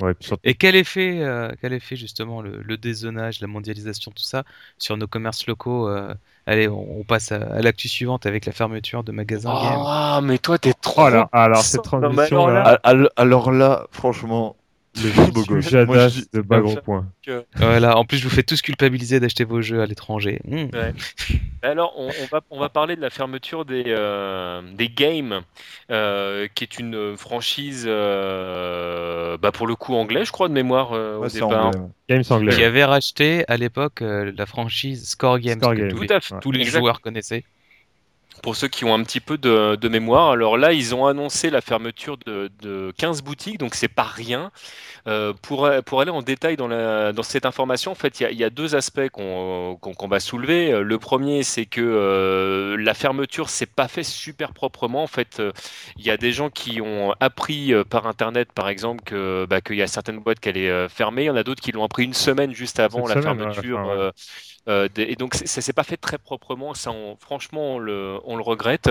Ouais, 0.00 0.12
puis 0.14 0.26
surtout- 0.26 0.40
Et 0.44 0.54
quel 0.54 0.74
effet, 0.74 1.20
euh, 1.22 1.52
quel 1.60 1.72
effet 1.72 1.94
justement 1.94 2.42
le, 2.42 2.60
le 2.62 2.76
dézonage, 2.76 3.40
la 3.40 3.46
mondialisation, 3.46 4.10
tout 4.10 4.24
ça, 4.24 4.42
sur 4.76 4.96
nos 4.96 5.06
commerces 5.06 5.46
locaux 5.46 5.88
euh, 5.88 6.12
Allez, 6.46 6.68
on, 6.68 6.98
on 7.00 7.04
passe 7.04 7.30
à, 7.32 7.36
à 7.36 7.60
l'actu 7.62 7.88
suivante 7.88 8.26
avec 8.26 8.44
la 8.44 8.52
fermeture 8.52 9.04
de 9.04 9.12
magasins. 9.12 9.52
Ah, 9.54 10.20
mais 10.22 10.38
toi, 10.38 10.58
t'es 10.58 10.74
trop. 10.74 11.02
Oh 11.06 11.08
là, 11.10 11.28
alors 11.32 11.62
cette 11.62 11.84
non, 11.84 12.00
transition 12.02 12.46
alors 12.48 12.64
là, 12.64 13.10
Alors 13.16 13.52
là, 13.52 13.86
franchement, 13.92 14.56
le 14.96 15.30
beau 15.32 15.42
gosse. 15.44 15.66
dis- 16.12 16.28
de 16.32 16.40
bas 16.40 16.60
gros 16.60 16.76
point. 16.76 17.06
Voilà, 17.56 17.96
en 17.96 18.04
plus, 18.04 18.18
je 18.18 18.24
vous 18.28 18.34
fais 18.34 18.42
tous 18.42 18.62
culpabiliser 18.62 19.20
d'acheter 19.20 19.44
vos 19.44 19.60
jeux 19.62 19.80
à 19.82 19.86
l'étranger. 19.86 20.40
Mmh. 20.44 20.66
Alors, 21.62 21.94
on, 21.96 22.08
on 22.08 22.26
va, 22.30 22.40
on 22.50 22.60
va 22.60 22.68
parler 22.68 22.94
de 22.96 23.00
la 23.00 23.10
fermeture 23.10 23.64
des, 23.64 23.84
euh, 23.88 24.60
des 24.74 24.88
games, 24.88 25.40
euh, 25.90 26.46
qui 26.54 26.64
est 26.64 26.78
une 26.78 27.16
franchise, 27.16 27.86
euh, 27.88 29.36
bah, 29.38 29.52
pour 29.52 29.66
le 29.66 29.74
coup 29.74 29.94
anglais, 29.94 30.24
je 30.24 30.32
crois, 30.32 30.48
de 30.48 30.52
mémoire 30.54 30.92
euh, 30.92 31.16
au 31.18 31.26
départ. 31.28 31.66
anglais, 31.66 31.80
ouais. 31.80 31.88
Games 32.16 32.24
anglais. 32.30 32.54
Qui 32.54 32.64
avait 32.64 32.84
racheté 32.84 33.44
à 33.48 33.56
l'époque 33.56 34.02
euh, 34.02 34.32
la 34.36 34.46
franchise 34.46 35.08
Score 35.08 35.38
Games, 35.38 35.58
Score 35.58 35.72
que 35.74 35.78
Games. 35.80 35.88
tous 35.90 36.00
les, 36.00 36.06
Tout 36.06 36.12
à 36.14 36.20
fait. 36.20 36.34
Ouais. 36.34 36.40
tous 36.40 36.52
les 36.52 36.60
Exact. 36.60 36.78
joueurs 36.80 37.00
connaissaient. 37.00 37.44
Pour 38.42 38.56
ceux 38.56 38.68
qui 38.68 38.84
ont 38.84 38.92
un 38.94 39.02
petit 39.04 39.20
peu 39.20 39.38
de, 39.38 39.74
de 39.76 39.88
mémoire, 39.88 40.30
alors 40.32 40.58
là, 40.58 40.74
ils 40.74 40.94
ont 40.94 41.06
annoncé 41.06 41.48
la 41.48 41.62
fermeture 41.62 42.18
de, 42.26 42.50
de 42.60 42.92
15 42.98 43.22
boutiques, 43.22 43.56
donc 43.58 43.74
c'est 43.74 43.88
pas 43.88 44.02
rien. 44.02 44.50
Euh, 45.08 45.32
pour, 45.42 45.70
pour 45.86 46.00
aller 46.02 46.10
en 46.10 46.22
détail 46.22 46.56
dans, 46.56 46.68
la, 46.68 47.12
dans 47.12 47.22
cette 47.22 47.46
information, 47.46 47.92
en 47.92 47.96
fait, 47.96 48.20
il 48.20 48.24
y 48.24 48.26
a, 48.26 48.30
il 48.32 48.38
y 48.38 48.44
a 48.44 48.50
deux 48.50 48.74
aspects 48.76 49.08
qu'on 49.10 49.78
va 50.08 50.20
soulever. 50.20 50.72
Euh, 50.72 50.82
Le 50.82 50.98
premier, 50.98 51.42
c'est 51.44 51.66
que 51.66 51.80
euh, 51.82 52.76
la 52.78 52.94
fermeture, 52.94 53.50
c'est 53.50 53.66
pas 53.66 53.88
fait 53.88 54.04
super 54.04 54.52
proprement. 54.52 55.02
En 55.04 55.08
fait, 55.08 55.40
euh, 55.40 55.52
il 55.96 56.04
y 56.06 56.10
a 56.10 56.16
des 56.18 56.32
gens 56.32 56.50
qui 56.50 56.80
ont 56.82 57.14
appris 57.20 57.72
par 57.90 58.06
Internet, 58.06 58.52
par 58.54 58.68
exemple, 58.68 59.14
bah, 59.48 59.60
qu'il 59.60 59.76
y 59.76 59.82
a 59.82 59.86
certaines 59.88 60.18
boîtes 60.20 60.40
qui 60.40 60.50
allaient 60.50 60.88
fermer. 60.88 61.24
Il 61.24 61.26
y 61.26 61.30
en 61.30 61.36
a 61.36 61.44
d'autres 61.44 61.62
qui 61.62 61.72
l'ont 61.72 61.84
appris 61.84 62.04
une 62.04 62.14
semaine 62.14 62.52
juste 62.54 62.80
avant 62.80 63.06
Cette 63.06 63.08
la 63.08 63.16
semaine, 63.16 63.40
ouais, 63.40 63.54
fermeture. 63.54 63.80
enfin, 63.82 63.86
ouais. 63.86 64.10
Euh, 64.68 64.88
et 64.96 65.16
donc 65.16 65.34
ça 65.34 65.60
s'est 65.60 65.72
pas 65.72 65.82
fait 65.82 65.96
très 65.96 66.18
proprement. 66.18 66.74
Ça, 66.74 66.92
franchement, 67.20 67.76
on 67.76 67.78
le, 67.78 68.20
regrette. 68.40 68.90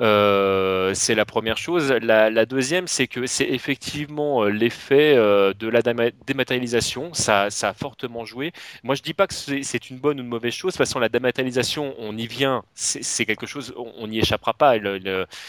Euh, 0.00 0.92
c'est 0.94 1.14
la 1.14 1.24
première 1.24 1.56
chose. 1.56 1.92
La, 1.92 2.46
deuxième, 2.46 2.86
c'est 2.86 3.06
que 3.06 3.26
c'est 3.26 3.48
effectivement 3.48 4.44
euh, 4.44 4.48
l'effet 4.48 5.14
de 5.14 5.68
la 5.68 5.82
déma- 5.82 6.12
dématérialisation. 6.26 7.14
Ça, 7.14 7.50
ça 7.50 7.70
a 7.70 7.74
fortement 7.74 8.24
joué. 8.24 8.52
Moi, 8.82 8.94
je 8.94 9.02
dis 9.02 9.14
pas 9.14 9.26
que 9.26 9.34
c'est 9.34 9.90
une 9.90 9.98
bonne 9.98 10.20
ou 10.20 10.22
une 10.22 10.28
mauvaise 10.28 10.52
chose. 10.52 10.72
De 10.72 10.78
toute 10.78 10.86
façon, 10.86 10.98
la 10.98 11.08
dématérialisation, 11.08 11.94
on 11.98 12.16
y 12.16 12.26
vient. 12.26 12.62
C'est 12.74 13.26
quelque 13.26 13.46
chose, 13.46 13.74
on 13.76 14.06
n'y 14.08 14.18
échappera 14.18 14.52
pas. 14.54 14.74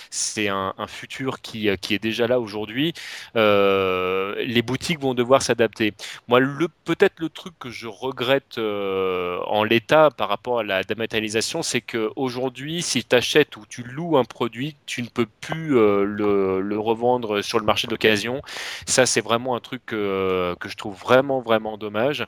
C'est 0.09 0.47
un, 0.49 0.73
futur 0.87 1.41
qui, 1.41 1.69
qui 1.81 1.95
est 1.95 1.99
déjà 1.99 2.27
là 2.27 2.39
aujourd'hui. 2.39 2.93
Les 3.35 4.61
boutiques 4.61 4.99
vont 4.99 5.13
devoir 5.13 5.41
s'adapter. 5.41 5.93
Moi, 6.27 6.41
peut-être 6.85 7.19
le 7.19 7.29
truc 7.29 7.53
que 7.59 7.69
je 7.69 7.87
regrette 7.87 8.57
euh, 8.57 9.39
en 9.55 9.63
l'état 9.63 10.09
par 10.11 10.29
rapport 10.29 10.59
à 10.59 10.63
la 10.63 10.83
dématérialisation, 10.83 11.63
c'est 11.63 11.81
que 11.81 12.11
aujourd'hui, 12.15 12.81
si 12.81 13.03
tu 13.03 13.15
achètes 13.15 13.55
ou 13.57 13.63
tu 13.67 13.83
loues 13.83 14.17
un 14.17 14.23
produit, 14.25 14.75
tu 14.85 15.01
ne 15.01 15.07
peux 15.07 15.27
plus 15.41 15.77
euh, 15.77 16.03
le, 16.03 16.61
le 16.61 16.79
revendre 16.79 17.41
sur 17.41 17.59
le 17.59 17.65
marché 17.65 17.87
d'occasion. 17.87 18.41
Ça, 18.85 19.05
c'est 19.05 19.21
vraiment 19.21 19.55
un 19.55 19.59
truc 19.59 19.81
que, 19.85 20.55
que 20.59 20.69
je 20.69 20.75
trouve 20.75 20.95
vraiment, 20.99 21.41
vraiment 21.41 21.77
dommage. 21.77 22.25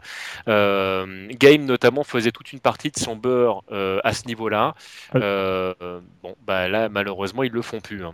Euh, 0.48 1.28
Game, 1.32 1.66
notamment, 1.66 2.04
faisait 2.04 2.32
toute 2.32 2.54
une 2.54 2.60
partie 2.60 2.92
de 2.92 2.98
son 2.98 3.16
beurre 3.16 3.64
euh, 3.72 4.00
à 4.04 4.14
ce 4.14 4.26
niveau-là. 4.28 4.74
Bon, 5.14 6.36
bah 6.46 6.68
là, 6.68 6.90
malheureusement, 6.90 7.44
ils 7.44 7.52
le 7.52 7.62
font 7.62 7.82
plus. 7.82 8.04
hein. 8.06 8.14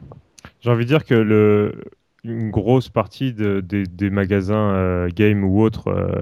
J'ai 0.61 0.69
envie 0.69 0.85
de 0.85 0.89
dire 0.89 1.05
que 1.05 1.13
le, 1.13 1.83
une 2.23 2.51
grosse 2.51 2.89
partie 2.89 3.33
de- 3.33 3.59
des, 3.61 3.85
des 3.85 4.09
magasins 4.09 4.71
euh, 4.75 5.09
game 5.13 5.43
ou 5.43 5.61
autres 5.61 5.89
euh, 5.89 6.21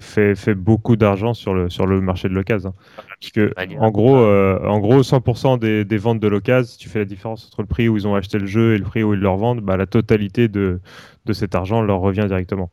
fait, 0.00 0.34
fait 0.34 0.54
beaucoup 0.54 0.96
d'argent 0.96 1.32
sur 1.34 1.54
le, 1.54 1.70
sur 1.70 1.86
le 1.86 2.00
marché 2.00 2.28
de 2.28 2.34
l'occasion. 2.34 2.74
Parce 3.20 3.30
que, 3.32 3.54
manière. 3.56 3.78
en 3.78 3.90
gros, 3.90 4.16
euh, 4.18 4.58
en 4.66 4.80
gros 4.80 5.02
100% 5.04 5.56
des, 5.56 5.84
des 5.84 5.96
ventes 5.98 6.18
de 6.20 6.26
l'occasion, 6.28 6.68
si 6.72 6.78
tu 6.78 6.88
fais 6.88 6.98
la 7.00 7.04
différence 7.04 7.46
entre 7.46 7.62
le 7.62 7.68
prix 7.68 7.88
où 7.88 7.96
ils 7.96 8.08
ont 8.08 8.14
acheté 8.16 8.38
le 8.38 8.46
jeu 8.46 8.74
et 8.74 8.78
le 8.78 8.84
prix 8.84 9.02
où 9.04 9.14
ils 9.14 9.20
le 9.20 9.28
revendent, 9.28 9.60
bah, 9.60 9.76
la 9.76 9.86
totalité 9.86 10.48
de, 10.48 10.80
de 11.26 11.32
cet 11.32 11.54
argent 11.54 11.82
leur 11.82 12.00
revient 12.00 12.24
directement. 12.26 12.70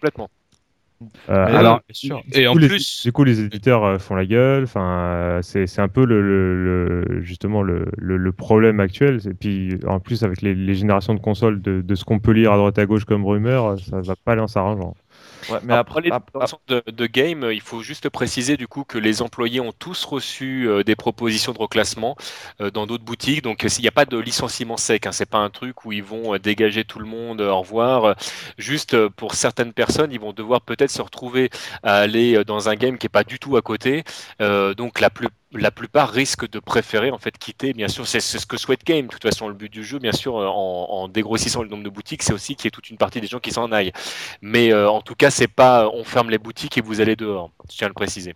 Complètement. 0.00 0.30
Euh, 1.28 1.46
alors, 1.46 1.80
bien 1.88 1.94
sûr. 1.94 2.22
du 2.26 2.38
Et 2.40 2.46
en 2.46 2.52
coup, 2.52 2.58
les- 2.58 2.68
plus- 2.68 3.02
du 3.04 3.12
coup, 3.12 3.24
les 3.24 3.40
éditeurs 3.40 3.84
euh, 3.84 3.98
font 3.98 4.14
la 4.14 4.24
gueule. 4.26 4.64
Enfin, 4.64 4.98
euh, 5.00 5.42
c'est 5.42 5.66
c'est 5.66 5.82
un 5.82 5.88
peu 5.88 6.04
le, 6.06 6.22
le- 6.22 7.02
le- 7.04 7.22
justement 7.22 7.62
le, 7.62 7.86
le- 7.98 8.16
le 8.16 8.32
problème 8.32 8.80
actuel. 8.80 9.20
Et 9.28 9.34
puis, 9.34 9.78
en 9.86 10.00
plus, 10.00 10.22
avec 10.22 10.42
les, 10.42 10.54
les 10.54 10.74
générations 10.74 11.14
de 11.14 11.20
consoles, 11.20 11.60
de, 11.60 11.82
de 11.82 11.94
ce 11.94 12.04
qu'on 12.04 12.18
peut 12.18 12.32
lire 12.32 12.52
à 12.52 12.56
droite 12.56 12.78
à 12.78 12.86
gauche 12.86 13.04
comme 13.04 13.24
rumeur, 13.26 13.78
ça 13.80 14.00
va 14.00 14.14
pas 14.16 14.32
aller 14.32 14.40
en 14.42 14.46
s'arrangeant. 14.48 14.94
Ouais, 15.48 15.58
mais 15.62 15.74
Après, 15.74 16.00
les 16.00 16.10
de, 16.68 16.82
de 16.86 17.06
game, 17.06 17.48
il 17.52 17.60
faut 17.60 17.82
juste 17.82 18.08
préciser 18.08 18.56
du 18.56 18.66
coup 18.66 18.84
que 18.84 18.98
les 18.98 19.22
employés 19.22 19.60
ont 19.60 19.72
tous 19.72 20.04
reçu 20.04 20.68
euh, 20.68 20.82
des 20.82 20.96
propositions 20.96 21.52
de 21.52 21.58
reclassement 21.58 22.16
euh, 22.60 22.70
dans 22.70 22.86
d'autres 22.86 23.04
boutiques. 23.04 23.42
Donc 23.42 23.64
euh, 23.64 23.68
il 23.78 23.82
n'y 23.82 23.88
a 23.88 23.92
pas 23.92 24.04
de 24.04 24.16
licenciement 24.18 24.76
sec. 24.76 25.06
Hein, 25.06 25.12
c'est 25.12 25.26
pas 25.28 25.38
un 25.38 25.50
truc 25.50 25.84
où 25.84 25.92
ils 25.92 26.02
vont 26.02 26.34
euh, 26.34 26.38
dégager 26.38 26.84
tout 26.84 26.98
le 26.98 27.06
monde. 27.06 27.40
au 27.40 27.60
revoir. 27.60 28.16
Juste 28.58 28.96
pour 29.10 29.34
certaines 29.34 29.72
personnes, 29.72 30.12
ils 30.12 30.20
vont 30.20 30.32
devoir 30.32 30.60
peut-être 30.62 30.90
se 30.90 31.02
retrouver 31.02 31.50
à 31.82 31.96
aller 31.96 32.44
dans 32.44 32.68
un 32.68 32.74
game 32.74 32.98
qui 32.98 33.06
est 33.06 33.08
pas 33.08 33.24
du 33.24 33.38
tout 33.38 33.56
à 33.56 33.62
côté. 33.62 34.04
Donc 34.40 35.00
la 35.00 35.10
plus 35.10 35.28
la 35.56 35.70
plupart 35.70 36.10
risquent 36.10 36.48
de 36.48 36.58
préférer 36.58 37.10
en 37.10 37.18
fait 37.18 37.36
quitter. 37.38 37.72
Bien 37.72 37.88
sûr, 37.88 38.06
c'est 38.06 38.20
ce 38.20 38.46
que 38.46 38.56
souhaite 38.56 38.84
Game. 38.84 39.06
De 39.06 39.10
toute 39.10 39.22
façon, 39.22 39.48
le 39.48 39.54
but 39.54 39.72
du 39.72 39.84
jeu, 39.84 39.98
bien 39.98 40.12
sûr, 40.12 40.36
euh, 40.36 40.46
en, 40.46 41.08
dégrossissant 41.08 41.62
le 41.62 41.68
nombre 41.68 41.84
de 41.84 41.90
boutiques, 41.90 42.22
c'est 42.22 42.32
aussi 42.32 42.56
qu'il 42.56 42.66
y 42.66 42.68
ait 42.68 42.70
toute 42.70 42.90
une 42.90 42.96
partie 42.96 43.20
des 43.20 43.26
gens 43.26 43.38
qui 43.38 43.52
s'en 43.52 43.72
aillent. 43.72 43.92
Mais 44.42 44.72
euh, 44.72 44.88
en 44.88 45.00
tout 45.00 45.14
cas, 45.14 45.30
c'est 45.30 45.48
pas 45.48 45.88
on 45.92 46.04
ferme 46.04 46.30
les 46.30 46.38
boutiques 46.38 46.76
et 46.78 46.80
vous 46.80 47.00
allez 47.00 47.16
dehors. 47.16 47.50
Je 47.70 47.76
tiens 47.76 47.86
à 47.86 47.88
le 47.88 47.94
préciser. 47.94 48.34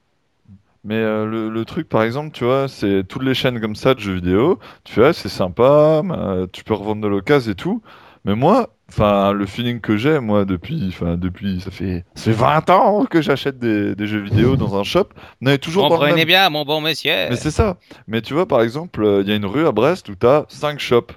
Mais 0.83 0.95
euh, 0.95 1.27
le, 1.27 1.51
le 1.51 1.65
truc, 1.65 1.89
par 1.89 2.03
exemple, 2.03 2.31
tu 2.33 2.45
vois, 2.45 2.69
c'est 2.69 3.05
toutes 3.07 3.23
les 3.23 3.35
chaînes 3.35 3.61
comme 3.61 3.77
ça 3.77 3.95
de 3.95 4.01
jeux 4.01 4.15
vidéo. 4.15 4.59
Tu 4.85 5.05
ah, 5.05 5.13
c'est 5.13 5.29
sympa, 5.29 6.03
bah, 6.05 6.47
tu 6.53 6.65
peux 6.65 6.75
revendre 6.75 7.03
de 7.03 7.09
l'occasion 7.09 7.53
et 7.53 7.55
tout. 7.55 7.83
Mais 8.25 8.35
moi, 8.35 8.71
enfin, 8.91 9.33
le 9.33 9.47
feeling 9.47 9.81
que 9.81 9.97
j'ai, 9.97 10.21
moi, 10.21 10.45
depuis, 10.45 10.85
enfin, 10.89 11.17
depuis, 11.17 11.61
ça 11.61 11.71
fait, 11.71 12.05
ça 12.15 12.25
fait 12.25 12.33
20 12.33 12.71
ans 12.71 13.05
que 13.07 13.23
j'achète 13.23 13.59
des, 13.59 13.95
des 13.95 14.07
jeux 14.07 14.21
vidéo 14.21 14.57
dans 14.57 14.79
un 14.79 14.85
shop. 14.85 15.09
On 15.43 15.47
est 15.47 15.59
toujours 15.59 15.85
dans 15.89 15.95
le 15.97 16.01
Comprenez 16.01 16.17
même- 16.17 16.27
bien, 16.27 16.51
mon 16.51 16.65
bon 16.65 16.81
monsieur. 16.81 17.11
Mais 17.31 17.37
c'est 17.37 17.51
ça. 17.51 17.79
Mais 18.07 18.21
tu 18.23 18.35
vois, 18.35 18.47
par 18.47 18.61
exemple, 18.63 19.03
euh, 19.03 19.23
il 19.23 19.29
y 19.29 19.33
a 19.33 19.37
une 19.37 19.47
rue 19.47 19.67
à 19.67 19.73
Brest 19.73 20.09
où 20.09 20.15
tu 20.15 20.27
as 20.27 20.45
5 20.49 20.79
shops. 20.79 21.13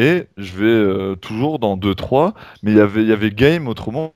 Et 0.00 0.26
je 0.36 0.52
vais 0.56 0.64
euh, 0.66 1.14
toujours 1.16 1.58
dans 1.58 1.76
2-3. 1.76 2.32
Mais 2.62 2.70
il 2.72 2.76
y 2.76 2.80
avait- 2.80 3.02
il 3.02 3.08
y 3.08 3.12
avait 3.12 3.30
Game 3.30 3.66
autrement. 3.68 4.14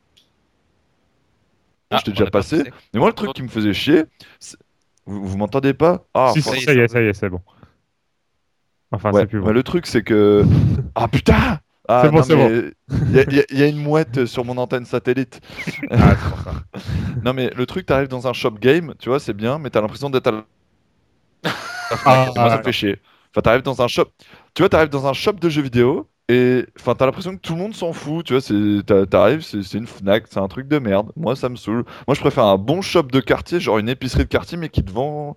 Ah, 1.91 1.99
je 1.99 2.05
t'ai 2.05 2.11
déjà 2.13 2.27
passé. 2.31 2.59
passé. 2.59 2.71
Mais 2.95 3.01
moi, 3.01 3.09
le 3.09 3.15
truc 3.15 3.33
qui 3.35 3.43
me 3.43 3.49
faisait 3.49 3.75
chier, 3.75 4.05
vous, 5.07 5.27
vous 5.27 5.37
m'entendez 5.37 5.75
pas? 5.75 6.05
Ah, 6.15 6.31
si, 6.33 6.41
ça 6.41 6.57
y 6.57 6.79
est, 6.79 6.89
ça 6.89 7.03
y 7.03 7.07
est, 7.07 7.13
c'est 7.13 7.29
bon. 7.29 7.41
Enfin, 8.93 9.11
ouais. 9.11 9.23
c'est 9.23 9.27
plus 9.27 9.41
bon. 9.41 9.51
Le 9.51 9.63
truc, 9.63 9.87
c'est 9.87 10.03
que. 10.03 10.45
Ah 10.95 11.09
putain 11.09 11.59
ah, 11.89 12.07
C'est 12.07 12.11
bon, 12.11 12.23
non, 12.23 12.25
c'est 12.25 12.37
mais 12.37 12.73
Il 13.09 13.17
y, 13.17 13.21
a- 13.21 13.45
y 13.53 13.61
y 13.67 13.69
une 13.71 13.83
mouette 13.83 14.27
sur 14.27 14.45
mon 14.45 14.57
antenne 14.59 14.85
satellite. 14.87 15.41
Ah, 15.99 16.17
ça. 16.17 16.55
non, 17.23 17.33
mais 17.35 17.51
le 17.55 17.67
truc, 17.67 17.87
t'arrives 17.87 18.09
dans 18.09 18.27
un 18.29 18.33
shop 18.33 18.53
game, 18.61 18.95
tu 18.99 19.09
vois, 19.09 19.21
c'est 19.21 19.35
bien, 19.35 19.59
mais 19.59 19.71
t'as 19.71 19.81
l'impression 19.81 20.11
d'être 20.11 20.27
à 20.29 20.31
la. 20.33 20.45
Ah, 22.05 22.33
Moi, 22.37 22.51
ça 22.51 22.59
me 22.59 22.63
fait 22.63 22.73
chier. 22.73 22.97
Enfin, 23.31 23.43
t'arrives 23.43 23.63
dans 23.63 23.83
un 23.83 23.89
shop. 23.89 24.07
Tu 24.55 24.63
vois, 24.63 24.69
t'arrives 24.69 24.89
dans 24.91 25.07
un 25.07 25.13
shop 25.13 25.33
de 25.35 25.49
jeux 25.49 25.63
vidéo 25.63 26.09
et 26.29 26.65
enfin, 26.79 26.95
t'as 26.95 27.07
l'impression 27.07 27.35
que 27.37 27.41
tout 27.41 27.55
le 27.55 27.59
monde 27.61 27.75
s'en 27.75 27.93
fout. 27.93 28.25
Tu 28.27 28.35
vois, 28.39 29.07
t'arrives, 29.07 29.41
c'est 29.43 29.63
c'est 29.63 29.79
une 29.79 29.87
Fnac, 29.87 30.27
c'est 30.29 30.39
un 30.41 30.49
truc 30.49 30.69
de 30.69 30.79
merde. 30.79 31.13
Moi, 31.17 31.37
ça 31.37 31.49
me 31.49 31.57
saoule. 31.57 31.85
Moi, 32.07 32.15
je 32.15 32.21
préfère 32.21 32.45
un 32.45 32.59
bon 32.59 32.83
shop 32.83 33.05
de 33.05 33.21
quartier, 33.21 33.61
genre 33.61 33.79
une 33.79 33.89
épicerie 33.89 34.25
de 34.25 34.29
quartier, 34.29 34.59
mais 34.59 34.69
qui 34.69 34.85
te 34.85 34.91
vend, 34.91 35.37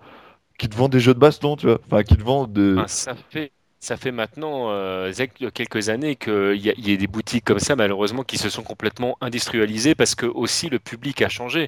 qui 0.60 0.70
te 0.70 0.76
vend 0.78 0.90
des 0.90 1.00
jeux 1.02 1.14
de 1.14 1.20
baston, 1.20 1.56
tu 1.58 1.68
vois. 1.68 1.80
Enfin, 1.86 2.04
qui 2.04 2.18
te 2.18 2.24
vend 2.24 2.48
de. 2.48 2.86
Ah, 2.86 2.88
ça 2.88 3.16
fait 3.16 3.52
ça 3.86 3.98
fait 3.98 4.12
maintenant 4.12 4.70
euh, 4.70 5.14
quelques 5.54 5.90
années 5.90 6.16
qu'il 6.16 6.56
y, 6.56 6.74
y 6.76 6.94
a 6.94 6.98
des 6.98 7.08
boutiques 7.08 7.46
comme 7.46 7.60
ça, 7.60 7.76
malheureusement, 7.76 8.24
qui 8.24 8.40
se 8.40 8.50
sont 8.50 8.64
complètement 8.64 9.16
industrialisées 9.22 9.94
parce 9.94 10.16
que 10.16 10.26
aussi 10.26 10.70
le 10.70 10.80
public 10.80 11.22
a 11.22 11.30
changé. 11.30 11.68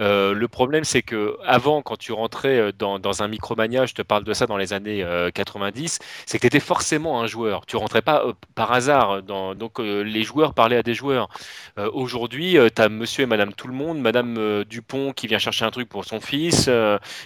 Euh, 0.00 0.32
le 0.32 0.46
problème, 0.46 0.84
c'est 0.84 1.02
que 1.02 1.36
avant, 1.44 1.82
quand 1.82 1.96
tu 1.96 2.12
rentrais 2.12 2.58
euh, 2.58 2.72
dans, 2.72 3.22
un 3.22 3.28
Micromania, 3.28 3.86
je 3.86 3.94
te 3.94 4.02
parle 4.02 4.22
de 4.22 4.32
ça 4.32 4.46
dans 4.46 4.56
les 4.56 4.72
années 4.72 5.02
euh, 5.02 5.30
90, 5.30 5.98
c'est 6.24 6.38
que 6.38 6.42
tu 6.42 6.46
étais 6.46 6.60
forcément 6.60 7.20
un 7.20 7.26
joueur. 7.26 7.66
Tu 7.66 7.76
rentrais 7.76 8.02
pas 8.02 8.24
par 8.54 8.72
hasard. 8.72 9.22
Donc 9.22 9.78
les 9.78 10.22
joueurs 10.22 10.54
parlaient 10.54 10.76
à 10.76 10.82
des 10.82 10.94
joueurs. 10.94 11.28
Aujourd'hui, 11.92 12.56
tu 12.74 12.82
as 12.82 12.88
monsieur 12.88 13.24
et 13.24 13.26
madame 13.26 13.52
tout 13.52 13.68
le 13.68 13.74
monde, 13.74 13.98
madame 14.00 14.64
Dupont 14.64 15.12
qui 15.12 15.26
vient 15.26 15.38
chercher 15.38 15.64
un 15.64 15.70
truc 15.70 15.88
pour 15.88 16.04
son 16.04 16.20
fils, 16.20 16.70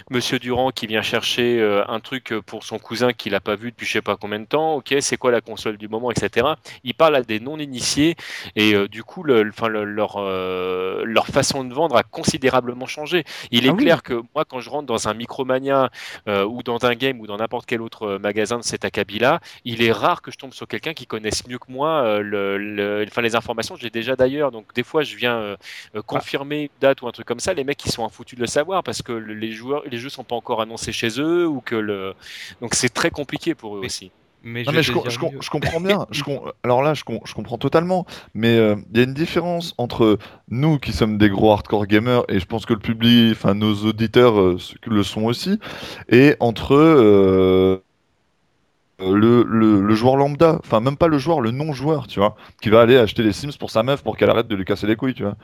monsieur 0.09 0.39
Durand 0.39 0.71
qui 0.71 0.87
vient 0.87 1.01
chercher 1.01 1.61
un 1.87 1.99
truc 1.99 2.33
pour 2.45 2.63
son 2.63 2.79
cousin 2.79 3.13
qu'il 3.13 3.33
n'a 3.33 3.39
pas 3.39 3.55
vu 3.55 3.71
depuis 3.71 3.85
je 3.85 3.93
sais 3.93 4.01
pas 4.01 4.15
combien 4.15 4.30
de 4.39 4.45
temps, 4.45 4.75
ok, 4.75 4.95
c'est 5.01 5.17
quoi 5.17 5.31
la 5.31 5.41
console 5.41 5.77
du 5.77 5.87
moment, 5.87 6.11
etc. 6.11 6.47
Ils 6.83 6.93
parlent 6.93 7.15
à 7.15 7.23
des 7.23 7.39
non-initiés 7.39 8.15
et 8.55 8.73
euh, 8.73 8.87
du 8.87 9.03
coup, 9.03 9.23
le, 9.23 9.43
le- 9.43 9.49
enfin, 9.51 9.67
le- 9.67 9.83
leur, 9.85 10.15
euh, 10.17 11.03
leur 11.05 11.27
façon 11.27 11.63
de 11.63 11.73
vendre 11.73 11.95
a 11.95 12.03
considérablement 12.03 12.85
changé. 12.85 13.23
Il 13.51 13.65
est 13.65 13.69
Ah 13.69 13.73
oui. 13.73 13.83
clair 13.83 14.03
que 14.03 14.21
moi, 14.35 14.45
quand 14.45 14.59
je 14.59 14.69
rentre 14.69 14.87
dans 14.87 15.07
un 15.07 15.13
Micromania 15.13 15.89
euh, 16.27 16.45
ou 16.45 16.63
dans 16.63 16.85
un 16.85 16.95
game 16.95 17.19
ou 17.19 17.27
dans 17.27 17.37
n'importe 17.37 17.65
quel 17.65 17.81
autre 17.81 18.17
magasin 18.17 18.57
de 18.57 18.63
cet 18.63 18.85
acabit-là, 18.85 19.39
il 19.65 19.81
est 19.83 19.91
rare 19.91 20.21
que 20.21 20.31
je 20.31 20.37
tombe 20.37 20.53
sur 20.53 20.67
quelqu'un 20.67 20.93
qui 20.93 21.05
connaisse 21.07 21.47
mieux 21.47 21.57
que 21.59 21.71
moi 21.71 22.19
le, 22.21 22.57
le- 22.57 23.05
enfin, 23.07 23.21
les 23.21 23.35
informations. 23.35 23.75
Je 23.75 23.83
l'ai 23.83 23.89
déjà 23.89 24.15
d'ailleurs, 24.15 24.51
donc 24.51 24.73
des 24.73 24.83
fois, 24.83 25.03
je 25.03 25.15
viens 25.15 25.55
confirmer 26.05 26.63
une 26.63 26.69
date 26.79 27.01
ou 27.01 27.07
un 27.07 27.11
truc 27.11 27.27
comme 27.27 27.39
ça. 27.39 27.53
Les 27.53 27.63
mecs, 27.63 27.83
ils 27.85 27.91
sont 27.91 28.05
infoutus 28.05 28.37
de 28.37 28.41
le 28.43 28.47
savoir 28.47 28.83
parce 28.83 29.01
que 29.01 29.11
le- 29.11 29.33
les 29.33 29.51
joueurs, 29.51 29.83
les 29.89 29.97
jeux 29.97 30.09
sont 30.09 30.23
pas 30.23 30.35
encore 30.35 30.61
annoncés 30.61 30.91
chez 30.91 31.19
eux 31.19 31.47
ou 31.47 31.61
que 31.61 31.75
le, 31.75 32.13
donc 32.61 32.75
c'est 32.75 32.89
très 32.93 33.09
compliqué 33.11 33.55
pour 33.55 33.75
eux 33.77 33.79
Mais- 33.81 33.87
aussi. 33.87 34.11
Mais 34.43 34.63
Non 34.63 34.71
je 34.71 34.77
mais 34.77 34.83
je, 34.83 35.49
comprends 35.49 35.79
bien. 35.79 36.07
Alors 36.63 36.81
là, 36.81 36.93
je, 36.93 37.03
com- 37.03 37.19
je 37.25 37.33
comprends 37.33 37.57
totalement. 37.57 38.05
Mais 38.33 38.57
euh, 38.57 38.75
il 38.91 38.97
y 38.97 39.01
a 39.01 39.03
une 39.03 39.13
différence 39.13 39.73
entre 39.77 40.17
nous 40.49 40.79
qui 40.79 40.93
sommes 40.93 41.17
des 41.17 41.29
gros 41.29 41.51
hardcore 41.51 41.85
gamers 41.85 42.23
et 42.27 42.39
je 42.39 42.45
pense 42.45 42.65
que 42.65 42.73
le 42.73 42.79
public, 42.79 43.33
enfin 43.33 43.53
nos 43.53 43.73
auditeurs 43.85 44.39
euh, 44.39 44.57
le 44.87 45.03
sont 45.03 45.23
aussi, 45.23 45.59
et 46.09 46.35
entre 46.39 46.73
euh, 46.75 47.83
le, 48.99 49.43
le, 49.47 49.81
le 49.81 49.95
joueur 49.95 50.15
lambda, 50.15 50.59
enfin 50.63 50.79
même 50.79 50.95
pas 50.97 51.07
le 51.07 51.17
joueur, 51.17 51.41
le 51.41 51.49
non-joueur, 51.51 52.05
tu 52.07 52.19
vois, 52.19 52.35
qui 52.61 52.69
va 52.69 52.81
aller 52.81 52.97
acheter 52.97 53.23
les 53.23 53.33
Sims 53.33 53.57
pour 53.59 53.71
sa 53.71 53.81
meuf 53.81 54.03
pour 54.03 54.15
qu'elle 54.15 54.29
arrête 54.29 54.47
de 54.47 54.55
lui 54.55 54.65
casser 54.65 54.85
les 54.85 54.95
couilles, 54.95 55.15
tu 55.15 55.23
vois. 55.23 55.35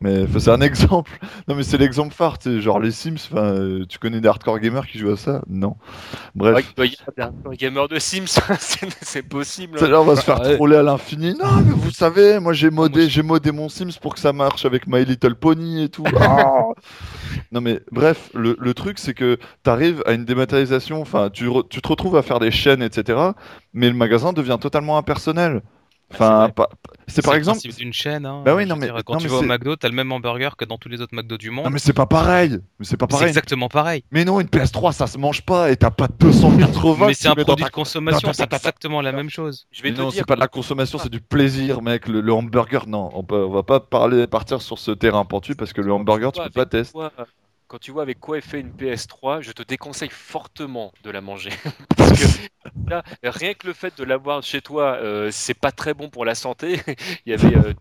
Mais 0.00 0.26
c'est 0.38 0.50
un 0.50 0.60
exemple. 0.60 1.18
Non 1.48 1.54
mais 1.56 1.64
c'est 1.64 1.78
l'exemple 1.78 2.14
phare, 2.14 2.38
tu 2.38 2.50
sais, 2.56 2.60
genre 2.60 2.78
les 2.80 2.92
Sims. 2.92 3.14
Enfin, 3.32 3.42
euh, 3.42 3.84
tu 3.88 3.98
connais 3.98 4.20
des 4.20 4.28
hardcore 4.28 4.60
gamers 4.60 4.86
qui 4.86 4.98
jouent 4.98 5.10
à 5.12 5.16
ça? 5.16 5.42
Non. 5.48 5.76
Bref. 6.34 6.54
Ouais, 6.78 6.88
il 6.88 6.92
y 7.18 7.20
avoir 7.20 7.50
des 7.50 7.56
gamers 7.56 7.88
de 7.88 7.98
Sims, 7.98 8.26
c'est 9.02 9.22
possible. 9.22 9.78
Ça, 9.78 9.88
là, 9.88 10.00
on 10.00 10.04
va 10.04 10.16
se 10.16 10.22
faire 10.24 10.40
Ouais. 10.40 10.54
troller 10.54 10.76
à 10.76 10.82
l'infini. 10.82 11.34
Non, 11.34 11.62
mais 11.64 11.72
vous 11.72 11.90
savez, 11.90 12.38
moi 12.38 12.52
j'ai 12.52 12.70
modé, 12.70 13.08
j'ai 13.08 13.22
modé 13.22 13.50
mon 13.52 13.68
Sims 13.68 13.98
pour 14.00 14.14
que 14.14 14.20
ça 14.20 14.32
marche 14.32 14.64
avec 14.64 14.86
My 14.86 15.04
Little 15.04 15.34
Pony 15.34 15.82
et 15.84 15.88
tout. 15.88 16.04
Ah 16.16 16.62
non, 17.52 17.60
mais 17.60 17.80
bref, 17.90 18.30
le, 18.34 18.56
le 18.58 18.74
truc 18.74 18.98
c'est 18.98 19.14
que 19.14 19.38
tu 19.64 19.70
arrives 19.70 20.02
à 20.06 20.12
une 20.12 20.24
dématérialisation, 20.24 21.00
enfin, 21.00 21.30
tu, 21.30 21.48
tu 21.70 21.80
te 21.82 21.88
retrouves 21.88 22.16
à 22.16 22.22
faire 22.22 22.38
des 22.40 22.50
chaînes, 22.50 22.82
etc. 22.82 23.18
Mais 23.72 23.88
le 23.88 23.94
magasin 23.96 24.32
devient 24.32 24.58
totalement 24.60 24.96
impersonnel. 24.98 25.62
Enfin, 26.10 26.44
vrai. 26.44 26.52
pas- 26.52 26.68
c'est 27.06 27.22
par 27.22 27.34
le 27.34 27.38
exemple. 27.38 27.58
principe 27.58 27.76
d'une 27.78 27.92
chaîne. 27.92 28.24
hein. 28.24 28.42
Bah 28.44 28.54
oui, 28.54 28.64
non, 28.64 28.76
mais- 28.76 28.86
dire, 28.86 28.96
quand 29.04 29.14
non, 29.14 29.18
tu 29.18 29.24
mais 29.26 29.30
vas 29.30 29.36
au 29.36 29.40
c'est- 29.40 29.46
McDo, 29.46 29.76
t'as 29.76 29.88
le 29.88 29.94
même 29.94 30.10
hamburger 30.10 30.56
que 30.56 30.64
dans 30.64 30.78
tous 30.78 30.88
les 30.88 31.00
autres 31.02 31.14
McDo 31.14 31.36
du 31.36 31.50
monde. 31.50 31.66
Non, 31.66 31.70
mais 31.70 31.78
c'est 31.78 31.92
pas 31.92 32.06
pareil. 32.06 32.58
Mais 32.78 32.86
c'est 32.86 32.96
pas 32.96 33.06
C'est 33.08 33.16
pareil. 33.16 33.28
exactement 33.28 33.68
pareil. 33.68 34.04
Mais 34.10 34.24
non, 34.24 34.40
une 34.40 34.48
PS3, 34.48 34.92
ça 34.92 35.06
se 35.06 35.18
mange 35.18 35.42
pas 35.42 35.70
et 35.70 35.76
t'as 35.76 35.90
pas 35.90 36.08
280 36.08 37.06
Mais 37.08 37.14
c'est 37.14 37.28
un 37.28 37.34
produit 37.34 37.64
de 37.64 37.70
consommation, 37.70 38.32
c'est 38.32 38.52
exactement 38.52 39.00
la 39.02 39.12
même 39.12 39.28
chose. 39.30 39.66
Je 39.70 39.82
vais 39.82 39.90
non, 39.92 40.10
c'est 40.10 40.24
pas 40.24 40.34
de 40.36 40.40
la 40.40 40.48
consommation, 40.48 40.98
c'est 40.98 41.10
du 41.10 41.20
plaisir, 41.20 41.82
mec. 41.82 42.08
Le, 42.08 42.20
le 42.20 42.32
hamburger, 42.32 42.86
non, 42.86 43.10
on, 43.12 43.22
peut, 43.22 43.44
on 43.44 43.50
va 43.50 43.62
pas 43.62 43.80
parler, 43.80 44.26
partir 44.26 44.62
sur 44.62 44.78
ce 44.78 44.90
terrain 44.92 45.24
pentu 45.24 45.54
parce 45.56 45.72
que 45.72 45.80
le 45.82 45.92
hamburger, 45.92 46.32
tu 46.32 46.40
peux 46.42 46.50
pas 46.50 46.66
tester. 46.66 46.98
Quand 47.68 47.78
tu 47.78 47.90
vois 47.90 48.02
avec 48.02 48.18
quoi 48.18 48.38
est 48.38 48.40
fait 48.40 48.60
une 48.60 48.72
PS3, 48.72 49.42
je 49.42 49.52
te 49.52 49.62
déconseille 49.62 50.08
fortement 50.10 50.90
de 51.02 51.10
la 51.10 51.20
manger. 51.20 51.50
Parce 51.98 52.12
que 52.38 52.48
là, 52.88 53.02
rien 53.22 53.52
que 53.52 53.66
le 53.66 53.74
fait 53.74 53.96
de 53.98 54.04
l'avoir 54.04 54.42
chez 54.42 54.62
toi, 54.62 54.94
euh, 54.96 55.30
c'est 55.30 55.52
pas 55.54 55.70
très 55.70 55.92
bon 55.92 56.08
pour 56.08 56.24
la 56.24 56.34
santé. 56.34 56.80
Euh, 57.28 57.72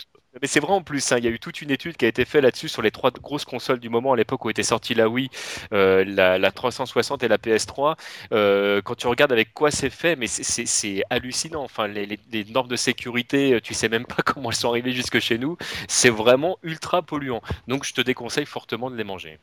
mais 0.42 0.48
c'est 0.48 0.60
vrai 0.60 0.74
en 0.74 0.84
plus, 0.84 1.12
hein, 1.12 1.18
il 1.18 1.24
y 1.24 1.28
a 1.28 1.32
eu 1.32 1.40
toute 1.40 1.62
une 1.62 1.72
étude 1.72 1.98
qui 1.98 2.06
a 2.06 2.08
été 2.08 2.26
faite 2.26 2.44
là-dessus 2.44 2.68
sur 2.68 2.82
les 2.84 2.92
trois 2.92 3.10
grosses 3.12 3.46
consoles 3.46 3.80
du 3.80 3.90
moment 3.90 4.14
à 4.14 4.16
l'époque 4.18 4.44
où 4.46 4.50
était 4.52 4.62
sortie 4.62 4.94
la 4.94 5.10
Wii, 5.10 5.30
euh, 5.74 6.04
la, 6.06 6.38
la 6.38 6.52
360 6.52 7.24
et 7.24 7.28
la 7.28 7.38
PS3. 7.40 7.96
Euh, 8.34 8.82
quand 8.84 8.94
tu 8.96 9.08
regardes 9.08 9.32
avec 9.32 9.54
quoi 9.54 9.72
c'est 9.72 9.90
fait, 9.90 10.16
mais 10.16 10.28
c'est- 10.28 11.02
hallucinant. 11.10 11.64
Enfin, 11.64 11.88
les, 11.88 12.06
les- 12.06 12.46
normes 12.46 12.68
de 12.68 12.76
sécurité, 12.76 13.60
tu 13.64 13.74
sais 13.74 13.90
même 13.90 14.06
pas 14.06 14.18
comment 14.26 14.50
elles 14.52 14.56
sont 14.56 14.70
arrivées 14.70 14.92
jusque 14.92 15.20
chez 15.20 15.38
nous. 15.40 15.58
C'est 15.88 16.10
vraiment 16.12 16.58
ultra 16.62 17.02
polluant. 17.02 17.42
Donc 17.68 17.86
je 17.86 17.94
te 17.94 18.02
déconseille 18.02 18.46
fortement 18.46 18.92
de 18.92 18.96
les 18.96 19.04
manger. 19.04 19.40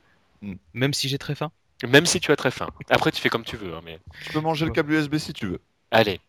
Même 0.74 0.92
si 0.94 1.08
j'ai 1.08 1.18
très 1.18 1.34
faim. 1.34 1.50
Même 1.86 2.06
si 2.06 2.20
tu 2.20 2.30
as 2.32 2.36
très 2.36 2.50
faim. 2.50 2.68
Après, 2.88 3.10
tu 3.10 3.20
fais 3.20 3.28
comme 3.28 3.44
tu 3.44 3.56
veux. 3.56 3.74
hein, 3.74 3.80
mais 3.84 3.98
Tu 4.24 4.32
peux 4.32 4.40
manger 4.40 4.64
le 4.64 4.70
câble 4.72 4.92
USB 4.92 5.16
si 5.18 5.32
tu 5.32 5.46
veux. 5.46 5.60
allez. 5.90 6.20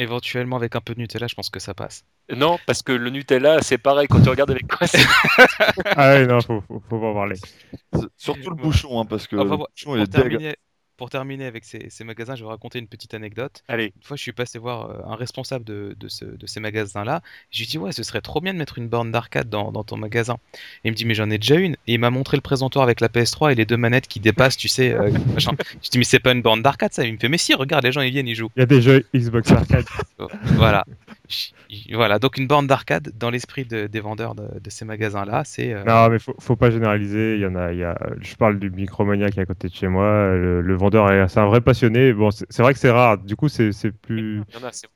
Éventuellement, 0.00 0.54
avec 0.54 0.76
un 0.76 0.80
peu 0.80 0.94
de 0.94 1.00
Nutella, 1.00 1.26
je 1.26 1.34
pense 1.34 1.50
que 1.50 1.58
ça 1.58 1.74
passe. 1.74 2.04
Non, 2.32 2.56
parce 2.66 2.82
que 2.82 2.92
le 2.92 3.10
Nutella, 3.10 3.62
c'est 3.62 3.78
pareil 3.78 4.06
quand 4.06 4.20
tu 4.22 4.28
regardes 4.28 4.52
avec 4.52 4.68
quoi 4.68 4.86
c'est. 4.86 5.04
Ah 5.86 6.10
ouais, 6.12 6.26
non, 6.26 6.40
faut, 6.40 6.60
faut, 6.68 6.80
faut 6.88 7.00
pas 7.00 7.06
en 7.08 7.14
parler. 7.14 7.34
Surtout 8.16 8.50
le 8.50 8.54
bouchon, 8.56 9.00
hein, 9.00 9.04
parce 9.06 9.26
que 9.26 9.34
Enfin, 9.34 9.44
le 9.44 9.50
bon, 9.56 9.66
bouchon, 9.74 9.96
il 9.96 10.02
est 10.02 10.06
pour, 10.12 10.22
deg. 10.22 10.30
terminer, 10.30 10.56
pour 10.98 11.08
terminer 11.08 11.46
avec 11.46 11.64
ces, 11.64 11.86
ces 11.88 12.04
magasins, 12.04 12.34
je 12.36 12.42
vais 12.44 12.50
raconter 12.50 12.78
une 12.78 12.88
petite 12.88 13.14
anecdote. 13.14 13.62
Allez. 13.68 13.92
Une 13.96 14.02
fois, 14.02 14.16
je 14.18 14.22
suis 14.22 14.32
passé 14.32 14.58
voir 14.58 14.90
euh, 14.90 14.98
un 15.06 15.14
responsable 15.16 15.64
de, 15.64 15.96
de, 15.98 16.08
ce- 16.08 16.24
de 16.26 16.46
ces 16.46 16.60
magasins-là. 16.60 17.22
Je 17.50 17.58
lui 17.60 17.64
ai 17.64 17.68
dit, 17.68 17.78
ouais, 17.78 17.92
ce 17.92 18.02
serait 18.02 18.20
trop 18.20 18.40
bien 18.42 18.52
de 18.52 18.58
mettre 18.58 18.76
une 18.78 18.88
borne 18.88 19.10
d'arcade 19.12 19.48
dans, 19.48 19.72
dans 19.72 19.84
ton 19.84 19.96
magasin. 19.96 20.36
Et 20.84 20.88
il 20.88 20.90
me 20.90 20.96
dit, 20.96 21.04
mais 21.06 21.14
j'en 21.14 21.30
ai 21.30 21.38
déjà 21.38 21.54
une. 21.54 21.74
Et 21.86 21.94
il 21.94 21.98
m'a 21.98 22.10
montré 22.10 22.36
le 22.36 22.40
présentoir 22.42 22.82
avec 22.82 23.00
la 23.00 23.08
PS3 23.08 23.52
et 23.52 23.54
les 23.54 23.64
deux 23.64 23.76
manettes 23.78 24.08
qui 24.08 24.20
dépassent, 24.20 24.56
tu 24.56 24.68
sais. 24.68 24.92
euh, 24.92 25.10
machin. 25.34 25.52
Je 25.82 25.88
dis, 25.88 25.98
mais 25.98 26.04
c'est 26.04 26.18
pas 26.18 26.32
une 26.32 26.42
borne 26.42 26.60
d'arcade, 26.62 26.92
ça. 26.92 27.04
Il 27.06 27.14
me 27.14 27.18
fait, 27.18 27.28
mais 27.28 27.38
si, 27.38 27.54
regarde, 27.54 27.84
les 27.84 27.92
gens, 27.92 28.00
ils 28.02 28.10
viennent, 28.10 28.28
ils 28.28 28.34
jouent. 28.34 28.50
Il 28.56 28.60
y 28.60 28.62
a 28.64 28.66
des 28.66 28.82
jeux 28.82 29.06
Xbox 29.14 29.50
Arcade. 29.52 29.86
Voilà. 30.56 30.84
Voilà, 31.92 32.18
donc 32.18 32.38
une 32.38 32.46
borne 32.46 32.66
d'arcade 32.66 33.12
dans 33.16 33.30
l'esprit 33.30 33.64
de- 33.66 33.86
des 33.86 34.00
vendeurs 34.00 34.34
de, 34.34 34.58
de 34.58 34.70
ces 34.70 34.84
magasins-là, 34.84 35.42
c'est. 35.44 35.72
euh, 35.74 35.84
Non, 35.84 36.08
mais 36.10 36.18
faut, 36.18 36.34
faut 36.40 36.56
pas 36.56 36.70
généraliser. 36.70 37.34
Il 37.36 37.40
y 37.40 37.46
en 37.46 37.54
a, 37.54 37.72
il 37.72 37.78
y 37.78 37.84
a, 37.84 37.96
je 38.20 38.34
parle 38.36 38.58
du 38.58 38.70
Micromania 38.70 39.30
qui 39.30 39.38
est 39.38 39.42
à 39.42 39.46
côté 39.46 39.68
de 39.68 39.74
chez 39.74 39.88
moi. 39.88 40.34
Le, 40.34 40.60
le 40.60 40.74
vendeur, 40.76 41.10
est- 41.12 41.28
c'est 41.28 41.40
un 41.40 41.46
vrai 41.46 41.60
passionné. 41.60 42.12
Bon, 42.12 42.30
c'est 42.30 42.62
vrai 42.62 42.72
que 42.74 42.78
c'est 42.80 42.90
rare. 42.90 43.18
Du 43.18 43.36
coup, 43.36 43.48
c'est 43.48 43.72
c'est 43.72 43.92
plus. 43.92 44.42
Il 44.48 44.54
y 44.54 44.56
en 44.58 44.64
a, 44.66 44.72
c'est 44.72 44.88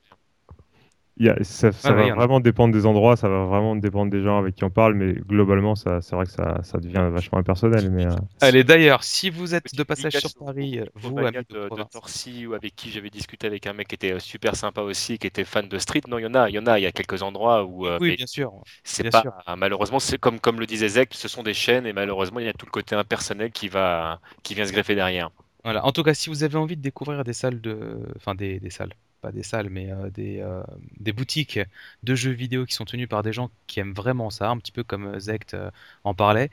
ça 1.43 1.71
ça 1.71 1.91
Ah 1.91 1.93
va 1.93 2.09
vraiment 2.09 2.39
dépendre 2.39 2.73
des 2.73 2.85
endroits. 2.85 3.15
Ça 3.17 3.29
va 3.29 3.45
vraiment 3.45 3.75
dépendre 3.75 4.11
des 4.11 4.21
gens 4.23 4.37
avec 4.39 4.55
qui 4.55 4.63
on 4.63 4.69
parle. 4.69 4.95
Mais 4.95 5.13
globalement, 5.13 5.75
ça, 5.75 6.01
c'est 6.01 6.15
vrai 6.15 6.25
que 6.25 6.31
ça, 6.31 6.61
ça 6.63 6.79
devient 6.79 7.09
vachement 7.11 7.37
impersonnel. 7.39 7.89
Mais 7.91 8.05
euh, 8.05 8.15
Allez, 8.41 8.63
d'ailleurs, 8.65 9.03
si 9.03 9.29
vous 9.29 9.55
êtes 9.55 9.73
de 9.73 9.83
passage 9.83 10.17
sur 10.17 10.29
Paris, 10.33 10.79
euh, 10.79 10.85
vous, 10.95 11.23
amis 11.25 11.45
de 11.49 11.69
de. 11.69 11.83
Torcy, 11.83 12.45
ou 12.45 12.53
avec 12.53 12.75
qui 12.75 12.91
j'avais 12.91 13.09
discuté 13.09 13.47
avec 13.47 13.65
un 13.67 13.73
mec 13.73 13.87
qui 13.87 13.95
était 13.95 14.11
euh, 14.13 14.19
super 14.19 14.55
sympa 14.55 14.81
aussi, 14.81 15.17
qui 15.17 15.27
était 15.27 15.45
fan 15.45 15.67
de 15.69 15.77
street. 15.79 16.01
Non, 16.07 16.17
il 16.17 16.23
y 16.23 16.25
en 16.27 16.33
a, 16.35 16.49
il 16.49 16.55
y 16.55 16.59
en 16.59 16.65
a. 16.67 16.77
Il 16.77 16.83
y 16.83 16.85
a 16.85 16.91
quelques 16.91 17.21
endroits 17.23 17.63
où. 17.63 17.87
euh, 17.87 17.99
Oui, 17.99 18.15
bien 18.17 18.27
sûr. 18.27 18.51
c'est 18.83 19.03
bien 19.03 19.11
pas. 19.11 19.21
sûr. 19.21 19.33
Malheureusement, 19.57 19.99
c'est 19.99 20.17
comme 20.19 20.39
comme 20.39 20.59
le 20.59 20.65
disait 20.65 20.89
Zek, 20.89 21.13
ce 21.13 21.27
sont 21.27 21.43
des 21.43 21.53
chaînes 21.53 21.85
et 21.85 21.93
malheureusement, 21.93 22.39
il 22.39 22.45
y 22.45 22.49
a 22.49 22.53
tout 22.53 22.65
le 22.65 22.71
côté 22.71 22.95
impersonnel 22.95 23.51
qui 23.51 23.69
va 23.69 24.19
qui 24.43 24.55
vient 24.55 24.65
se 24.65 24.71
greffer 24.73 24.95
derrière. 24.95 25.31
Voilà. 25.63 25.85
En 25.85 25.91
tout 25.91 26.03
cas, 26.03 26.13
si 26.13 26.29
vous 26.29 26.43
avez 26.43 26.57
envie 26.57 26.75
de 26.77 26.81
découvrir 26.81 27.23
des 27.23 27.33
salles 27.33 27.61
de, 27.61 27.97
enfin 28.17 28.35
des, 28.35 28.59
des 28.59 28.69
salles, 28.69 28.93
pas 29.23 29.31
des 29.31 29.41
salles, 29.41 29.69
mais 29.71 29.89
euh, 29.89 30.09
des, 30.13 30.41
euh, 30.41 30.61
des 30.99 31.13
boutiques 31.13 31.57
de 32.03 32.13
jeux 32.13 32.31
vidéo 32.31 32.65
qui 32.65 32.73
sont 32.75 32.83
tenues 32.83 33.07
par 33.07 33.23
des 33.23 33.31
gens 33.31 33.49
qui 33.67 33.79
aiment 33.79 33.93
vraiment 33.93 34.29
ça, 34.29 34.49
un 34.49 34.57
petit 34.57 34.73
peu 34.73 34.83
comme 34.83 35.05
euh, 35.15 35.19
Zect 35.19 35.55
en 36.03 36.13
parlait. 36.13 36.51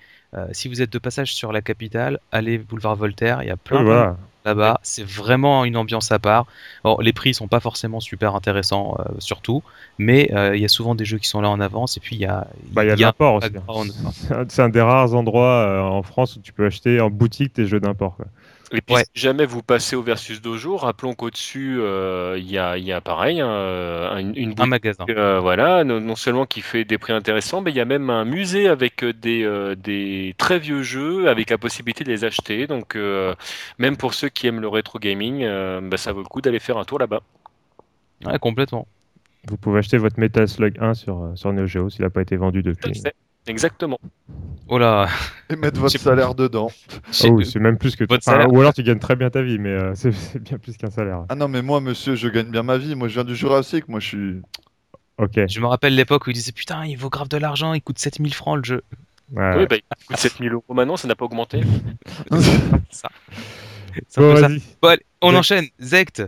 si 0.52 0.68
vous 0.68 0.80
êtes 0.80 0.92
de 0.92 0.98
passage 1.00 1.34
sur 1.34 1.52
la 1.52 1.60
capitale, 1.62 2.20
allez 2.30 2.58
boulevard 2.58 2.94
Voltaire, 2.94 3.42
il 3.42 3.48
y 3.48 3.50
a 3.50 3.56
plein 3.56 3.78
oui, 3.78 3.84
de 3.86 3.90
voilà. 3.90 4.16
là-bas. 4.44 4.80
C'est 4.84 5.04
vraiment 5.04 5.64
une 5.64 5.76
ambiance 5.76 6.12
à 6.12 6.20
part. 6.20 6.46
Les 7.00 7.12
prix 7.12 7.34
sont 7.34 7.48
pas 7.48 7.58
forcément 7.58 7.98
super 7.98 8.36
intéressants, 8.36 8.96
surtout, 9.18 9.64
mais 9.98 10.30
il 10.54 10.60
y 10.60 10.64
a 10.64 10.68
souvent 10.68 10.94
des 10.94 11.04
jeux 11.04 11.18
qui 11.18 11.26
sont 11.28 11.40
là 11.40 11.50
en 11.50 11.58
avance 11.60 11.96
et 11.96 12.00
puis 12.00 12.14
il 12.14 12.22
y 12.22 12.26
a, 12.26 12.46
Bah, 12.70 12.84
y 12.84 12.90
a 12.90 12.96
l'import 12.96 13.34
aussi. 13.34 13.50
background. 13.50 13.92
C'est 14.48 14.62
un, 14.62 14.68
des 14.68 14.80
rares 14.80 15.14
endroits 15.14 15.82
en 15.90 16.02
France 16.04 16.36
où 16.36 16.40
tu 16.40 16.52
peux 16.52 16.66
acheter 16.66 17.00
en 17.00 17.10
boutique 17.10 17.52
tes 17.54 17.66
jeux 17.66 17.80
d'import. 17.80 18.16
Et 18.72 18.80
puis, 18.80 18.94
Ouais. 18.94 19.02
si 19.14 19.20
jamais 19.20 19.46
vous 19.46 19.62
passez 19.62 19.96
au 19.96 20.02
Versus 20.02 20.40
Dojo, 20.40 20.76
rappelons 20.76 21.14
qu'au-dessus, 21.14 21.78
euh, 21.80 22.36
il 22.38 22.48
y, 22.48 22.56
a, 22.56 22.78
il 22.78 22.84
y 22.84 22.92
a 22.92 23.00
pareil, 23.00 23.40
hein, 23.40 23.48
euh, 23.50 24.16
une, 24.18 24.32
une 24.36 24.54
Un 24.58 24.66
magasin. 24.66 25.04
euh, 25.08 25.40
voilà, 25.40 25.82
non, 25.82 26.00
non 26.00 26.14
seulement 26.14 26.46
qui 26.46 26.60
fait 26.60 26.84
des 26.84 26.96
prix 26.96 27.12
intéressants, 27.12 27.62
mais 27.62 27.72
il 27.72 27.76
y 27.76 27.80
a 27.80 27.84
même 27.84 28.10
un 28.10 28.24
musée 28.24 28.68
avec 28.68 29.04
des, 29.04 29.42
euh, 29.42 29.74
des 29.74 30.34
très 30.38 30.60
vieux 30.60 30.82
jeux, 30.82 31.28
avec 31.28 31.50
la 31.50 31.58
possibilité 31.58 32.04
de 32.04 32.10
les 32.10 32.24
acheter. 32.24 32.68
Donc, 32.68 32.94
euh, 32.94 33.34
même 33.78 33.96
pour 33.96 34.14
ceux 34.14 34.28
qui 34.28 34.46
aiment 34.46 34.60
le 34.60 34.68
rétro 34.68 35.00
gaming, 35.00 35.42
euh, 35.42 35.80
bah, 35.82 35.96
ça 35.96 36.12
vaut 36.12 36.22
le 36.22 36.28
coup 36.28 36.40
d'aller 36.40 36.60
faire 36.60 36.78
un 36.78 36.84
tour 36.84 37.00
là-bas. 37.00 37.22
Ouais, 38.24 38.38
complètement. 38.38 38.86
Vous 39.48 39.56
pouvez 39.56 39.78
acheter 39.80 39.96
votre 39.96 40.20
Metal 40.20 40.46
Slug 40.46 40.76
1 40.78 40.94
sur, 40.94 41.32
sur 41.34 41.52
Neo 41.52 41.66
Geo 41.66 41.88
s'il 41.90 42.02
n'a 42.02 42.10
pas 42.10 42.22
été 42.22 42.36
vendu 42.36 42.62
depuis. 42.62 43.02
Exactement. 43.50 43.98
Oh 44.68 44.78
là, 44.78 45.08
Et 45.50 45.56
mettre 45.56 45.80
votre 45.80 45.98
salaire 45.98 46.34
dedans. 46.36 46.70
Ah 47.24 47.26
oui, 47.28 47.44
c'est 47.44 47.58
même 47.58 47.76
plus 47.76 47.96
que 47.96 48.04
Votre 48.04 48.22
enfin, 48.26 48.38
salaire. 48.38 48.52
Ou 48.52 48.60
alors 48.60 48.72
tu 48.72 48.84
gagnes 48.84 49.00
très 49.00 49.16
bien 49.16 49.28
ta 49.28 49.42
vie, 49.42 49.58
mais 49.58 49.70
euh, 49.70 49.92
c'est 49.96 50.38
bien 50.40 50.58
plus 50.58 50.76
qu'un 50.76 50.90
salaire. 50.90 51.24
Ah 51.28 51.34
non, 51.34 51.48
mais 51.48 51.60
moi, 51.60 51.80
monsieur, 51.80 52.14
je 52.14 52.28
gagne 52.28 52.46
bien 52.50 52.62
ma 52.62 52.78
vie. 52.78 52.94
Moi, 52.94 53.08
je 53.08 53.14
viens 53.14 53.24
du 53.24 53.34
Jurassique. 53.34 53.88
Moi, 53.88 53.98
je 54.00 54.06
suis. 54.06 54.42
Ok. 55.18 55.40
Je 55.48 55.60
me 55.60 55.66
rappelle 55.66 55.94
l'époque 55.96 56.26
où 56.26 56.30
ils 56.30 56.34
disaient 56.34 56.52
putain, 56.52 56.86
il 56.86 56.94
vaut 56.96 57.10
grave 57.10 57.28
de 57.28 57.36
l'argent, 57.36 57.74
il 57.74 57.82
coûte 57.82 57.98
7000 57.98 58.32
francs 58.32 58.56
le 58.58 58.62
jeu. 58.64 58.82
Ouais, 59.34 59.56
Oui, 59.58 59.66
bah, 59.68 59.76
il 59.76 60.06
coûte 60.06 60.16
7000 60.16 60.52
euros 60.52 60.64
maintenant, 60.72 60.96
ça 60.96 61.08
n'a 61.08 61.14
pas 61.16 61.24
augmenté. 61.24 61.60
Ça. 62.90 63.08
C'est 64.08 64.20
un 64.20 64.22
Bon, 64.22 64.34
peu 64.34 64.40
ça. 64.40 64.48
Bon, 64.80 64.88
allez, 64.88 65.02
on 65.20 65.28
Zect. 65.30 65.38
enchaîne. 65.38 65.66
Zect, 65.80 66.22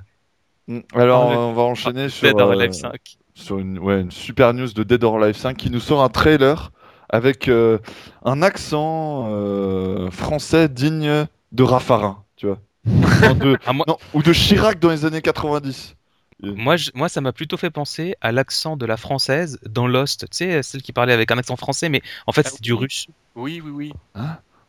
Alors, 0.94 1.30
Ah, 1.32 1.38
on 1.38 1.52
va 1.52 1.62
enchaîner 1.62 2.08
sur, 2.08 2.28
Dead 2.28 2.40
or 2.40 2.50
euh, 2.50 2.58
Alive 2.58 2.72
5. 2.72 2.92
sur 3.34 3.58
une, 3.58 3.78
ouais, 3.78 4.00
une 4.00 4.10
super 4.10 4.52
news 4.52 4.72
de 4.72 4.82
Dead 4.82 5.02
or 5.04 5.22
Alive 5.22 5.36
5 5.36 5.56
qui 5.56 5.70
nous 5.70 5.80
sort 5.80 6.02
un 6.02 6.08
trailer 6.08 6.72
avec 7.12 7.48
euh, 7.48 7.78
un 8.24 8.42
accent 8.42 9.28
euh, 9.30 10.10
français 10.10 10.68
digne 10.68 11.26
de 11.52 11.62
Raffarin, 11.62 12.24
tu 12.36 12.46
vois. 12.46 12.58
De- 13.34 13.56
Ah, 13.64 13.72
moi- 13.72 13.84
non, 13.86 13.96
ou 14.14 14.22
de 14.22 14.32
Chirac 14.32 14.80
dans 14.80 14.90
les 14.90 15.04
années 15.04 15.22
90. 15.22 15.94
Moi, 16.42 16.76
je- 16.76 16.90
moi, 16.94 17.08
ça 17.08 17.20
m'a 17.20 17.32
plutôt 17.32 17.56
fait 17.56 17.70
penser 17.70 18.16
à 18.20 18.32
l'accent 18.32 18.76
de 18.76 18.84
la 18.84 18.96
française 18.96 19.60
dans 19.64 19.86
Lost. 19.86 20.28
Tu 20.30 20.38
sais, 20.38 20.62
celle 20.64 20.82
qui 20.82 20.92
parlait 20.92 21.12
avec 21.12 21.30
un 21.30 21.38
accent 21.38 21.56
français, 21.56 21.88
mais 21.88 22.02
en 22.26 22.32
fait, 22.32 22.42
Ah 22.46 22.50
c'est 22.50 22.62
du 22.62 22.72
oui. 22.72 22.80
russe. 22.80 23.06
Oui, 23.36 23.62
oui, 23.64 23.70
oui. 23.70 23.92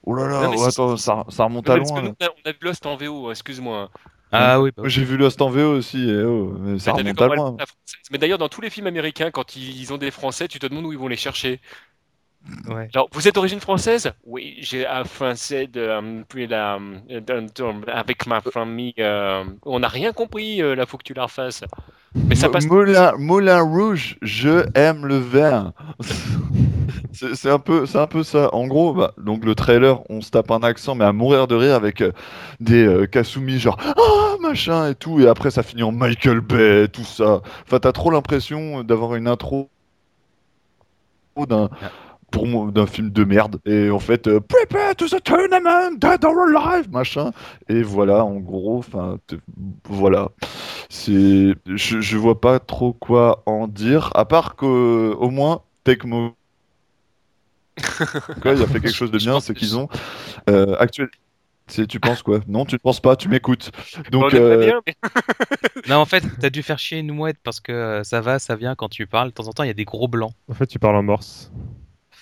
Oh 0.06 0.14
là 0.16 0.28
là, 0.28 0.48
Non, 0.48 0.64
attends, 0.64 0.98
ça, 0.98 1.26
ça 1.30 1.46
remonte 1.46 1.68
à 1.70 1.78
loin. 1.78 2.02
nous, 2.02 2.10
on 2.20 2.26
a, 2.26 2.52
vu 2.52 2.58
Lost 2.62 2.86
en 2.86 2.96
VO, 2.98 3.32
excuse-moi. 3.32 3.90
Ah 4.32 4.60
oui, 4.62 4.72
bah 4.76 4.84
Moi, 4.84 4.90
J'ai 4.90 5.04
vu 5.04 5.18
Lost 5.18 5.42
en 5.42 5.50
VO 5.50 5.78
aussi, 5.78 6.10
et 6.10 6.24
oh, 6.24 6.56
mais 6.60 6.78
ça 6.78 6.92
remonte 6.92 7.22
à 7.22 7.28
loin. 7.28 7.58
Mais 8.12 8.18
d'ailleurs, 8.18 8.38
dans 8.38 8.50
tous 8.50 8.62
les 8.62 8.70
films 8.70 8.88
américains, 8.88 9.32
quand 9.32 9.56
ils 9.56 9.92
ont 9.94 9.98
des 9.98 10.12
Français, 10.12 10.48
tu 10.48 10.60
te 10.60 10.68
demandes 10.68 10.86
où 10.86 10.92
ils 10.92 11.00
vont 11.00 11.08
les 11.08 11.16
chercher. 11.18 11.60
Ouais. 12.68 12.92
Genre, 12.94 13.08
vous 13.12 13.28
êtes 13.28 13.36
d'origine 13.36 13.60
française? 13.60 14.12
Oui, 14.26 14.56
j'ai 14.60 14.86
un 14.86 15.04
français 15.06 15.68
de, 15.68 15.82
euh, 15.82 16.24
puis 16.28 16.48
la, 16.48 16.78
euh, 16.78 17.82
avec 17.88 18.26
ma 18.28 18.42
famille. 18.42 18.94
euh, 19.00 19.44
on 19.64 19.80
n'a 19.80 19.88
rien 19.88 20.14
compris, 20.14 20.62
euh, 20.62 20.76
là, 20.76 20.86
faut 20.86 20.98
que 20.98 21.04
tu 21.04 21.14
la 21.14 21.24
refasses. 21.24 21.64
Mais 22.30 22.36
ça 22.36 22.48
Mo- 22.48 22.54
passe. 22.54 22.68
Moulin, 22.68 23.14
Moulin 23.18 23.62
Rouge, 23.62 24.18
je 24.22 24.66
aime 24.76 25.06
le 25.06 25.18
vin. 25.18 25.74
c'est 27.12 27.36
c'est 27.36 27.50
un 27.50 27.60
peu, 27.60 27.86
c'est 27.86 27.98
un 27.98 28.08
peu 28.08 28.24
ça. 28.24 28.54
En 28.54 28.68
gros, 28.68 28.94
bah, 28.94 29.14
donc 29.18 29.46
le 29.46 29.56
trailer, 29.56 30.02
on 30.10 30.22
se 30.22 30.30
tape 30.32 30.52
un 30.52 30.62
accent, 30.64 30.96
mais 30.96 31.06
à 31.06 31.14
mourir 31.14 31.48
de 31.48 31.56
rire 31.56 31.76
avec 31.76 32.02
euh, 32.02 32.12
des 32.60 32.86
euh, 32.86 33.06
Kasumi 33.08 33.60
genre 33.60 33.78
ah 33.82 34.36
machin 34.42 34.90
et 34.90 34.96
tout, 34.96 35.20
et 35.22 35.28
après 35.28 35.52
ça 35.52 35.64
finit 35.64 35.84
en 35.84 35.92
Michael 35.92 36.42
Bay, 36.42 36.88
tout 36.88 37.04
ça. 37.04 37.42
Enfin, 37.66 37.80
t'as 37.80 37.92
trop 37.92 38.12
l'impression 38.12 38.84
d'avoir 38.84 39.16
une 39.16 39.28
intro 39.28 39.70
d'un 41.48 41.70
pour 42.34 42.48
moi 42.48 42.72
d'un 42.72 42.88
film 42.88 43.12
de 43.12 43.24
merde 43.24 43.60
et 43.66 43.90
en 43.92 44.00
fait 44.00 44.28
euh, 44.28 44.40
prepare 44.42 44.96
to 44.96 45.08
the 45.08 45.24
tournament 45.24 45.98
dead 46.00 46.26
or 46.26 46.36
alive 46.48 46.90
machin 46.92 47.32
et 47.70 47.84
voilà 47.84 48.26
en 48.26 48.38
gros 48.40 48.80
enfin 48.80 49.20
voilà 49.88 50.30
c'est 50.90 51.54
je, 51.68 52.02
je 52.02 52.18
vois 52.18 52.42
pas 52.42 52.60
trop 52.60 52.92
quoi 52.92 53.44
en 53.46 53.68
dire 53.68 54.10
à 54.16 54.26
part 54.26 54.56
que 54.56 55.14
au 55.14 55.30
moins 55.30 55.62
Tecmo 55.84 56.34
quoi, 58.42 58.54
il 58.54 58.62
a 58.64 58.68
fait 58.68 58.80
quelque 58.80 58.94
chose 58.96 59.12
de 59.12 59.18
bien 59.26 59.40
c'est 59.40 59.54
qu'ils 59.54 59.78
ont 59.78 59.88
euh, 60.50 60.76
actuel 60.80 61.10
C'est- 61.68 61.88
Tu 61.88 62.00
penses 62.00 62.22
quoi? 62.24 62.40
Non, 62.48 62.66
tu 62.66 62.76
ne 62.76 62.80
penses 62.80 63.00
pas, 63.00 63.16
tu 63.16 63.30
m'écoutes. 63.30 63.72
Donc, 64.12 64.34
euh, 64.34 64.66
bien, 64.66 64.82
mais- 64.86 64.96
Non, 65.90 65.96
en 65.98 66.06
fait, 66.06 66.24
t'as 66.42 66.50
dû 66.50 66.62
faire 66.62 66.78
chier 66.78 67.00
une 67.00 67.14
mouette 67.14 67.38
parce 67.42 67.62
que 67.62 67.72
euh, 67.72 68.04
ça 68.04 68.20
va, 68.22 68.38
ça 68.38 68.56
vient 68.58 68.76
quand 68.76 68.90
tu 68.90 69.08
parles. 69.08 69.30
De 69.30 69.34
temps 69.34 69.48
en 69.48 69.54
temps, 69.54 69.64
il 69.64 69.68
y 69.68 69.70
a 69.70 69.74
des 69.74 69.86
gros 69.86 70.08
blancs. 70.10 70.34
En 70.52 70.54
fait, 70.54 70.68
tu 70.68 70.78
parles 70.78 70.98
en 70.98 71.04
morse. 71.04 71.52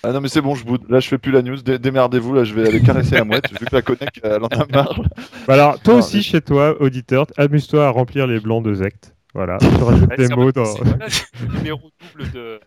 Ah 0.04 0.12
non, 0.12 0.20
mais 0.20 0.28
c'est 0.28 0.40
bon, 0.40 0.54
je 0.54 0.64
boude. 0.64 0.82
Là, 0.88 0.98
je 1.00 1.08
fais 1.08 1.18
plus 1.18 1.30
la 1.32 1.42
news. 1.42 1.56
Dé- 1.62 1.78
Démerdez-vous, 1.78 2.34
là, 2.34 2.44
je 2.44 2.54
vais 2.54 2.66
aller 2.68 2.80
caresser 2.82 3.14
la 3.16 3.24
mouette, 3.24 3.50
vu 3.58 3.66
que 3.66 3.74
la 3.74 3.82
connect, 3.82 4.20
elle 4.22 4.42
en 4.42 4.48
a 4.48 4.66
marre. 4.72 5.00
Bah 5.46 5.54
alors, 5.54 5.80
toi 5.80 5.94
Non, 5.94 6.00
aussi, 6.00 6.16
mais- 6.16 6.22
chez 6.22 6.40
toi, 6.40 6.80
auditeur, 6.80 7.26
amuse-toi 7.36 7.86
à 7.86 7.90
remplir 7.90 8.26
les 8.26 8.40
blancs 8.40 8.64
de 8.64 8.74
Zect. 8.74 9.14
Voilà, 9.34 9.56
tu 9.58 9.66
rajoutes 9.82 10.10
Ouais, 10.10 10.16
des 10.18 10.28
mots 10.34 10.52
dans... 10.52 10.64
voilà, 10.64 11.08
c'est 11.08 11.24
le 11.40 11.56
numéro 11.56 11.90
double 12.18 12.30
de 12.32 12.60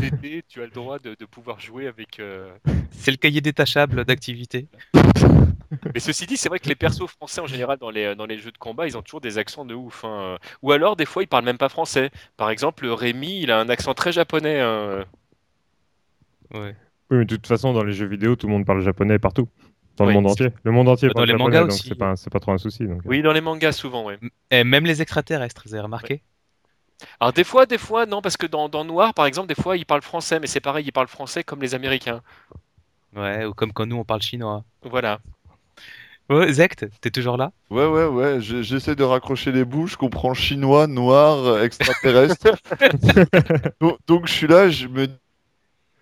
d'été, 0.00 0.42
tu 0.48 0.60
as 0.60 0.64
le 0.64 0.70
droit 0.72 0.98
de, 0.98 1.14
de 1.16 1.24
pouvoir 1.26 1.60
jouer 1.60 1.86
avec. 1.86 2.18
euh, 2.18 2.48
C'est 2.90 3.12
le 3.12 3.18
cahier 3.18 3.40
détachable 3.40 4.04
d'activité. 4.04 4.66
Mais 5.94 6.00
ceci 6.00 6.26
dit, 6.26 6.36
c'est 6.36 6.48
vrai 6.48 6.58
que 6.58 6.68
les 6.68 6.74
persos 6.74 7.06
français 7.06 7.40
en 7.40 7.46
général 7.46 7.78
dans 7.78 7.90
les, 7.90 8.16
dans 8.16 8.26
les 8.26 8.38
jeux 8.38 8.50
de 8.50 8.58
combat, 8.58 8.88
ils 8.88 8.96
ont 8.96 9.02
toujours 9.02 9.20
des 9.20 9.38
accents 9.38 9.64
de 9.64 9.74
ouf. 9.74 10.04
hein. 10.04 10.38
Ou 10.62 10.72
alors, 10.72 10.96
des 10.96 11.04
fois, 11.04 11.22
ils 11.22 11.28
parlent 11.28 11.44
même 11.44 11.58
pas 11.58 11.68
français. 11.68 12.10
Par 12.36 12.50
exemple, 12.50 12.86
Rémi, 12.88 13.40
il 13.42 13.52
a 13.52 13.60
un 13.60 13.68
accent 13.68 13.94
très 13.94 14.10
japonais. 14.10 14.60
hein. 14.60 15.04
Ouais. 16.54 16.74
Oui, 17.10 17.18
mais 17.18 17.24
de 17.24 17.36
toute 17.36 17.46
façon, 17.46 17.72
dans 17.72 17.84
les 17.84 17.92
jeux 17.92 18.06
vidéo, 18.06 18.36
tout 18.36 18.46
le 18.46 18.52
monde 18.52 18.66
parle 18.66 18.82
japonais 18.82 19.18
partout. 19.18 19.48
Dans 19.96 20.04
Oui, 20.06 20.12
le 20.12 20.20
monde 20.20 20.30
entier. 20.30 20.50
Le 20.62 20.70
monde 20.72 20.88
entier 20.88 21.08
Dans 21.08 21.14
parle 21.14 21.26
les 21.26 21.32
japonais, 21.32 21.56
mangas 21.56 21.62
donc 21.62 21.72
aussi. 21.72 21.88
c'est 21.88 21.94
pas, 21.98 22.16
c'est 22.16 22.30
pas 22.30 22.38
trop 22.40 22.52
un 22.52 22.58
souci. 22.58 22.86
Donc, 22.86 23.02
euh. 23.04 23.08
Oui, 23.08 23.22
dans 23.22 23.32
les 23.32 23.40
mangas, 23.40 23.72
souvent, 23.72 24.04
ouais. 24.04 24.18
Et 24.50 24.62
même 24.64 24.84
les 24.84 25.02
extraterrestres, 25.02 25.62
vous 25.66 25.74
avez 25.74 25.82
remarqué? 25.82 26.22
Alors, 27.20 27.32
des 27.32 27.44
fois, 27.44 27.66
des 27.66 27.78
fois, 27.78 28.06
non, 28.06 28.20
parce 28.22 28.36
que 28.36 28.46
dans, 28.46 28.68
dans 28.68 28.84
Noir, 28.84 29.14
par 29.14 29.26
exemple, 29.26 29.48
des 29.48 29.60
fois, 29.60 29.76
ils 29.76 29.86
parlent 29.86 30.02
français, 30.02 30.40
mais 30.40 30.46
c'est 30.46 30.60
pareil, 30.60 30.84
ils 30.86 30.92
parlent 30.92 31.08
français 31.08 31.44
comme 31.44 31.60
les 31.62 31.74
Américains. 31.74 32.22
Ouais, 33.14 33.44
ou 33.44 33.54
comme 33.54 33.72
quand 33.72 33.86
nous 33.86 33.96
on 33.96 34.04
parle 34.04 34.22
chinois. 34.22 34.64
Voilà. 34.82 35.20
Ouais, 36.28 36.52
Zect, 36.52 36.86
t'es 37.00 37.10
toujours 37.10 37.38
là? 37.38 37.52
Ouais, 37.70 37.86
ouais, 37.86 38.04
ouais, 38.06 38.40
j'ai- 38.40 38.62
j'essaie 38.62 38.94
de 38.94 39.02
raccrocher 39.02 39.50
les 39.50 39.64
bouches, 39.64 39.92
je 39.92 39.96
comprends 39.96 40.34
chinois, 40.34 40.86
noir, 40.86 41.62
extraterrestre. 41.62 42.48
donc, 43.80 43.98
donc, 44.06 44.26
je 44.26 44.32
suis 44.32 44.46
là, 44.46 44.68
je 44.68 44.86
me 44.88 45.06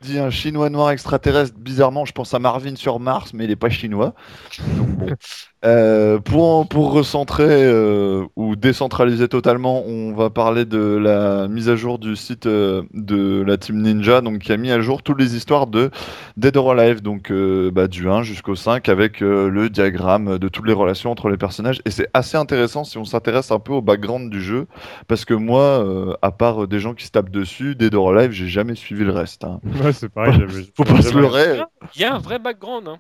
dis 0.01 0.19
un 0.19 0.31
chinois 0.31 0.71
noir 0.71 0.91
extraterrestre. 0.91 1.57
Bizarrement, 1.59 2.05
je 2.05 2.13
pense 2.13 2.35
à 2.35 2.39
Marvin 2.39 2.77
sur 2.77 3.01
Mars, 3.01 3.33
mais 3.33 3.45
il 3.45 3.51
est 3.51 3.57
pas 3.57 3.71
chinois. 3.71 4.15
Euh, 5.67 6.21
pour, 6.21 6.69
pour 6.69 6.93
recentrer 6.93 7.45
euh, 7.49 8.25
ou 8.37 8.55
décentraliser 8.55 9.27
totalement, 9.27 9.83
on 9.85 10.13
va 10.15 10.31
parler 10.31 10.65
de 10.65 10.79
la 10.79 11.49
mise 11.49 11.69
à 11.69 11.75
jour 11.75 11.99
du 11.99 12.15
site 12.15 12.47
euh, 12.47 12.83
de 12.95 13.43
la 13.45 13.57
Team 13.57 13.83
Ninja, 13.83 14.21
donc 14.21 14.39
qui 14.39 14.53
a 14.53 14.57
mis 14.59 14.71
à 14.71 14.81
jour 14.81 15.03
toutes 15.03 15.19
les 15.19 15.35
histoires 15.35 15.67
de 15.67 15.91
Dead 16.37 16.57
or 16.57 16.71
Alive, 16.71 17.03
donc 17.03 17.33
euh, 17.33 17.73
bah, 17.73 17.89
du 17.89 18.09
1 18.09 18.23
jusqu'au 18.23 18.55
5, 18.55 18.89
avec 18.89 19.23
euh, 19.23 19.49
le 19.51 19.69
diagramme 19.69 20.39
de 20.39 20.49
toutes 20.49 20.67
les 20.69 20.73
relations 20.73 21.11
entre 21.11 21.29
les 21.31 21.37
personnages. 21.37 21.81
Et 21.85 21.91
c'est 21.91 22.09
assez 22.15 22.37
intéressant 22.37 22.85
si 22.85 22.97
on 22.97 23.05
s'intéresse 23.05 23.51
un 23.51 23.59
peu 23.59 23.73
au 23.73 23.83
background 23.83 24.31
du 24.31 24.41
jeu, 24.41 24.67
parce 25.09 25.25
que 25.25 25.35
moi, 25.35 25.63
euh, 25.63 26.15
à 26.23 26.31
part 26.31 26.69
des 26.69 26.79
gens 26.79 26.95
qui 26.95 27.07
se 27.07 27.11
tapent 27.11 27.31
dessus, 27.31 27.75
Dead 27.75 27.93
or 27.97 28.11
Alive, 28.17 28.31
j'ai 28.31 28.47
jamais 28.47 28.77
suivi 28.77 29.05
le 29.05 29.11
reste. 29.13 29.43
hein. 29.43 29.59
Ouais, 29.83 29.93
c'est 29.93 30.09
pareil. 30.11 30.35
j'avais- 30.39 30.67
Faut 30.77 30.85
pas 30.85 31.03
se 31.03 31.17
leurrer. 31.19 31.61
Il 31.97 32.03
y 32.03 32.05
a 32.05 32.15
un 32.15 32.19
vrai 32.19 32.39
background. 32.39 32.87
Hein. 32.87 32.99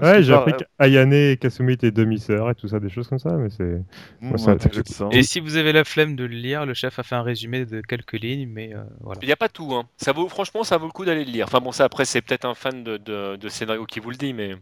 Ouais, 0.00 0.22
j'ai 0.22 0.32
appris 0.32 0.52
qu'Ayane 0.54 1.12
et 1.12 1.36
Kasumi 1.40 1.74
étaient 1.74 1.90
demi-sœurs 1.90 2.50
et 2.50 2.54
tout 2.54 2.66
ça, 2.66 2.80
des 2.80 2.88
choses 2.88 3.08
comme 3.08 3.18
ça, 3.18 3.36
mais 3.36 3.50
c'est. 3.50 3.82
Mmh, 4.20 4.34
intéressant. 4.48 5.10
Et 5.10 5.22
si 5.22 5.38
vous 5.38 5.56
avez 5.56 5.72
la 5.72 5.84
flemme 5.84 6.16
de 6.16 6.24
le 6.24 6.34
lire, 6.34 6.66
le 6.66 6.74
chef 6.74 6.98
a 6.98 7.02
fait 7.02 7.14
un 7.14 7.22
résumé 7.22 7.64
de 7.66 7.80
quelques 7.82 8.14
lignes, 8.14 8.48
mais 8.48 8.74
euh, 8.74 8.82
voilà. 9.00 9.20
Il 9.22 9.26
n'y 9.26 9.32
a 9.32 9.36
pas 9.36 9.48
tout. 9.48 9.72
Hein. 9.74 9.84
Ça 9.96 10.12
vaut, 10.12 10.28
franchement, 10.28 10.64
ça 10.64 10.78
vaut 10.78 10.86
le 10.86 10.92
coup 10.92 11.04
d'aller 11.04 11.24
le 11.24 11.30
lire. 11.30 11.46
Enfin, 11.46 11.60
bon, 11.60 11.72
ça, 11.72 11.84
après, 11.84 12.04
c'est 12.04 12.22
peut-être 12.22 12.44
un 12.46 12.54
fan 12.54 12.82
de, 12.82 12.96
de, 12.96 13.36
de 13.36 13.48
scénario 13.48 13.84
qui 13.84 14.00
vous 14.00 14.10
le 14.10 14.16
dit, 14.16 14.32
mais. 14.32 14.56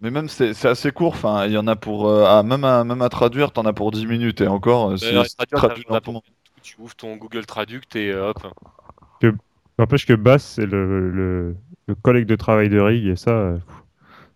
Mais 0.00 0.12
même 0.12 0.28
c'est 0.28 0.54
c'est 0.54 0.68
assez 0.68 0.92
court, 0.92 1.14
enfin, 1.14 1.46
il 1.46 1.52
y 1.52 1.58
en 1.58 1.66
a 1.66 1.74
pour 1.74 2.06
euh, 2.08 2.24
à- 2.24 2.44
même 2.44 2.62
à 2.62 2.84
même 2.84 3.02
à 3.02 3.08
traduire, 3.08 3.50
t'en 3.50 3.64
as 3.66 3.72
pour 3.72 3.90
10 3.90 4.06
minutes 4.06 4.40
et 4.40 4.46
encore 4.46 4.92
euh, 4.92 4.96
Euh, 5.02 5.24
traduire. 5.50 6.00
Tu 6.62 6.76
ouvres 6.78 6.94
ton 6.94 7.16
Google 7.16 7.46
Traduct 7.46 7.96
et 7.96 8.12
euh, 8.12 8.30
hop. 8.30 8.38
N'empêche 9.78 10.06
que 10.06 10.12
Bass, 10.12 10.44
c'est 10.44 10.66
le, 10.66 11.10
le, 11.10 11.56
le 11.86 11.94
collègue 11.94 12.26
de 12.26 12.36
travail 12.36 12.68
de 12.68 12.80
Rig, 12.80 13.06
et 13.06 13.16
ça, 13.16 13.30
euh, 13.30 13.54
pff, 13.58 13.77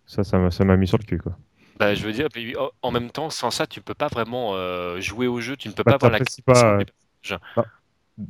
ça, 0.05 0.23
ça 0.23 0.37
m'a 0.37 0.51
ça 0.51 0.63
m'a 0.65 0.77
mis 0.77 0.87
sur 0.87 0.97
le 0.97 1.03
cul, 1.03 1.17
quoi. 1.17 1.37
Bah, 1.79 1.95
je 1.95 2.03
veux 2.05 2.11
dire, 2.13 2.27
puis, 2.31 2.55
en- 2.83 2.91
même 2.91 3.09
temps, 3.09 3.29
sans 3.29 3.49
ça, 3.49 3.65
tu 3.65 3.81
peux 3.81 3.95
pas 3.95 4.07
vraiment 4.07 4.51
euh, 4.53 4.99
jouer 5.01 5.27
au 5.27 5.41
jeu. 5.41 5.57
Tu 5.57 5.67
ne 5.69 5.73
peux 5.73 5.83
Bah, 5.83 5.97
pas 5.97 6.07
avoir 6.07 6.11
la 6.11 6.19
pas, 6.45 6.77
des- 6.77 6.85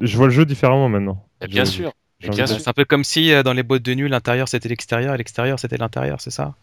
Je 0.02 0.16
vois 0.18 0.28
le 0.28 0.32
jeu 0.34 0.46
différemment 0.46 0.88
maintenant. 0.88 1.28
Bien 1.50 1.66
Je- 1.66 1.72
sûr. 1.72 1.94
bien. 2.22 2.48
C'est 2.48 2.68
un 2.68 2.74
peu 2.74 2.86
comme 2.86 3.04
si 3.04 3.34
euh, 3.34 3.44
dans 3.44 3.54
les 3.54 3.64
boîtes 3.64 3.84
de 3.84 3.94
nuit, 3.94 4.08
l'intérieur 4.08 4.48
c'était 4.48 4.70
l'extérieur 4.70 5.14
et 5.14 5.18
l'extérieur 5.18 5.60
c'était 5.60 5.78
l'intérieur, 5.78 6.22
c'est 6.22 6.32
ça? 6.32 6.54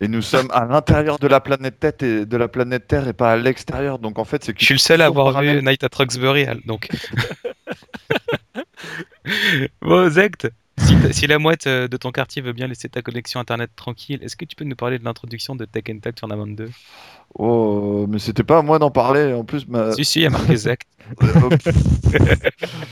Et 0.00 0.06
nous 0.08 0.22
sommes 0.22 0.48
à 0.52 0.64
l'intérieur 0.64 1.18
de 1.18 1.26
la 1.26 1.40
planète 1.40 1.78
Terre 1.80 1.92
et 2.02 2.24
de 2.26 2.36
la 2.36 2.46
planète 2.48 2.86
Terre 2.86 3.08
et 3.08 3.12
pas 3.12 3.32
à 3.32 3.36
l'extérieur. 3.36 3.98
Donc 3.98 4.18
en 4.18 4.24
fait, 4.24 4.44
c'est 4.44 4.58
Je 4.58 4.64
suis 4.64 4.74
le 4.74 4.78
seul 4.78 5.00
à 5.02 5.06
avoir 5.06 5.40
vu. 5.40 5.62
Night 5.62 5.82
at 5.84 5.88
Roxbury, 5.96 6.46
donc. 6.66 6.88
bon, 9.82 10.08
Zect, 10.10 10.48
si, 11.12 11.26
la 11.26 11.38
mouette 11.38 11.66
euh, 11.66 11.88
de 11.88 11.96
ton 11.96 12.10
quartier 12.10 12.42
veut 12.42 12.52
bien 12.52 12.66
laisser 12.66 12.88
ta 12.88 13.02
connexion 13.02 13.40
internet 13.40 13.70
tranquille, 13.76 14.18
est-ce 14.22 14.36
que 14.36 14.44
tu 14.44 14.56
peux 14.56 14.64
nous 14.64 14.76
parler 14.76 14.98
de 14.98 15.04
l'introduction 15.04 15.54
de 15.56 15.64
Tekken 15.64 16.00
Tag 16.00 16.14
Tournament 16.14 16.46
2 16.46 16.68
Oh, 17.34 18.06
mais 18.08 18.18
c'était 18.18 18.42
pas 18.42 18.58
à 18.58 18.62
moi 18.62 18.78
d'en 18.78 18.90
parler. 18.90 19.34
En 19.34 19.44
plus, 19.44 19.68
ma... 19.68 19.92
Si, 19.92 20.04
si, 20.04 20.20
il 20.20 20.22
y 20.22 20.26
a 20.26 20.30
marqué 20.30 20.56
Zect. 20.56 20.88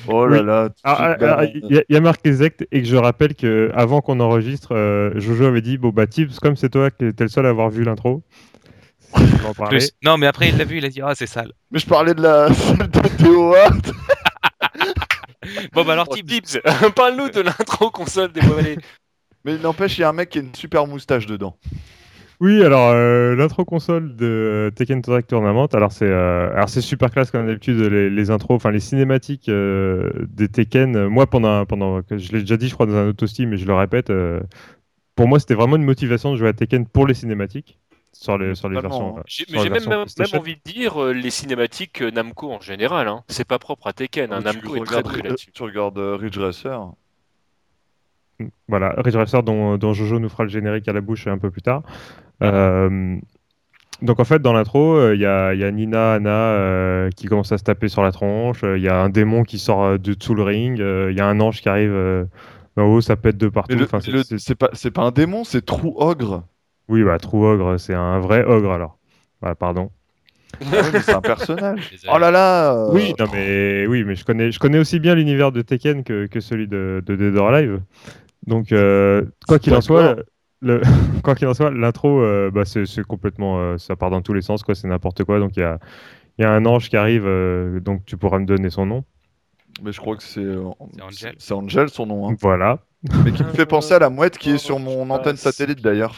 oh 0.08 0.26
là 0.26 0.40
Oui. 0.40 0.46
là. 0.46 0.68
tu- 0.68 0.74
Ah, 0.84 1.16
ah, 1.20 1.36
ah, 1.38 1.44
Il 1.44 1.74
y, 1.74 1.78
a- 1.78 1.82
il 1.88 1.94
y 1.94 1.96
a 1.96 2.00
marqué 2.00 2.32
Zect 2.32 2.66
et 2.70 2.82
que 2.82 2.86
je 2.88 2.96
rappelle 2.96 3.34
que 3.34 3.70
avant 3.74 4.00
qu'on 4.02 4.20
enregistre, 4.20 4.74
euh, 4.74 5.10
Jojo 5.18 5.44
avait 5.46 5.62
dit 5.62 5.78
bon 5.78 5.88
bah 5.88 6.06
Tibbs, 6.06 6.38
comme 6.40 6.56
c'est 6.56 6.68
toi 6.70 6.90
qui 6.90 7.06
étais 7.06 7.24
le 7.24 7.28
seul 7.30 7.46
à 7.46 7.48
avoir 7.48 7.70
vu 7.70 7.82
l'intro. 7.84 8.22
Non, 10.04 10.18
mais 10.18 10.26
après 10.26 10.50
il 10.50 10.58
l'a 10.58 10.64
vu, 10.64 10.78
il 10.78 10.84
a 10.84 10.88
dit 10.88 11.00
Ah, 11.02 11.14
c'est 11.14 11.26
sale. 11.26 11.52
Mais 11.70 11.78
je 11.78 11.86
parlais 11.86 12.14
de 12.14 12.20
la 12.22 12.52
celle 12.54 12.78
de 12.78 13.08
Théo 13.16 13.54
Hart. 13.54 13.90
Bon, 15.72 15.84
bah 15.84 15.92
alors, 15.92 16.08
Oh, 16.08 16.14
Tibbs, 16.14 16.26
Tibbs, 16.26 16.60
parle-nous 16.96 17.30
de 17.30 17.40
l'intro 17.40 17.90
console 17.90 18.32
des 18.32 18.42
Bois-Vallées. 18.42 18.78
Mais 19.44 19.54
il 19.54 19.60
n'empêche, 19.60 19.98
il 19.98 20.02
y 20.02 20.04
a 20.04 20.08
un 20.08 20.12
mec 20.12 20.30
qui 20.30 20.38
a 20.38 20.42
une 20.42 20.54
super 20.54 20.86
moustache 20.86 21.26
dedans. 21.26 21.58
Oui, 22.40 22.62
alors 22.62 22.90
euh, 22.90 23.34
l'intro 23.34 23.64
console 23.64 24.14
de 24.14 24.26
euh, 24.26 24.70
Tekken 24.70 25.00
Tag 25.00 25.26
Tournament, 25.26 25.66
alors 25.72 25.90
c'est 25.90 26.04
euh, 26.04 26.52
alors 26.52 26.68
c'est 26.68 26.82
super 26.82 27.10
classe 27.10 27.30
comme 27.30 27.46
d'habitude 27.46 27.80
les, 27.80 28.10
les 28.10 28.30
intros, 28.30 28.56
enfin 28.56 28.70
les 28.70 28.80
cinématiques 28.80 29.48
euh, 29.48 30.10
des 30.28 30.48
Tekken. 30.48 31.06
Moi 31.06 31.26
pendant 31.28 31.64
pendant 31.64 32.02
que 32.02 32.18
je 32.18 32.32
l'ai 32.32 32.40
déjà 32.40 32.58
dit, 32.58 32.68
je 32.68 32.74
crois 32.74 32.84
dans 32.84 32.94
un 32.94 33.26
Steam, 33.26 33.48
mais 33.50 33.56
je 33.56 33.64
le 33.66 33.72
répète, 33.74 34.10
euh, 34.10 34.40
pour 35.14 35.28
moi 35.28 35.40
c'était 35.40 35.54
vraiment 35.54 35.76
une 35.76 35.84
motivation 35.84 36.32
de 36.32 36.36
jouer 36.36 36.48
à 36.48 36.52
Tekken 36.52 36.86
pour 36.86 37.06
les 37.06 37.14
cinématiques 37.14 37.78
sur 38.20 38.38
les 38.38 38.54
sur 38.54 38.68
les 38.68 38.80
versions. 38.80 39.18
euh, 39.18 39.22
J'ai 39.26 39.44
sur 39.46 39.60
j'ai 39.62 39.70
même, 39.70 39.84
même, 39.88 40.04
envie 40.34 40.56
de 40.56 40.60
dire 40.72 41.02
euh, 41.02 41.12
les 41.12 41.30
cinématiques 41.30 42.02
euh, 42.02 42.10
Namco 42.10 42.50
en 42.52 42.60
général. 42.60 43.08
Hein. 43.08 43.22
C'est 43.28 43.46
pas 43.46 43.58
propre 43.58 43.86
à 43.88 43.92
Tekken. 43.92 44.32
hein. 44.32 44.38
Tu 44.38 44.44
Namco 44.44 44.76
est 44.76 44.84
très 44.84 44.96
regardes, 44.96 45.06
Ridge- 45.14 45.24
là-dessus. 45.24 45.50
tu 45.52 45.62
regardes 45.62 45.98
euh, 45.98 46.16
Ridge 46.16 46.38
Racer. 46.38 46.80
Voilà, 48.68 48.94
Ridge 48.98 49.16
Racer 49.16 49.42
dont, 49.42 49.78
dont 49.78 49.94
Jojo 49.94 50.18
nous 50.18 50.28
fera 50.28 50.42
le 50.44 50.50
générique 50.50 50.86
à 50.88 50.92
la 50.92 51.00
bouche 51.00 51.26
un 51.26 51.38
peu 51.38 51.50
plus 51.50 51.62
tard. 51.62 51.82
Euh, 52.42 53.16
donc 54.02 54.20
en 54.20 54.24
fait 54.24 54.42
dans 54.42 54.52
l'intro, 54.52 54.94
euh, 54.96 55.14
il 55.14 55.22
y, 55.22 55.26
a, 55.26 55.54
il 55.54 55.60
y 55.60 55.64
a 55.64 55.70
Nina, 55.70 56.14
Anna 56.14 56.30
euh, 56.30 57.10
qui 57.16 57.26
commence 57.28 57.50
à 57.52 57.56
se 57.58 57.64
taper 57.64 57.88
sur 57.88 58.02
la 58.02 58.12
tronche, 58.12 58.62
euh, 58.62 58.76
il 58.76 58.84
y 58.84 58.88
a 58.88 59.00
un 59.00 59.08
démon 59.08 59.42
qui 59.42 59.58
sort 59.58 59.82
euh, 59.84 59.96
de 59.98 60.12
dessous 60.12 60.34
le 60.34 60.42
ring, 60.42 60.80
euh, 60.80 61.10
il 61.10 61.16
y 61.16 61.20
a 61.22 61.26
un 61.26 61.40
ange 61.40 61.62
qui 61.62 61.68
arrive 61.70 61.92
euh, 61.94 62.26
d'en 62.76 62.84
haut, 62.84 63.00
ça 63.00 63.16
pète 63.16 63.38
de 63.38 63.48
partout. 63.48 63.74
Le- 63.74 63.84
Enfin, 63.84 64.00
le- 64.06 64.22
c'est 64.22 64.54
pas, 64.54 64.68
c'est 64.74 64.90
pas 64.90 65.02
un 65.04 65.12
démon, 65.12 65.44
c'est 65.44 65.64
Trou 65.64 65.94
Ogre. 65.96 66.42
Oui, 66.88 67.02
bah 67.02 67.18
Trou 67.18 67.44
Ogre, 67.44 67.78
c'est 67.78 67.94
un 67.94 68.20
vrai 68.20 68.44
ogre 68.44 68.70
alors. 68.72 68.98
Voilà, 69.40 69.54
pardon. 69.54 69.90
Ah 70.62 70.76
oui, 70.92 71.00
c'est 71.02 71.12
un 71.12 71.20
personnage. 71.20 71.94
Oh 72.12 72.18
là 72.18 72.30
là. 72.30 72.72
euh, 72.74 72.90
Oui, 72.92 73.14
non 73.18 73.26
mais 73.32 73.86
oui, 73.86 74.04
mais 74.04 74.14
je 74.14 74.24
connais, 74.24 74.50
je 74.52 74.58
connais 74.58 74.78
aussi 74.78 75.00
bien 75.00 75.14
l'univers 75.14 75.52
de 75.52 75.60
Tekken 75.62 76.02
que, 76.04 76.26
que 76.26 76.40
celui 76.40 76.66
de, 76.68 77.02
de 77.04 77.16
Dead 77.16 77.36
or 77.36 77.48
Alive. 77.48 77.82
Donc 78.46 78.72
euh, 78.72 79.24
quoi 79.48 79.58
qu'il 79.58 79.74
en 79.74 79.80
soit, 79.80 80.16
le, 80.62 80.80
quoi 81.24 81.34
qu'il 81.34 81.46
en 81.48 81.54
soit, 81.54 81.70
l'intro, 81.70 82.20
euh, 82.22 82.50
bah, 82.52 82.62
c'est 82.64 83.02
complètement, 83.02 83.58
euh, 83.58 83.78
ça 83.78 83.96
part 83.96 84.10
dans 84.10 84.22
tous 84.22 84.32
les 84.32 84.42
sens, 84.42 84.62
quoi. 84.62 84.74
C'est 84.74 84.88
n'importe 84.88 85.24
quoi. 85.24 85.38
Donc 85.40 85.56
il 85.56 85.60
y 85.60 85.64
a, 85.64 85.78
il 86.38 86.42
y 86.42 86.44
a 86.44 86.52
un 86.52 86.64
ange 86.64 86.88
qui 86.88 86.96
arrive, 86.96 87.24
euh, 87.26 87.80
donc 87.80 88.04
tu 88.06 88.16
pourras 88.16 88.38
me 88.38 88.46
donner 88.46 88.70
son 88.70 88.86
nom. 88.86 89.04
Mais 89.82 89.92
je 89.92 90.00
crois 90.00 90.16
que 90.16 90.22
c'est 90.22 90.40
euh, 90.40 90.64
C'est 90.94 91.02
Angel. 91.02 91.34
C'est 91.38 91.54
Angel 91.54 91.88
son 91.90 92.06
nom. 92.06 92.30
hein. 92.30 92.36
Voilà. 92.40 92.78
Mais 93.24 93.32
qui 93.32 93.44
me 93.44 93.50
fait 93.50 93.66
penser 93.66 93.92
à 93.94 93.98
la 93.98 94.08
mouette 94.08 94.38
qui 94.38 94.50
est 94.50 94.58
sur 94.58 94.78
mon 94.78 95.10
antenne 95.10 95.36
satellite 95.36 95.82
d'ailleurs. 95.82 96.16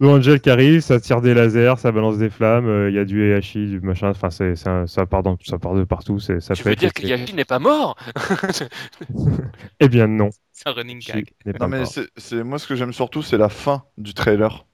Le 0.00 0.08
Angel 0.08 0.40
qui 0.40 0.48
arrive, 0.48 0.80
ça 0.80 0.98
tire 0.98 1.20
des 1.20 1.34
lasers, 1.34 1.74
ça 1.76 1.92
balance 1.92 2.16
des 2.16 2.30
flammes. 2.30 2.66
euh, 2.66 2.88
Il 2.88 2.96
y 2.96 2.98
a 2.98 3.04
du 3.04 3.22
Heihachi, 3.22 3.66
du 3.66 3.80
machin. 3.80 4.08
Enfin, 4.08 4.30
c'est, 4.30 4.56
ça 4.56 4.86
part 5.06 5.22
dans, 5.22 5.36
ça 5.44 5.58
part 5.58 5.74
de 5.74 5.84
partout. 5.84 6.18
C'est, 6.18 6.40
ça 6.40 6.54
Tu 6.54 6.62
veux 6.62 6.74
dire 6.74 6.94
que 6.94 7.06
Yashi 7.06 7.34
n'est 7.34 7.44
pas 7.44 7.58
mort 7.58 7.96
Eh 9.80 9.88
bien 9.88 10.06
non. 10.06 10.30
c'est 10.52 10.68
un 10.68 10.72
running 10.72 11.00
gag. 11.00 11.26
Non 11.60 11.68
mais 11.68 11.84
c'est 11.84 12.08
c'est- 12.16 12.42
moi 12.42 12.58
ce 12.58 12.66
que 12.66 12.76
j'aime 12.76 12.92
surtout 12.94 13.22
c'est 13.22 13.36
la 13.38 13.50
fin 13.50 13.84
du 13.98 14.14
trailer. 14.14 14.64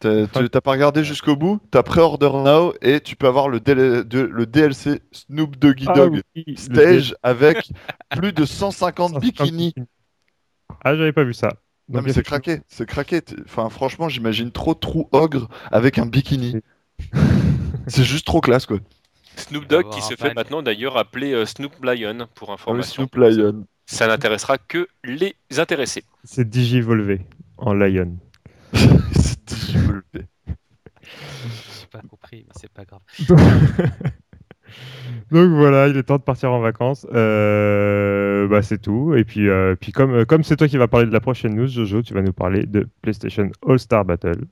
T'as 0.00 0.26
pas 0.60 0.70
regardé 0.72 1.02
jusqu'au 1.04 1.36
bout 1.36 1.58
T'as 1.70 1.82
pré-order 1.82 2.30
now 2.32 2.74
et 2.82 3.00
tu 3.00 3.16
peux 3.16 3.26
avoir 3.26 3.48
le, 3.48 3.60
DL 3.60 4.04
de- 4.06 4.20
le 4.20 4.46
DLC 4.46 5.00
Snoop 5.10 5.56
Doggy 5.58 5.86
Ah 5.88 6.06
oui, 6.06 6.22
le 6.46 6.56
stage 6.56 7.14
avec 7.22 7.70
plus 8.10 8.32
de 8.32 8.44
150 8.44 9.18
bikinis. 9.20 9.74
Ah, 10.84 10.94
j'avais 10.96 11.12
pas 11.12 11.24
vu 11.24 11.34
ça. 11.34 11.48
Non, 11.88 12.02
mais 12.02 12.12
c'est 12.12 12.24
craqué, 12.24 12.60
c'est 12.68 12.86
craqué. 12.86 13.20
Enfin, 13.44 13.68
franchement, 13.68 14.08
j'imagine 14.08 14.50
trop 14.50 14.74
Trou 14.74 15.08
Ogre 15.12 15.48
avec 15.70 15.98
un 15.98 16.06
bikini. 16.06 16.56
c'est 17.86 18.04
juste 18.04 18.26
trop 18.26 18.40
classe, 18.40 18.66
quoi. 18.66 18.78
Snoop 19.36 19.66
Dogg 19.66 19.90
qui 19.90 20.00
se 20.00 20.14
fait 20.16 20.34
maintenant 20.34 20.62
d'ailleurs 20.62 20.96
appeler 20.96 21.32
euh, 21.32 21.44
Snoop 21.44 21.72
Lion 21.84 22.26
pour 22.34 22.48
Ah 22.48 22.52
oui, 22.52 22.54
information. 22.54 23.02
Snoop 23.02 23.16
Lion. 23.16 23.66
Ça 23.84 24.08
n'intéressera 24.08 24.58
que 24.58 24.88
les 25.04 25.36
intéressés. 25.58 26.04
C'est 26.24 26.48
digivolvé 26.48 27.20
en 27.58 27.74
Lion. 27.74 28.16
c'est 28.72 29.44
digivolvé. 29.44 30.26
J'ai 30.46 31.86
pas 31.92 32.00
compris, 32.00 32.44
mais 32.46 32.52
c'est 32.56 32.72
pas 32.72 32.84
grave. 32.84 33.02
Donc 35.30 35.50
voilà, 35.50 35.88
il 35.88 35.96
est 35.96 36.02
temps 36.04 36.18
de 36.18 36.22
partir 36.22 36.52
en 36.52 36.60
vacances. 36.60 37.06
Euh, 37.12 38.46
bah, 38.48 38.62
c'est 38.62 38.78
tout. 38.78 39.14
Et 39.14 39.24
puis, 39.24 39.48
euh, 39.48 39.74
puis 39.74 39.92
comme 39.92 40.24
comme 40.26 40.44
c'est 40.44 40.56
toi 40.56 40.68
qui 40.68 40.76
vas 40.76 40.88
parler 40.88 41.06
de 41.06 41.12
la 41.12 41.20
prochaine 41.20 41.54
news, 41.54 41.66
Jojo, 41.66 42.02
tu 42.02 42.14
vas 42.14 42.22
nous 42.22 42.32
parler 42.32 42.66
de 42.66 42.88
PlayStation 43.02 43.50
All 43.66 43.78
Star 43.78 44.04
Battle. 44.04 44.46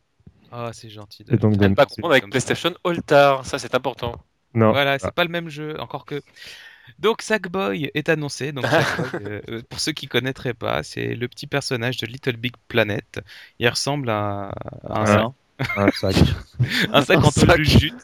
Ah, 0.57 0.71
c'est 0.73 0.89
gentil. 0.89 1.25
de 1.25 1.35
Et 1.35 1.37
donc, 1.37 1.59
pas 1.75 1.85
confondre 1.85 2.13
avec. 2.13 2.31
PlayStation 2.31 2.73
All-Star, 2.85 3.45
ça 3.45 3.59
c'est 3.59 3.75
important. 3.75 4.15
Non, 4.55 4.71
Voilà, 4.71 5.01
c'est 5.01 5.11
pas 5.13 5.25
le 5.25 5.31
même 5.31 5.49
jeu, 5.49 5.79
encore 5.81 6.05
que. 6.05 6.23
Donc 7.01 7.23
Sackboy 7.23 7.91
est 7.95 8.09
annoncé. 8.09 8.53
Donc 8.53 8.67
Sackboy, 8.67 9.09
euh, 9.27 9.41
euh, 9.49 9.63
pour 9.69 9.81
ceux 9.81 9.91
qui 9.93 10.07
connaîtraient 10.07 10.55
pas, 10.55 10.85
c'est 10.85 11.17
le 11.17 11.27
petit 11.27 11.49
personnage 11.49 11.97
de 11.97 12.07
Little 12.07 12.37
Big 12.37 12.55
Planet. 12.69 13.21
Il 13.59 13.69
ressemble 13.69 14.11
à, 14.11 14.51
à 14.85 15.01
un 15.01 15.07
Ouais. 15.07 15.35
Un 15.77 15.89
sac. 15.93 16.17
un 16.93 17.03
sac 17.03 17.19
Un 17.19 17.23
en 17.23 17.31
sac. 17.31 17.59
de 17.59 17.63
jute. 17.65 17.95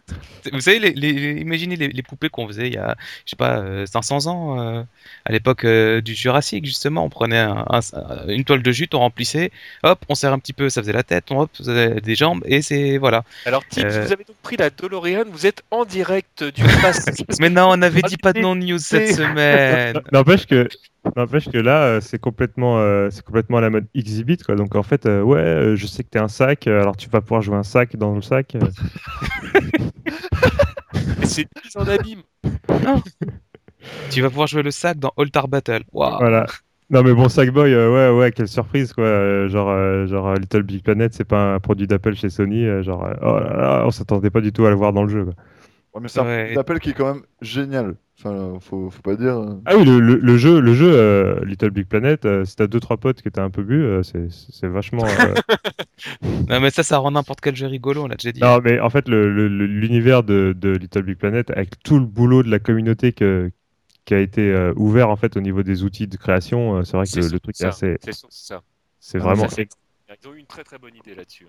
Vous 0.52 0.60
savez, 0.60 0.78
les, 0.78 0.92
les- 0.92 1.40
imaginez 1.40 1.76
les, 1.76 1.88
les 1.88 2.02
poupées 2.02 2.28
qu'on 2.28 2.46
faisait 2.46 2.68
il 2.68 2.74
y 2.74 2.78
a, 2.78 2.96
je 3.26 3.30
sais 3.30 3.36
pas, 3.36 3.58
euh, 3.58 3.86
500 3.86 4.26
ans, 4.26 4.60
euh, 4.60 4.82
à 5.24 5.32
l'époque 5.32 5.64
euh, 5.64 6.00
du 6.00 6.14
Jurassique 6.14 6.64
justement. 6.64 7.04
On 7.04 7.08
prenait 7.10 7.38
un- 7.38 7.64
un- 7.70 8.28
une 8.28 8.44
toile 8.44 8.62
de 8.62 8.72
jute, 8.72 8.94
on 8.94 9.00
remplissait, 9.00 9.50
hop, 9.82 10.04
on 10.08 10.14
serre 10.14 10.32
un 10.32 10.38
petit 10.38 10.52
peu, 10.52 10.70
ça 10.70 10.80
faisait 10.80 10.92
la 10.92 11.02
tête, 11.02 11.24
on 11.30 11.40
hop, 11.40 11.50
ça 11.54 11.64
faisait 11.64 12.00
des 12.00 12.14
jambes, 12.14 12.42
et 12.46 12.62
c'est 12.62 12.98
voilà. 12.98 13.24
Alors 13.46 13.64
Tips, 13.66 13.84
Euh. 13.84 14.04
vous 14.06 14.12
avez 14.12 14.24
donc 14.24 14.36
pris 14.42 14.56
la 14.56 14.70
DeLorean, 14.70 15.24
vous 15.30 15.46
êtes 15.46 15.62
en 15.70 15.84
direct 15.84 16.44
du 16.44 16.62
passé. 16.80 17.12
Mais 17.40 17.50
non, 17.50 17.66
on 17.70 17.82
avait 17.82 18.02
dit 18.02 18.16
pas 18.16 18.32
de 18.32 18.40
non-news 18.40 18.78
cette 18.78 19.14
semaine. 19.16 20.00
N'empêche 20.12 20.46
que, 20.46 20.68
n'empêche 21.16 21.48
que 21.48 21.58
là, 21.58 21.84
euh, 21.84 22.00
c'est 22.00 22.18
complètement, 22.18 22.78
euh, 22.78 23.08
c'est 23.10 23.24
complètement 23.24 23.58
à 23.58 23.60
la 23.60 23.70
mode 23.70 23.86
exhibit, 23.94 24.38
quoi. 24.38 24.54
Donc 24.56 24.74
en 24.76 24.82
fait, 24.82 25.06
euh, 25.06 25.22
ouais, 25.22 25.38
euh, 25.38 25.76
je 25.76 25.86
sais 25.86 26.04
que 26.04 26.08
t'es 26.10 26.18
un 26.18 26.28
sac, 26.28 26.66
alors 26.66 26.96
tu 26.96 27.08
vas 27.08 27.20
pouvoir 27.20 27.42
jouer 27.42 27.56
un 27.56 27.62
sac 27.62 27.96
dans 27.96 28.14
le 28.14 28.22
sac. 28.22 28.54
euh. 28.56 28.60
Mais 31.18 31.24
c'est 31.26 31.42
une 31.42 31.48
mise 31.64 31.76
en 31.76 31.86
abîme. 31.86 32.22
Tu 34.10 34.20
vas 34.22 34.28
pouvoir 34.28 34.46
jouer 34.46 34.62
le 34.62 34.70
sac 34.70 34.98
dans 34.98 35.12
Altar 35.16 35.48
Battle. 35.48 35.82
Waouh. 35.92 36.18
Voilà. 36.18 36.46
Non 36.90 37.02
mais 37.04 37.14
bon, 37.14 37.28
Sackboy, 37.28 37.72
euh, 37.72 38.10
ouais, 38.12 38.18
ouais, 38.18 38.32
quelle 38.32 38.48
surprise, 38.48 38.92
quoi. 38.92 39.04
Euh, 39.04 39.48
genre, 39.48 39.70
euh, 39.70 40.06
genre 40.08 40.34
Little 40.34 40.64
Big 40.64 40.82
Planet, 40.82 41.14
c'est 41.14 41.24
pas 41.24 41.54
un 41.54 41.60
produit 41.60 41.86
d'Apple 41.86 42.14
chez 42.16 42.28
Sony. 42.30 42.64
euh, 42.66 42.82
genre, 42.82 43.04
euh, 43.06 43.14
oh 43.22 43.38
là 43.38 43.56
là, 43.56 43.82
on 43.86 43.90
s'attendait 43.92 44.30
pas 44.30 44.40
du 44.40 44.52
tout 44.52 44.66
à 44.66 44.70
le 44.70 44.76
voir 44.76 44.92
dans 44.92 45.04
le 45.04 45.08
jeu. 45.08 45.24
Quoi. 45.24 45.34
Ouais, 45.94 46.00
mais 46.00 46.08
c'est 46.08 46.20
un 46.20 46.24
Ouais. 46.24 46.38
produit 46.38 46.54
d'appel 46.56 46.78
qui 46.80 46.90
est 46.90 46.94
quand 46.94 47.14
même 47.14 47.24
génial. 47.42 47.96
Enfin, 48.18 48.58
faut, 48.60 48.90
faut 48.90 49.00
pas 49.02 49.16
dire. 49.16 49.38
euh. 49.38 49.60
Ah 49.64 49.76
oui, 49.78 49.84
le, 49.84 49.98
le- 49.98 50.16
le 50.18 50.36
jeu, 50.36 50.60
le 50.60 50.74
jeu 50.74 50.92
euh, 50.92 51.42
Little 51.44 51.70
Big 51.70 51.86
Planet, 51.86 52.26
euh, 52.26 52.44
si 52.44 52.54
t'as 52.54 52.66
deux 52.66 52.78
trois 52.78 52.98
potes 52.98 53.22
qui 53.22 53.28
étaient 53.28 53.40
un 53.40 53.48
peu 53.50 53.62
bu, 53.62 53.82
euh, 53.82 54.02
c'est 54.02 54.66
vachement. 54.68 55.04
euh, 55.06 55.34
Non, 56.48 56.60
mais 56.60 56.70
ça, 56.70 56.82
ça 56.82 56.98
rend 56.98 57.10
n'importe 57.12 57.40
quel 57.40 57.56
jeu 57.56 57.66
rigolo, 57.66 58.04
on 58.04 58.06
l'a 58.08 58.16
déjà 58.16 58.30
dit. 58.32 58.40
Non, 58.40 58.60
mais 58.62 58.78
en 58.78 58.90
fait, 58.90 59.08
l'univers 59.08 60.22
de, 60.22 60.54
de 60.56 60.70
Little 60.76 61.02
Big 61.02 61.16
Planet, 61.16 61.50
avec 61.50 61.82
tout 61.82 61.98
le 61.98 62.04
boulot 62.06 62.42
de 62.42 62.50
la 62.50 62.58
communauté 62.58 63.12
que- 63.12 63.50
qui 64.04 64.14
a 64.14 64.18
été 64.20 64.52
euh, 64.52 64.72
ouvert 64.76 65.08
en 65.08 65.16
fait 65.16 65.36
au 65.36 65.40
niveau 65.40 65.62
des 65.62 65.82
outils 65.82 66.06
de 66.06 66.16
création, 66.16 66.76
euh, 66.78 66.84
c'est 66.84 66.96
vrai 66.96 67.06
que 67.06 67.18
le, 67.32 67.40
truc 67.40 67.54
est 67.56 67.62
ça. 67.62 67.68
assez, 67.68 67.96
C'est 68.02 68.12
c'est 68.98 69.18
Ah, 69.18 69.22
vraiment. 69.24 69.48
ça, 69.48 69.56
c'est- 69.56 69.68
Ils 70.22 70.28
ont 70.28 70.34
eu 70.34 70.38
une 70.40 70.46
très 70.46 70.64
très 70.64 70.78
bonne 70.78 70.94
idée 70.94 71.14
là-dessus. 71.14 71.46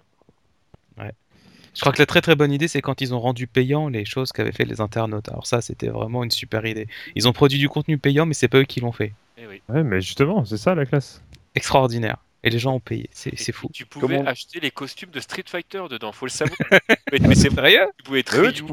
Je 1.73 1.79
crois 1.81 1.93
que 1.93 1.99
la 1.99 2.05
très 2.05 2.21
très 2.21 2.35
bonne 2.35 2.51
idée, 2.51 2.67
c'est 2.67 2.81
quand 2.81 2.99
ils 3.01 3.13
ont 3.13 3.19
rendu 3.19 3.47
payant 3.47 3.87
les 3.87 4.03
choses 4.05 4.31
qu'avaient 4.31 4.51
fait 4.51 4.65
les 4.65 4.81
internautes. 4.81 5.29
Alors 5.29 5.47
ça, 5.47 5.61
c'était 5.61 5.87
vraiment 5.87 6.23
une 6.23 6.31
super 6.31 6.65
idée. 6.65 6.87
Ils 7.15 7.27
ont 7.27 7.33
produit 7.33 7.59
du 7.59 7.69
contenu 7.69 7.97
payant, 7.97 8.25
mais 8.25 8.33
c'est 8.33 8.47
pas 8.49 8.59
eux 8.59 8.63
qui 8.65 8.81
l'ont 8.81 8.91
fait. 8.91 9.13
Eh 9.37 9.47
oui. 9.47 9.61
Ouais, 9.69 9.83
mais 9.83 10.01
justement, 10.01 10.43
c'est 10.45 10.57
ça 10.57 10.75
la 10.75 10.85
classe. 10.85 11.21
Extraordinaire. 11.55 12.17
Et 12.43 12.49
les 12.49 12.59
gens 12.59 12.73
ont 12.73 12.79
payé. 12.79 13.09
C'est 13.13 13.51
fou. 13.51 13.69
Tu 13.73 13.85
pouvais 13.85 14.17
Comment- 14.17 14.29
acheter 14.29 14.59
les 14.59 14.71
costumes 14.71 15.11
de 15.11 15.19
Street 15.19 15.43
Fighter 15.45 15.83
dedans, 15.89 16.11
faut 16.11 16.25
le 16.25 16.31
savoir. 16.31 16.57
mais 17.11 17.19
mais 17.19 17.35
c'est 17.35 17.53
vrai, 17.53 17.77
tu 17.97 18.03
pouvais 18.03 18.19
être 18.21 18.29
Ryu, 18.29 18.51
tu 18.53 18.63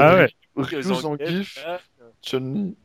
Ah 0.00 0.14
Ryu, 0.14 0.28
Ryu, 0.56 0.82
Zangief, 0.82 1.58
ah, 1.66 1.80
Chun-Li. 2.22 2.76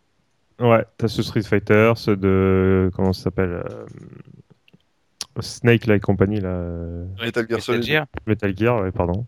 Ouais, 0.60 0.84
t'as 0.98 1.08
ce 1.08 1.22
Street 1.22 1.44
Fighter, 1.44 1.94
ceux 1.96 2.16
de. 2.16 2.90
Comment 2.96 3.14
ça 3.14 3.24
s'appelle 3.24 3.62
euh, 3.70 3.86
Snake 5.42 5.86
là 5.88 5.96
et 5.96 6.00
compagnie, 6.00 6.40
là. 6.40 6.62
Metal 7.22 7.46
Gear 7.50 7.62
Solid. 7.62 8.04
Metal 8.28 8.58
Gear, 8.58 8.82
ouais, 8.82 8.92
pardon. 8.92 9.26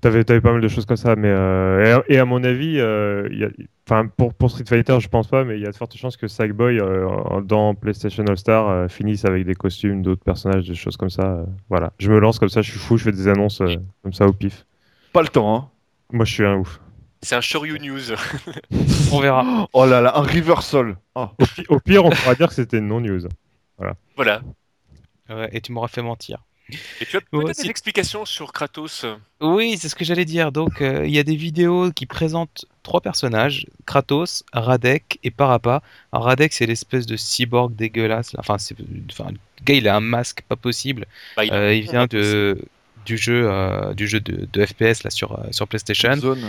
T'avais, 0.00 0.24
t'avais 0.24 0.40
pas 0.40 0.52
mal 0.52 0.60
de 0.60 0.68
choses 0.68 0.86
comme 0.86 0.96
ça, 0.96 1.14
mais. 1.16 1.28
euh, 1.28 1.84
et, 1.84 1.90
à, 1.92 2.02
et 2.08 2.18
à 2.18 2.24
mon 2.24 2.42
avis, 2.42 2.80
euh, 2.80 3.28
il 3.30 3.38
y 3.38 3.44
a- 3.44 3.50
enfin, 3.88 4.08
pour, 4.08 4.34
pour 4.34 4.50
Street 4.50 4.64
Fighter, 4.66 4.98
je 5.00 5.08
pense 5.08 5.28
pas, 5.28 5.44
mais 5.44 5.58
il 5.58 5.62
y 5.62 5.66
a 5.66 5.70
de 5.70 5.76
fortes 5.76 5.96
chances 5.96 6.16
que 6.16 6.26
Sackboy, 6.26 6.80
euh, 6.80 7.40
dans 7.42 7.74
PlayStation 7.74 8.24
All-Star, 8.26 8.68
euh, 8.68 8.88
finisse 8.88 9.24
avec 9.26 9.44
des 9.44 9.54
costumes 9.54 10.02
d'autres 10.02 10.24
personnages, 10.24 10.66
des 10.66 10.74
choses 10.74 10.96
comme 10.96 11.10
ça. 11.10 11.22
euh, 11.22 11.44
voilà. 11.68 11.92
Je 11.98 12.10
me 12.10 12.18
lance 12.18 12.38
comme 12.38 12.48
ça, 12.48 12.62
je 12.62 12.70
suis 12.70 12.80
fou, 12.80 12.96
je 12.96 13.04
fais 13.04 13.12
des 13.12 13.28
annonces 13.28 13.60
euh, 13.60 13.76
comme 14.02 14.12
ça 14.14 14.26
au 14.26 14.32
pif. 14.32 14.66
Pas 15.12 15.22
le 15.22 15.28
temps, 15.28 15.54
hein. 15.54 15.68
Moi, 16.10 16.24
je 16.24 16.32
suis 16.32 16.44
un 16.44 16.56
ouf. 16.56 16.80
C'est 17.20 17.36
un 17.36 17.40
Shoryu 17.40 17.78
News. 17.78 18.00
On 19.12 19.20
verra. 19.20 19.68
Oh 19.74 19.86
là 19.86 20.00
là, 20.00 20.16
un 20.16 20.22
Reversal. 20.22 20.96
Oh. 21.14 21.26
Au, 21.38 21.44
pi- 21.44 21.64
au 21.68 21.78
pire, 21.78 22.04
on 22.04 22.10
pourra 22.10 22.34
dire 22.34 22.48
que 22.48 22.54
c'était 22.54 22.78
une 22.78 22.88
non-news. 22.88 23.20
voilà. 24.16 24.40
Ouais, 25.34 25.48
et 25.52 25.60
tu 25.60 25.72
m'auras 25.72 25.88
fait 25.88 26.02
mentir. 26.02 26.38
Et 27.00 27.04
tu 27.06 27.16
as 27.16 27.20
Ouais, 27.32 27.42
peut-être 27.44 27.56
si- 27.56 27.62
des 27.64 27.70
explications 27.70 28.24
sur 28.24 28.52
Kratos 28.52 29.04
Oui, 29.40 29.76
c'est 29.78 29.88
ce 29.88 29.94
que 29.94 30.04
j'allais 30.04 30.24
dire. 30.24 30.52
Donc, 30.52 30.80
euh, 30.80 31.04
il 31.04 31.12
y 31.12 31.18
a 31.18 31.22
des 31.24 31.36
vidéos 31.36 31.90
qui 31.92 32.06
présentent 32.06 32.64
trois 32.82 33.00
personnages 33.00 33.66
Kratos, 33.84 34.44
Radek 34.52 35.18
et 35.22 35.30
Parappa. 35.30 35.82
Alors, 36.12 36.26
Radek, 36.26 36.52
c'est 36.52 36.66
l'espèce 36.66 37.04
de 37.06 37.16
cyborg 37.16 37.74
dégueulasse. 37.74 38.34
Enfin, 38.38 38.58
c'est, 38.58 38.76
enfin, 39.10 39.30
le 39.32 39.38
gars, 39.64 39.74
il 39.74 39.88
a 39.88 39.96
un 39.96 40.00
masque 40.00 40.42
pas 40.48 40.56
possible. 40.56 41.06
Bah, 41.36 41.44
il 41.44 41.52
Euh, 41.52 41.74
il 41.74 41.82
vient 41.82 42.06
de, 42.06 42.58
du 43.04 43.18
jeu, 43.18 43.50
euh, 43.50 43.92
du 43.94 44.06
jeu 44.06 44.20
de, 44.20 44.48
de 44.50 44.64
FPS 44.66 45.02
là, 45.02 45.10
sur, 45.10 45.32
euh, 45.32 45.44
sur 45.50 45.66
PlayStation. 45.68 46.14
Zone. 46.16 46.48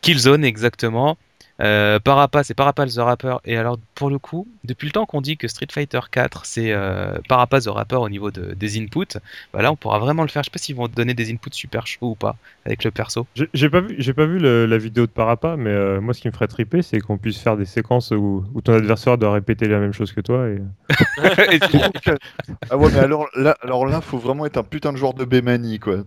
Killzone, 0.00 0.44
exactement. 0.44 1.16
Euh, 1.62 1.98
Parappa, 1.98 2.44
c'est 2.44 2.54
Parappa 2.54 2.86
the 2.86 2.98
Rapper. 2.98 3.36
Et 3.44 3.56
alors, 3.56 3.78
pour 3.94 4.10
le 4.10 4.18
coup, 4.18 4.46
depuis 4.64 4.86
le 4.86 4.92
temps 4.92 5.06
qu'on 5.06 5.20
dit 5.22 5.36
que 5.38 5.48
Street 5.48 5.68
Fighter 5.72 6.00
4, 6.10 6.44
c'est 6.44 6.72
euh, 6.72 7.16
Parappa 7.28 7.60
the 7.60 7.68
Rapper 7.68 7.96
au 7.96 8.08
niveau 8.08 8.30
de, 8.30 8.52
des 8.54 8.78
inputs, 8.78 9.18
bah 9.52 9.62
là, 9.62 9.72
on 9.72 9.76
pourra 9.76 9.98
vraiment 9.98 10.22
le 10.22 10.28
faire. 10.28 10.42
Je 10.42 10.48
sais 10.48 10.52
pas 10.52 10.58
s'ils 10.58 10.76
vont 10.76 10.88
te 10.88 10.94
donner 10.94 11.14
des 11.14 11.32
inputs 11.32 11.50
super 11.52 11.86
chauds 11.86 12.10
ou 12.10 12.14
pas 12.14 12.36
avec 12.66 12.84
le 12.84 12.90
perso. 12.90 13.26
J'ai 13.54 13.70
pas 13.70 13.80
vu, 13.80 13.94
j'ai 13.98 14.12
pas 14.12 14.26
vu 14.26 14.38
le- 14.38 14.66
la 14.66 14.78
vidéo 14.78 15.06
de 15.06 15.10
Parappa, 15.10 15.56
mais 15.56 15.70
euh, 15.70 16.00
moi, 16.00 16.12
ce 16.12 16.20
qui 16.20 16.28
me 16.28 16.32
ferait 16.32 16.48
triper, 16.48 16.82
c'est 16.82 17.00
qu'on 17.00 17.16
puisse 17.18 17.38
faire 17.38 17.56
des 17.56 17.64
séquences 17.64 18.10
où, 18.10 18.44
où 18.54 18.60
ton 18.60 18.74
adversaire 18.74 19.16
doit 19.16 19.32
répéter 19.32 19.66
la 19.66 19.78
même 19.78 19.92
chose 19.92 20.12
que 20.12 20.20
toi. 20.20 20.48
Et... 20.48 20.60
Ah 22.70 22.76
ouais, 22.76 22.90
mais 22.92 22.98
alors 22.98 23.28
là, 23.34 23.56
alors 23.62 23.86
là, 23.86 24.00
faut 24.00 24.18
vraiment 24.18 24.46
être 24.46 24.56
un 24.56 24.62
putain 24.62 24.92
de 24.92 24.96
joueur 24.96 25.14
de 25.14 25.24
Bemani, 25.24 25.78
quoi. 25.78 25.98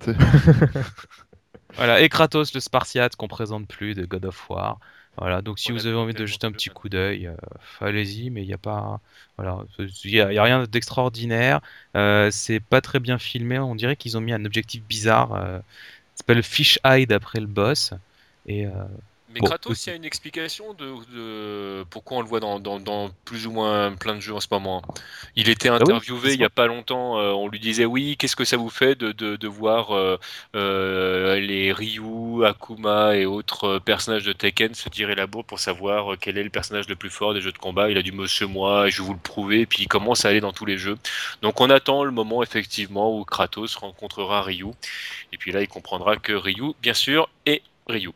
Voilà, 1.76 2.02
et 2.02 2.10
Kratos, 2.10 2.54
le 2.54 2.60
Spartiate 2.60 3.16
qu'on 3.16 3.28
présente 3.28 3.68
plus 3.68 3.94
de 3.96 4.06
God 4.06 4.26
of 4.26 4.50
War. 4.50 4.80
Voilà, 5.20 5.42
donc 5.42 5.60
si 5.60 5.72
vous 5.74 5.86
avez 5.86 5.98
envie 5.98 6.14
de 6.14 6.26
jeter 6.26 6.48
un 6.48 6.52
petit 6.52 6.70
coup 6.70 6.88
d'œil, 6.88 7.28
euh, 7.28 7.36
allez-y, 7.82 8.30
mais 8.30 8.42
il 8.42 8.48
n'y 8.48 8.54
a 8.54 8.58
pas, 8.58 9.02
voilà, 9.38 9.66
il 9.78 10.12
y 10.12 10.22
a, 10.22 10.32
il 10.32 10.36
y 10.36 10.38
a 10.38 10.44
rien 10.44 10.64
d'extraordinaire. 10.66 11.60
Euh, 11.96 12.32
c'est 12.32 12.62
pas 12.62 12.80
très 12.82 13.00
bien 13.00 13.18
filmé. 13.18 13.60
On 13.60 13.76
dirait 13.76 13.98
qu'ils 13.98 14.18
ont 14.18 14.22
mis 14.22 14.32
un 14.34 14.46
objectif 14.46 14.82
bizarre. 14.84 15.34
Euh, 15.34 15.60
ça 16.16 16.24
s'appelle 16.24 16.44
Fish 16.44 16.80
Eye 16.86 17.06
d'après 17.06 17.42
le 17.42 17.48
boss. 17.48 17.94
Et 18.46 18.66
euh, 18.66 18.72
Mais 19.32 19.42
Bon, 19.42 19.46
Kratos, 19.46 19.72
aussi. 19.74 19.86
il 19.86 19.90
y 19.92 19.94
a 19.94 19.96
une 19.96 20.06
explication 20.06 20.74
de, 20.74 20.96
de 21.14 21.84
pourquoi 21.92 22.18
on 22.18 22.22
le 22.22 22.28
voit 22.28 22.40
dans, 22.40 22.60
dans- 22.60 22.80
dans 22.80 23.12
plus 23.26 23.46
ou 23.46 23.52
moins 23.52 23.94
plein 23.96 24.16
de 24.16 24.20
jeux 24.22 24.34
en 24.34 24.40
ce 24.40 24.48
moment. 24.50 24.82
Il 25.36 25.50
était 25.50 25.70
oui, 25.70 25.76
interviewé 25.76 26.34
il 26.34 26.40
y 26.40 26.44
a 26.44 26.50
pas 26.50 26.66
longtemps. 26.66 27.20
euh, 27.20 27.32
on 27.32 27.48
lui 27.48 27.60
disait 27.60 27.86
oui, 27.86 28.18
qu'est-ce 28.18 28.36
que 28.36 28.44
ça 28.44 28.58
vous 28.58 28.72
fait 28.72 28.96
de, 28.96 29.12
de, 29.12 29.36
de 29.36 29.48
voir 29.48 29.96
euh, 29.96 30.18
euh, 30.56 31.40
les 31.40 31.72
Ryu, 31.72 32.44
Akuma 32.44 33.16
et 33.18 33.28
autres 33.28 33.78
personnages 33.78 34.24
de 34.24 34.34
Tekken 34.34 34.74
se 34.74 34.90
tirer 34.90 35.14
la 35.14 35.28
bourre 35.28 35.46
pour 35.46 35.60
savoir 35.60 36.18
quel 36.20 36.40
est 36.40 36.44
le 36.44 36.50
personnage 36.50 36.88
le 36.90 36.96
plus 36.96 37.12
fort 37.12 37.36
des 37.36 37.42
jeux 37.42 37.52
de 37.52 37.58
combat? 37.60 37.92
Il 37.92 37.98
a 38.00 38.02
dit 38.02 38.12
Monsieur 38.12 38.48
moi, 38.48 38.88
et 38.88 38.92
je 38.92 39.02
vais 39.04 39.08
vous 39.08 39.14
le 39.14 39.20
prouver. 39.20 39.62
Et 39.62 39.66
puis 39.68 39.84
il 39.84 39.88
commence 39.88 40.26
à 40.26 40.30
aller 40.30 40.42
dans 40.42 40.54
tous 40.54 40.66
les 40.66 40.80
jeux. 40.80 40.98
Donc 41.44 41.62
on 41.62 41.70
attend 41.70 42.04
le 42.04 42.12
moment 42.12 42.42
effectivement 42.42 43.16
où 43.16 43.24
Kratos 43.26 43.76
rencontrera 43.76 44.42
Ryu. 44.42 44.72
Et 45.34 45.38
puis 45.38 45.52
là, 45.52 45.62
il 45.62 45.68
comprendra 45.68 46.16
que 46.18 46.34
Ryu, 46.34 46.74
bien 46.82 46.96
sûr, 46.96 47.30
est 47.46 47.62
Ryu. 47.88 48.10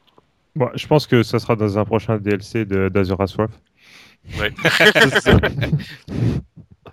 Bon, 0.55 0.69
je 0.75 0.85
pense 0.87 1.07
que 1.07 1.23
ça 1.23 1.39
sera 1.39 1.55
dans 1.55 1.77
un 1.77 1.85
prochain 1.85 2.17
DLC 2.17 2.65
de 2.65 2.89
d'Azura's 2.89 3.35
Wrath. 3.35 3.59
Ouais. 4.39 4.53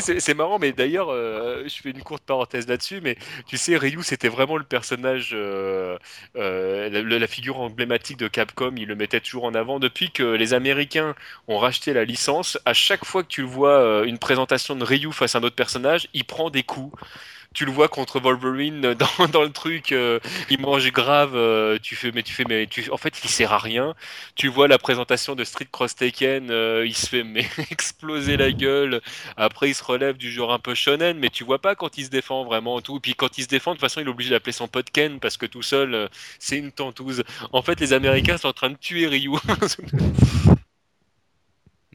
C'est 0.00 0.34
marrant, 0.34 0.58
mais 0.58 0.72
d'ailleurs, 0.72 1.08
euh, 1.10 1.64
je 1.66 1.82
fais 1.82 1.90
une 1.90 2.02
courte 2.02 2.24
parenthèse 2.24 2.66
là-dessus, 2.66 3.00
mais 3.02 3.16
tu 3.46 3.56
sais, 3.56 3.76
Ryu, 3.76 4.02
c'était 4.02 4.28
vraiment 4.28 4.56
le 4.56 4.64
personnage, 4.64 5.30
euh, 5.32 5.98
euh, 6.36 7.18
la, 7.18 7.26
figure 7.26 7.60
emblématique 7.60 8.18
de 8.18 8.28
Capcom, 8.28 8.74
il 8.76 8.88
le 8.88 8.94
mettait 8.94 9.20
toujours 9.20 9.44
en 9.44 9.54
avant. 9.54 9.78
Depuis 9.78 10.10
que 10.10 10.22
les 10.22 10.54
Américains 10.54 11.14
ont 11.48 11.58
racheté 11.58 11.92
la 11.92 12.04
licence, 12.04 12.58
à 12.64 12.74
chaque 12.74 13.04
fois 13.04 13.22
que 13.22 13.28
tu 13.28 13.42
vois 13.42 14.04
une 14.06 14.18
présentation 14.18 14.76
de 14.76 14.84
Ryu 14.84 15.12
face 15.12 15.34
à 15.34 15.38
un 15.38 15.42
autre 15.42 15.56
personnage, 15.56 16.08
il 16.14 16.24
prend 16.24 16.50
des 16.50 16.62
coups. 16.62 16.94
Tu 17.54 17.64
le 17.64 17.70
vois 17.70 17.86
contre 17.86 18.18
Wolverine 18.18 18.94
dans, 19.32 19.42
le 19.42 19.52
truc, 19.52 19.94
il 20.50 20.60
mange 20.60 20.90
grave, 20.90 21.78
tu 21.80 21.94
fais, 21.96 22.10
mais 22.12 22.22
tu 22.22 22.32
fais, 22.32 22.44
mais 22.48 22.66
tu, 22.66 22.90
en 22.90 22.96
fait, 22.96 23.14
il 23.22 23.30
sert 23.30 23.52
à 23.52 23.58
rien. 23.58 23.94
Tu 24.34 24.48
vois 24.48 24.68
la 24.68 24.78
présentation 24.78 25.34
de 25.34 25.44
Street 25.44 25.68
Cross 25.70 25.94
euh, 26.54 26.84
il 26.86 26.94
se 26.94 27.08
fait 27.08 27.24
mais, 27.24 27.46
exploser 27.70 28.36
la 28.36 28.52
gueule. 28.52 29.00
Après, 29.36 29.68
il 29.70 29.74
se 29.74 29.82
relève 29.84 30.16
du 30.16 30.30
genre 30.30 30.52
un 30.52 30.58
peu 30.58 30.74
shonen, 30.74 31.18
mais 31.18 31.28
tu 31.30 31.44
vois 31.44 31.60
pas 31.60 31.74
quand 31.74 31.98
il 31.98 32.04
se 32.04 32.10
défend 32.10 32.44
vraiment 32.44 32.80
tout. 32.80 33.00
Puis 33.00 33.14
quand 33.14 33.36
il 33.38 33.42
se 33.44 33.48
défend, 33.48 33.72
de 33.72 33.76
toute 33.76 33.80
façon, 33.82 34.00
il 34.00 34.06
est 34.06 34.10
obligé 34.10 34.30
d'appeler 34.30 34.52
son 34.52 34.68
pote 34.68 34.90
Ken 34.90 35.20
parce 35.20 35.36
que 35.36 35.46
tout 35.46 35.62
seul, 35.62 35.94
euh, 35.94 36.08
c'est 36.38 36.56
une 36.58 36.72
tentouse. 36.72 37.24
En 37.52 37.62
fait, 37.62 37.80
les 37.80 37.92
Américains 37.92 38.36
sont 38.36 38.48
en 38.48 38.52
train 38.52 38.70
de 38.70 38.76
tuer 38.76 39.06
Ryu. 39.06 39.30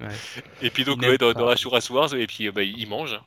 Ouais. 0.02 0.08
et 0.62 0.70
puis 0.70 0.86
donc, 0.86 1.02
ouais, 1.02 1.18
dans, 1.18 1.34
pas. 1.34 1.40
dans 1.42 1.48
Ashura 1.50 1.80
Wars, 1.90 2.14
et 2.16 2.26
puis 2.26 2.48
euh, 2.48 2.54
bah, 2.54 2.64
il 2.64 2.88
mange. 2.88 3.20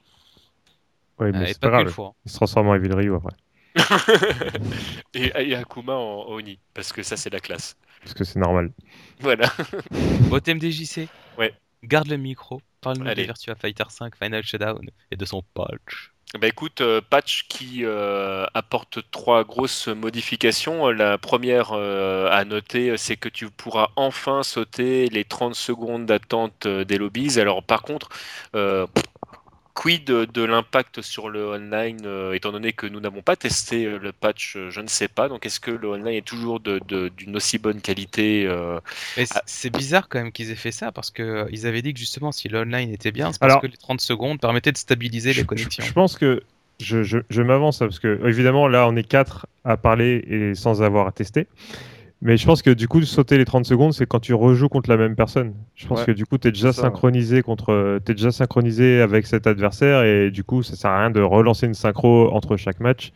Ouais, 1.19 1.31
mais 1.31 1.39
Ah, 1.39 1.43
et 1.45 1.47
c'est 1.49 1.61
pas 1.61 1.69
grave. 1.69 1.91
fois. 1.91 2.15
Il 2.25 2.31
se 2.31 2.37
transforme 2.37 2.69
en 2.69 2.75
Evil 2.75 2.95
Ryu 2.95 3.15
après. 3.15 3.35
et, 5.15 5.33
et 5.51 5.55
Akuma 5.55 5.93
en, 5.93 6.23
en 6.23 6.33
Oni, 6.33 6.59
parce 6.73 6.93
que 6.95 7.03
ça, 7.03 7.19
c'est 7.19 7.29
la 7.29 7.41
classe. 7.41 7.77
Parce 8.03 8.15
que 8.15 8.25
c'est 8.25 8.39
normal. 8.39 8.73
Voilà. 9.21 9.53
Au 10.31 10.41
thème 10.41 10.59
des 10.59 10.73
JC. 10.73 11.09
Ouais. 11.39 11.53
Garde 11.85 12.09
le 12.09 12.17
micro. 12.17 12.63
Parle-nous 12.83 13.15
de. 13.15 13.23
Virtua 13.23 13.55
Fighter 13.55 13.85
5 13.89 14.17
Final 14.17 14.43
Showdown 14.43 14.91
et 15.11 15.17
de 15.17 15.25
son 15.25 15.43
patch. 15.55 16.13
Bah 16.41 16.49
écoute, 16.49 16.81
euh, 16.81 17.03
patch 17.03 17.47
qui 17.49 17.85
euh, 17.85 18.47
apporte 18.55 19.01
trois 19.11 19.45
grosses 19.45 19.89
modifications. 19.89 20.89
La 20.89 21.19
première 21.19 21.73
euh, 21.73 22.31
à 22.31 22.47
noter, 22.47 22.97
c'est 22.97 23.17
que 23.17 23.29
tu 23.29 23.51
pourras 23.51 23.91
enfin 23.97 24.43
sauter 24.43 25.09
les 25.09 25.25
30 25.25 25.55
secondes 25.55 26.07
d'attente 26.07 26.67
des 26.67 26.97
lobbies. 26.97 27.39
Alors 27.39 27.63
par 27.63 27.83
contre, 27.83 28.09
quid 29.75 30.05
de, 30.05 30.43
l'impact 30.45 31.01
sur 31.03 31.31
le 31.31 31.47
online, 31.49 32.01
euh, 32.05 32.33
étant 32.35 32.53
donné 32.53 32.73
que 32.73 32.87
nous 32.87 33.01
n'avons 33.01 33.23
pas 33.23 33.37
testé 33.37 33.87
euh, 33.87 33.99
le 33.99 34.13
patch, 34.13 34.55
euh, 34.57 34.71
je 34.71 34.81
ne 34.81 34.87
sais 34.87 35.09
pas. 35.09 35.29
Donc 35.29 35.47
est-ce 35.47 35.61
que 35.61 35.71
le 35.71 35.89
online 35.89 36.15
est 36.15 36.27
toujours 36.27 36.61
d'une 36.61 37.37
aussi 37.37 37.59
bonne 37.59 37.81
qualité 37.81 38.47
euh, 38.47 38.79
c'est 39.47 39.71
bizarre 39.71 40.09
quand 40.09 40.19
même 40.19 40.33
qu'ils 40.33 40.51
aient 40.51 40.55
fait 40.57 40.73
ça 40.73 40.93
parce 40.93 41.11
que 41.11 41.23
euh, 41.23 41.45
ils 41.51 41.67
avaient 41.67 41.83
dit 41.83 41.95
que 41.95 41.99
justement 42.01 42.33
si 42.33 42.49
l'online 42.49 42.91
était 42.93 43.13
bien, 43.13 43.33
c'est 43.33 43.39
parce 43.39 43.53
Alors- 43.53 43.63
que 43.63 43.67
les 43.67 43.77
30 43.77 44.01
secondes 44.01 44.41
permettaient 44.41 44.73
de 44.73 44.77
stabiliser 44.79 45.33
Je- 45.33 45.41
les 45.41 45.47
connexions. 45.47 45.85
Je, 45.85 45.93
pense 45.93 46.19
que 46.19 46.43
je, 46.81 47.03
je- 47.03 47.19
je 47.31 47.43
m'avance 47.43 47.81
hein, 47.81 47.87
parce 47.87 47.99
que 47.99 48.21
évidemment 48.27 48.69
là 48.69 48.87
on 48.89 48.97
est 48.97 49.07
quatre 49.09 49.47
à 49.65 49.77
parler 49.77 50.25
et 50.29 50.55
sans 50.55 50.83
avoir 50.83 51.07
à 51.07 51.13
tester. 51.13 51.47
Mais 52.25 52.37
je 52.37 52.47
pense 52.47 52.63
que 52.63 52.71
du 52.71 52.87
coup 52.89 53.03
sauter 53.03 53.37
les 53.37 53.45
30 53.45 53.67
secondes 53.67 53.93
c'est 53.93 54.07
quand 54.07 54.21
tu 54.21 54.33
rejoues 54.33 54.69
contre 54.69 54.89
la 54.89 54.97
même 54.97 55.17
personne. 55.17 55.55
Je 55.75 55.87
pense 55.89 56.01
Ouais, 56.01 56.07
que 56.07 56.13
du 56.13 56.25
coup 56.25 56.39
tu 56.39 56.49
es 56.49 56.53
déjà 56.53 56.69
ouais. 56.69 56.73
synchronisé 56.73 57.43
contre 57.43 57.99
t'es 58.05 58.15
déjà 58.15 58.31
synchronisé 58.31 59.01
avec 59.01 59.27
cet 59.27 59.47
adversaire 59.49 60.05
et 60.05 60.31
du 60.31 60.45
coup 60.45 60.63
ça 60.63 60.77
sert 60.77 60.91
à 60.93 61.01
rien 61.01 61.11
de 61.11 61.21
relancer 61.21 61.67
une 61.67 61.75
synchro 61.75 62.31
entre 62.33 62.57
chaque 62.57 62.81
match. 62.81 63.13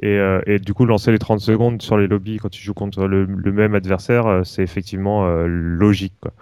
Et, 0.00 0.06
euh, 0.08 0.40
et 0.46 0.58
du 0.58 0.72
coup, 0.72 0.86
lancer 0.86 1.12
les 1.12 1.18
30 1.18 1.40
secondes 1.40 1.82
sur 1.82 1.98
les 1.98 2.06
lobbies 2.06 2.38
quand 2.38 2.48
tu 2.48 2.62
joues 2.62 2.72
contre 2.72 3.06
le, 3.06 3.26
le 3.26 3.52
même 3.52 3.74
adversaire, 3.74 4.26
euh, 4.26 4.42
c'est 4.42 4.62
effectivement 4.62 5.26
euh, 5.26 5.46
logique. 5.46 6.14
Quoi. 6.20 6.32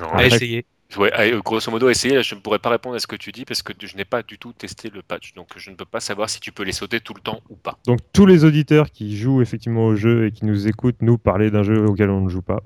non, 0.00 0.08
À 0.08 0.14
Après- 0.14 0.26
essayer. 0.26 0.66
Ouais, 0.96 1.10
grosso 1.44 1.70
modo, 1.70 1.90
essayer, 1.90 2.22
je 2.22 2.34
ne 2.34 2.40
pourrais 2.40 2.60
pas 2.60 2.70
répondre 2.70 2.94
à 2.94 2.98
ce 3.00 3.06
que 3.06 3.16
tu 3.16 3.32
dis 3.32 3.44
parce 3.44 3.60
que 3.62 3.72
je 3.78 3.96
n'ai 3.96 4.04
pas 4.04 4.22
du 4.22 4.38
tout 4.38 4.52
testé 4.52 4.88
le 4.88 5.02
patch. 5.02 5.34
Donc 5.34 5.48
je 5.56 5.70
ne 5.70 5.74
peux 5.74 5.84
pas 5.84 6.00
savoir 6.00 6.30
si 6.30 6.40
tu 6.40 6.52
peux 6.52 6.62
les 6.62 6.72
sauter 6.72 7.00
tout 7.00 7.12
le 7.12 7.20
temps 7.20 7.40
ou 7.50 7.56
pas. 7.56 7.76
Donc 7.86 7.98
tous 8.12 8.24
les 8.24 8.44
auditeurs 8.44 8.90
qui 8.90 9.16
jouent 9.16 9.42
effectivement 9.42 9.84
au 9.86 9.96
jeu 9.96 10.26
et 10.26 10.32
qui 10.32 10.46
nous 10.46 10.68
écoutent 10.68 11.02
nous 11.02 11.18
parler 11.18 11.50
d'un 11.50 11.64
jeu 11.64 11.84
auquel 11.84 12.08
on 12.10 12.22
ne 12.22 12.28
joue 12.28 12.40
pas, 12.40 12.62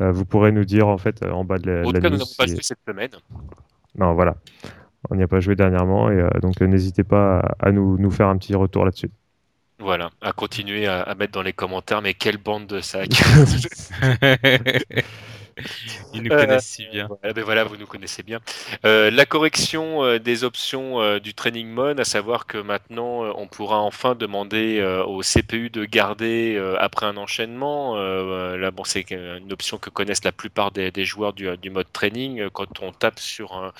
euh, 0.00 0.10
vous 0.10 0.24
pourrez 0.24 0.50
nous 0.50 0.64
dire 0.64 0.88
en 0.88 0.98
fait 0.98 1.22
euh, 1.22 1.30
en 1.30 1.44
bas 1.44 1.58
de 1.58 1.70
la, 1.70 1.80
En 1.82 1.84
tout 1.84 1.92
la 1.92 2.00
cas, 2.00 2.10
nous 2.10 2.16
n'avons 2.16 2.30
pas 2.36 2.46
joué 2.46 2.62
cette 2.62 2.80
semaine. 2.88 3.10
Non, 3.96 4.14
voilà. 4.14 4.36
On 5.10 5.14
n'y 5.14 5.22
a 5.22 5.28
pas 5.28 5.40
joué 5.40 5.54
dernièrement 5.54 6.10
et 6.10 6.16
euh, 6.16 6.28
donc 6.40 6.60
n'hésitez 6.60 7.04
pas 7.04 7.38
à, 7.38 7.68
à 7.68 7.72
nous, 7.72 7.98
nous 7.98 8.10
faire 8.10 8.28
un 8.28 8.38
petit 8.38 8.54
retour 8.54 8.86
là-dessus. 8.86 9.10
Voilà, 9.78 10.10
à 10.20 10.32
continuer 10.32 10.86
à, 10.86 11.02
à 11.02 11.14
mettre 11.14 11.32
dans 11.32 11.42
les 11.42 11.52
commentaires, 11.52 12.02
mais 12.02 12.14
quelle 12.14 12.38
bande 12.38 12.66
de 12.66 12.80
sacs. 12.80 13.10
Ils 16.12 16.22
nous 16.22 16.30
Euh, 16.30 16.36
connaissent 16.36 16.66
si 16.66 16.86
bien. 16.86 17.10
Voilà, 17.20 17.32
ben 17.32 17.44
voilà, 17.44 17.64
vous 17.64 17.76
nous 17.76 17.86
connaissez 17.86 18.22
bien. 18.22 18.40
Euh, 18.84 19.10
la 19.10 19.26
correction 19.26 20.04
euh, 20.04 20.18
des 20.18 20.44
options 20.44 21.18
du 21.18 21.34
training 21.34 21.68
mode, 21.68 22.00
à 22.00 22.04
savoir 22.04 22.46
que 22.46 22.58
maintenant 22.58 23.22
on 23.36 23.46
pourra 23.48 23.78
enfin 23.80 24.14
demander 24.14 24.82
au 25.06 25.22
CPU 25.22 25.70
de 25.70 25.84
garder 25.84 26.58
après 26.78 27.06
un 27.06 27.16
enchaînement. 27.16 27.96
Là, 27.96 28.70
bon, 28.70 28.84
c'est 28.84 29.10
une 29.10 29.52
option 29.52 29.78
que 29.78 29.90
connaissent 29.90 30.24
la 30.24 30.32
plupart 30.32 30.70
des, 30.70 30.90
des 30.90 31.04
joueurs 31.04 31.32
du, 31.32 31.56
du 31.56 31.70
mode 31.70 31.90
training. 31.92 32.48
Quand 32.50 32.80
on 32.82 32.92
tape 32.92 33.18
sur 33.20 33.54
un, 33.54 33.72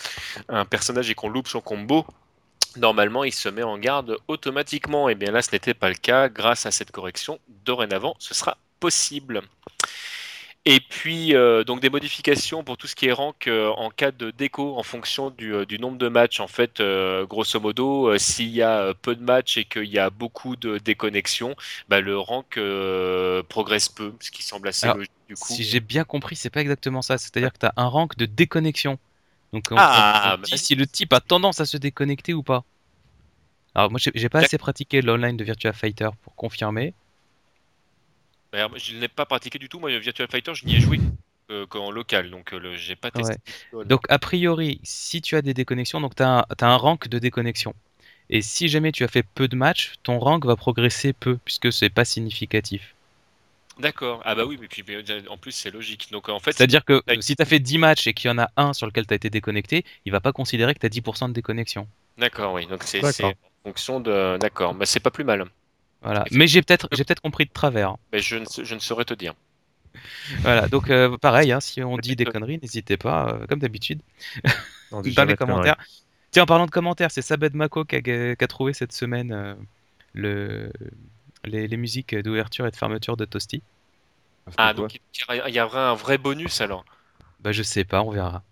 un 0.49 0.65
personnage 0.65 1.11
et 1.11 1.15
qu'on 1.15 1.29
loupe 1.29 1.49
son 1.49 1.61
combo, 1.61 2.07
normalement 2.77 3.25
il 3.25 3.33
se 3.33 3.49
met 3.49 3.63
en 3.63 3.79
garde 3.79 4.17
automatiquement. 4.29 5.09
Et 5.09 5.15
bien 5.15 5.33
là, 5.33 5.43
ce 5.43 5.51
n'était 5.53 5.75
pas 5.75 5.89
le 5.89 5.95
cas. 5.97 6.29
Grâce 6.29 6.67
à 6.67 6.71
cette 6.71 6.91
correction, 6.93 7.39
dorénavant, 7.49 8.15
ce 8.19 8.35
sera 8.35 8.57
possible. 8.81 9.43
Et 10.65 10.81
puis, 10.81 11.35
euh, 11.35 11.65
donc 11.65 11.81
des 11.81 11.89
modifications 11.89 12.63
pour 12.63 12.77
tout 12.77 12.87
ce 12.87 12.95
qui 12.95 13.07
est 13.07 13.13
rank 13.13 13.47
euh, 13.47 13.69
en 13.71 13.89
cas 13.89 14.11
de 14.11 14.31
déco 14.31 14.77
en 14.77 14.83
fonction 14.83 15.31
du, 15.31 15.55
euh, 15.55 15.65
du 15.65 15.79
nombre 15.79 15.97
de 15.97 16.09
matchs. 16.09 16.41
En 16.41 16.47
fait, 16.49 16.81
euh, 16.81 17.25
grosso 17.27 17.59
modo, 17.59 18.19
s'il 18.19 18.49
y 18.51 18.61
a 18.61 18.93
peu 18.93 19.15
de 19.17 19.23
matchs 19.23 19.57
et 19.57 19.65
qu'il 19.65 19.85
y 19.87 19.99
a 19.99 20.11
beaucoup 20.11 20.57
de 20.57 20.77
déconnexions, 20.79 21.55
bah, 21.89 22.01
le 22.01 22.19
rank 22.19 22.59
progresse 23.49 23.89
peu, 23.89 24.13
ce 24.21 24.31
qui 24.31 24.43
semble 24.43 24.69
assez 24.69 24.87
Alors, 24.87 24.97
logique 24.97 25.13
du 25.29 25.37
coup. 25.37 25.55
Si 25.55 25.65
j'ai 25.65 25.81
bien 25.81 26.05
compris, 26.05 26.37
c'est 26.37 26.51
pas 26.51 26.61
exactement 26.61 27.01
ça. 27.03 27.17
C'est-à-dire 27.19 27.53
que 27.53 27.59
tu 27.59 27.67
as 27.67 27.73
un 27.77 27.87
rank 27.87 28.17
de 28.17 28.27
déconnexion. 28.27 28.99
Donc 29.53 29.69
on, 29.71 29.77
Ah, 29.77 30.35
on- 30.35 30.39
dit 30.43 30.51
bah, 30.51 30.57
si 30.59 30.75
le 30.75 30.87
type 30.87 31.13
a 31.15 31.21
tendance 31.21 31.61
à 31.61 31.67
se 31.67 31.77
déconnecter 31.79 32.35
ou 32.35 32.43
pas. 32.43 32.65
Alors 33.75 33.91
moi 33.91 33.99
j'ai 34.15 34.29
pas 34.29 34.41
assez 34.41 34.59
pratiqué 34.59 35.01
l'online 35.01 35.37
de 35.39 35.45
Virtua 35.45 35.73
Fighter 35.73 36.11
pour 36.23 36.35
confirmer. 36.37 36.93
Alors, 38.53 38.77
je 38.79 38.95
ne 38.95 39.01
l'ai 39.01 39.09
pas 39.09 39.27
pratiqué 39.27 39.59
du 39.59 39.69
tout. 39.69 39.79
Moi, 39.79 39.97
Virtual 39.99 40.29
Fighter, 40.31 40.55
je 40.55 40.65
n'y 40.65 40.77
ai 40.77 40.81
joué 40.81 40.99
euh, 41.51 41.67
qu'en 41.67 41.91
local, 41.91 42.31
donc 42.31 42.53
euh, 42.53 42.75
j'ai 42.77 42.95
pas 42.95 43.11
testé. 43.11 43.37
Ouais. 43.73 43.85
Donc 43.87 44.03
a 44.11 44.19
priori, 44.19 44.81
si 44.83 45.23
tu 45.23 45.35
as 45.35 45.41
des 45.41 45.55
déconnexions, 45.55 45.99
donc 45.99 46.15
tu 46.15 46.23
as, 46.23 46.47
un 46.61 46.77
rank 46.77 47.09
de 47.09 47.19
déconnexion. 47.19 47.75
Et 48.29 48.43
si 48.43 48.69
jamais 48.69 48.93
tu 48.93 49.03
as 49.03 49.09
fait 49.09 49.23
peu 49.23 49.49
de 49.49 49.57
matchs, 49.57 49.95
ton 50.03 50.19
rank 50.19 50.45
va 50.45 50.57
progresser 50.57 51.15
peu, 51.15 51.39
puisque 51.47 51.73
c'est 51.73 51.89
pas 51.89 52.05
significatif. 52.05 52.95
D'accord. 53.79 54.21
Ah 54.27 54.35
bah 54.35 54.45
oui, 54.45 54.59
mais 54.61 54.67
puis 54.69 54.85
mais, 54.87 55.03
en 55.29 55.39
plus 55.39 55.53
c'est 55.53 55.71
logique. 55.71 56.09
Donc 56.11 56.29
en 56.29 56.39
fait, 56.39 56.53
C'est-à-dire 56.53 56.85
que 56.85 57.03
si 57.21 57.35
tu 57.35 57.41
as 57.41 57.47
fait 57.47 57.61
10 57.61 57.79
matchs 57.79 58.07
et 58.09 58.13
qu'il 58.13 58.29
y 58.29 58.31
en 58.31 58.39
a 58.39 58.51
un 58.59 58.75
sur 58.75 58.87
lequel 58.87 59.07
tu 59.07 59.15
as 59.15 59.17
été 59.17 59.31
déconnecté, 59.31 59.87
il 60.05 60.13
va 60.13 60.21
pas 60.21 60.33
considérer 60.33 60.75
que 60.75 60.81
tu 60.81 60.87
as 60.87 60.91
10% 60.91 61.29
de 61.29 61.33
déconnexion. 61.33 61.89
d'accord, 62.19 62.53
oui. 62.53 62.67
Donc 62.67 62.83
c'est 62.83 63.03
en 63.25 63.33
fonction 63.65 64.01
de. 64.01 64.37
D'accord. 64.39 64.75
Bah 64.75 64.85
c'est 64.85 65.01
pas 65.01 65.11
plus 65.11 65.25
mal. 65.25 65.47
Voilà. 66.03 66.25
Mais 66.31 66.47
j'ai 66.47 66.63
peut-être 66.63 66.89
j'ai 66.93 67.05
peut-être 67.05 67.21
compris 67.21 67.45
de 67.47 67.53
travers. 67.53 67.97
Mais 68.13 68.21
je 68.21 68.37
ne, 68.37 68.45
je 68.65 68.75
ne 68.75 68.81
saurais 68.81 69.05
te 69.05 69.15
dire. 69.15 69.35
Voilà, 70.43 70.69
donc 70.69 70.91
euh, 70.91 71.17
pareil, 71.19 71.53
hein, 71.53 71.61
si 71.61 71.83
on 71.83 71.97
dit 71.99 72.17
des 72.17 72.25
conneries, 72.27 72.59
n'hésitez 72.61 72.97
pas, 72.97 73.31
euh, 73.35 73.47
comme 73.47 73.59
d'habitude, 73.59 74.01
dans 74.93 75.25
les 75.25 75.37
commentaires. 75.37 75.77
Tiens, 76.31 76.43
en 76.45 76.47
parlant 76.47 76.67
de 76.67 76.71
commentaires, 76.71 77.11
c'est 77.11 77.23
Sabed 77.23 77.55
Mako 77.55 77.85
qui 77.85 77.97
a, 77.97 78.03
qui 78.03 78.45
a 78.45 78.47
trouvé 78.49 78.73
cette 78.73 78.93
semaine 78.93 79.33
euh, 79.33 79.55
le, 80.15 80.71
les, 81.45 81.69
les 81.69 81.77
musiques 81.77 82.15
d'ouverture 82.17 82.67
et 82.67 82.71
de 82.71 82.77
fermeture 82.77 83.17
de 83.17 83.25
Toasty. 83.25 83.63
Ah, 84.57 84.75
Quoi 84.75 84.75
donc 84.75 84.95
il 84.95 85.01
y 85.37 85.41
a- 85.41 85.49
il 85.49 85.55
y 85.55 85.61
aura 85.61 85.91
un 85.91 85.95
vrai 85.95 86.19
bonus 86.19 86.61
alors. 86.61 86.85
Bah 87.41 87.53
je 87.53 87.63
sais 87.63 87.85
pas, 87.85 88.03
on 88.03 88.11
verra. 88.11 88.43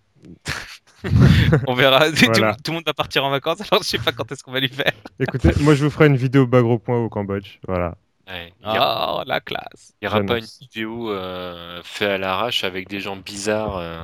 on 1.66 1.74
verra. 1.74 2.10
Tout- 2.12 2.26
Voilà. 2.26 2.54
Tout, 2.62 2.70
le 2.70 2.74
monde 2.76 2.84
va 2.86 2.94
partir 2.94 3.24
en 3.24 3.30
vacances, 3.30 3.60
alors 3.70 3.82
je 3.82 3.88
sais 3.88 3.98
pas 3.98 4.12
quand 4.12 4.30
est-ce 4.32 4.42
qu'on 4.42 4.52
va 4.52 4.60
lui 4.60 4.68
faire. 4.68 4.92
Écoutez, 5.20 5.50
moi 5.60 5.74
je 5.74 5.84
vous 5.84 5.90
ferai 5.90 6.06
une 6.06 6.16
vidéo 6.16 6.46
bas 6.46 6.62
gros 6.62 6.78
point 6.78 6.98
au 6.98 7.08
Cambodge. 7.08 7.58
Voilà. 7.66 7.96
Ouais. 8.28 8.52
N'y 8.64 8.76
Oh, 8.78 9.22
la 9.26 9.40
classe. 9.40 9.92
il 10.00 10.06
y 10.06 10.08
aura 10.08 10.20
pas 10.22 10.38
une 10.38 10.46
vidéo 10.60 11.10
euh, 11.12 11.80
faite 11.84 12.08
à 12.10 12.18
l'arrache 12.18 12.64
avec 12.64 12.88
des 12.88 13.00
gens 13.00 13.16
bizarres. 13.16 13.76
euh. 13.78 14.02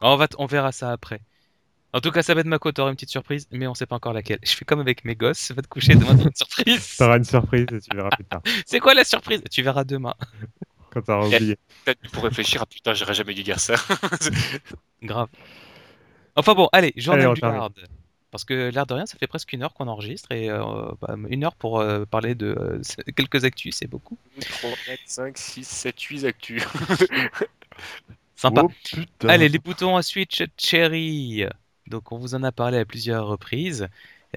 On, 0.00 0.16
va 0.16 0.28
t- 0.28 0.36
on 0.38 0.46
verra 0.46 0.72
ça 0.72 0.90
après. 0.92 1.20
En 1.92 2.00
tout 2.00 2.10
cas, 2.12 2.22
Sabed 2.22 2.46
Mako, 2.46 2.70
t'auras 2.72 2.90
une 2.90 2.94
petite 2.94 3.10
surprise, 3.10 3.48
mais 3.50 3.66
on 3.66 3.74
sait 3.74 3.84
pas 3.84 3.96
encore 3.96 4.12
laquelle. 4.12 4.38
Je 4.44 4.52
fais 4.52 4.64
comme 4.64 4.78
avec 4.80 5.04
mes 5.04 5.16
gosses, 5.16 5.50
va 5.50 5.60
te 5.60 5.66
coucher, 5.66 5.94
demain 5.96 6.16
t'as 6.16 6.22
une 6.22 6.34
surprise. 6.36 6.96
T'auras 6.98 7.16
une 7.18 7.24
surprise 7.24 7.66
et 7.72 7.80
tu 7.80 7.94
verras 7.96 8.10
plus 8.10 8.24
tard. 8.24 8.40
C'est 8.64 8.78
quoi 8.78 8.94
la 8.94 9.02
surprise? 9.04 9.42
Tu 9.50 9.60
verras 9.62 9.82
demain. 9.84 10.14
Quand 10.92 11.02
t'auras 11.02 11.26
oublié. 11.26 11.56
Peut-être 11.84 12.10
pour 12.10 12.24
réfléchir, 12.24 12.62
ah 12.62 12.66
putain, 12.66 12.94
j'aurais 12.94 13.14
jamais 13.14 13.34
dû 13.34 13.42
dire 13.42 13.60
ça. 13.60 13.74
Grave. 15.02 15.28
Enfin 16.36 16.54
bon, 16.54 16.68
allez, 16.72 16.92
journal 16.96 17.34
du 17.34 17.40
termine. 17.40 17.60
hard. 17.60 17.74
Parce 18.30 18.44
que 18.44 18.70
l'air 18.70 18.86
de 18.86 18.94
rien, 18.94 19.06
ça 19.06 19.18
fait 19.18 19.26
presque 19.26 19.52
une 19.52 19.62
heure 19.62 19.74
qu'on 19.74 19.88
enregistre 19.88 20.30
et 20.30 20.48
euh, 20.50 20.62
bah, 21.00 21.16
une 21.28 21.44
heure 21.44 21.56
pour 21.56 21.80
euh, 21.80 22.04
parler 22.04 22.34
de 22.34 22.46
euh, 22.46 22.80
quelques 23.16 23.44
actus, 23.44 23.76
c'est 23.76 23.88
beaucoup. 23.88 24.16
3, 24.40 24.70
4, 24.86 25.00
5, 25.04 25.38
6, 25.38 25.68
7, 25.68 26.00
8 26.00 26.24
actus. 26.26 26.64
Sympa. 28.36 28.62
Oh. 28.64 28.70
Allez, 29.26 29.48
les 29.48 29.58
boutons 29.58 29.96
à 29.96 30.02
Switch 30.02 30.42
Cherry. 30.56 31.44
Donc, 31.88 32.12
on 32.12 32.18
vous 32.18 32.34
en 32.34 32.42
a 32.42 32.52
parlé 32.52 32.78
à 32.78 32.84
plusieurs 32.84 33.26
reprises. 33.26 33.88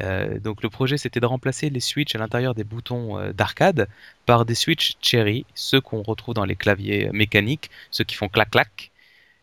Euh, 0.02 0.40
donc, 0.40 0.64
le 0.64 0.70
projet, 0.70 0.98
c'était 0.98 1.20
de 1.20 1.26
remplacer 1.26 1.70
les 1.70 1.80
Switch 1.80 2.16
à 2.16 2.18
l'intérieur 2.18 2.56
des 2.56 2.64
boutons 2.64 3.20
euh, 3.20 3.32
d'arcade 3.34 3.88
par 4.26 4.46
des 4.46 4.56
Switch 4.56 4.96
Cherry, 5.02 5.46
ceux 5.54 5.82
qu'on 5.82 6.02
retrouve 6.02 6.34
dans 6.36 6.46
les 6.46 6.56
claviers 6.56 7.10
mécaniques, 7.14 7.70
ceux 7.92 8.04
qui 8.04 8.16
font 8.16 8.30
clac-clac. 8.30 8.92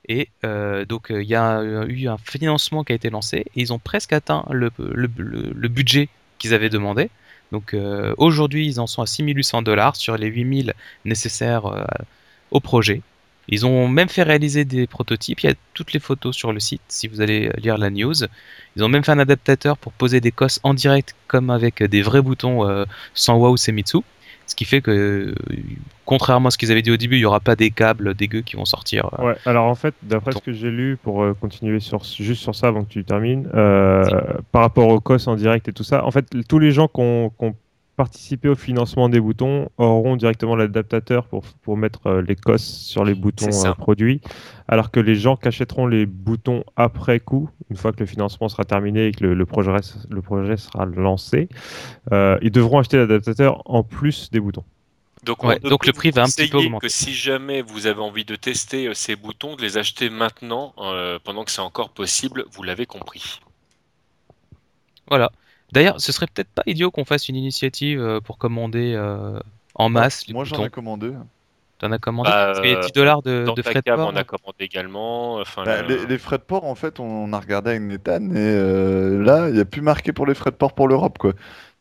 Et 0.09 0.31
euh, 0.45 0.85
donc, 0.85 1.11
euh, 1.11 1.23
il 1.23 1.29
y 1.29 1.35
a 1.37 1.63
eu 1.63 2.09
un 2.09 2.19
financement 2.19 2.85
qui 2.85 2.93
a 2.93 2.97
été 2.97 3.11
lancé 3.11 3.39
et 3.39 3.61
ils 3.61 3.73
ont 3.73 3.79
presque 3.79 4.13
atteint 4.13 4.47
le, 4.51 4.71
le- 4.79 5.69
budget 5.69 6.11
qu'ils 6.39 6.55
avaient 6.55 6.71
demandé. 6.71 7.11
Donc, 7.53 7.75
euh, 7.75 8.15
aujourd'hui, 8.19 8.67
ils 8.67 8.81
en 8.81 8.87
sont 8.87 9.03
à 9.03 9.07
6800 9.07 9.63
dollars 9.63 9.97
sur 9.97 10.17
les 10.17 10.29
8000 10.29 10.75
nécessaires 11.05 11.67
euh, 11.67 11.85
au 12.51 12.61
projet. 12.61 13.05
Ils 13.49 13.67
ont 13.67 13.89
même 13.89 14.09
fait 14.09 14.23
réaliser 14.23 14.65
des 14.65 14.87
prototypes. 14.87 15.41
Il 15.41 15.47
y 15.47 15.51
a 15.51 15.55
toutes 15.75 15.93
les 15.93 16.01
photos 16.01 16.37
sur 16.37 16.53
le 16.53 16.61
site 16.61 16.83
si 16.89 17.09
vous 17.09 17.21
allez 17.21 17.51
lire 17.59 17.79
la 17.79 17.91
news. 17.91 18.15
Ils 18.77 18.85
ont 18.85 18.89
même 18.89 19.03
fait 19.03 19.13
un 19.13 19.19
adaptateur 19.19 19.77
pour 19.77 19.93
poser 19.93 20.21
des 20.21 20.31
cosses 20.31 20.61
en 20.63 20.75
direct 20.75 21.15
comme 21.27 21.51
avec 21.51 21.83
des 21.83 22.03
vrais 22.03 22.23
boutons 22.23 22.69
euh, 22.69 22.85
sans 23.15 23.37
Wow 23.37 23.57
Semitsu. 23.57 23.99
Ce 24.47 24.57
qui 24.57 24.65
fait 24.65 24.81
que, 24.81 24.91
euh, 24.91 25.35
contrairement 26.07 26.49
à 26.49 26.51
ce 26.51 26.59
qu'ils 26.59 26.73
avaient 26.73 26.83
dit 26.83 26.91
au 26.91 26.97
début, 26.97 27.15
il 27.17 27.21
n'y 27.21 27.25
aura 27.25 27.39
pas 27.39 27.55
des 27.55 27.71
câbles 27.71 28.15
dégueux 28.15 28.41
qui 28.41 28.57
vont 28.57 28.65
sortir. 28.65 29.09
euh. 29.19 29.27
Ouais, 29.29 29.37
alors 29.47 29.67
en 29.67 29.77
fait, 29.77 29.95
d'après 30.03 30.33
ce 30.33 30.39
que 30.39 30.53
j'ai 30.53 30.71
lu, 30.73 30.97
pour 31.01 31.23
euh, 31.23 31.35
continuer 31.35 31.79
sur, 31.79 32.03
juste 32.03 32.43
sur 32.43 32.55
ça 32.57 32.67
avant 32.67 32.83
que 32.83 32.89
tu 32.89 33.05
termines, 33.05 33.49
par 34.51 34.63
rapport 34.63 34.89
au 34.89 35.01
COS 35.01 35.29
en 35.29 35.37
direct 35.37 35.69
et 35.69 35.73
tout 35.73 35.85
ça, 35.85 36.05
en 36.05 36.11
fait, 36.11 36.27
tous 36.49 36.59
les 36.59 36.73
gens 36.73 36.89
qui 36.89 37.01
ont, 37.01 37.31
qui 37.31 37.45
ont 37.45 37.55
participé 38.01 38.49
au 38.49 38.55
financement 38.55 39.11
des 39.11 39.21
boutons 39.21 39.69
auront 39.77 40.17
directement 40.17 40.57
l'adaptateur 40.57 41.27
pour, 41.27 41.43
pour 41.61 41.77
mettre 41.77 42.07
euh, 42.07 42.23
les 42.27 42.35
COS 42.35 42.63
sur 42.63 43.05
les 43.05 43.15
boutons 43.15 43.67
euh, 43.67 43.75
produits, 43.75 44.23
alors 44.69 44.91
que 44.91 45.01
les 45.01 45.17
gens 45.17 45.37
qui 45.37 45.49
achèteront 45.49 45.87
les 45.87 46.07
boutons 46.07 46.65
après 46.77 47.21
coup, 47.21 47.51
une 47.69 47.77
fois 47.77 47.93
que 47.93 48.01
le 48.01 48.07
financement 48.07 48.49
sera 48.49 48.65
terminé 48.65 49.09
et 49.09 49.13
que 49.13 49.25
le, 49.25 49.35
le 49.35 49.45
projet, 49.45 49.71
le 50.09 50.23
projet 50.23 50.57
sera 50.57 50.87
lancé, 50.87 51.51
euh, 52.11 52.39
ils 52.41 52.51
devront 52.51 52.79
acheter 52.79 52.97
l'adaptateur 52.97 53.61
en 53.67 53.83
plus 53.83 54.31
des 54.31 54.41
boutons. 54.41 54.65
Donc, 55.25 55.45
Ouais, 55.45 55.59
donc 55.59 55.85
le 55.85 55.93
prix 55.93 56.11
va 56.11 56.23
un 56.23 56.25
petit 56.25 56.49
peu 56.49 56.57
augmenter. 56.57 56.87
Que 56.87 56.91
si 56.91 57.13
jamais 57.13 57.61
vous 57.61 57.87
avez 57.87 58.01
envie 58.01 58.25
de 58.25 58.35
tester 58.37 58.95
ces 58.95 59.15
boutons, 59.15 59.57
de 59.57 59.61
les 59.61 59.77
acheter 59.77 60.09
maintenant, 60.09 60.73
euh, 60.79 61.19
pendant 61.23 61.45
que 61.45 61.51
c'est 61.51 61.61
encore 61.61 61.91
possible, 61.91 62.47
vous 62.51 62.63
l'avez 62.63 62.87
compris. 62.87 63.41
Voilà. 65.07 65.31
D'ailleurs, 65.73 66.01
ce 66.01 66.13
serait 66.13 66.27
peut-être 66.33 66.51
pas 66.51 66.63
idiot 66.67 66.91
qu'on 66.91 67.05
fasse 67.05 67.29
une 67.29 67.37
initiative 67.37 68.01
euh, 68.01 68.21
pour 68.21 68.39
commander 68.39 68.95
euh, 68.97 69.39
en 69.75 69.89
masse 69.89 70.27
les 70.27 70.35
Moi, 70.35 70.45
j'en 70.45 70.65
ai 70.65 70.71
commandé. 70.71 71.13
T'en 71.79 71.93
as 71.93 71.99
commandé? 71.99 72.29
Bah, 72.29 72.47
Parce 72.47 72.61
qu'il 72.61 72.71
y 72.71 72.75
a 72.75 72.81
10 72.81 72.93
dollars 72.93 73.23
de, 73.23 73.45
Dans 73.47 73.55
de 73.55 73.63
ta 73.63 73.71
frais 73.71 73.81
de 73.85 73.91
port. 73.95 74.11
on 74.13 74.17
a 74.17 74.25
commandé 74.25 74.57
également. 74.65 75.37
Enfin, 75.37 75.65
Bah, 75.65 75.81
le- 75.83 75.89
les, 75.97 76.07
les 76.07 76.19
frais 76.19 76.37
de 76.39 76.43
port, 76.43 76.65
en 76.67 76.75
fait, 76.75 77.01
on 77.01 77.33
a 77.33 77.41
regardé 77.41 77.71
avec 77.71 77.83
Nathan 77.83 78.21
et 78.31 78.35
euh, 78.37 79.23
là, 79.23 79.49
il 79.49 79.55
n'y 79.55 79.61
a 79.61 79.65
plus 79.65 79.81
marqué 79.81 80.13
pour 80.13 80.27
les 80.27 80.35
frais 80.35 80.51
de 80.51 80.57
port 80.57 80.75
pour 80.75 80.89
l'Europe, 80.89 81.17
quoi. 81.19 81.33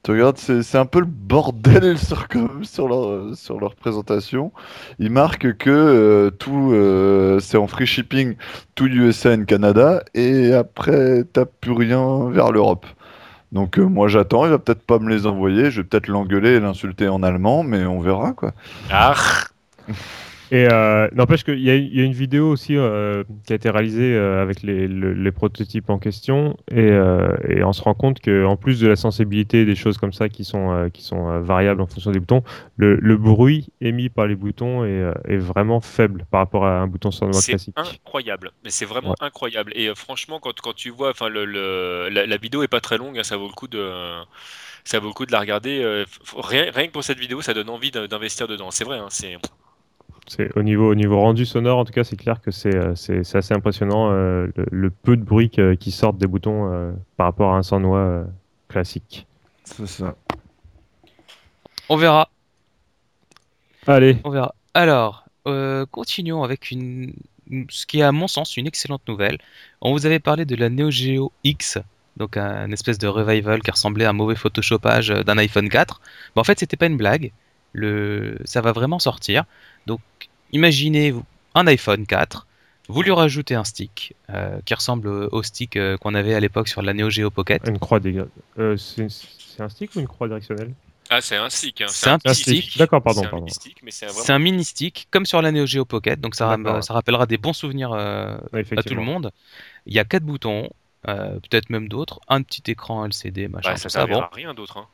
Tu 0.04 0.12
regardes, 0.12 0.38
c'est 0.38 0.64
c'est 0.64 0.78
un 0.78 0.86
peu 0.86 1.02
le 1.02 1.06
bordel 1.06 1.98
sur, 2.00 2.30
comme- 2.30 2.64
sur, 2.64 2.88
leur, 2.88 3.36
sur 3.36 3.60
leur 3.60 3.76
présentation. 3.76 4.54
Ils 5.00 5.10
marquent 5.12 5.58
que 5.58 5.70
euh, 5.70 6.30
tout, 6.30 6.72
euh, 6.72 7.40
c'est 7.42 7.58
en 7.58 7.68
free 7.68 7.86
shipping, 7.86 8.36
tout 8.76 8.88
USA 8.88 9.34
et 9.34 9.44
Canada, 9.46 10.02
et 10.14 10.54
après, 10.54 11.26
t'as 11.34 11.44
plus 11.44 11.74
rien 11.74 12.30
vers 12.30 12.54
l'Europe. 12.54 12.86
Donc 13.52 13.80
euh, 13.80 13.84
moi 13.84 14.08
j'attends, 14.08 14.46
il 14.46 14.52
va 14.52 14.60
peut-être 14.60 14.84
pas 14.84 15.00
me 15.00 15.10
les 15.10 15.26
envoyer, 15.26 15.72
je 15.72 15.82
vais 15.82 15.88
peut-être 15.88 16.08
l'engueuler 16.08 16.52
et 16.52 16.60
l'insulter 16.60 17.08
en 17.08 17.24
allemand, 17.24 17.64
mais 17.64 17.86
on 17.86 18.00
verra 18.00 18.34
quoi. 18.34 18.54
Ah, 18.92 19.16
Et 20.52 20.68
euh, 20.72 21.08
n'empêche 21.14 21.44
qu'il 21.44 21.60
y, 21.60 21.70
a- 21.70 21.76
il 21.76 21.96
y 21.96 22.02
a 22.02 22.04
une 22.04 22.14
vidéo 22.14 22.50
aussi 22.50 22.76
euh, 22.76 23.24
qui 23.46 23.54
a 23.54 23.56
été 23.56 23.70
réalisée 23.70 24.16
euh, 24.16 24.42
avec 24.42 24.64
les, 24.64 24.88
le- 24.88 25.14
les 25.14 25.32
prototypes 25.32 25.90
en 25.92 26.00
question 26.00 26.58
et, 26.72 26.80
euh, 26.80 27.36
et 27.48 27.64
on 27.64 27.72
se 27.74 27.82
rend 27.84 27.94
compte 27.94 28.20
qu'en 28.20 28.56
plus 28.58 28.80
de 28.80 28.88
la 28.88 28.96
sensibilité 28.96 29.66
des 29.66 29.76
choses 29.76 29.98
comme 30.00 30.12
ça 30.14 30.28
qui 30.28 30.44
sont, 30.44 30.90
qui 30.92 31.04
sont 31.04 31.40
variables 31.42 31.82
en 31.82 31.88
fonction 31.88 32.12
des 32.12 32.20
boutons, 32.20 32.44
le, 32.78 32.96
le 32.96 33.18
bruit 33.18 33.70
émis 33.80 34.10
par 34.10 34.26
les 34.26 34.36
boutons 34.36 34.86
est, 34.86 35.04
est 35.28 35.38
vraiment 35.38 35.82
faible 35.82 36.26
par 36.32 36.40
rapport 36.40 36.66
à 36.66 36.80
un 36.80 36.88
bouton 36.88 37.12
sans 37.12 37.28
noix 37.28 37.42
c'est 37.42 37.44
classique. 37.44 37.76
incroyable, 37.76 38.52
mais 38.64 38.70
c'est 38.72 38.86
vraiment 38.86 39.12
Ouais. 39.12 39.16
incroyable. 39.20 39.72
Et 39.76 39.94
franchement, 39.96 40.40
quand, 40.40 40.60
quand 40.62 40.74
tu 40.74 40.90
vois, 40.90 41.12
enfin, 41.12 41.30
le, 41.30 41.46
le- 41.46 42.10
la, 42.12 42.26
la 42.26 42.38
vidéo 42.38 42.64
est 42.64 42.68
pas 42.68 42.82
très 42.82 42.98
longue, 42.98 43.18
hein, 43.20 43.24
ça 43.24 43.38
vaut 43.38 43.48
le 43.48 43.54
coup 43.54 43.68
de, 43.68 43.92
ça 44.84 45.00
vaut 45.00 45.08
le 45.08 45.14
coup 45.14 45.26
de 45.26 45.32
la 45.32 45.40
regarder. 45.40 46.06
rien, 46.38 46.72
rien 46.72 46.88
que 46.88 46.92
pour 46.92 47.04
cette 47.04 47.20
vidéo, 47.20 47.42
ça 47.42 47.54
donne 47.54 47.70
envie 47.70 47.92
d'in- 47.92 48.08
d'investir 48.08 48.48
dedans. 48.48 48.72
C'est 48.72 48.84
vrai, 48.84 48.98
hein, 49.00 49.08
c'est. 49.10 49.38
C'est 50.30 50.56
au 50.56 50.64
niveau, 50.64 50.92
au 50.92 50.96
niveau 50.96 51.20
rendu 51.20 51.46
sonore, 51.46 51.80
en 51.80 51.86
tout 51.86 51.92
cas, 51.92 52.04
c'est 52.04 52.16
clair 52.16 52.40
que 52.40 52.52
c'est 52.52 52.76
euh, 52.76 52.92
assez 52.94 53.54
impressionnant 53.54 54.12
euh, 54.12 54.48
le, 54.56 54.66
le 54.72 54.90
peu 54.92 55.18
de 55.18 55.24
bruit 55.24 55.50
que- 55.50 55.74
qui 55.74 55.92
sortent 55.92 56.18
des 56.20 56.28
boutons 56.28 56.72
euh, 56.72 56.92
par 57.18 57.26
rapport 57.26 57.54
à 57.54 57.58
un 57.58 57.64
sans 57.64 57.80
noix 57.80 58.00
euh, 58.00 58.24
classique. 58.68 59.28
C'est 59.66 59.88
ça. 59.88 60.16
On 61.90 61.98
verra. 61.98 62.30
Allez, 63.88 64.18
On 64.24 64.30
verra. 64.30 64.54
Alors, 64.74 65.26
euh, 65.48 65.86
continuons 65.86 66.44
avec 66.44 66.72
une, 66.72 67.14
ce 67.70 67.86
qui 67.86 68.00
est 68.00 68.04
à 68.04 68.12
mon 68.12 68.28
sens 68.28 68.58
une 68.58 68.68
excellente 68.68 69.08
nouvelle. 69.08 69.38
On 69.82 69.92
vous 69.94 70.06
avait 70.06 70.20
parlé 70.20 70.46
de 70.46 70.56
la 70.56 70.70
Neo 70.70 70.92
Geo 70.92 71.32
X, 71.44 71.78
donc 72.18 72.38
un 72.38 72.72
espèce 72.72 72.98
de 72.98 73.08
revival 73.08 73.62
qui 73.62 73.72
ressemblait 73.72 74.06
à 74.06 74.10
un 74.12 74.14
mauvais 74.14 74.36
photoshopage 74.36 75.10
d'un 75.10 75.38
iPhone 75.38 75.70
4. 75.70 76.02
Mais 76.36 76.40
en 76.42 76.44
fait, 76.44 76.60
c'était 76.60 76.78
pas 76.78 76.86
une 76.88 76.98
blague. 76.98 77.32
Le, 77.74 78.38
ça 78.46 78.62
va 78.62 78.72
vraiment 78.72 79.00
sortir. 79.00 79.46
Donc, 79.90 80.02
imaginez 80.52 81.14
un 81.56 81.66
iPhone 81.68 82.06
4. 82.06 82.46
Vous 82.90 83.02
lui 83.02 83.12
rajoutez 83.12 83.56
un 83.56 83.64
stick 83.64 84.14
euh, 84.30 84.60
qui 84.66 84.74
ressemble 84.76 85.08
au 85.10 85.42
stick 85.44 85.78
euh, 85.78 85.98
qu'on 85.98 86.14
avait 86.16 86.34
à 86.36 86.40
l'époque 86.40 86.68
sur 86.68 86.82
la 86.82 86.94
Neo 86.94 87.10
Geo 87.10 87.30
Pocket. 87.32 87.62
une 87.68 87.80
croix 87.80 88.00
des... 88.00 88.16
euh, 88.60 88.78
c'est 88.78 89.62
un 89.62 89.70
stick 89.70 89.96
ou 89.96 90.00
une 90.00 90.08
croix 90.08 90.28
directionnelle? 90.28 90.74
Ah, 91.12 91.22
c'est 91.22 91.38
un 91.38 91.50
stick. 91.50 91.82
hein, 91.82 91.88
C'est 91.90 92.10
un 92.12 92.20
Un 92.24 92.34
stick. 92.36 92.78
D'accord, 92.78 93.02
pardon, 93.02 93.22
C'est 93.22 93.28
un 93.28 93.30
pardon. 93.32 93.46
mini-stick, 93.46 93.78
mais 93.84 93.90
c'est 93.92 94.32
un 94.32 94.40
mini 94.40 94.64
stick 94.64 95.08
comme 95.10 95.26
sur 95.26 95.42
la 95.42 95.52
Neo 95.52 95.66
Geo 95.66 95.86
Pocket, 95.86 96.20
donc 96.22 96.36
ça, 96.36 96.56
rappellera 96.90 97.26
des 97.26 97.38
bons 97.40 97.54
souvenirs 97.54 97.92
euh, 97.94 98.38
Ouais, 98.54 98.64
à 98.78 98.84
tout 98.84 98.94
le 98.96 99.02
monde. 99.02 99.32
Il 99.88 99.94
y 99.94 100.00
a 100.00 100.04
quatre 100.06 100.24
boutons, 100.24 100.70
euh, 101.08 101.40
peut-être 101.40 101.70
même 101.72 101.88
d'autres, 101.90 102.20
un 102.28 102.42
petit 102.44 102.64
écran 102.72 103.06
LCD, 103.06 103.48
machin, 103.48 103.72
Bah, 103.72 103.78
ça 103.78 103.90
servira 103.90 104.20
Bon. 104.22 104.26
à 104.26 104.30
rien 104.36 104.54
d'autre. 104.54 104.78
hein. 104.78 104.88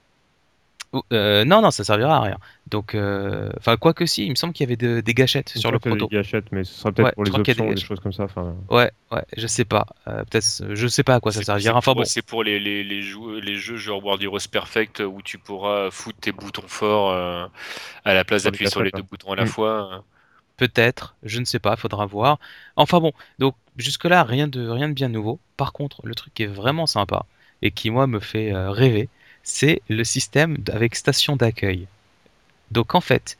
Ou- 0.95 1.03
euh, 1.13 1.45
non, 1.45 1.61
non, 1.61 1.71
ça 1.71 1.83
servira 1.83 2.17
à 2.17 2.21
rien. 2.21 2.37
Donc, 2.67 2.95
euh, 2.95 3.51
enfin, 3.59 3.75
quoi 3.77 3.93
que 3.93 4.05
si, 4.05 4.25
il 4.25 4.29
me 4.31 4.35
semble 4.35 4.53
qu'il 4.53 4.63
y 4.63 4.67
avait 4.67 4.77
de- 4.77 5.01
des 5.01 5.13
gâchettes 5.13 5.49
sur 5.49 5.71
le 5.71 5.77
proto. 5.79 6.07
Des 6.07 6.15
gâchettes, 6.15 6.51
mais 6.51 6.63
ce 6.63 6.73
sera 6.73 6.91
peut-être 6.91 7.05
Ouais, 7.07 7.11
pour 7.13 7.25
je 7.25 7.29
les 7.29 7.31
crois 7.33 7.43
qu'il 7.43 7.53
y 7.53 7.57
a 7.57 7.61
des 7.65 7.69
options, 7.71 7.75
des 7.75 7.87
choses 7.87 7.99
comme 7.99 8.13
ça. 8.13 8.27
Ouais, 8.69 8.91
ouais, 9.11 9.23
je 9.35 9.45
sais 9.47 9.65
pas. 9.65 9.85
Euh, 10.07 10.23
peut-être, 10.23 10.63
je 10.73 10.87
sais 10.87 11.03
pas 11.03 11.15
à 11.15 11.19
quoi 11.19 11.31
ça 11.31 11.43
servira. 11.43 11.73
c'est 11.73 11.77
Enfin 11.77 11.91
pour- 11.93 12.01
bon, 12.01 12.05
C'est 12.07 12.21
pour 12.21 12.43
les, 12.43 12.59
les, 12.59 12.83
les, 12.83 13.01
jeux, 13.01 13.39
les 13.41 13.55
jeux 13.55 13.77
genre 13.77 14.03
World 14.03 14.23
Heroes 14.23 14.47
Perfect 14.51 15.01
où 15.01 15.21
tu 15.21 15.37
pourras 15.37 15.91
foutre 15.91 16.19
tes 16.19 16.31
boutons 16.31 16.67
forts 16.67 17.11
euh, 17.11 17.45
à 18.05 18.13
la 18.13 18.23
place 18.23 18.43
d'appuyer 18.43 18.69
sur 18.69 18.81
les 18.83 18.91
deux 18.91 19.03
boutons 19.03 19.33
à 19.33 19.35
la 19.35 19.43
Mm. 19.43 19.47
fois. 19.47 20.03
peut-être, 20.57 21.15
je 21.23 21.39
ne 21.39 21.45
sais 21.45 21.59
pas, 21.59 21.75
faudra 21.75 22.05
voir. 22.05 22.39
Enfin 22.77 22.99
bon, 23.01 23.11
donc 23.39 23.55
jusque-là, 23.77 24.23
rien 24.23 24.47
de, 24.47 24.67
rien 24.69 24.87
de 24.87 24.93
bien 24.93 25.09
nouveau. 25.09 25.39
Par 25.57 25.73
contre, 25.73 25.99
le 26.05 26.15
truc 26.15 26.33
qui 26.33 26.43
est 26.43 26.47
vraiment 26.47 26.85
sympa 26.87 27.25
et 27.61 27.71
qui, 27.71 27.89
moi, 27.89 28.07
me 28.07 28.19
fait 28.19 28.53
euh, 28.53 28.71
rêver, 28.71 29.09
c'est 29.45 29.81
le 29.87 30.03
système 30.03 30.57
avec 30.73 30.95
station 30.95 31.37
d'accueil. 31.37 31.87
Donc 32.71 32.95
en 32.95 33.01
fait, 33.01 33.37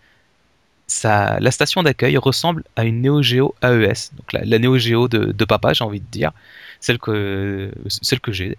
la 1.03 1.51
station 1.51 1.83
d'accueil 1.83 2.15
ressemble 2.17 2.63
à 2.75 2.85
une 2.85 3.01
Neo 3.01 3.21
Geo 3.21 3.55
AES, 3.63 4.11
donc 4.15 4.31
la, 4.31 4.45
la 4.45 4.59
Neo 4.59 4.77
Geo 4.77 5.07
de, 5.07 5.31
de 5.31 5.45
papa, 5.45 5.73
j'ai 5.73 5.83
envie 5.83 5.99
de 5.99 6.05
dire, 6.05 6.31
celle 6.79 6.99
que, 6.99 7.71
celle 7.87 8.19
que 8.19 8.31
j'ai. 8.31 8.57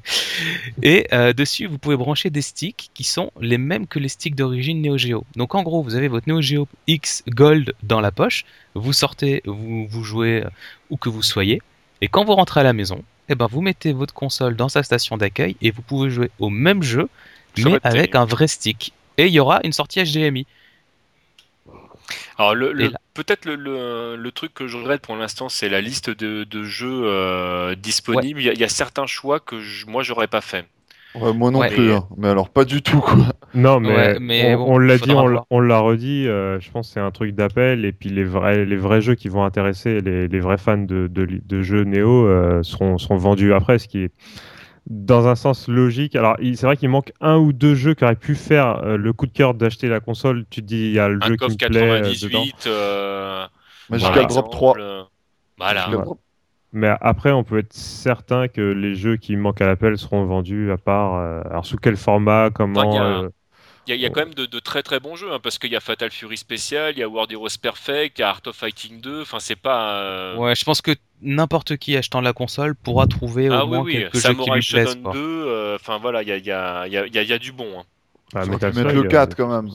Et 0.82 1.06
euh, 1.12 1.34
dessus, 1.34 1.66
vous 1.66 1.76
pouvez 1.76 1.96
brancher 1.96 2.30
des 2.30 2.40
sticks 2.40 2.90
qui 2.94 3.04
sont 3.04 3.30
les 3.40 3.58
mêmes 3.58 3.86
que 3.86 3.98
les 3.98 4.08
sticks 4.08 4.34
d'origine 4.34 4.80
Neo 4.80 4.96
Geo. 4.96 5.24
Donc 5.36 5.54
en 5.54 5.62
gros, 5.62 5.82
vous 5.82 5.94
avez 5.94 6.08
votre 6.08 6.26
Neo 6.28 6.40
Geo 6.40 6.66
X 6.86 7.22
Gold 7.28 7.74
dans 7.82 8.00
la 8.00 8.10
poche, 8.10 8.46
vous 8.74 8.94
sortez, 8.94 9.42
vous, 9.44 9.86
vous 9.86 10.02
jouez 10.02 10.44
euh, 10.44 10.50
où 10.88 10.96
que 10.96 11.10
vous 11.10 11.22
soyez, 11.22 11.60
et 12.00 12.08
quand 12.08 12.24
vous 12.24 12.34
rentrez 12.34 12.60
à 12.60 12.64
la 12.64 12.72
maison, 12.72 13.04
eh 13.30 13.36
ben, 13.36 13.46
vous 13.50 13.60
mettez 13.60 13.92
votre 13.92 14.12
console 14.12 14.56
dans 14.56 14.68
sa 14.68 14.82
station 14.82 15.16
d'accueil 15.16 15.56
et 15.62 15.70
vous 15.70 15.82
pouvez 15.82 16.10
jouer 16.10 16.30
au 16.40 16.50
même 16.50 16.82
jeu, 16.82 17.08
Sur 17.56 17.70
mais 17.70 17.78
avec 17.84 18.14
un 18.16 18.24
vrai 18.24 18.48
stick. 18.48 18.92
Et 19.16 19.26
il 19.26 19.32
y 19.32 19.40
aura 19.40 19.60
une 19.64 19.72
sortie 19.72 20.02
HDMI. 20.02 20.46
Alors 22.38 22.54
le, 22.54 22.72
le- 22.72 22.90
peut-être 23.14 23.44
le, 23.44 24.30
truc 24.30 24.52
que 24.52 24.66
je 24.66 24.76
regrette 24.76 25.02
pour 25.02 25.14
l'instant, 25.16 25.48
c'est 25.48 25.68
la 25.68 25.80
liste 25.80 26.10
de, 26.10 26.44
de 26.44 26.64
jeux 26.64 27.02
euh, 27.04 27.74
disponibles. 27.76 28.40
Il 28.40 28.46
y 28.46 28.48
a- 28.48 28.52
il 28.52 28.60
y, 28.60 28.64
a 28.64 28.68
certains 28.68 29.06
choix 29.06 29.38
que 29.40 29.60
je- 29.60 29.86
moi 29.86 30.02
j'aurais 30.02 30.26
pas 30.26 30.40
fait. 30.40 30.66
Ouais, 31.14 31.32
moi 31.32 31.50
non 31.50 31.58
Ouais. 31.58 31.68
plus, 31.70 31.92
hein. 31.92 32.06
mais 32.16 32.28
alors 32.28 32.50
pas 32.50 32.64
du 32.64 32.82
tout 32.82 33.00
quoi. 33.00 33.16
Non, 33.52 33.80
mais, 33.80 33.88
Ouais, 33.96 34.18
mais 34.20 34.54
on, 34.54 34.58
bon, 34.58 34.74
on 34.74 34.78
l'a 34.78 34.96
dit, 34.96 35.10
on, 35.10 35.42
on 35.50 35.60
l'a 35.60 35.78
redit. 35.80 36.28
euh, 36.28 36.60
je 36.60 36.70
pense 36.70 36.86
que 36.88 36.94
c'est 36.94 37.00
un 37.00 37.10
truc 37.10 37.34
d'appel. 37.34 37.84
Et 37.84 37.90
puis 37.92 38.10
les 38.10 38.22
vrais, 38.22 38.64
les 38.64 38.76
vrais 38.76 39.00
jeux 39.00 39.16
qui 39.16 39.28
vont 39.28 39.44
intéresser 39.44 40.00
les, 40.00 40.28
les 40.28 40.40
vrais 40.40 40.56
fans 40.58 40.78
de, 40.78 41.08
de, 41.08 41.26
de 41.44 41.62
jeux 41.62 41.82
Néo 41.82 42.26
euh, 42.28 42.62
seront, 42.62 42.96
seront 42.98 43.16
vendus 43.16 43.52
après, 43.52 43.78
ce 43.80 43.88
qui 43.88 44.04
est 44.04 44.12
dans 44.86 45.26
un 45.26 45.34
sens 45.34 45.66
logique. 45.68 46.14
Alors, 46.16 46.36
c'est 46.40 46.62
vrai 46.62 46.76
qu'il 46.76 46.88
manque 46.88 47.12
un 47.20 47.36
ou 47.38 47.52
deux 47.52 47.74
jeux 47.74 47.94
qui 47.94 48.04
auraient 48.04 48.14
pu 48.16 48.34
faire 48.36 48.80
euh, 48.84 48.96
le 48.96 49.12
coup 49.12 49.26
de 49.26 49.32
cœur 49.32 49.54
d'acheter 49.54 49.88
la 49.88 49.98
console. 50.00 50.44
Tu 50.48 50.60
te 50.62 50.66
dis, 50.66 50.86
il 50.86 50.92
y 50.92 50.98
a 51.00 51.08
le 51.08 51.18
Un 51.20 51.26
jeu 51.26 51.36
qui 51.36 51.50
me 51.50 51.56
plaît 51.68 51.90
euh, 51.90 52.00
dedans. 52.02 52.44
98, 52.44 52.64
euh, 52.68 53.46
Magical 53.90 54.12
Voilà. 54.12 54.28
Drop 54.28 54.50
3. 54.50 54.74
euh, 54.78 55.02
Voilà. 55.58 55.90
Mais 56.72 56.92
après, 57.00 57.32
on 57.32 57.42
peut 57.44 57.58
être 57.58 57.72
certain 57.72 58.46
que 58.48 58.60
les 58.60 58.94
jeux 58.94 59.16
qui 59.16 59.34
manquent 59.36 59.60
à 59.60 59.66
l'appel 59.66 59.98
seront 59.98 60.24
vendus 60.24 60.70
à 60.70 60.76
part. 60.78 61.14
euh, 61.16 61.42
alors, 61.50 61.66
sous 61.66 61.76
quel 61.76 61.96
format, 61.96 62.50
comment. 62.50 62.80
Enfin, 62.80 62.90
il 62.90 62.94
y 62.94 62.98
a- 62.98 63.04
euh, 63.22 63.28
y, 63.88 64.04
y 64.06 64.10
quand 64.12 64.20
même 64.20 64.34
de, 64.34 64.46
de 64.46 64.58
très 64.60 64.82
très 64.84 65.00
bons 65.00 65.16
jeux, 65.16 65.32
hein, 65.32 65.40
parce 65.42 65.58
qu'il 65.58 65.72
y 65.72 65.76
a 65.76 65.80
Fatal 65.80 66.10
Fury 66.12 66.36
Special, 66.36 66.92
il 66.94 66.98
y 66.98 67.02
a 67.02 67.08
World 67.08 67.32
Heroes 67.32 67.48
Perfect, 67.60 68.18
il 68.18 68.20
y 68.20 68.24
a 68.24 68.28
Art 68.28 68.42
of 68.46 68.54
Fighting 68.54 69.00
2, 69.00 69.22
enfin 69.22 69.40
c'est 69.40 69.56
pas... 69.56 70.00
euh, 70.02 70.36
Ouais, 70.36 70.54
je 70.54 70.64
pense 70.64 70.80
que 70.80 70.92
n'importe 71.22 71.76
qui 71.76 71.96
achetant 71.96 72.20
la 72.20 72.32
console 72.32 72.76
pourra 72.76 73.06
trouver 73.08 73.48
ah 73.50 73.64
au 73.64 73.68
oui, 73.68 73.74
moins 73.74 73.82
oui, 73.82 73.92
quelques 73.94 74.20
jeux 74.20 74.20
qui 74.20 74.20
Samurai 74.20 74.50
lui 74.60 74.66
plaisent. 74.66 74.88
Shodown 74.90 75.02
quoi. 75.02 75.12
2, 75.12 75.18
euh, 75.48 75.74
enfin 75.74 75.98
voilà, 75.98 76.22
il 76.22 76.28
y 76.28 76.32
a, 76.32 76.36
il 76.36 76.44
y, 76.46 76.52
a, 76.52 76.86
il 76.86 76.92
y, 76.92 76.96
a, 76.98 77.06
y 77.06 77.18
a- 77.18 77.22
il 77.22 77.28
y 77.28 77.32
a 77.32 77.38
du 77.38 77.50
bon. 77.52 77.66
hein. 77.80 77.82
bah, 78.32 78.42
qu'ils 78.42 78.52
mettent 78.52 78.74
Slug, 78.74 78.94
le 78.94 79.00
euh, 79.00 79.08
4 79.08 79.36
quand 79.36 79.48
même. 79.48 79.70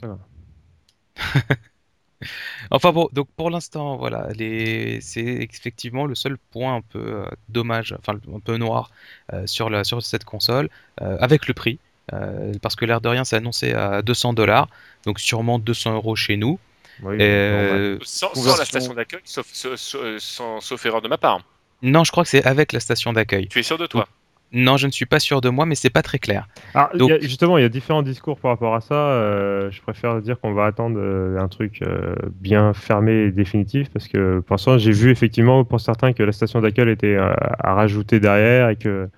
Enfin 2.71 2.91
bon, 2.91 3.09
donc 3.13 3.27
pour 3.35 3.49
l'instant, 3.49 3.97
voilà, 3.97 4.27
les... 4.35 4.99
c'est 5.01 5.21
effectivement 5.23 6.05
le 6.05 6.15
seul 6.15 6.37
point 6.51 6.75
un 6.75 6.81
peu 6.81 6.99
euh, 6.99 7.25
dommage, 7.49 7.95
enfin 7.99 8.13
un 8.33 8.39
peu 8.39 8.57
noir 8.57 8.91
euh, 9.33 9.45
sur, 9.47 9.69
la, 9.69 9.83
sur 9.83 10.01
cette 10.03 10.23
console, 10.25 10.69
euh, 11.01 11.17
avec 11.19 11.47
le 11.47 11.53
prix, 11.53 11.79
euh, 12.13 12.53
parce 12.61 12.75
que 12.75 12.85
l'air 12.85 13.01
de 13.01 13.09
rien, 13.09 13.23
c'est 13.23 13.35
annoncé 13.37 13.73
à 13.73 14.01
200 14.01 14.33
dollars, 14.33 14.67
donc 15.05 15.19
sûrement 15.19 15.59
200 15.59 15.93
euros 15.95 16.15
chez 16.15 16.37
nous. 16.37 16.59
Oui, 17.03 17.17
Euh, 17.21 17.97
Sans, 18.03 18.33
la 18.57 18.65
station 18.65 18.93
d'accueil, 18.93 19.21
sauf, 19.25 19.47
sauf- 19.51 19.75
sauf- 19.75 20.17
sans- 20.19 20.61
sauf 20.61 20.85
erreur 20.85 21.01
de 21.01 21.07
ma 21.07 21.17
part. 21.17 21.41
Non, 21.81 22.03
je 22.03 22.11
crois 22.11 22.23
que 22.23 22.29
c'est 22.29 22.43
avec 22.45 22.73
la 22.73 22.79
station 22.79 23.13
d'accueil. 23.13 23.47
Tu 23.47 23.59
es 23.59 23.63
sûr 23.63 23.77
de 23.77 23.85
toi? 23.85 24.07
Non, 24.51 24.77
je 24.77 24.87
ne 24.87 24.91
suis 24.91 25.05
pas 25.05 25.19
sûr 25.19 25.41
de 25.41 25.49
moi, 25.49 25.65
mais 25.65 25.75
c'est 25.75 25.89
pas 25.89 26.01
très 26.01 26.19
clair. 26.19 26.47
Ah, 26.73 26.89
Donc- 26.95 27.09
y 27.09 27.13
a- 27.13 27.19
justement, 27.19 27.57
il 27.57 27.61
y 27.61 27.65
a 27.65 27.69
différents 27.69 28.03
discours 28.03 28.39
par 28.39 28.51
rapport 28.51 28.73
à 28.75 28.79
ça. 28.81 28.93
euh, 28.95 29.69
je 29.71 29.81
préfère 29.81 30.21
dire 30.21 30.39
qu'on 30.39 30.53
va 30.53 30.65
attendre 30.65 30.97
euh, 30.99 31.37
un 31.39 31.47
truc 31.49 31.81
euh, 31.81 32.15
bien 32.39 32.73
fermé 32.73 33.11
et 33.25 33.31
définitif 33.31 33.89
parce 33.91 34.07
que 34.07 34.39
pour 34.39 34.53
l'instant, 34.53 34.77
j'ai 34.77 34.91
vu 34.91 35.11
effectivement 35.11 35.65
pour 35.65 35.81
certains 35.81 36.13
que 36.13 36.23
la 36.23 36.31
station 36.31 36.61
d'accueil 36.61 36.89
était 36.91 37.15
euh, 37.15 37.33
à 37.59 37.73
rajouter 37.73 38.19
derrière 38.19 38.69
et 38.69 38.75
que 38.77 39.09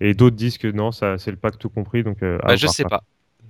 et 0.00 0.14
d'autres 0.14 0.36
disent 0.36 0.58
que 0.58 0.68
non, 0.68 0.92
ça 0.92 1.18
c'est 1.18 1.30
le 1.30 1.36
pack 1.38 1.58
tout 1.58 1.70
compris. 1.70 2.02
Donc, 2.02 2.22
euh, 2.22 2.38
Bah, 2.46 2.56
je 2.56 2.66
sais 2.66 2.82
ça. 2.82 2.88
pas. 2.88 3.02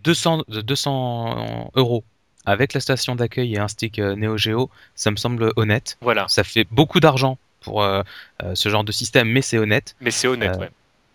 200, 0.04 0.44
de 0.48 0.60
200 0.60 1.70
euros 1.74 2.04
avec 2.46 2.72
la 2.74 2.80
station 2.80 3.16
d'accueil 3.16 3.54
et 3.54 3.58
un 3.58 3.68
stick 3.68 3.98
euh, 3.98 4.14
Neo 4.14 4.36
Geo, 4.38 4.70
ça 4.94 5.10
me 5.10 5.16
semble 5.16 5.52
honnête. 5.56 5.98
Voilà, 6.00 6.26
Ça 6.28 6.44
fait 6.44 6.66
beaucoup 6.70 7.00
d'argent 7.00 7.36
pour 7.60 7.82
euh, 7.82 8.02
euh, 8.44 8.54
ce 8.54 8.68
genre 8.68 8.84
de 8.84 8.92
système, 8.92 9.28
mais 9.28 9.42
c'est 9.42 9.58
honnête. 9.58 9.96
mais 10.00 10.10
c'est 10.12 10.28
honnête, 10.28 10.54
Euh, 10.56 10.60
ouais. 10.60 10.70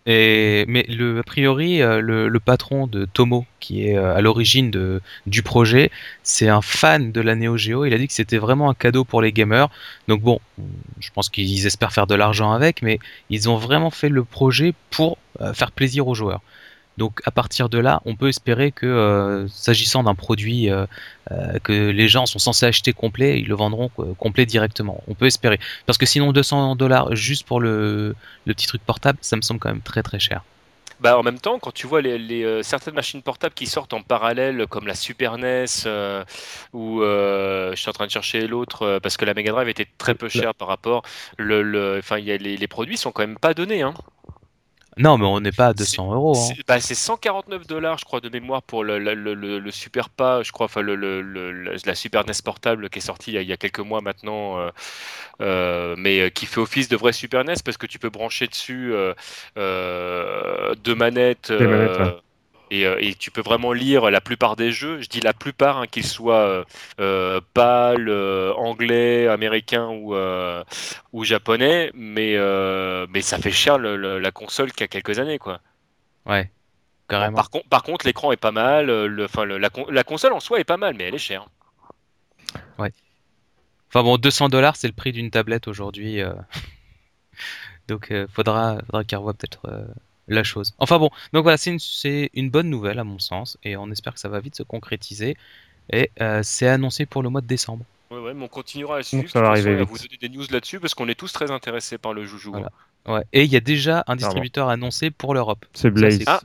Et, 0.06 0.66
mais 0.68 0.84
le, 0.88 1.20
a 1.20 1.22
priori, 1.22 1.80
euh, 1.80 2.00
le, 2.00 2.40
patron 2.40 2.86
de 2.86 3.06
Tomo, 3.06 3.46
qui 3.58 3.88
est 3.88 3.96
euh, 3.96 4.14
à 4.14 4.20
l'origine 4.20 4.70
du 5.26 5.42
projet, 5.42 5.90
c'est 6.22 6.48
un 6.48 6.60
fan 6.60 7.10
de 7.10 7.20
la 7.22 7.34
Neo 7.34 7.56
Geo. 7.56 7.84
Il 7.86 7.94
a 7.94 7.98
dit 7.98 8.06
que 8.06 8.12
c'était 8.12 8.38
vraiment 8.38 8.68
un 8.68 8.74
cadeau 8.74 9.04
pour 9.04 9.22
les 9.22 9.32
gamers. 9.32 9.70
Donc 10.08 10.20
bon, 10.20 10.40
je 11.00 11.10
pense 11.14 11.30
qu'ils 11.30 11.66
espèrent 11.66 11.92
faire 11.92 12.06
de 12.06 12.14
l'argent 12.14 12.52
avec, 12.52 12.82
mais 12.82 12.98
ils 13.30 13.48
ont 13.48 13.56
vraiment 13.56 13.90
fait 13.90 14.10
le 14.10 14.24
projet 14.24 14.74
pour 14.90 15.16
euh, 15.40 15.54
faire 15.54 15.72
plaisir 15.72 16.06
aux 16.06 16.14
joueurs. 16.14 16.42
Donc 16.96 17.20
à 17.24 17.30
partir 17.30 17.68
de 17.68 17.78
là, 17.78 18.00
on 18.04 18.14
peut 18.14 18.28
espérer 18.28 18.70
que, 18.70 18.86
euh, 18.86 19.48
s'agissant 19.48 20.04
d'un 20.04 20.14
produit 20.14 20.70
euh, 20.70 20.86
euh, 21.32 21.58
que 21.62 21.72
les 21.90 22.08
gens 22.08 22.26
sont 22.26 22.38
censés 22.38 22.66
acheter 22.66 22.92
complet, 22.92 23.40
ils 23.40 23.48
le 23.48 23.54
vendront 23.54 23.90
complet 24.18 24.46
directement. 24.46 25.02
On 25.08 25.14
peut 25.14 25.26
espérer. 25.26 25.58
Parce 25.86 25.98
que 25.98 26.06
sinon 26.06 26.32
200 26.32 26.76
dollars 26.76 27.14
juste 27.16 27.46
pour 27.46 27.60
le, 27.60 28.14
le 28.46 28.54
petit 28.54 28.66
truc 28.66 28.82
portable, 28.82 29.18
ça 29.22 29.36
me 29.36 29.42
semble 29.42 29.60
quand 29.60 29.70
même 29.70 29.82
très 29.82 30.02
très 30.02 30.20
cher. 30.20 30.42
Bah, 31.00 31.18
en 31.18 31.24
même 31.24 31.40
temps, 31.40 31.58
quand 31.58 31.72
tu 31.74 31.88
vois 31.88 32.00
les, 32.00 32.18
les, 32.18 32.62
certaines 32.62 32.94
machines 32.94 33.20
portables 33.20 33.52
qui 33.52 33.66
sortent 33.66 33.92
en 33.92 34.00
parallèle, 34.00 34.66
comme 34.68 34.86
la 34.86 34.94
Super 34.94 35.36
NES, 35.36 35.66
ou 36.72 37.00
je 37.02 37.72
suis 37.74 37.88
en 37.88 37.92
train 37.92 38.06
de 38.06 38.10
chercher 38.12 38.46
l'autre, 38.46 39.00
parce 39.02 39.16
que 39.16 39.24
la 39.24 39.34
Mega 39.34 39.50
Drive 39.50 39.68
était 39.68 39.88
très 39.98 40.14
peu 40.14 40.28
chère 40.28 40.54
par 40.54 40.68
rapport, 40.68 41.02
le, 41.36 41.62
le, 41.62 42.00
il 42.16 42.24
y 42.24 42.32
a 42.32 42.36
les, 42.36 42.56
les 42.56 42.68
produits 42.68 42.96
sont 42.96 43.10
quand 43.10 43.22
même 43.22 43.38
pas 43.38 43.54
donnés. 43.54 43.82
Hein. 43.82 43.94
Non, 44.96 45.18
mais 45.18 45.26
on 45.26 45.40
n'est 45.40 45.52
pas 45.52 45.68
à 45.68 45.74
200 45.74 46.12
euros. 46.14 46.36
hein. 46.50 46.54
C'est 46.56 46.66
bah, 46.66 46.80
c'est 46.80 46.94
149 46.94 47.66
dollars, 47.66 47.98
je 47.98 48.04
crois, 48.04 48.20
de 48.20 48.28
mémoire 48.28 48.62
pour 48.62 48.84
le, 48.84 48.98
le, 48.98 49.14
le, 49.14 49.34
le- 49.34 49.58
le 49.58 49.70
Super 49.70 50.08
Pas, 50.08 50.42
je 50.42 50.52
crois, 50.52 50.66
enfin, 50.66 50.82
le, 50.82 50.94
le- 50.94 51.20
le- 51.22 51.52
le- 51.52 51.76
la 51.84 51.94
Super 51.94 52.22
NES 52.22 52.42
portable 52.44 52.88
qui 52.90 52.98
est 52.98 53.02
sortie 53.02 53.32
il 53.32 53.34
y 53.34 53.38
a, 53.38 53.42
il 53.42 53.48
y 53.48 53.52
a 53.52 53.56
quelques 53.56 53.80
mois 53.80 54.00
maintenant, 54.00 54.58
euh, 54.58 54.70
euh, 55.40 55.94
mais 55.98 56.20
euh, 56.20 56.28
qui 56.30 56.46
fait 56.46 56.60
office 56.60 56.88
de 56.88 56.96
vrai 56.96 57.12
Super 57.12 57.40
NES 57.42 57.62
parce 57.64 57.76
que 57.76 57.86
tu 57.86 57.98
peux 57.98 58.10
brancher 58.10 58.46
dessus 58.46 58.92
euh, 58.92 59.14
euh, 59.58 60.74
deux 60.76 60.94
manettes. 60.94 61.52
Des 61.52 61.66
manettes, 61.66 61.98
ouais. 61.98 62.14
Et, 62.70 62.86
euh, 62.86 62.96
et 63.00 63.14
tu 63.14 63.30
peux 63.30 63.42
vraiment 63.42 63.72
lire 63.72 64.10
la 64.10 64.20
plupart 64.20 64.56
des 64.56 64.72
jeux. 64.72 65.00
Je 65.00 65.08
dis 65.08 65.20
la 65.20 65.32
plupart, 65.32 65.78
hein, 65.78 65.86
qu'ils 65.86 66.06
soient 66.06 66.40
euh, 66.46 66.64
euh, 67.00 67.40
PAL, 67.52 68.08
euh, 68.08 68.52
anglais, 68.54 69.28
américain 69.28 69.88
ou, 69.88 70.14
euh, 70.14 70.64
ou 71.12 71.24
japonais, 71.24 71.90
mais, 71.94 72.36
mais 73.10 73.20
ça 73.20 73.38
fait 73.38 73.52
cher 73.52 73.78
le- 73.78 73.96
le- 73.96 74.18
la 74.18 74.30
console 74.32 74.72
qu'il 74.72 74.80
y 74.80 74.84
a 74.84 74.88
quelques 74.88 75.18
années, 75.18 75.38
quoi. 75.38 75.60
Ouais, 76.26 76.50
carrément. 77.08 77.36
Par, 77.36 77.50
con- 77.50 77.62
par 77.68 77.82
contre, 77.82 78.06
l'écran 78.06 78.32
est 78.32 78.36
pas 78.38 78.52
mal, 78.52 78.86
le, 78.86 79.26
la, 79.58 79.70
con- 79.70 79.86
la 79.90 80.04
console 80.04 80.32
en 80.32 80.40
soi 80.40 80.58
est 80.58 80.64
pas 80.64 80.78
mal, 80.78 80.94
mais 80.96 81.04
elle 81.04 81.14
est 81.14 81.18
chère. 81.18 81.46
Enfin 82.78 84.02
bon, 84.02 84.16
200 84.18 84.48
dollars, 84.48 84.74
c'est 84.74 84.88
le 84.88 84.92
prix 84.92 85.12
d'une 85.12 85.30
tablette 85.30 85.68
aujourd'hui. 85.68 86.20
Donc 87.88 88.12
faudra, 88.32 88.78
faudra 88.86 89.04
qu'ils 89.04 89.18
revoient 89.18 89.34
peut-être 89.34 89.86
la 90.28 90.42
chose. 90.44 90.72
Enfin 90.78 90.98
bon, 90.98 91.10
donc 91.32 91.42
voilà, 91.42 91.56
c'est 91.56 91.70
une, 91.70 91.78
c'est 91.78 92.30
une 92.34 92.50
bonne 92.50 92.70
nouvelle 92.70 92.98
à 92.98 93.04
mon 93.04 93.18
sens, 93.18 93.58
et 93.64 93.76
on 93.76 93.90
espère 93.90 94.14
que 94.14 94.20
ça 94.20 94.28
va 94.28 94.40
vite 94.40 94.56
se 94.56 94.62
concrétiser. 94.62 95.36
Et 95.92 96.10
euh, 96.20 96.40
c'est 96.42 96.66
annoncé 96.68 97.04
pour 97.06 97.22
le 97.22 97.28
mois 97.28 97.40
de 97.42 97.46
décembre. 97.46 97.84
Ouais, 98.10 98.18
ouais, 98.18 98.34
mais 98.34 98.44
on 98.44 98.48
continuera 98.48 98.98
à 98.98 99.02
suivre. 99.02 99.28
ça 99.28 99.40
va 99.42 99.48
arriver 99.48 99.78
à 99.80 99.84
vous 99.84 99.98
donner 99.98 100.16
des 100.20 100.28
news 100.28 100.44
là-dessus 100.50 100.80
parce 100.80 100.94
qu'on 100.94 101.08
est 101.08 101.14
tous 101.14 101.32
très 101.32 101.50
intéressés 101.50 101.98
par 101.98 102.14
le 102.14 102.24
joujou. 102.24 102.52
Voilà. 102.52 102.70
Ouais. 103.06 103.22
Et 103.32 103.44
il 103.44 103.52
y 103.52 103.56
a 103.56 103.60
déjà 103.60 104.02
un 104.06 104.16
distributeur 104.16 104.68
annoncé 104.68 105.10
pour 105.10 105.34
l'Europe. 105.34 105.66
C'est 105.74 105.90
Blaze. 105.90 106.18
c'est- 106.18 106.24
Ah. 106.26 106.40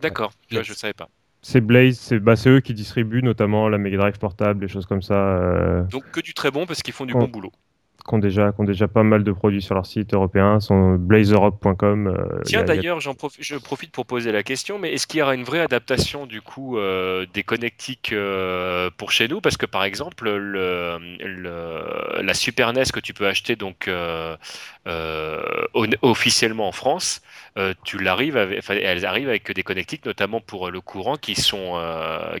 D'accord, 0.00 0.32
je 0.50 0.72
savais 0.72 0.94
pas. 0.94 1.08
C'est 1.42 1.60
Blaze, 1.60 1.98
c'est 1.98 2.18
bah, 2.20 2.36
c'est 2.36 2.48
eux 2.50 2.60
qui 2.60 2.72
distribuent 2.72 3.22
notamment 3.22 3.68
la 3.68 3.76
Mega 3.76 3.96
Drive 3.98 4.18
portable, 4.18 4.60
des 4.60 4.68
choses 4.68 4.86
comme 4.86 5.02
ça, 5.02 5.14
euh, 5.14 5.82
Donc 5.82 6.08
que 6.12 6.20
du 6.20 6.34
très 6.34 6.50
bon 6.52 6.66
parce 6.66 6.82
qu'ils 6.82 6.94
font 6.94 7.04
du 7.04 7.14
Oh. 7.14 7.18
bon 7.18 7.28
boulot. 7.28 7.52
Qui 8.02 8.14
ont 8.14 8.18
déjà, 8.18 8.52
qui 8.52 8.60
ont 8.60 8.64
déjà 8.64 8.88
pas 8.88 9.02
mal 9.02 9.24
de 9.24 9.32
produits 9.32 9.62
sur 9.62 9.74
leur 9.74 9.86
site 9.86 10.12
européen, 10.14 10.60
sont 10.60 10.94
blazeeurope.com. 10.94 12.06
euh, 12.08 12.40
Tiens 12.44 12.60
a- 12.60 12.62
a- 12.62 12.66
d'ailleurs, 12.66 13.00
j'en 13.00 13.12
profi- 13.14 13.38
je 13.40 13.56
profite 13.56 13.92
pour 13.92 14.06
poser 14.06 14.32
la 14.32 14.42
question, 14.42 14.78
mais 14.78 14.92
est-ce 14.92 15.06
qu'il 15.06 15.20
y 15.20 15.22
aura 15.22 15.34
une 15.34 15.44
vraie 15.44 15.60
adaptation 15.60 16.26
du 16.26 16.40
coup 16.42 16.78
euh, 16.78 17.26
des 17.34 17.42
connectiques 17.42 18.12
euh, 18.12 18.90
pour 18.96 19.10
chez 19.12 19.28
nous? 19.28 19.40
Parce 19.40 19.56
que 19.56 19.66
par 19.66 19.84
exemple, 19.84 20.24
le, 20.30 20.98
le- 21.20 22.22
la 22.22 22.34
Super 22.34 22.72
NES 22.72 22.84
que 22.92 23.00
tu 23.00 23.14
peux 23.14 23.26
acheter 23.26 23.56
donc 23.56 23.88
euh, 23.88 24.36
officiellement 26.02 26.68
en 26.68 26.72
France, 26.72 27.22
tu 27.84 27.98
l'arrives, 27.98 28.36
avec- 28.36 28.58
enfin, 28.58 28.74
elles 28.80 29.04
arrivent 29.06 29.28
avec 29.28 29.50
des 29.52 29.62
connectiques, 29.62 30.04
notamment 30.06 30.40
pour 30.40 30.70
le 30.70 30.80
courant, 30.80 31.16
qui 31.16 31.34
sont 31.34 31.78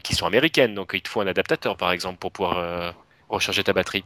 qui 0.02 0.14
sont 0.14 0.26
américaines. 0.26 0.74
Donc 0.74 0.90
il 0.94 1.02
te 1.02 1.08
faut 1.08 1.20
un 1.20 1.26
adaptateur 1.26 1.76
par 1.76 1.92
exemple 1.92 2.18
pour 2.18 2.32
pouvoir 2.32 2.94
recharger 3.28 3.62
ta 3.64 3.72
batterie. 3.72 4.04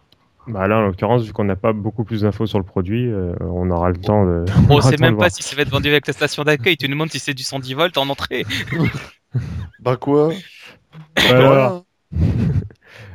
Bah 0.49 0.69
là, 0.69 0.79
en 0.79 0.83
l'occurrence, 0.83 1.23
vu 1.25 1.33
qu'on 1.33 1.45
n'a 1.45 1.57
pas 1.57 1.73
beaucoup 1.73 2.05
plus 2.05 2.23
d'infos 2.23 2.47
sur 2.47 2.59
le 2.59 2.65
produit, 2.65 3.11
euh, 3.11 3.35
on 3.41 3.69
aura 3.71 3.91
le 3.91 3.97
temps 3.97 4.25
de. 4.25 4.45
On 4.71 4.75
aura 4.75 4.83
sait 4.83 4.97
même 4.97 5.15
pas 5.15 5.23
voir. 5.23 5.31
si 5.31 5.43
ça 5.43 5.57
va 5.57 5.63
être 5.63 5.71
vendu 5.71 5.89
avec 5.89 6.07
la 6.07 6.13
station 6.13 6.45
d'accueil. 6.45 6.77
Tu 6.77 6.87
nous 6.89 6.95
demandes 6.95 7.11
si 7.11 7.19
c'est 7.19 7.35
du 7.35 7.43
110 7.43 7.75
volts 7.75 7.99
en 7.99 8.09
entrée. 8.09 8.45
Bah 9.81 9.97
quoi? 9.97 10.33
Alors, 11.29 11.85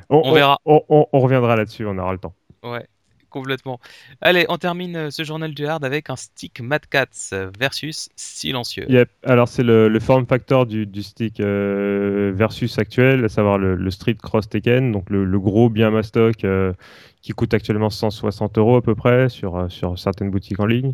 on, 0.09 0.21
On 0.25 0.33
verra. 0.33 0.57
On, 0.65 0.81
on- 0.89 1.07
on 1.11 1.19
reviendra 1.19 1.55
là-dessus, 1.55 1.85
on 1.85 1.97
aura 1.97 2.11
le 2.11 2.19
temps. 2.19 2.33
Ouais, 2.63 2.85
complètement. 3.31 3.79
Allez, 4.21 4.45
on 4.49 4.57
termine 4.57 4.95
euh, 4.95 5.09
ce 5.09 5.23
journal 5.23 5.55
du 5.55 5.65
hard 5.65 5.83
avec 5.83 6.11
un 6.11 6.15
stick 6.15 6.61
Mad 6.61 6.85
Cats 6.87 7.49
versus 7.57 8.09
Silencieux. 8.15 8.85
Yep. 8.87 9.09
Alors, 9.23 9.47
c'est 9.47 9.63
le, 9.63 9.99
form 9.99 10.27
factor 10.27 10.67
du, 10.67 10.87
stick 11.01 11.39
euh, 11.39 12.31
versus 12.35 12.77
actuel, 12.77 13.25
à 13.25 13.29
savoir 13.29 13.57
le, 13.57 13.89
Street 13.89 14.17
Cross 14.21 14.49
Tekken, 14.49 14.91
donc 14.91 15.09
le, 15.09 15.39
gros 15.39 15.69
bien 15.69 15.89
mastoc 15.89 16.43
euh, 16.43 16.73
qui 17.21 17.31
coûte 17.31 17.53
actuellement 17.53 17.89
160 17.89 18.57
euros 18.57 18.75
à 18.75 18.81
peu 18.81 18.93
près 18.93 19.29
sur, 19.29 19.65
certaines 19.97 20.29
boutiques 20.29 20.59
en 20.59 20.65
ligne. 20.65 20.93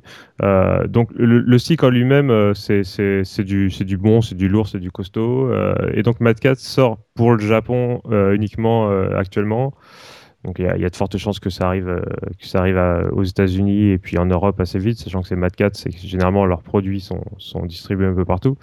Donc, 0.88 1.10
le, 1.16 1.58
stick 1.58 1.84
en 1.84 1.90
lui-même, 1.90 2.54
c'est 2.54 3.44
du, 3.44 3.70
du 3.70 3.98
bon, 3.98 4.22
c'est 4.22 4.36
du 4.36 4.48
lourd, 4.48 4.68
c'est 4.68 4.80
du 4.80 4.92
costaud. 4.92 5.52
et 5.94 6.04
donc, 6.04 6.20
Mad 6.20 6.40
Catz 6.40 6.62
sort 6.62 7.00
pour 7.16 7.34
le 7.34 7.40
Japon 7.40 8.02
uniquement 8.34 8.90
actuellement. 9.12 9.74
Donc 10.44 10.60
il 10.60 10.66
y, 10.66 10.68
a- 10.86 10.90
de 10.90 10.96
fortes 10.96 11.18
chances 11.18 11.40
que 11.40 11.50
ça 11.50 11.68
arrive, 11.68 11.90
euh, 11.90 12.02
que 12.40 12.46
ça 12.46 12.60
arrive 12.60 12.78
aux 13.12 13.24
États-Unis 13.24 13.90
et 13.90 13.98
puis 13.98 14.18
en 14.18 14.26
Europe 14.26 14.60
assez 14.60 14.80
vite, 14.80 14.98
sachant 14.98 15.22
que 15.22 15.28
c'est 15.28 15.36
Mad 15.36 15.52
et 15.60 15.90
que 15.90 15.98
généralement 15.98 16.46
leurs 16.46 16.62
produits 16.62 17.02
sont, 17.02 17.22
distribués 17.66 18.08
un 18.08 18.14
peu 18.14 18.24
partout. 18.24 18.58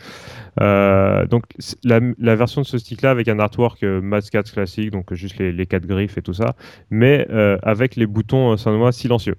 Euh, 0.61 1.27
donc 1.27 1.45
c'est- 1.59 1.79
la, 1.85 2.37
version 2.37 2.63
de 2.63 2.67
ce 2.67 2.79
stick-là 2.79 3.11
avec 3.11 3.29
un 3.29 3.39
artwork 3.39 3.83
euh, 3.83 4.01
Mad 4.01 4.29
Catz 4.31 4.53
classique, 4.53 4.93
donc 4.93 5.13
juste 5.15 5.39
les, 5.39 5.67
quatre 5.67 5.87
griffes 5.87 6.17
et 6.17 6.23
tout 6.23 6.33
ça, 6.33 6.55
mais 6.91 7.27
avec 7.63 7.97
les 7.97 8.07
boutons 8.07 8.57
sonois 8.57 8.93
silencieux. 8.93 9.37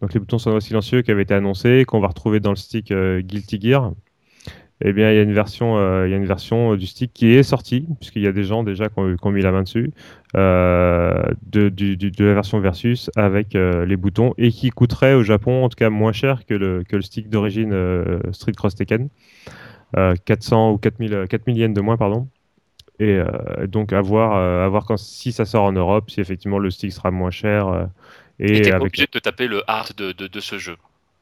Donc 0.00 0.12
les 0.12 0.20
boutons 0.20 0.38
sonois 0.38 0.60
silencieux 0.60 1.02
qui 1.02 1.10
avaient 1.10 1.22
été 1.22 1.34
annoncés, 1.34 1.84
qu'on 1.86 2.00
va 2.00 2.08
retrouver 2.08 2.40
dans 2.40 2.50
le 2.50 2.56
stick 2.56 2.92
Guilty 2.92 3.60
Gear. 3.60 3.92
eh 4.80 4.92
bien, 4.92 5.10
il 5.12 5.16
y 5.16 5.18
a 5.18 5.22
une 5.22 5.32
version, 5.32 5.76
il 6.04 6.10
y 6.10 6.14
a 6.14 6.16
une 6.16 6.26
version 6.26 6.74
du 6.76 6.86
stick 6.86 7.12
qui 7.12 7.32
est 7.32 7.42
sortie, 7.42 7.86
puisqu'il 8.00 8.22
y 8.22 8.26
a 8.26 8.32
des 8.32 8.44
gens 8.44 8.64
déjà 8.64 8.88
qui 8.88 8.98
ont, 8.98 9.30
mis 9.30 9.42
la 9.42 9.52
main 9.52 9.62
dessus, 9.62 9.92
de, 10.34 11.68
du- 11.68 11.96
du- 11.96 12.10
de 12.10 12.24
la 12.24 12.34
version 12.34 12.60
Versus 12.60 13.10
avec 13.16 13.54
euh, 13.54 13.84
les 13.86 13.96
boutons 13.96 14.34
et 14.38 14.50
qui 14.50 14.70
coûterait 14.70 15.14
au 15.14 15.22
Japon, 15.22 15.64
en 15.64 15.68
tout 15.68 15.76
cas, 15.76 15.90
moins 15.90 16.12
cher 16.12 16.44
que 16.46 16.54
le, 16.54 16.82
que 16.84 16.96
le 16.96 17.02
stick 17.02 17.28
d'origine 17.30 17.72
euh, 17.72 18.18
Street 18.32 18.52
Cross 18.52 18.74
Tekken. 18.76 19.08
Euh, 19.96 20.14
400 20.24 20.72
ou 20.72 20.78
4000, 20.78 21.14
euh, 21.14 21.26
4000 21.26 21.58
yens 21.58 21.74
de 21.74 21.80
moins, 21.80 21.96
pardon. 21.96 22.28
Et 23.00 23.18
euh, 23.18 23.66
donc, 23.68 23.92
à 23.92 24.02
voir, 24.02 24.36
euh, 24.36 24.64
à 24.66 24.68
voir 24.68 24.86
quand, 24.86 24.96
si 24.98 25.32
ça 25.32 25.44
sort 25.46 25.64
en 25.64 25.72
Europe, 25.72 26.10
si 26.10 26.20
effectivement 26.20 26.58
le 26.58 26.70
stick 26.70 26.92
sera 26.92 27.10
moins 27.10 27.30
cher. 27.32 27.68
euh, 27.68 27.86
Et 28.40 28.70
pas 28.72 28.72
avec 28.72 28.84
obligé 28.84 29.06
de 29.06 29.10
te 29.10 29.18
taper 29.18 29.46
le 29.48 29.62
hard 29.66 29.94
de, 29.96 30.12
de, 30.12 30.26
de 30.26 30.40
ce 30.40 30.58
jeu. 30.58 30.76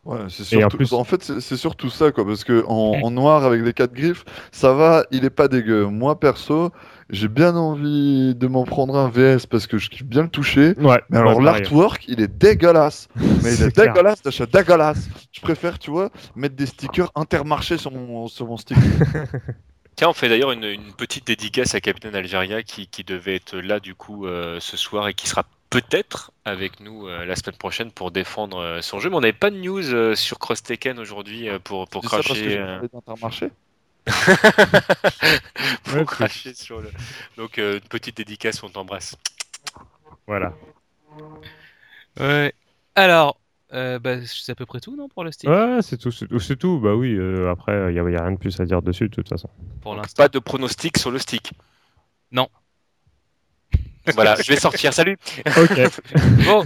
Ouais, 0.04 0.18
c'est 0.30 0.44
en 0.64 0.70
surtout, 0.70 0.78
plus- 0.78 0.92
en 0.92 1.04
fait, 1.04 1.22
c'est 1.22 1.40
c'est 1.40 1.56
surtout 1.56 1.88
ça, 1.88 2.10
quoi, 2.10 2.26
parce 2.26 2.42
que 2.42 2.64
en, 2.66 2.74
en 3.02 3.10
noir 3.12 3.44
avec 3.44 3.62
les 3.62 3.72
quatre 3.72 3.92
griffes, 3.92 4.24
ça 4.50 4.72
va, 4.74 5.04
il 5.12 5.24
est 5.24 5.30
pas 5.30 5.46
dégueu. 5.46 5.86
Moi, 5.86 6.18
perso, 6.18 6.72
j'ai 7.10 7.28
bien 7.28 7.56
envie 7.56 8.34
de 8.34 8.46
m'en 8.46 8.64
prendre 8.64 8.96
un 8.96 9.08
VS 9.08 9.46
parce 9.48 9.66
que 9.66 9.78
je 9.78 9.90
kiffe 9.90 10.04
bien 10.04 10.22
le 10.22 10.28
toucher. 10.28 10.74
Ouais, 10.78 11.00
Mais 11.10 11.18
alors, 11.18 11.38
ouais, 11.38 11.44
l'artwork, 11.44 12.04
il 12.08 12.20
est 12.20 12.28
dégueulasse. 12.28 13.08
Mais 13.16 13.24
il 13.52 13.56
C'est 13.56 13.66
est 13.66 13.70
clair. 13.72 13.92
dégueulasse, 13.92 14.22
d'achat 14.22 14.46
dégueulasse. 14.46 15.08
Je 15.32 15.40
préfère, 15.40 15.78
tu 15.78 15.90
vois, 15.90 16.10
mettre 16.36 16.56
des 16.56 16.66
stickers 16.66 17.10
intermarchés 17.14 17.78
sur 17.78 17.90
mon, 17.90 18.28
sur 18.28 18.46
mon 18.46 18.56
stick. 18.56 18.76
Tiens, 19.96 20.08
on 20.08 20.14
fait 20.14 20.28
d'ailleurs 20.30 20.52
une, 20.52 20.64
une 20.64 20.92
petite 20.94 21.26
dédicace 21.26 21.74
à 21.74 21.80
Captain 21.80 22.14
Algeria 22.14 22.62
qui, 22.62 22.86
qui 22.86 23.04
devait 23.04 23.34
être 23.36 23.56
là 23.58 23.78
du 23.78 23.94
coup 23.94 24.26
euh, 24.26 24.58
ce 24.58 24.76
soir 24.78 25.06
et 25.08 25.12
qui 25.14 25.28
sera 25.28 25.44
peut-être 25.68 26.32
avec 26.46 26.80
nous 26.80 27.06
euh, 27.08 27.26
la 27.26 27.36
semaine 27.36 27.56
prochaine 27.56 27.90
pour 27.90 28.10
défendre 28.10 28.58
euh, 28.58 28.80
son 28.80 29.00
jeu. 29.00 29.10
Mais 29.10 29.16
on 29.16 29.20
n'avait 29.20 29.32
pas 29.34 29.50
de 29.50 29.56
news 29.56 29.92
euh, 29.92 30.14
sur 30.14 30.38
Cross 30.38 30.62
Tekken 30.62 30.98
aujourd'hui 30.98 31.48
euh, 31.48 31.58
pour, 31.58 31.86
pour 31.88 32.00
dis 32.02 32.08
ça 32.08 32.16
parce 32.26 32.38
que 32.40 33.50
pour 35.84 35.94
Ouais, 35.94 36.04
cracher 36.04 36.54
sur 36.54 36.80
le. 36.80 36.90
Donc, 37.36 37.58
euh, 37.58 37.74
une 37.74 37.88
petite 37.88 38.16
dédicace, 38.16 38.62
on 38.62 38.68
t'embrasse. 38.68 39.16
Voilà. 40.26 40.54
Ouais. 42.18 42.52
Alors, 42.94 43.38
euh, 43.72 43.98
bah, 43.98 44.24
c'est 44.26 44.52
à 44.52 44.54
peu 44.54 44.66
près 44.66 44.80
tout, 44.80 44.96
non, 44.96 45.08
pour 45.08 45.24
le 45.24 45.32
stick 45.32 45.48
Ouais, 45.48 45.78
c'est 45.82 45.96
tout, 45.98 46.10
c'est 46.10 46.56
tout. 46.56 46.78
Bah 46.80 46.94
oui, 46.94 47.14
euh, 47.14 47.50
après, 47.50 47.90
il 47.90 47.94
n'y 47.94 48.00
a, 48.00 48.10
y 48.10 48.16
a 48.16 48.22
rien 48.22 48.32
de 48.32 48.38
plus 48.38 48.58
à 48.60 48.64
dire 48.64 48.82
dessus, 48.82 49.08
de 49.08 49.14
toute 49.14 49.28
façon. 49.28 49.48
Pour 49.80 49.94
Donc, 49.94 50.02
l'instant. 50.02 50.22
pas 50.22 50.28
de 50.28 50.38
pronostic 50.38 50.98
sur 50.98 51.10
le 51.10 51.18
stick? 51.18 51.52
Non. 52.32 52.48
Voilà, 54.14 54.36
je 54.42 54.52
vais 54.52 54.58
sortir. 54.58 54.92
Salut. 54.92 55.16
Bon, 56.44 56.64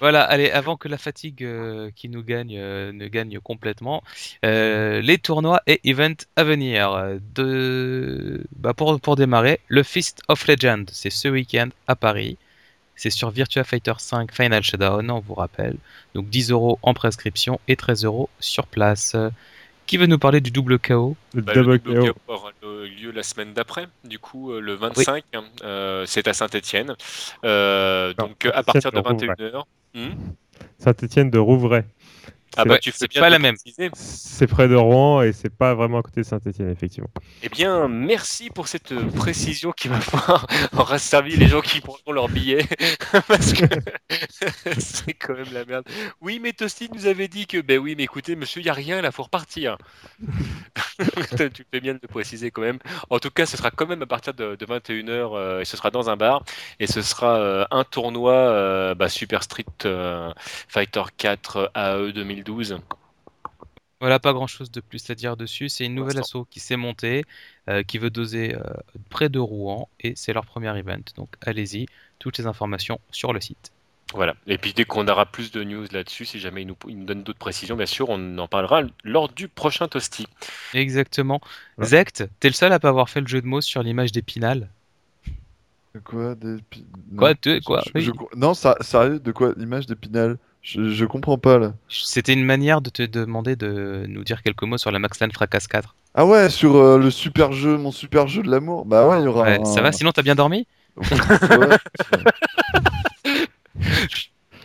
voilà, 0.00 0.22
allez, 0.22 0.50
avant 0.50 0.76
que 0.76 0.88
la 0.88 0.98
fatigue 0.98 1.44
euh, 1.44 1.90
qui 1.94 2.08
nous 2.08 2.22
gagne 2.22 2.56
euh, 2.58 2.92
ne 2.92 3.06
gagne 3.08 3.38
complètement, 3.38 4.02
euh, 4.44 5.00
les 5.00 5.18
tournois 5.18 5.62
et 5.66 5.80
events 5.84 6.26
à 6.36 6.44
venir. 6.44 7.18
De... 7.34 8.44
Bah, 8.56 8.74
pour, 8.74 9.00
pour 9.00 9.16
démarrer, 9.16 9.60
le 9.68 9.82
Fist 9.82 10.20
of 10.28 10.46
Legend, 10.46 10.88
c'est 10.92 11.10
ce 11.10 11.28
week-end 11.28 11.68
à 11.86 11.96
Paris. 11.96 12.36
C'est 12.96 13.10
sur 13.10 13.30
Virtua 13.30 13.64
Fighter 13.64 13.94
5 13.98 14.32
Final 14.32 14.62
Showdown, 14.62 15.10
on 15.10 15.20
vous 15.20 15.34
rappelle. 15.34 15.76
Donc 16.14 16.28
10 16.28 16.50
euros 16.50 16.78
en 16.82 16.94
prescription 16.94 17.60
et 17.68 17.76
13 17.76 18.04
euros 18.04 18.28
sur 18.38 18.66
place. 18.66 19.16
Euh, 19.92 19.96
Qui 19.96 19.96
veut 19.98 20.06
nous 20.06 20.18
parler 20.18 20.40
du 20.40 20.50
double 20.50 20.78
KO 20.78 21.16
Bah, 21.34 21.52
Double 21.52 21.72
le 21.72 21.78
double 21.78 22.00
KO. 22.06 22.12
KO 22.14 22.32
aura 22.32 22.50
le- 22.62 22.86
lieu 22.86 23.10
la 23.12 23.22
semaine 23.22 23.52
d'après, 23.52 23.86
du 24.04 24.18
coup 24.18 24.52
euh, 24.52 24.60
le 24.60 24.74
25, 24.74 25.22
hein, 25.34 25.44
euh, 25.64 26.04
c'est 26.06 26.26
à 26.28 26.32
Saint-Etienne. 26.32 26.94
donc 27.42 28.46
à 28.52 28.62
partir 28.62 28.90
de 28.92 29.02
Saint-Étienne 29.02 29.34
21h. 29.36 29.64
Saint-Etienne 30.78 31.30
de 31.30 31.38
Rouvray. 31.38 31.84
Ah 32.56 32.64
bah 32.64 32.78
tu 32.78 32.92
fais 32.92 33.08
bien 33.08 33.20
pas 33.20 33.28
de 33.28 33.32
la 33.32 33.38
même. 33.38 33.54
préciser. 33.54 33.90
C'est 33.94 34.46
près 34.46 34.68
de 34.68 34.74
Rouen 34.74 35.22
et 35.22 35.32
c'est 35.32 35.54
pas 35.54 35.74
vraiment 35.74 35.98
à 35.98 36.02
côté 36.02 36.20
de 36.20 36.26
Saint-Etienne, 36.26 36.70
effectivement. 36.70 37.10
Eh 37.42 37.48
bien, 37.48 37.88
merci 37.88 38.50
pour 38.50 38.68
cette 38.68 38.92
euh, 38.92 39.10
précision 39.10 39.72
qui 39.72 39.88
va 39.88 39.98
pouvoir 39.98 40.46
aura 40.76 40.98
servi 40.98 41.36
les 41.36 41.48
gens 41.48 41.60
qui 41.60 41.80
prendront 41.80 42.12
leur 42.12 42.28
billet 42.28 42.64
parce 43.28 43.52
que 43.52 43.64
c'est 44.78 45.14
quand 45.14 45.34
même 45.34 45.52
la 45.52 45.64
merde. 45.64 45.84
Oui, 46.20 46.40
mais 46.42 46.52
Tosti 46.52 46.88
nous 46.94 47.06
avait 47.06 47.28
dit 47.28 47.46
que 47.46 47.60
ben 47.60 47.78
oui, 47.78 47.94
mais 47.96 48.04
écoutez, 48.04 48.36
monsieur, 48.36 48.60
il 48.60 48.66
y 48.66 48.70
a 48.70 48.74
rien 48.74 49.00
là, 49.00 49.10
faut 49.12 49.22
repartir. 49.22 49.78
tu 51.54 51.66
fais 51.70 51.80
bien 51.80 51.94
de 51.94 52.00
le 52.02 52.08
préciser 52.08 52.50
quand 52.50 52.62
même. 52.62 52.78
En 53.10 53.18
tout 53.18 53.30
cas, 53.30 53.46
ce 53.46 53.56
sera 53.56 53.70
quand 53.70 53.86
même 53.86 54.02
à 54.02 54.06
partir 54.06 54.34
de, 54.34 54.56
21h 54.56 55.60
et 55.60 55.64
ce 55.64 55.76
sera 55.76 55.90
dans 55.90 56.08
un 56.08 56.16
bar 56.16 56.44
et 56.78 56.86
ce 56.86 57.02
sera 57.02 57.36
euh, 57.36 57.64
un 57.70 57.84
tournoi 57.84 58.32
euh, 58.32 58.94
bah, 58.94 59.08
Super 59.08 59.42
Street 59.42 59.64
euh, 59.84 60.32
Fighter 60.68 61.02
4 61.16 61.72
AE 61.74 62.12
2012. 62.42 62.78
Voilà, 64.00 64.18
pas 64.18 64.32
grand 64.32 64.48
chose 64.48 64.70
de 64.72 64.80
plus 64.80 65.08
à 65.10 65.14
dire 65.14 65.36
dessus. 65.36 65.68
C'est 65.68 65.84
une 65.84 65.94
nouvelle 65.94 66.18
asso 66.18 66.38
qui 66.50 66.58
s'est 66.58 66.76
montée, 66.76 67.24
euh, 67.68 67.84
qui 67.84 67.98
veut 67.98 68.10
doser 68.10 68.56
euh, 68.56 68.60
près 69.10 69.28
de 69.28 69.38
Rouen, 69.38 69.88
et 70.00 70.14
c'est 70.16 70.32
leur 70.32 70.44
premier 70.44 70.76
event. 70.76 70.98
Donc 71.16 71.28
allez-y, 71.40 71.86
toutes 72.18 72.38
les 72.38 72.46
informations 72.46 72.98
sur 73.12 73.32
le 73.32 73.40
site. 73.40 73.70
Voilà. 74.12 74.34
Et 74.48 74.58
puis 74.58 74.72
dès 74.74 74.84
qu'on 74.84 75.06
aura 75.06 75.24
plus 75.24 75.52
de 75.52 75.62
news 75.62 75.86
là-dessus, 75.92 76.24
si 76.24 76.40
jamais 76.40 76.62
ils 76.62 76.66
nous, 76.66 76.76
ils 76.88 76.98
nous 76.98 77.04
donnent 77.06 77.22
d'autres 77.22 77.38
précisions, 77.38 77.76
bien 77.76 77.86
sûr, 77.86 78.08
on 78.10 78.38
en 78.38 78.48
parlera 78.48 78.82
lors 79.04 79.28
du 79.28 79.46
prochain 79.48 79.86
Toasty. 79.86 80.26
Exactement. 80.74 81.40
Ouais. 81.78 81.86
Zect, 81.86 82.24
t'es 82.40 82.48
le 82.48 82.54
seul 82.54 82.72
à 82.72 82.80
pas 82.80 82.88
avoir 82.88 83.08
fait 83.08 83.20
le 83.20 83.28
jeu 83.28 83.40
de 83.40 83.46
mots 83.46 83.60
sur 83.60 83.82
l'image 83.84 84.10
d'Épinal. 84.12 84.68
De 85.94 86.00
Quoi? 86.00 86.34
Des 86.34 86.56
Quoi, 87.16 87.34
quoi, 87.64 87.82
Je- 87.86 87.90
oui. 87.94 88.02
je- 88.02 88.10
Non, 88.36 88.52
ça, 88.54 88.76
sérieux, 88.80 89.20
de 89.20 89.30
quoi? 89.32 89.52
L'image 89.56 89.86
d'Épinal 89.86 90.38
je, 90.62 90.88
je 90.90 91.04
comprends 91.04 91.38
pas 91.38 91.58
là. 91.58 91.72
C'était 91.88 92.32
une 92.32 92.44
manière 92.44 92.80
de 92.80 92.90
te 92.90 93.02
demander 93.02 93.56
de 93.56 94.04
nous 94.08 94.24
dire 94.24 94.42
quelques 94.42 94.62
mots 94.62 94.78
sur 94.78 94.90
la 94.90 94.98
Maxland 94.98 95.32
Fracas 95.32 95.66
4. 95.68 95.94
Ah 96.14 96.26
ouais, 96.26 96.50
sur 96.50 96.76
euh, 96.76 96.98
le 96.98 97.10
super 97.10 97.52
jeu, 97.52 97.76
mon 97.78 97.90
super 97.90 98.28
jeu 98.28 98.42
de 98.42 98.50
l'amour. 98.50 98.84
Bah 98.84 99.08
ouais, 99.08 99.20
il 99.20 99.24
y 99.24 99.26
aura. 99.28 99.42
Ouais, 99.44 99.60
un- 99.60 99.64
Ça 99.64 99.80
va, 99.82 99.92
sinon 99.92 100.12
t'as 100.12 100.22
bien 100.22 100.34
dormi? 100.34 100.66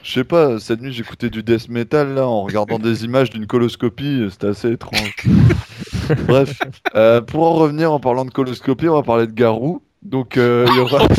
Je 0.04 0.14
sais 0.14 0.24
pas, 0.24 0.60
cette 0.60 0.82
nuit 0.82 0.94
j'écoutais 0.94 1.30
du 1.30 1.44
death 1.44 1.68
metal 1.70 2.14
là 2.14 2.26
en 2.28 2.44
regardant 2.44 2.80
des 2.80 3.04
images 3.04 3.30
d'une 3.30 3.46
coloscopie, 3.48 4.26
c'était 4.32 4.48
assez 4.48 4.72
étrange. 4.72 5.16
Bref, 6.28 6.60
euh, 6.96 7.22
pour 7.22 7.44
en 7.46 7.54
revenir 7.54 7.92
en 7.92 8.00
parlant 8.00 8.24
de 8.26 8.32
coloscopie, 8.32 8.88
on 8.88 8.94
va 8.96 9.04
parler 9.04 9.28
de 9.28 9.34
Garou. 9.34 9.82
Donc 10.04 10.38
euh, 10.38 10.66
il 10.70 10.76
y 10.76 10.80
aura. 10.80 11.06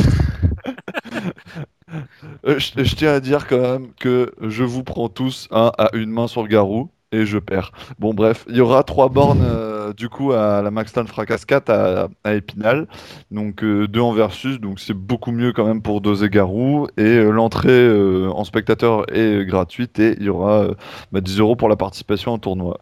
Euh, 2.49 2.59
je, 2.59 2.95
tiens 2.95 3.13
à 3.13 3.21
dire 3.21 3.47
quand 3.47 3.61
même 3.61 3.93
que 3.95 4.33
je 4.41 4.65
vous 4.65 4.83
prends 4.83 5.09
tous 5.09 5.49
un 5.51 5.71
à 5.77 5.91
une 5.95 6.11
main 6.11 6.29
sur 6.29 6.43
le 6.43 6.49
Garou 6.49 6.91
et 7.13 7.25
je 7.27 7.39
perds. 7.39 7.73
Bon 7.99 8.15
bref, 8.15 8.45
il 8.49 8.57
y 8.57 8.61
aura 8.61 8.83
trois 8.83 9.09
bornes 9.09 9.43
euh, 9.43 9.93
du 9.93 10.09
coup 10.09 10.33
à 10.33 10.63
la 10.63 10.71
Maxton 10.71 11.07
Fracas 11.07 11.43
4 11.47 12.09
à, 12.25 12.35
Épinal. 12.35 12.87
Donc 13.31 13.63
euh, 13.63 13.89
deux 13.89 14.01
en 14.01 14.13
versus, 14.13 14.61
donc 14.61 14.81
c'est 14.81 14.95
beaucoup 14.95 15.33
mieux 15.33 15.53
quand 15.53 15.65
même 15.65 15.83
pour 15.83 16.01
doser 16.01 16.29
Garou. 16.29 16.87
Et 16.97 17.03
euh, 17.03 17.31
l'entrée 17.31 17.71
euh, 17.71 18.31
en 18.31 18.45
spectateur 18.45 19.05
est 19.15 19.45
gratuite 19.47 19.99
et 19.99 20.17
il 20.19 20.25
y 20.25 20.29
aura 20.29 20.63
euh, 20.63 20.75
bah, 21.13 21.21
10 21.21 21.41
euros 21.41 21.57
pour 21.57 21.69
la 21.69 21.77
participation 21.77 22.35
au 22.35 22.39
tournoi. 22.39 22.79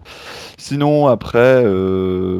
Sinon 0.58 1.06
après, 1.06 1.64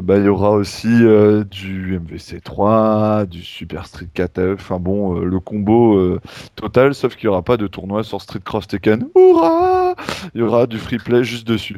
bah, 0.03 0.17
il 0.17 0.25
y 0.25 0.27
aura 0.27 0.51
aussi 0.51 0.87
du 0.89 1.99
MVC 1.99 2.41
3, 2.41 3.25
du 3.25 3.43
Super 3.43 3.85
Street 3.85 4.09
4, 4.13 4.53
enfin 4.53 4.79
bon, 4.79 5.19
le 5.19 5.39
combo 5.39 6.19
total, 6.55 6.95
sauf 6.95 7.15
qu'il 7.15 7.27
n'y 7.27 7.31
aura 7.31 7.43
pas 7.43 7.57
de 7.57 7.67
tournoi 7.67 8.03
sur 8.03 8.21
Street 8.21 8.39
Cross 8.43 8.67
Tekken. 8.67 9.07
Hurrah 9.15 9.95
Il 10.33 10.41
y 10.41 10.43
aura 10.43 10.65
du 10.67 10.77
free 10.77 10.97
play 10.97 11.23
juste 11.23 11.47
dessus. 11.47 11.76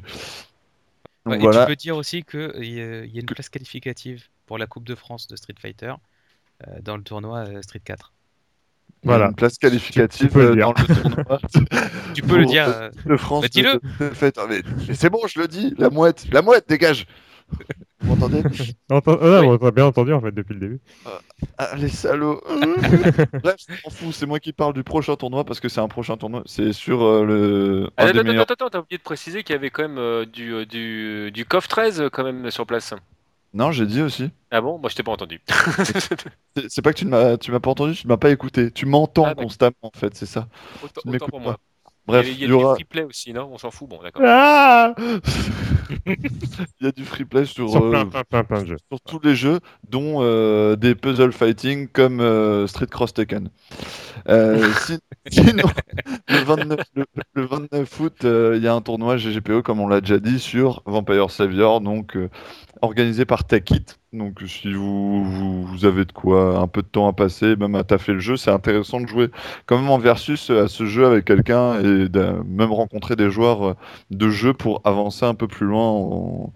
Donc 1.26 1.41
Ouais, 1.41 1.43
Et 1.43 1.50
tu 1.50 1.62
peux 1.62 1.76
dire 1.76 1.95
aussi 1.97 2.24
qu'il 2.24 2.39
y, 2.66 2.82
a 2.82 3.04
il 3.06 3.12
y 3.14 3.18
a 3.18 3.22
une 3.22 3.30
place 3.30 3.50
qualificative 3.50 4.28
pour 4.45 4.58
la 4.58 4.68
Coupe 4.68 4.86
de 4.86 4.95
France 4.95 5.28
de 5.28 5.36
Street 5.36 5.56
Fighter 5.60 5.93
euh, 6.68 6.82
dans 6.82 6.97
le 6.97 7.04
tournoi 7.04 7.39
euh, 7.47 7.62
Street 7.62 7.82
4. 7.84 8.14
Il 9.04 9.12
y 9.12 9.16
a 9.16 9.18
Voilà. 9.18 9.26
Une 9.26 9.36
place 9.36 9.58
qualificative 9.58 10.28
Tu 10.28 10.30
peux 10.30 10.43
le 10.43 10.52
euh, 10.52 10.56
dire. 10.56 10.72
dans 10.74 10.74
le 10.74 10.88
tournoi 10.88 11.39
Tu 12.14 12.22
peux 12.24 12.38
le 12.38 12.45
dire. 12.45 12.68
euh, 12.68 12.89
de 13.06 13.18
France. 13.18 13.41
Bah, 13.43 13.47
dis-le. 13.50 13.80
mais 14.47 14.62
c'est 14.93 15.10
bon, 15.10 15.20
je 15.28 15.39
le 15.39 15.47
dis. 15.47 15.74
La 15.78 15.89
mouette, 15.89 16.26
la 16.32 16.41
mouette, 16.41 16.68
dégage. 16.70 17.06
Vous 18.02 18.16
m'entendez? 18.16 18.41
Entend- 18.89 19.18
ah, 19.22 19.41
Oui. 19.41 19.47
On 19.47 19.58
t'a 19.58 19.72
bien 19.72 19.86
entendu 19.86 20.14
en 20.14 20.22
fait 20.22 20.32
depuis 20.32 20.54
le 20.54 20.60
début. 20.60 20.80
Ah, 21.58 21.76
les 21.76 21.89
salauds. 21.89 22.41
Bref, 23.43 23.56
je 23.68 23.74
m'en 23.84 23.89
fous. 23.91 24.12
C'est 24.12 24.26
moi 24.26 24.39
qui 24.39 24.54
parle 24.54 24.74
du 24.74 24.84
prochain 24.84 25.16
tournoi 25.16 25.43
parce 25.43 25.60
que 25.60 25.70
c'est 25.70 25.82
un 25.82 25.88
prochain 25.88 26.16
tournoi. 26.18 26.43
C'est 26.45 26.72
sur 26.74 27.04
euh, 27.04 27.26
le. 27.26 27.89
un 27.97 28.08
Attends, 28.08 28.24
meilleurs- 28.24 28.43
attends, 28.43 28.54
attends, 28.54 28.70
t'as 28.70 28.80
oublié 28.80 28.97
de 28.97 29.04
préciser 29.04 29.43
qu'il 29.43 29.54
y 29.54 29.58
avait 29.58 29.70
quand 29.70 29.84
même 29.84 29.97
euh, 29.97 30.26
du, 30.26 30.54
euh, 30.54 30.66
du, 30.66 31.32
du 31.32 31.45
COF 31.45 31.68
13 31.68 32.02
euh, 32.02 32.10
quand 32.10 32.24
même 32.24 32.50
sur 32.52 32.66
place. 32.66 32.93
Non, 33.54 33.72
j'ai 33.72 33.86
dit 33.88 34.02
aussi. 34.02 34.30
Ah 34.52 34.62
bon? 34.62 34.78
Moi 34.78 34.89
je 34.89 34.95
t'ai 34.95 35.04
pas 35.04 35.12
entendu. 35.12 35.41
C'est 36.70 36.82
pas 36.82 36.93
que 36.93 37.00
tu 37.00 37.06
ne 37.06 37.10
m'as, 37.10 37.38
tu 37.38 37.52
m'as 37.52 37.60
pas 37.60 37.72
entendu, 37.72 37.95
tu 37.95 38.06
ne 38.08 38.10
m'as 38.14 38.18
pas 38.18 38.30
écouté. 38.32 38.72
Tu 38.72 38.86
m'entends 38.86 39.26
Ah, 39.26 39.36
constamment 39.36 39.76
en 39.82 39.91
fait, 39.97 40.16
c'est 40.16 40.26
ça. 40.26 40.47
autant, 40.84 41.02
autant 41.06 41.26
pour 41.28 41.39
pas. 41.39 41.43
moi. 41.45 41.58
Bref, 42.10 42.28
il 42.28 42.39
y 42.39 42.43
a, 42.43 42.47
il 42.47 42.47
il 42.47 42.47
y 42.47 42.49
y 42.49 42.51
a 42.51 42.55
aura, 42.55 42.74
du 42.76 42.76
free 42.76 42.84
play 42.86 43.03
aussi, 43.03 43.34
non? 43.34 43.49
On 43.51 43.57
s'en 43.57 43.72
fout, 43.72 43.88
bon 43.89 44.01
d'accord. 44.01 44.24
Ah 44.26 44.93
il 46.05 46.86
y 46.86 46.88
a 46.88 46.91
du 46.91 47.05
free 47.05 47.26
play 47.26 47.45
sur, 47.45 47.70
Sur 47.70 47.84
euh, 47.86 47.89
plein, 47.89 48.05
plein, 48.05 48.24
plein, 48.24 48.43
plein 48.43 48.62
de 48.62 48.68
jeux. 48.68 48.78
sur 48.91 49.01
tous 49.01 49.20
les 49.24 49.36
jeux, 49.36 49.60
dont 49.89 50.18
euh, 50.22 50.76
des 50.76 50.95
puzzle 50.95 51.32
fighting 51.32 51.88
comme 51.88 52.20
euh, 52.20 52.68
Street 52.68 52.88
Cross 52.88 53.14
Tekken. 53.14 53.49
Euh, 54.28 54.72
si- 54.86 54.99
sinon, 55.30 55.63
le 56.28 56.38
29, 56.43 56.80
le, 56.95 57.05
le 57.34 57.45
29 57.45 57.99
août, 57.99 58.26
euh, 58.26 58.55
il 58.57 58.63
y 58.63 58.67
a 58.67 58.74
un 58.74 58.82
tournoi 58.82 59.17
GGPO, 59.17 59.61
comme 59.63 59.80
on 59.80 59.88
l'a 59.88 60.01
déjà 60.01 60.20
dit, 60.20 60.39
sur 60.39 60.82
Vampire 60.86 61.32
Savior, 61.32 61.82
donc 61.82 62.15
euh, 62.17 62.30
organisé 62.82 63.26
par 63.26 63.45
Techit. 63.45 63.86
Donc, 64.13 64.41
si 64.47 64.74
vous, 64.74 65.24
vous, 65.26 65.63
vous 65.65 65.86
avez 65.86 66.05
de 66.05 66.11
quoi, 66.11 66.57
un 66.59 66.67
peu 66.67 66.82
de 66.82 66.88
temps 66.88 67.07
à 67.07 67.13
passer, 67.13 67.55
même 67.55 67.76
à 67.76 67.84
taffer 67.84 68.13
le 68.13 68.20
jeu, 68.20 68.38
c'est 68.38 68.51
intéressant 68.51 69.01
de 69.01 69.07
jouer 69.07 69.30
quand 69.67 69.78
même 69.80 69.89
en 69.89 69.99
versus 69.99 70.49
à 70.49 70.67
ce 70.67 70.86
jeu 70.86 71.05
avec 71.05 71.26
quelqu'un 71.26 71.80
et 71.80 72.09
de 72.09 72.41
même 72.45 72.72
rencontrer 72.74 73.15
des 73.15 73.30
joueurs 73.32 73.76
de 74.11 74.30
jeu 74.30 74.53
pour 74.53 74.82
avancer 74.86 75.26
un 75.26 75.36
peu 75.36 75.47
plus 75.47 75.67
loin 75.67 75.84
en, 75.89 76.53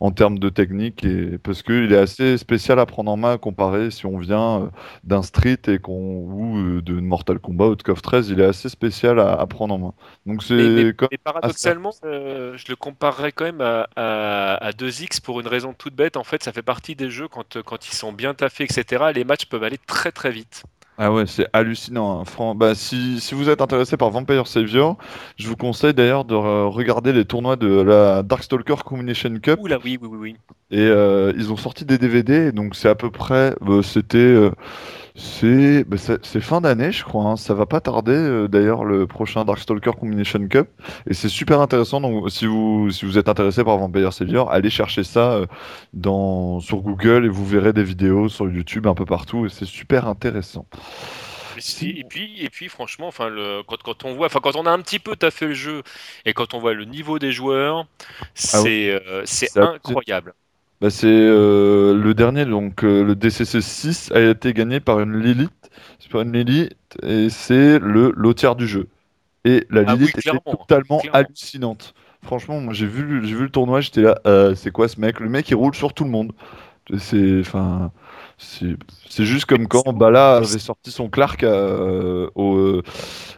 en 0.00 0.10
termes 0.10 0.38
de 0.38 0.48
technique 0.48 1.04
et 1.04 1.38
parce 1.38 1.62
qu'il 1.62 1.92
est 1.92 1.96
assez 1.98 2.36
spécial 2.38 2.78
à 2.78 2.86
prendre 2.86 3.10
en 3.10 3.16
main 3.16 3.38
comparé 3.38 3.90
si 3.90 4.06
on 4.06 4.18
vient 4.18 4.70
d'un 5.04 5.22
Street 5.22 5.58
et 5.68 5.78
qu'on 5.78 5.92
ou 5.96 6.80
de 6.82 7.00
Mortal 7.00 7.38
Kombat 7.38 7.66
ou 7.68 7.76
de 7.76 7.82
KOF 7.82 8.02
13, 8.02 8.28
il 8.30 8.40
est 8.40 8.44
assez 8.44 8.68
spécial 8.68 9.18
à, 9.20 9.32
à 9.34 9.46
prendre 9.46 9.74
en 9.74 9.78
main. 9.78 9.92
Donc 10.26 10.42
c'est 10.42 10.54
Mais, 10.54 10.84
mais- 10.84 10.92
comme 10.92 11.08
mais 11.10 11.18
paradoxalement, 11.18 11.92
euh, 12.04 12.56
je 12.56 12.64
le 12.68 12.76
comparerais 12.76 13.32
quand 13.32 13.44
même 13.44 13.60
à, 13.60 13.88
à- 13.96 14.54
à 14.56 14.70
2X 14.72 15.20
pour 15.20 15.40
une 15.40 15.48
raison 15.48 15.72
toute 15.72 15.94
bête. 15.94 16.16
En 16.16 16.24
fait, 16.24 16.42
ça 16.42 16.52
fait 16.52 16.62
partie 16.62 16.94
des 16.94 17.10
jeux 17.10 17.28
quand, 17.28 17.62
quand 17.62 17.88
ils 17.88 17.94
sont 17.94 18.12
bien 18.12 18.34
taffés, 18.34 18.64
etc. 18.64 19.04
Les 19.14 19.24
matchs 19.24 19.46
peuvent 19.46 19.64
aller 19.64 19.78
très 19.86 20.12
très 20.12 20.30
vite. 20.30 20.64
Ah 20.98 21.12
ouais, 21.12 21.26
c'est 21.26 21.46
hallucinant. 21.52 22.20
hein. 22.20 22.24
Fran- 22.24 22.54
Bah, 22.54 22.74
si, 22.74 23.20
si 23.20 23.34
vous 23.34 23.50
êtes 23.50 23.60
intéressé 23.60 23.98
par 23.98 24.08
Vampire 24.10 24.46
Savior, 24.46 24.96
je 25.36 25.46
vous 25.46 25.56
conseille 25.56 25.92
d'ailleurs 25.92 26.24
de 26.24 26.34
re- 26.34 26.70
regarder 26.70 27.12
les 27.12 27.26
tournois 27.26 27.56
de 27.56 27.68
la 27.82 28.22
Darkstalker 28.22 28.76
Combination 28.82 29.38
Cup. 29.42 29.60
Ouh 29.60 29.66
là, 29.66 29.78
oui, 29.84 29.98
oui, 30.00 30.08
oui, 30.10 30.18
oui. 30.18 30.36
Et 30.70 30.80
euh, 30.80 31.32
ils 31.36 31.52
ont 31.52 31.56
sorti 31.58 31.84
des 31.84 31.98
DVD, 31.98 32.50
donc 32.50 32.74
c'est 32.76 32.88
à 32.88 32.94
peu 32.94 33.10
près, 33.10 33.54
euh, 33.68 33.82
c'était, 33.82 34.16
euh, 34.18 34.50
c'est, 35.18 35.84
bah, 35.84 35.96
c'est 35.98 36.40
fin 36.42 36.60
d'année, 36.60 36.92
je 36.92 37.02
crois. 37.02 37.24
hein. 37.24 37.36
Ça 37.36 37.54
va 37.54 37.64
pas 37.66 37.80
tarder, 37.80 38.12
euh, 38.12 38.48
d'ailleurs, 38.48 38.84
le 38.84 39.06
prochain 39.06 39.44
Darkstalker 39.44 39.92
Combination 39.98 40.46
Cup. 40.48 40.68
Et 41.08 41.14
c'est 41.14 41.28
super 41.30 41.60
intéressant. 41.60 42.00
Donc, 42.02 42.30
si 42.30 42.46
vous, 42.46 42.90
si 42.90 43.06
vous 43.06 43.16
êtes 43.18 43.28
intéressé 43.28 43.64
par 43.64 43.78
Vampire 43.78 44.12
Savior, 44.12 44.50
allez 44.52 44.70
chercher 44.70 45.04
ça 45.04 45.32
euh, 45.32 45.46
dans, 45.94 46.60
sur 46.60 46.78
Google 46.82 47.24
et 47.24 47.28
vous 47.28 47.46
verrez 47.46 47.72
des 47.72 47.84
vidéos 47.84 48.28
sur 48.28 48.48
YouTube 48.50 48.86
un 48.86 48.94
peu 48.94 49.06
partout. 49.06 49.46
Et 49.46 49.48
c'est 49.48 49.64
super 49.64 50.06
intéressant. 50.06 50.66
Et, 51.80 52.04
puis, 52.04 52.42
et 52.42 52.50
puis, 52.50 52.68
franchement, 52.68 53.06
enfin, 53.08 53.28
le, 53.28 53.62
quand, 53.66 53.82
quand 53.82 54.04
on 54.04 54.14
voit, 54.14 54.26
enfin, 54.26 54.40
quand 54.42 54.56
on 54.56 54.66
a 54.66 54.70
un 54.70 54.80
petit 54.82 54.98
peu 54.98 55.16
taffé 55.16 55.46
le 55.46 55.54
jeu 55.54 55.82
et 56.26 56.34
quand 56.34 56.52
on 56.54 56.58
voit 56.60 56.74
le 56.74 56.84
niveau 56.84 57.18
des 57.18 57.32
joueurs, 57.32 57.86
c'est 58.34 58.50
Ah 58.52 58.62
oui. 58.62 58.76
euh, 58.90 59.22
c'est 59.24 59.56
abusé. 59.56 59.96
incroyable. 59.96 60.34
Bah, 60.80 60.90
c'est 60.90 61.06
euh, 61.08 61.94
le 61.94 62.14
dernier, 62.14 62.44
donc 62.44 62.84
euh, 62.84 63.02
le 63.02 63.14
DCC 63.16 63.60
6 63.62 64.12
a 64.12 64.20
été 64.20 64.52
gagné 64.52 64.80
par 64.80 65.00
une 65.00 65.16
Lilith. 65.18 65.70
C'est 65.98 66.10
pas 66.10 66.22
une 66.22 66.32
Lilith, 66.32 66.74
et 67.02 67.30
c'est 67.30 67.78
le 67.78 68.12
lotière 68.14 68.56
du 68.56 68.66
jeu. 68.66 68.88
Et 69.44 69.66
la 69.70 69.84
Ah 69.86 69.96
oui, 69.96 70.06
Lilith 70.06 70.18
était 70.18 70.22
clairement, 70.22 70.42
totalement 70.44 70.98
clairement. 70.98 71.18
hallucinante. 71.18 71.94
Franchement, 72.22 72.60
moi 72.60 72.74
j'ai 72.74 72.86
vu, 72.86 73.24
j'ai 73.26 73.34
vu 73.34 73.44
le 73.44 73.50
tournoi, 73.50 73.80
j'étais 73.80 74.02
là, 74.02 74.18
euh, 74.26 74.54
c'est 74.54 74.70
quoi 74.72 74.88
ce 74.88 75.00
mec? 75.00 75.20
Le 75.20 75.28
mec 75.30 75.48
il 75.50 75.54
roule 75.54 75.74
sur 75.74 75.94
tout 75.94 76.04
le 76.04 76.10
monde. 76.10 76.32
C'est, 76.98 77.40
enfin, 77.40 77.92
c'est, 78.38 78.76
juste 79.24 79.46
comme 79.46 79.66
quand 79.68 79.92
Bala 79.92 80.36
avait 80.36 80.58
sorti 80.58 80.90
son 80.92 81.08
Clark 81.10 81.42
euh, 81.42 82.30
au, 82.36 82.82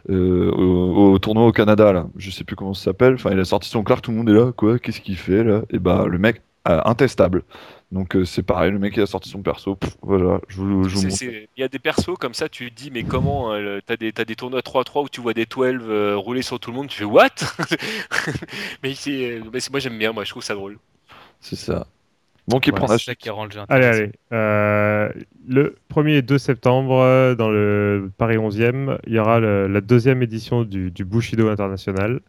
euh, 0.09 0.51
au, 0.51 1.13
au 1.13 1.19
tournoi 1.19 1.47
au 1.47 1.51
Canada 1.51 1.91
là. 1.93 2.07
Je 2.17 2.29
sais 2.31 2.43
plus 2.43 2.55
comment 2.55 2.73
ça 2.75 2.85
s'appelle. 2.85 3.15
Enfin, 3.15 3.31
il 3.31 3.39
a 3.39 3.45
sorti 3.45 3.69
son 3.69 3.83
Clark, 3.83 4.03
tout 4.03 4.11
le 4.11 4.17
monde 4.17 4.29
est 4.29 4.33
là, 4.33 4.51
quoi? 4.51 4.79
Qu'est-ce 4.79 5.01
qu'il 5.01 5.17
fait 5.17 5.43
là? 5.43 5.61
Et 5.71 5.79
bah 5.79 6.05
le 6.07 6.17
mec 6.19 6.41
euh, 6.67 6.81
intestable. 6.85 7.43
Donc 7.91 8.15
euh, 8.15 8.23
c'est 8.25 8.43
pareil, 8.43 8.71
le 8.71 8.77
mec 8.79 8.95
il 8.97 9.01
a 9.01 9.05
sorti 9.07 9.29
son 9.29 9.41
perso. 9.41 9.75
Pff, 9.75 9.95
voilà, 10.03 10.39
je 10.47 10.57
vous, 10.61 10.83
je 10.87 10.95
vous 10.95 11.07
Il 11.23 11.47
y 11.57 11.63
a 11.63 11.67
des 11.67 11.79
persos 11.79 12.17
comme 12.19 12.33
ça, 12.35 12.47
tu 12.47 12.69
te 12.71 12.75
dis, 12.75 12.91
mais 12.91 13.03
comment 13.03 13.51
euh, 13.53 13.79
T'as 13.85 13.97
des, 13.97 14.11
t'as 14.13 14.25
des 14.25 14.35
tournois 14.35 14.61
3-3 14.61 15.05
où 15.05 15.09
tu 15.09 15.21
vois 15.21 15.33
des 15.33 15.45
12 15.45 15.79
euh, 15.87 16.15
rouler 16.15 16.43
sur 16.43 16.59
tout 16.59 16.69
le 16.69 16.77
monde, 16.77 16.87
tu 16.87 16.97
fais 16.99 17.03
what? 17.05 17.29
Mais, 18.83 18.93
c'est- 18.93 19.41
mais 19.51 19.59
c'est- 19.59 19.71
moi 19.71 19.79
j'aime 19.79 19.97
bien, 19.97 20.11
moi 20.11 20.23
je 20.23 20.29
trouve 20.31 20.43
ça 20.43 20.53
drôle. 20.53 20.77
C'est 21.39 21.55
ça. 21.55 21.87
Bon, 22.47 22.59
qui 22.59 22.71
Voilà, 22.71 22.85
prend 22.85 22.93
la 22.93 22.97
C'est 22.99 23.05
ça 23.05 23.15
qui 23.15 23.29
rend 23.29 23.45
le 23.45 23.51
jeu 23.51 23.59
Allez, 23.69 23.85
intéressant. 23.85 24.01
allez. 24.03 24.11
Euh, 24.33 25.09
le 25.47 25.75
1er 25.89 26.17
et 26.17 26.21
2 26.23 26.37
septembre, 26.39 26.95
euh, 26.99 27.35
dans 27.35 27.49
le 27.49 28.11
Paris 28.17 28.37
11e, 28.37 28.97
il 29.05 29.13
y 29.13 29.19
aura 29.19 29.39
le- 29.39 29.67
la 29.67 29.81
deuxième 29.81 30.23
édition 30.23 30.63
du, 30.63 30.89
du 30.91 31.05
Bushido 31.05 31.47
International. 31.49 32.21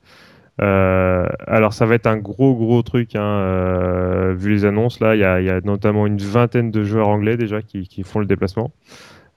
Euh, 0.61 1.27
alors, 1.47 1.73
ça 1.73 1.87
va 1.87 1.95
être 1.95 2.07
un 2.07 2.19
gros, 2.19 2.55
gros 2.55 2.83
truc, 2.83 3.15
hein, 3.17 3.23
euh, 3.23 4.35
vu 4.37 4.51
les 4.51 4.65
annonces. 4.65 5.01
Là, 5.01 5.15
il 5.15 5.21
y, 5.21 5.25
a, 5.25 5.41
il 5.41 5.47
y 5.47 5.51
a 5.51 5.61
notamment 5.63 6.07
une 6.07 6.19
vingtaine 6.19 6.71
de 6.71 6.85
joueurs 6.85 7.09
anglais 7.09 7.37
déjà 7.37 7.63
qui, 7.63 7.89
qui 7.89 8.03
font 8.03 8.19
le 8.19 8.27
déplacement. 8.27 8.73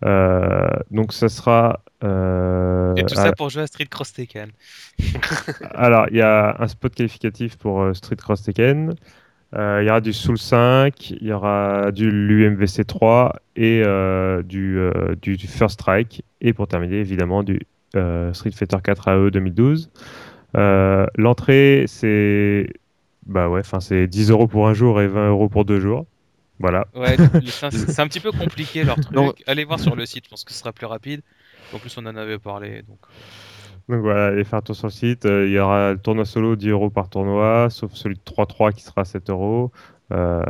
Euh, 0.06 0.68
donc, 0.92 1.14
ça 1.14 1.30
sera. 1.30 1.82
Et 2.02 3.06
tout 3.06 3.16
ça 3.16 3.32
pour 3.32 3.50
jouer 3.50 3.64
à 3.64 3.68
Street 3.68 3.86
Cross 3.86 4.14
Tekken. 4.14 4.50
alors, 5.76 6.08
il 6.12 6.18
y 6.18 6.22
a 6.22 6.58
un 6.60 6.68
spot 6.68 6.94
qualificatif 6.94 7.58
pour 7.58 7.96
Street 7.96 8.18
Cross 8.18 8.44
Tekken. 8.44 8.94
Il 9.56 9.86
y 9.86 9.90
aura 9.90 10.02
du 10.02 10.14
Soul 10.14 10.40
5, 10.40 11.12
il 11.12 11.28
y 11.28 11.32
aura 11.32 11.92
du 11.92 12.10
l'UMVC 12.10 12.86
3 12.88 13.36
et 13.56 13.84
du, 14.44 14.80
du, 15.22 15.38
du 15.38 15.48
First 15.48 15.80
Strike. 15.80 16.26
Et 16.42 16.54
pour 16.54 16.68
terminer, 16.68 16.98
évidemment, 16.98 17.44
du 17.44 17.62
Street 17.94 18.52
Fighter 18.52 18.78
4 18.84 19.08
AE 19.08 19.30
2012. 19.30 19.92
Euh, 20.56 21.06
L'entrée, 21.16 21.86
c'est 21.88 22.68
bah 23.26 23.50
ouais, 23.50 23.62
enfin, 23.62 23.80
c'est 23.80 24.08
10 24.08 24.32
euros 24.32 24.48
pour 24.48 24.68
un 24.68 24.74
jour 24.74 25.02
et 25.02 25.08
20 25.08 25.30
euros 25.30 25.50
pour 25.50 25.66
deux 25.66 25.80
jours. 25.80 26.06
Voilà. 26.60 26.88
Ouais, 26.96 27.16
c'est 27.48 28.00
un, 28.00 28.08
petit 28.08 28.20
peu 28.20 28.32
compliqué 28.32 28.84
leur 28.84 28.96
truc. 28.96 29.16
Non. 29.16 29.34
Allez 29.48 29.64
voir 29.64 29.80
sur 29.80 29.96
le 29.96 30.06
site, 30.06 30.26
je 30.26 30.30
pense 30.30 30.44
que 30.44 30.52
ce 30.52 30.60
sera 30.60 30.72
plus 30.72 30.86
rapide. 30.86 31.22
En 31.74 31.80
plus, 31.80 31.98
on 31.98 32.06
en 32.06 32.16
avait 32.16 32.40
parlé. 32.40 32.84
Donc... 32.84 33.00
Donc 33.90 34.00
voilà, 34.00 34.28
allez 34.28 34.46
faire 34.46 34.60
un 34.60 34.62
tour 34.62 34.76
sur 34.76 34.88
le 34.88 34.92
site. 34.92 35.26
Euh, 35.26 35.46
il 35.46 35.52
y 35.52 35.60
aura 35.60 35.92
le 35.92 35.98
tournoi 35.98 36.24
solo 36.24 36.56
10 36.56 36.70
euros 36.70 36.90
par 36.90 37.10
tournoi, 37.10 37.68
sauf 37.70 37.94
celui 37.94 38.16
de 38.16 38.22
3-3 38.22 38.74
qui 38.74 38.82
sera 38.82 39.04
7 39.04 39.30
euros. 39.30 39.72
Euh, 40.12 40.42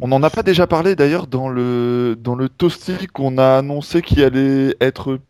on 0.00 0.08
n'en 0.08 0.22
a 0.22 0.30
pas 0.30 0.42
déjà 0.42 0.66
parlé 0.66 0.96
d'ailleurs 0.96 1.26
dans 1.26 1.48
le 1.48 2.16
dans 2.18 2.34
le 2.34 2.48
toasty 2.48 3.06
qu'on 3.06 3.38
a 3.38 3.58
annoncé 3.58 4.02
qui 4.02 4.22
allait 4.22 4.74
être 4.80 5.20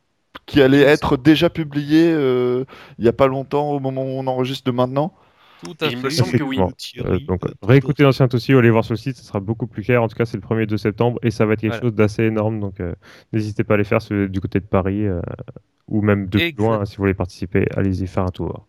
qui 0.47 0.63
allait 0.63 0.81
être 0.83 1.17
déjà 1.17 1.51
publié 1.51 2.11
euh, 2.13 2.65
il 2.99 3.05
y 3.05 3.09
a 3.09 3.13
pas 3.13 3.27
longtemps 3.27 3.71
au 3.71 3.81
moment 3.81 4.03
où 4.05 4.09
on 4.19 4.27
enregistre 4.27 4.65
de 4.71 4.77
maintenant. 4.77 5.15
Tout 5.63 5.77
à 5.83 5.89
Il 5.89 5.99
fait. 5.99 6.05
me 6.05 6.11
semble 6.11 6.33
que 6.33 6.43
oui. 6.43 6.59
Euh, 7.05 7.19
donc, 7.21 7.43
réécoutez 7.63 8.03
l'ancien 8.03 8.29
aussi 8.33 8.55
ou 8.55 8.59
allez 8.59 8.71
voir 8.71 8.85
sur 8.85 8.95
le 8.95 8.99
site, 8.99 9.17
ça 9.17 9.23
sera 9.25 9.41
beaucoup 9.41 9.67
plus 9.67 9.83
clair. 9.83 10.03
En 10.03 10.09
tout 10.09 10.17
cas, 10.17 10.25
c'est 10.25 10.39
le 10.39 10.43
1er 10.43 10.67
2 10.67 10.79
septembre 10.79 11.19
et 11.23 11.31
ça 11.31 11.45
va 11.45 11.53
être 11.53 11.61
quelque 11.61 11.73
Voilà. 11.73 11.83
chose 11.83 11.95
d'assez 11.95 12.25
énorme. 12.25 12.61
Donc, 12.61 12.81
euh, 12.81 12.95
n'hésitez 13.33 13.63
pas 13.65 13.75
à 13.75 13.77
les 13.77 13.85
faire 13.85 13.99
du 14.09 14.41
côté 14.41 14.59
de 14.61 14.65
Paris 14.65 15.07
euh, 15.07 15.21
ou 15.89 16.01
même 16.03 16.29
de 16.29 16.39
plus 16.39 16.53
loin. 16.53 16.81
hein, 16.81 16.85
si 16.87 16.97
vous 16.97 17.03
voulez 17.03 17.15
participer, 17.15 17.67
allez-y 17.77 18.07
faire 18.07 18.25
un 18.25 18.31
tour. 18.31 18.67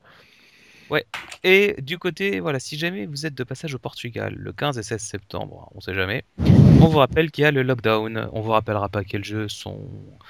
Et 1.44 1.76
du 1.82 1.98
côté, 1.98 2.39
voilà, 2.39 2.60
si 2.60 2.78
jamais 2.78 3.06
vous 3.06 3.26
êtes 3.26 3.34
de 3.34 3.44
passage 3.44 3.74
au 3.74 3.80
Portugal 3.80 4.34
le 4.38 4.52
15 4.54 4.78
et 4.78 4.84
16 4.84 5.02
septembre, 5.02 5.70
on 5.74 5.82
sait 5.82 5.94
jamais, 5.94 6.24
on 6.39 6.88
vous 6.88 6.98
rappelle 7.00 7.32
qu'il 7.32 7.44
y 7.44 7.46
a 7.46 7.52
le 7.52 7.64
lockdown. 7.64 8.30
On 8.34 8.42
vous 8.42 8.52
rappellera 8.52 8.89
pas 8.89 9.04
quels 9.04 9.24
jeux 9.24 9.48
sont. 9.48 9.80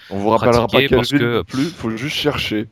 On 0.10 0.18
vous 0.20 0.30
rappellera 0.30 0.68
pas 0.68 0.80
parce 0.90 1.12
ville 1.12 1.20
que- 1.20 1.42
plus, 1.42 1.70
faut 1.70 1.90
juste 1.98 2.16
chercher. 2.16 2.68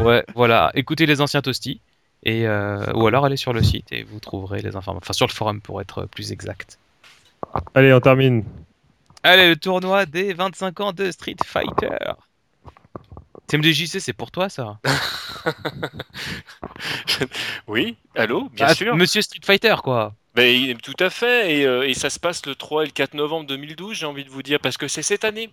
Ouais, 0.00 0.24
voilà, 0.34 0.70
écoutez 0.74 1.06
les 1.06 1.20
anciens 1.20 1.40
toasties. 1.42 1.80
Et, 2.24 2.46
euh, 2.46 2.92
ou 2.94 3.06
alors 3.08 3.24
allez 3.24 3.36
sur 3.36 3.52
le 3.52 3.62
site 3.64 3.90
et 3.90 4.04
vous 4.04 4.20
trouverez 4.20 4.62
les 4.62 4.76
informations. 4.76 5.02
Enfin, 5.02 5.12
sur 5.12 5.26
le 5.26 5.32
forum 5.32 5.60
pour 5.60 5.80
être 5.80 6.06
plus 6.06 6.30
exact. 6.30 6.78
Allez, 7.74 7.92
on 7.92 8.00
termine. 8.00 8.44
Allez, 9.24 9.48
le 9.48 9.56
tournoi 9.56 10.06
des 10.06 10.32
25 10.32 10.80
ans 10.80 10.92
de 10.92 11.10
Street 11.10 11.36
Fighter. 11.44 11.96
TMDJC, 13.52 14.00
c'est 14.00 14.12
pour 14.14 14.30
toi 14.30 14.48
ça. 14.48 14.78
Oui, 17.68 17.96
allô, 18.16 18.48
bien 18.50 18.66
Ah, 18.68 18.74
sûr. 18.74 18.96
Monsieur 18.96 19.20
Street 19.22 19.40
Fighter, 19.44 19.74
quoi. 19.82 20.14
Mais 20.36 20.74
tout 20.82 20.94
à 20.98 21.10
fait, 21.10 21.58
et, 21.58 21.66
euh, 21.66 21.86
et 21.86 21.92
ça 21.92 22.08
se 22.08 22.18
passe 22.18 22.46
le 22.46 22.54
3 22.54 22.84
et 22.84 22.86
le 22.86 22.92
4 22.92 23.12
novembre 23.14 23.46
2012, 23.46 23.98
j'ai 23.98 24.06
envie 24.06 24.24
de 24.24 24.30
vous 24.30 24.42
dire, 24.42 24.58
parce 24.60 24.78
que 24.78 24.88
c'est 24.88 25.02
cette 25.02 25.24
année, 25.24 25.50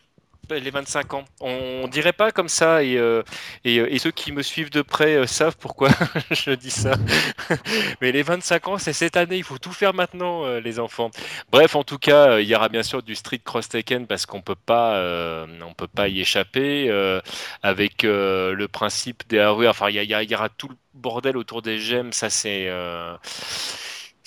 les 0.58 0.72
25 0.72 1.14
ans. 1.14 1.26
On 1.40 1.88
dirait 1.88 2.14
pas 2.14 2.32
comme 2.32 2.50
ça, 2.50 2.84
et, 2.84 2.98
euh, 2.98 3.24
euh, 3.66 3.88
et 3.90 4.00
ceux 4.00 4.12
qui 4.12 4.32
me 4.32 4.42
suivent 4.42 4.72
de 4.72 4.82
près 4.82 5.16
euh, 5.16 5.26
savent 5.28 5.58
pourquoi 5.58 5.90
je 6.32 6.52
dis 6.52 6.72
ça. 6.72 6.94
Mais 8.02 8.12
les 8.12 8.24
25 8.24 8.68
ans, 8.68 8.78
c'est 8.78 8.94
cette 8.94 9.18
année, 9.18 9.38
il 9.38 9.44
faut 9.44 9.58
tout 9.58 9.72
faire 9.72 9.94
maintenant, 9.94 10.48
les 10.60 10.80
enfants. 10.80 11.12
Bref, 11.52 11.76
en 11.76 11.84
tout 11.84 11.98
cas, 11.98 12.40
il 12.40 12.48
y 12.48 12.56
aura 12.56 12.70
bien 12.70 12.84
sûr 12.84 13.04
du 13.04 13.16
Street 13.16 13.42
Cross 13.44 13.70
Tekken, 13.70 14.08
parce 14.08 14.26
qu'on 14.26 14.42
peut 14.42 14.56
pas, 14.56 15.00
on 15.62 15.74
peut 15.74 15.88
pas 15.88 16.08
y 16.08 16.22
échapper, 16.22 16.90
avec 17.64 18.04
le 18.04 18.68
principe 18.68 19.28
des 19.28 19.40
AOE, 19.40 19.68
enfin, 19.68 19.90
il 19.90 20.02
y, 20.02 20.30
y 20.32 20.36
aura 20.36 20.50
tout 20.50 20.70
le 20.70 20.76
bordel 20.94 21.38
autour 21.38 21.62
des 21.62 21.80
gemmes, 21.80 22.14
ça 22.14 22.30
c'est... 22.30 22.70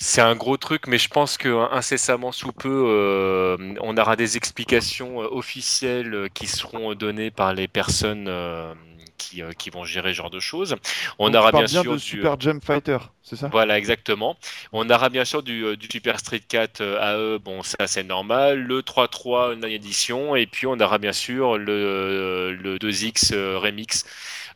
c'est 0.03 0.21
un 0.21 0.35
gros 0.35 0.57
truc, 0.57 0.87
mais 0.87 0.97
je 0.97 1.07
pense 1.09 1.37
que 1.37 1.49
incessamment 1.73 2.31
sous 2.31 2.51
peu, 2.51 2.69
euh, 2.87 3.57
on 3.81 3.97
aura 3.97 4.15
des 4.15 4.37
explications 4.37 5.21
euh, 5.23 5.27
officielles 5.31 6.13
euh, 6.13 6.27
qui 6.33 6.47
seront 6.47 6.93
données 6.95 7.31
par 7.31 7.53
les 7.53 7.67
personnes 7.67 8.27
euh, 8.27 8.73
qui, 9.17 9.41
euh, 9.41 9.51
qui 9.53 9.69
vont 9.69 9.85
gérer 9.85 10.09
ce 10.13 10.17
genre 10.17 10.29
de 10.29 10.39
choses. 10.39 10.75
On 11.19 11.33
Donc, 11.33 11.33
aura 11.33 11.51
bien 11.53 11.67
bien 11.67 11.83
sûr 11.83 11.83
de 11.83 11.97
du- 11.97 11.99
Super 11.99 12.39
Gem 12.39 12.61
Fighter, 12.61 12.97
c'est 13.23 13.35
ça? 13.35 13.51
Voilà, 13.51 13.77
exactement. 13.77 14.37
On 14.71 14.89
aura 14.89 15.09
bien 15.09 15.25
sûr 15.25 15.43
du, 15.43 15.77
du 15.77 15.87
Super 15.91 16.19
Street 16.19 16.39
4 16.39 16.81
euh, 16.81 17.35
AE, 17.35 17.39
bon, 17.39 17.61
ça 17.61 17.85
c'est 17.87 18.03
normal. 18.03 18.59
Le 18.63 18.81
3.3 18.81 19.55
9 19.55 19.69
édition, 19.69 20.35
et 20.35 20.47
puis 20.47 20.65
on 20.65 20.79
aura 20.79 20.97
bien 20.97 21.11
sûr 21.13 21.57
le, 21.57 22.53
le 22.59 22.79
2X 22.79 23.31
euh, 23.33 23.59
Remix. 23.59 24.05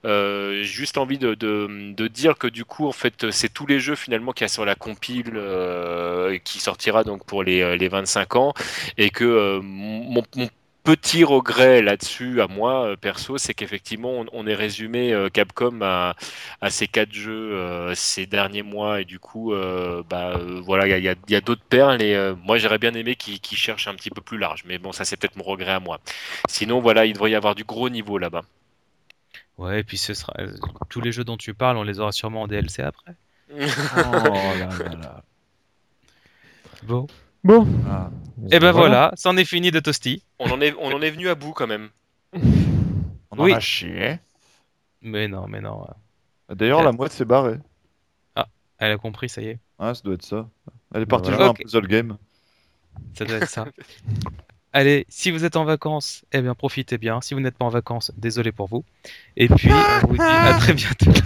Euh, 0.07 0.63
juste 0.63 0.97
envie 0.97 1.17
de, 1.17 2.07
dire 2.07 2.37
que 2.37 2.47
du 2.47 2.65
coup, 2.65 2.87
en 2.87 2.91
fait, 2.91 3.29
c'est 3.31 3.53
tous 3.53 3.67
les 3.67 3.79
jeux 3.79 3.95
finalement 3.95 4.31
qu'il 4.31 4.45
y 4.45 4.45
a 4.45 4.49
sur 4.49 4.65
la 4.65 4.75
compile 4.75 5.33
euh, 5.35 6.37
qui 6.43 6.59
sortira 6.59 7.03
donc 7.03 7.25
pour 7.25 7.43
les, 7.43 7.77
les 7.77 7.87
25 7.87 8.35
ans, 8.35 8.53
et 8.97 9.09
que 9.09 9.25
euh, 9.25 9.59
mon, 9.61 10.23
petit 10.87 11.25
regret 11.25 11.81
là-dessus, 11.81 12.39
à 12.41 12.47
moi 12.47 12.85
euh, 12.85 12.95
perso, 12.95 13.37
c'est 13.37 13.53
qu'effectivement, 13.53 14.23
on, 14.31 14.47
ait 14.47 14.55
résumé 14.55 15.11
euh, 15.11 15.27
Capcom 15.27 15.81
à, 15.81 16.15
ces 16.69 16.87
quatre 16.87 17.11
jeux 17.11 17.51
euh, 17.51 17.93
ces 17.93 18.25
derniers 18.25 18.63
mois. 18.63 19.01
Et 19.01 19.05
du 19.05 19.19
coup 19.19 19.53
euh, 19.53 20.01
bah 20.09 20.37
euh, 20.37 20.61
voilà 20.63 20.87
il 20.97 21.03
y 21.03 21.35
a, 21.35 21.41
d'autres 21.41 21.65
perles. 21.67 22.01
Et 22.01 22.15
euh, 22.15 22.35
moi 22.41 22.57
j'aurais 22.57 22.77
bien 22.77 22.93
aimé 22.93 23.17
qu'ils 23.17 23.57
cherchent 23.57 23.89
un 23.89 23.95
petit 23.95 24.11
peu 24.11 24.21
plus 24.21 24.37
large. 24.37 24.63
Mais 24.65 24.77
bon 24.77 24.93
ça 24.93 25.03
c'est 25.03 25.17
peut-être 25.17 25.35
mon 25.35 25.43
regret 25.43 25.73
à 25.73 25.81
moi. 25.81 25.99
Sinon 26.47 26.79
voilà 26.79 27.05
il 27.05 27.11
devrait 27.13 27.31
y 27.31 27.35
avoir 27.35 27.53
du 27.53 27.65
gros 27.65 27.89
niveau 27.89 28.17
là-bas 28.17 28.43
Ouais, 29.57 29.79
et 29.79 29.83
puis 29.83 29.97
ce 29.97 30.13
sera 30.13 30.33
euh, 30.39 30.55
tous 30.89 31.01
les 31.01 31.11
jeux 31.11 31.23
dont 31.23 31.37
tu 31.37 31.53
parles, 31.53 31.77
on 31.77 31.83
les 31.83 31.99
aura 31.99 32.11
sûrement 32.11 32.43
en 32.43 32.47
DLC 32.47 32.81
après. 32.83 33.15
Oh 33.51 33.55
là 33.57 34.67
là 34.67 34.95
là. 35.01 35.23
Bon. 36.83 37.07
Bon. 37.43 37.67
Ah. 37.89 38.09
Et 38.51 38.59
ben 38.59 38.71
voilà, 38.71 39.11
c'en 39.15 39.35
est 39.37 39.45
fini 39.45 39.71
de 39.71 39.79
Toasty. 39.79 40.21
on 40.39 40.49
en 40.51 40.61
est 40.61 40.73
on 40.79 40.91
en 40.93 41.01
est 41.01 41.09
venu 41.11 41.29
à 41.29 41.35
bout 41.35 41.53
quand 41.53 41.67
même 41.67 41.89
On 43.31 43.39
en 43.39 43.43
Oui. 43.43 43.53
a 43.53 43.59
chié. 43.59 44.19
Mais 45.01 45.27
non, 45.27 45.47
mais 45.47 45.61
non. 45.61 45.85
D'ailleurs, 46.49 46.83
la 46.83 46.91
mouette 46.91 47.11
s'est 47.11 47.25
barrée. 47.25 47.57
Elle 48.79 48.91
a 48.91 48.97
compris, 48.99 49.27
ça 49.27 49.41
y 49.41 49.47
est. 49.47 49.59
Ah, 49.79 49.95
ça 49.95 50.01
doit 50.03 50.13
être 50.13 50.23
ça. 50.25 50.47
Elle 50.93 51.01
est 51.01 51.05
partie 51.07 51.29
Voilà. 51.31 51.45
jouer 51.45 51.49
un 51.49 51.53
puzzle 51.55 51.87
game. 51.87 52.17
Ça 53.15 53.25
doit 53.25 53.37
être 53.37 53.49
ça. 53.49 53.65
Allez, 54.73 55.05
si 55.09 55.31
vous 55.31 55.45
êtes 55.45 55.55
en 55.55 55.63
vacances, 55.63 56.23
eh 56.33 56.41
bien 56.41 56.53
profitez 56.53 56.97
bien. 56.97 57.21
Si 57.21 57.33
vous 57.33 57.39
n'êtes 57.39 57.57
pas 57.57 57.65
en 57.65 57.69
vacances, 57.69 58.11
désolé 58.17 58.51
pour 58.51 58.67
vous. 58.67 58.83
Et 59.35 59.47
puis, 59.47 59.69
on 60.03 60.07
vous 60.07 60.17
dit 60.17 60.21
à 60.21 60.53
très 60.59 60.73
bientôt. 60.73 61.11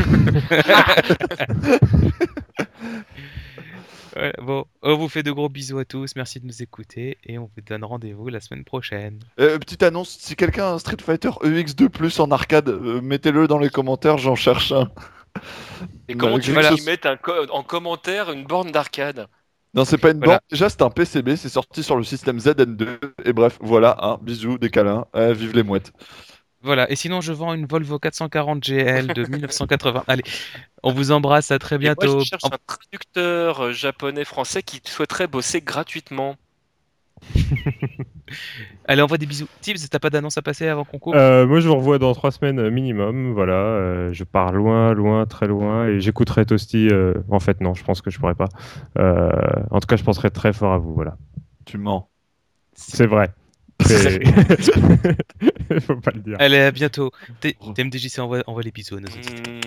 Voilà, 4.13 4.33
bon, 4.41 4.65
on 4.81 4.95
vous 4.97 5.07
fait 5.07 5.23
de 5.23 5.31
gros 5.31 5.47
bisous 5.47 5.79
à 5.79 5.85
tous. 5.85 6.17
Merci 6.17 6.41
de 6.41 6.45
nous 6.45 6.61
écouter 6.61 7.17
et 7.23 7.37
on 7.37 7.43
vous 7.43 7.61
donne 7.65 7.85
rendez-vous 7.85 8.27
la 8.27 8.41
semaine 8.41 8.65
prochaine. 8.65 9.19
Euh, 9.39 9.57
petite 9.57 9.83
annonce, 9.83 10.17
si 10.19 10.35
quelqu'un 10.35 10.65
a 10.65 10.71
un 10.73 10.79
Street 10.79 10.97
Fighter 11.01 11.29
EX2 11.43 11.87
Plus 11.87 12.19
en 12.19 12.29
arcade, 12.29 12.67
euh, 12.67 12.99
mettez-le 13.01 13.47
dans 13.47 13.57
les 13.57 13.69
commentaires, 13.69 14.17
j'en 14.17 14.35
cherche 14.35 14.73
un. 14.73 14.91
et 16.09 16.15
comment 16.15 16.39
tu 16.39 16.47
veux 16.49 16.55
Voilà. 16.55 16.75
qu'ils 16.75 16.83
mettent 16.83 17.05
un 17.05 17.15
co- 17.15 17.47
en 17.51 17.63
commentaire 17.63 18.33
une 18.33 18.43
borne 18.43 18.71
d'arcade? 18.71 19.27
Non, 19.73 19.85
c'est 19.85 19.97
pas 19.97 20.11
une 20.11 20.19
Voilà. 20.19 20.41
Déjà, 20.49 20.69
c'est 20.69 20.81
un 20.81 20.89
PCB, 20.89 21.35
c'est 21.37 21.49
sorti 21.49 21.81
sur 21.83 21.95
le 21.95 22.03
système 22.03 22.37
ZN2. 22.37 22.99
Et 23.23 23.33
bref, 23.33 23.57
voilà, 23.61 23.97
un 24.01 24.17
bisous, 24.21 24.57
des 24.57 24.69
câlins. 24.69 25.05
Euh, 25.15 25.33
vive 25.33 25.55
les 25.55 25.63
mouettes. 25.63 25.93
Voilà, 26.63 26.89
et 26.91 26.95
sinon 26.95 27.21
je 27.21 27.33
vends 27.33 27.53
une 27.55 27.65
Volvo 27.65 27.97
440 27.97 28.63
GL 28.63 29.07
de 29.07 29.25
1980. 29.25 30.03
Allez, 30.07 30.23
on 30.83 30.93
vous 30.93 31.11
embrasse, 31.11 31.49
à 31.49 31.57
très 31.57 31.77
Et 31.77 31.79
moi, 31.79 31.95
bientôt. 31.95 32.19
je 32.19 32.25
cherche 32.25 32.43
un 32.45 32.57
traducteur 32.67 33.61
euh, 33.61 33.71
japonais-français 33.71 34.61
qui 34.61 34.79
souhaiterait 34.85 35.25
bosser 35.27 35.61
gratuitement. 35.61 36.35
Allez, 38.87 39.01
envoie 39.01 39.17
des 39.17 39.25
bisous. 39.25 39.47
Tips, 39.61 39.89
t'as 39.89 39.99
pas 39.99 40.09
d'annonce 40.09 40.37
à 40.37 40.41
passer 40.41 40.67
avant 40.67 40.83
concours? 40.83 41.15
Euh, 41.15 41.45
Moi, 41.47 41.59
je 41.59 41.67
vous 41.67 41.75
revois 41.75 41.99
dans 41.99 42.13
trois 42.13 42.31
semaines 42.31 42.69
minimum. 42.69 43.33
Voilà, 43.33 43.53
euh, 43.53 44.13
je 44.13 44.23
pars 44.23 44.51
loin, 44.51 44.93
loin, 44.93 45.25
très 45.25 45.47
loin, 45.47 45.87
et 45.87 45.99
j'écouterai 45.99 46.45
Tosti. 46.45 46.87
Euh, 46.91 47.13
en 47.29 47.39
fait, 47.39 47.61
non, 47.61 47.73
je 47.73 47.83
pense 47.83 48.01
que 48.01 48.09
je 48.09 48.19
pourrais 48.19 48.35
pas. 48.35 48.49
Euh, 48.97 49.29
en 49.69 49.79
tout 49.79 49.87
cas, 49.87 49.95
je 49.95 50.03
penserai 50.03 50.29
très 50.31 50.53
fort 50.53 50.73
à 50.73 50.77
vous. 50.77 50.93
Voilà. 50.93 51.17
Tu 51.65 51.77
mens. 51.77 52.09
C'est 52.73 53.07
vrai. 53.07 53.29
Faut 53.81 53.87
pas 55.95 56.11
le 56.13 56.21
dire. 56.21 56.35
Allez, 56.39 56.59
à 56.59 56.71
bientôt. 56.71 57.11
TMDJC 57.41 58.19
envoie, 58.19 58.43
envoie 58.45 58.61
les 58.61 58.71
bisous 58.71 58.97
à 58.97 58.99
nos 58.99 59.07
auditeurs. 59.07 59.61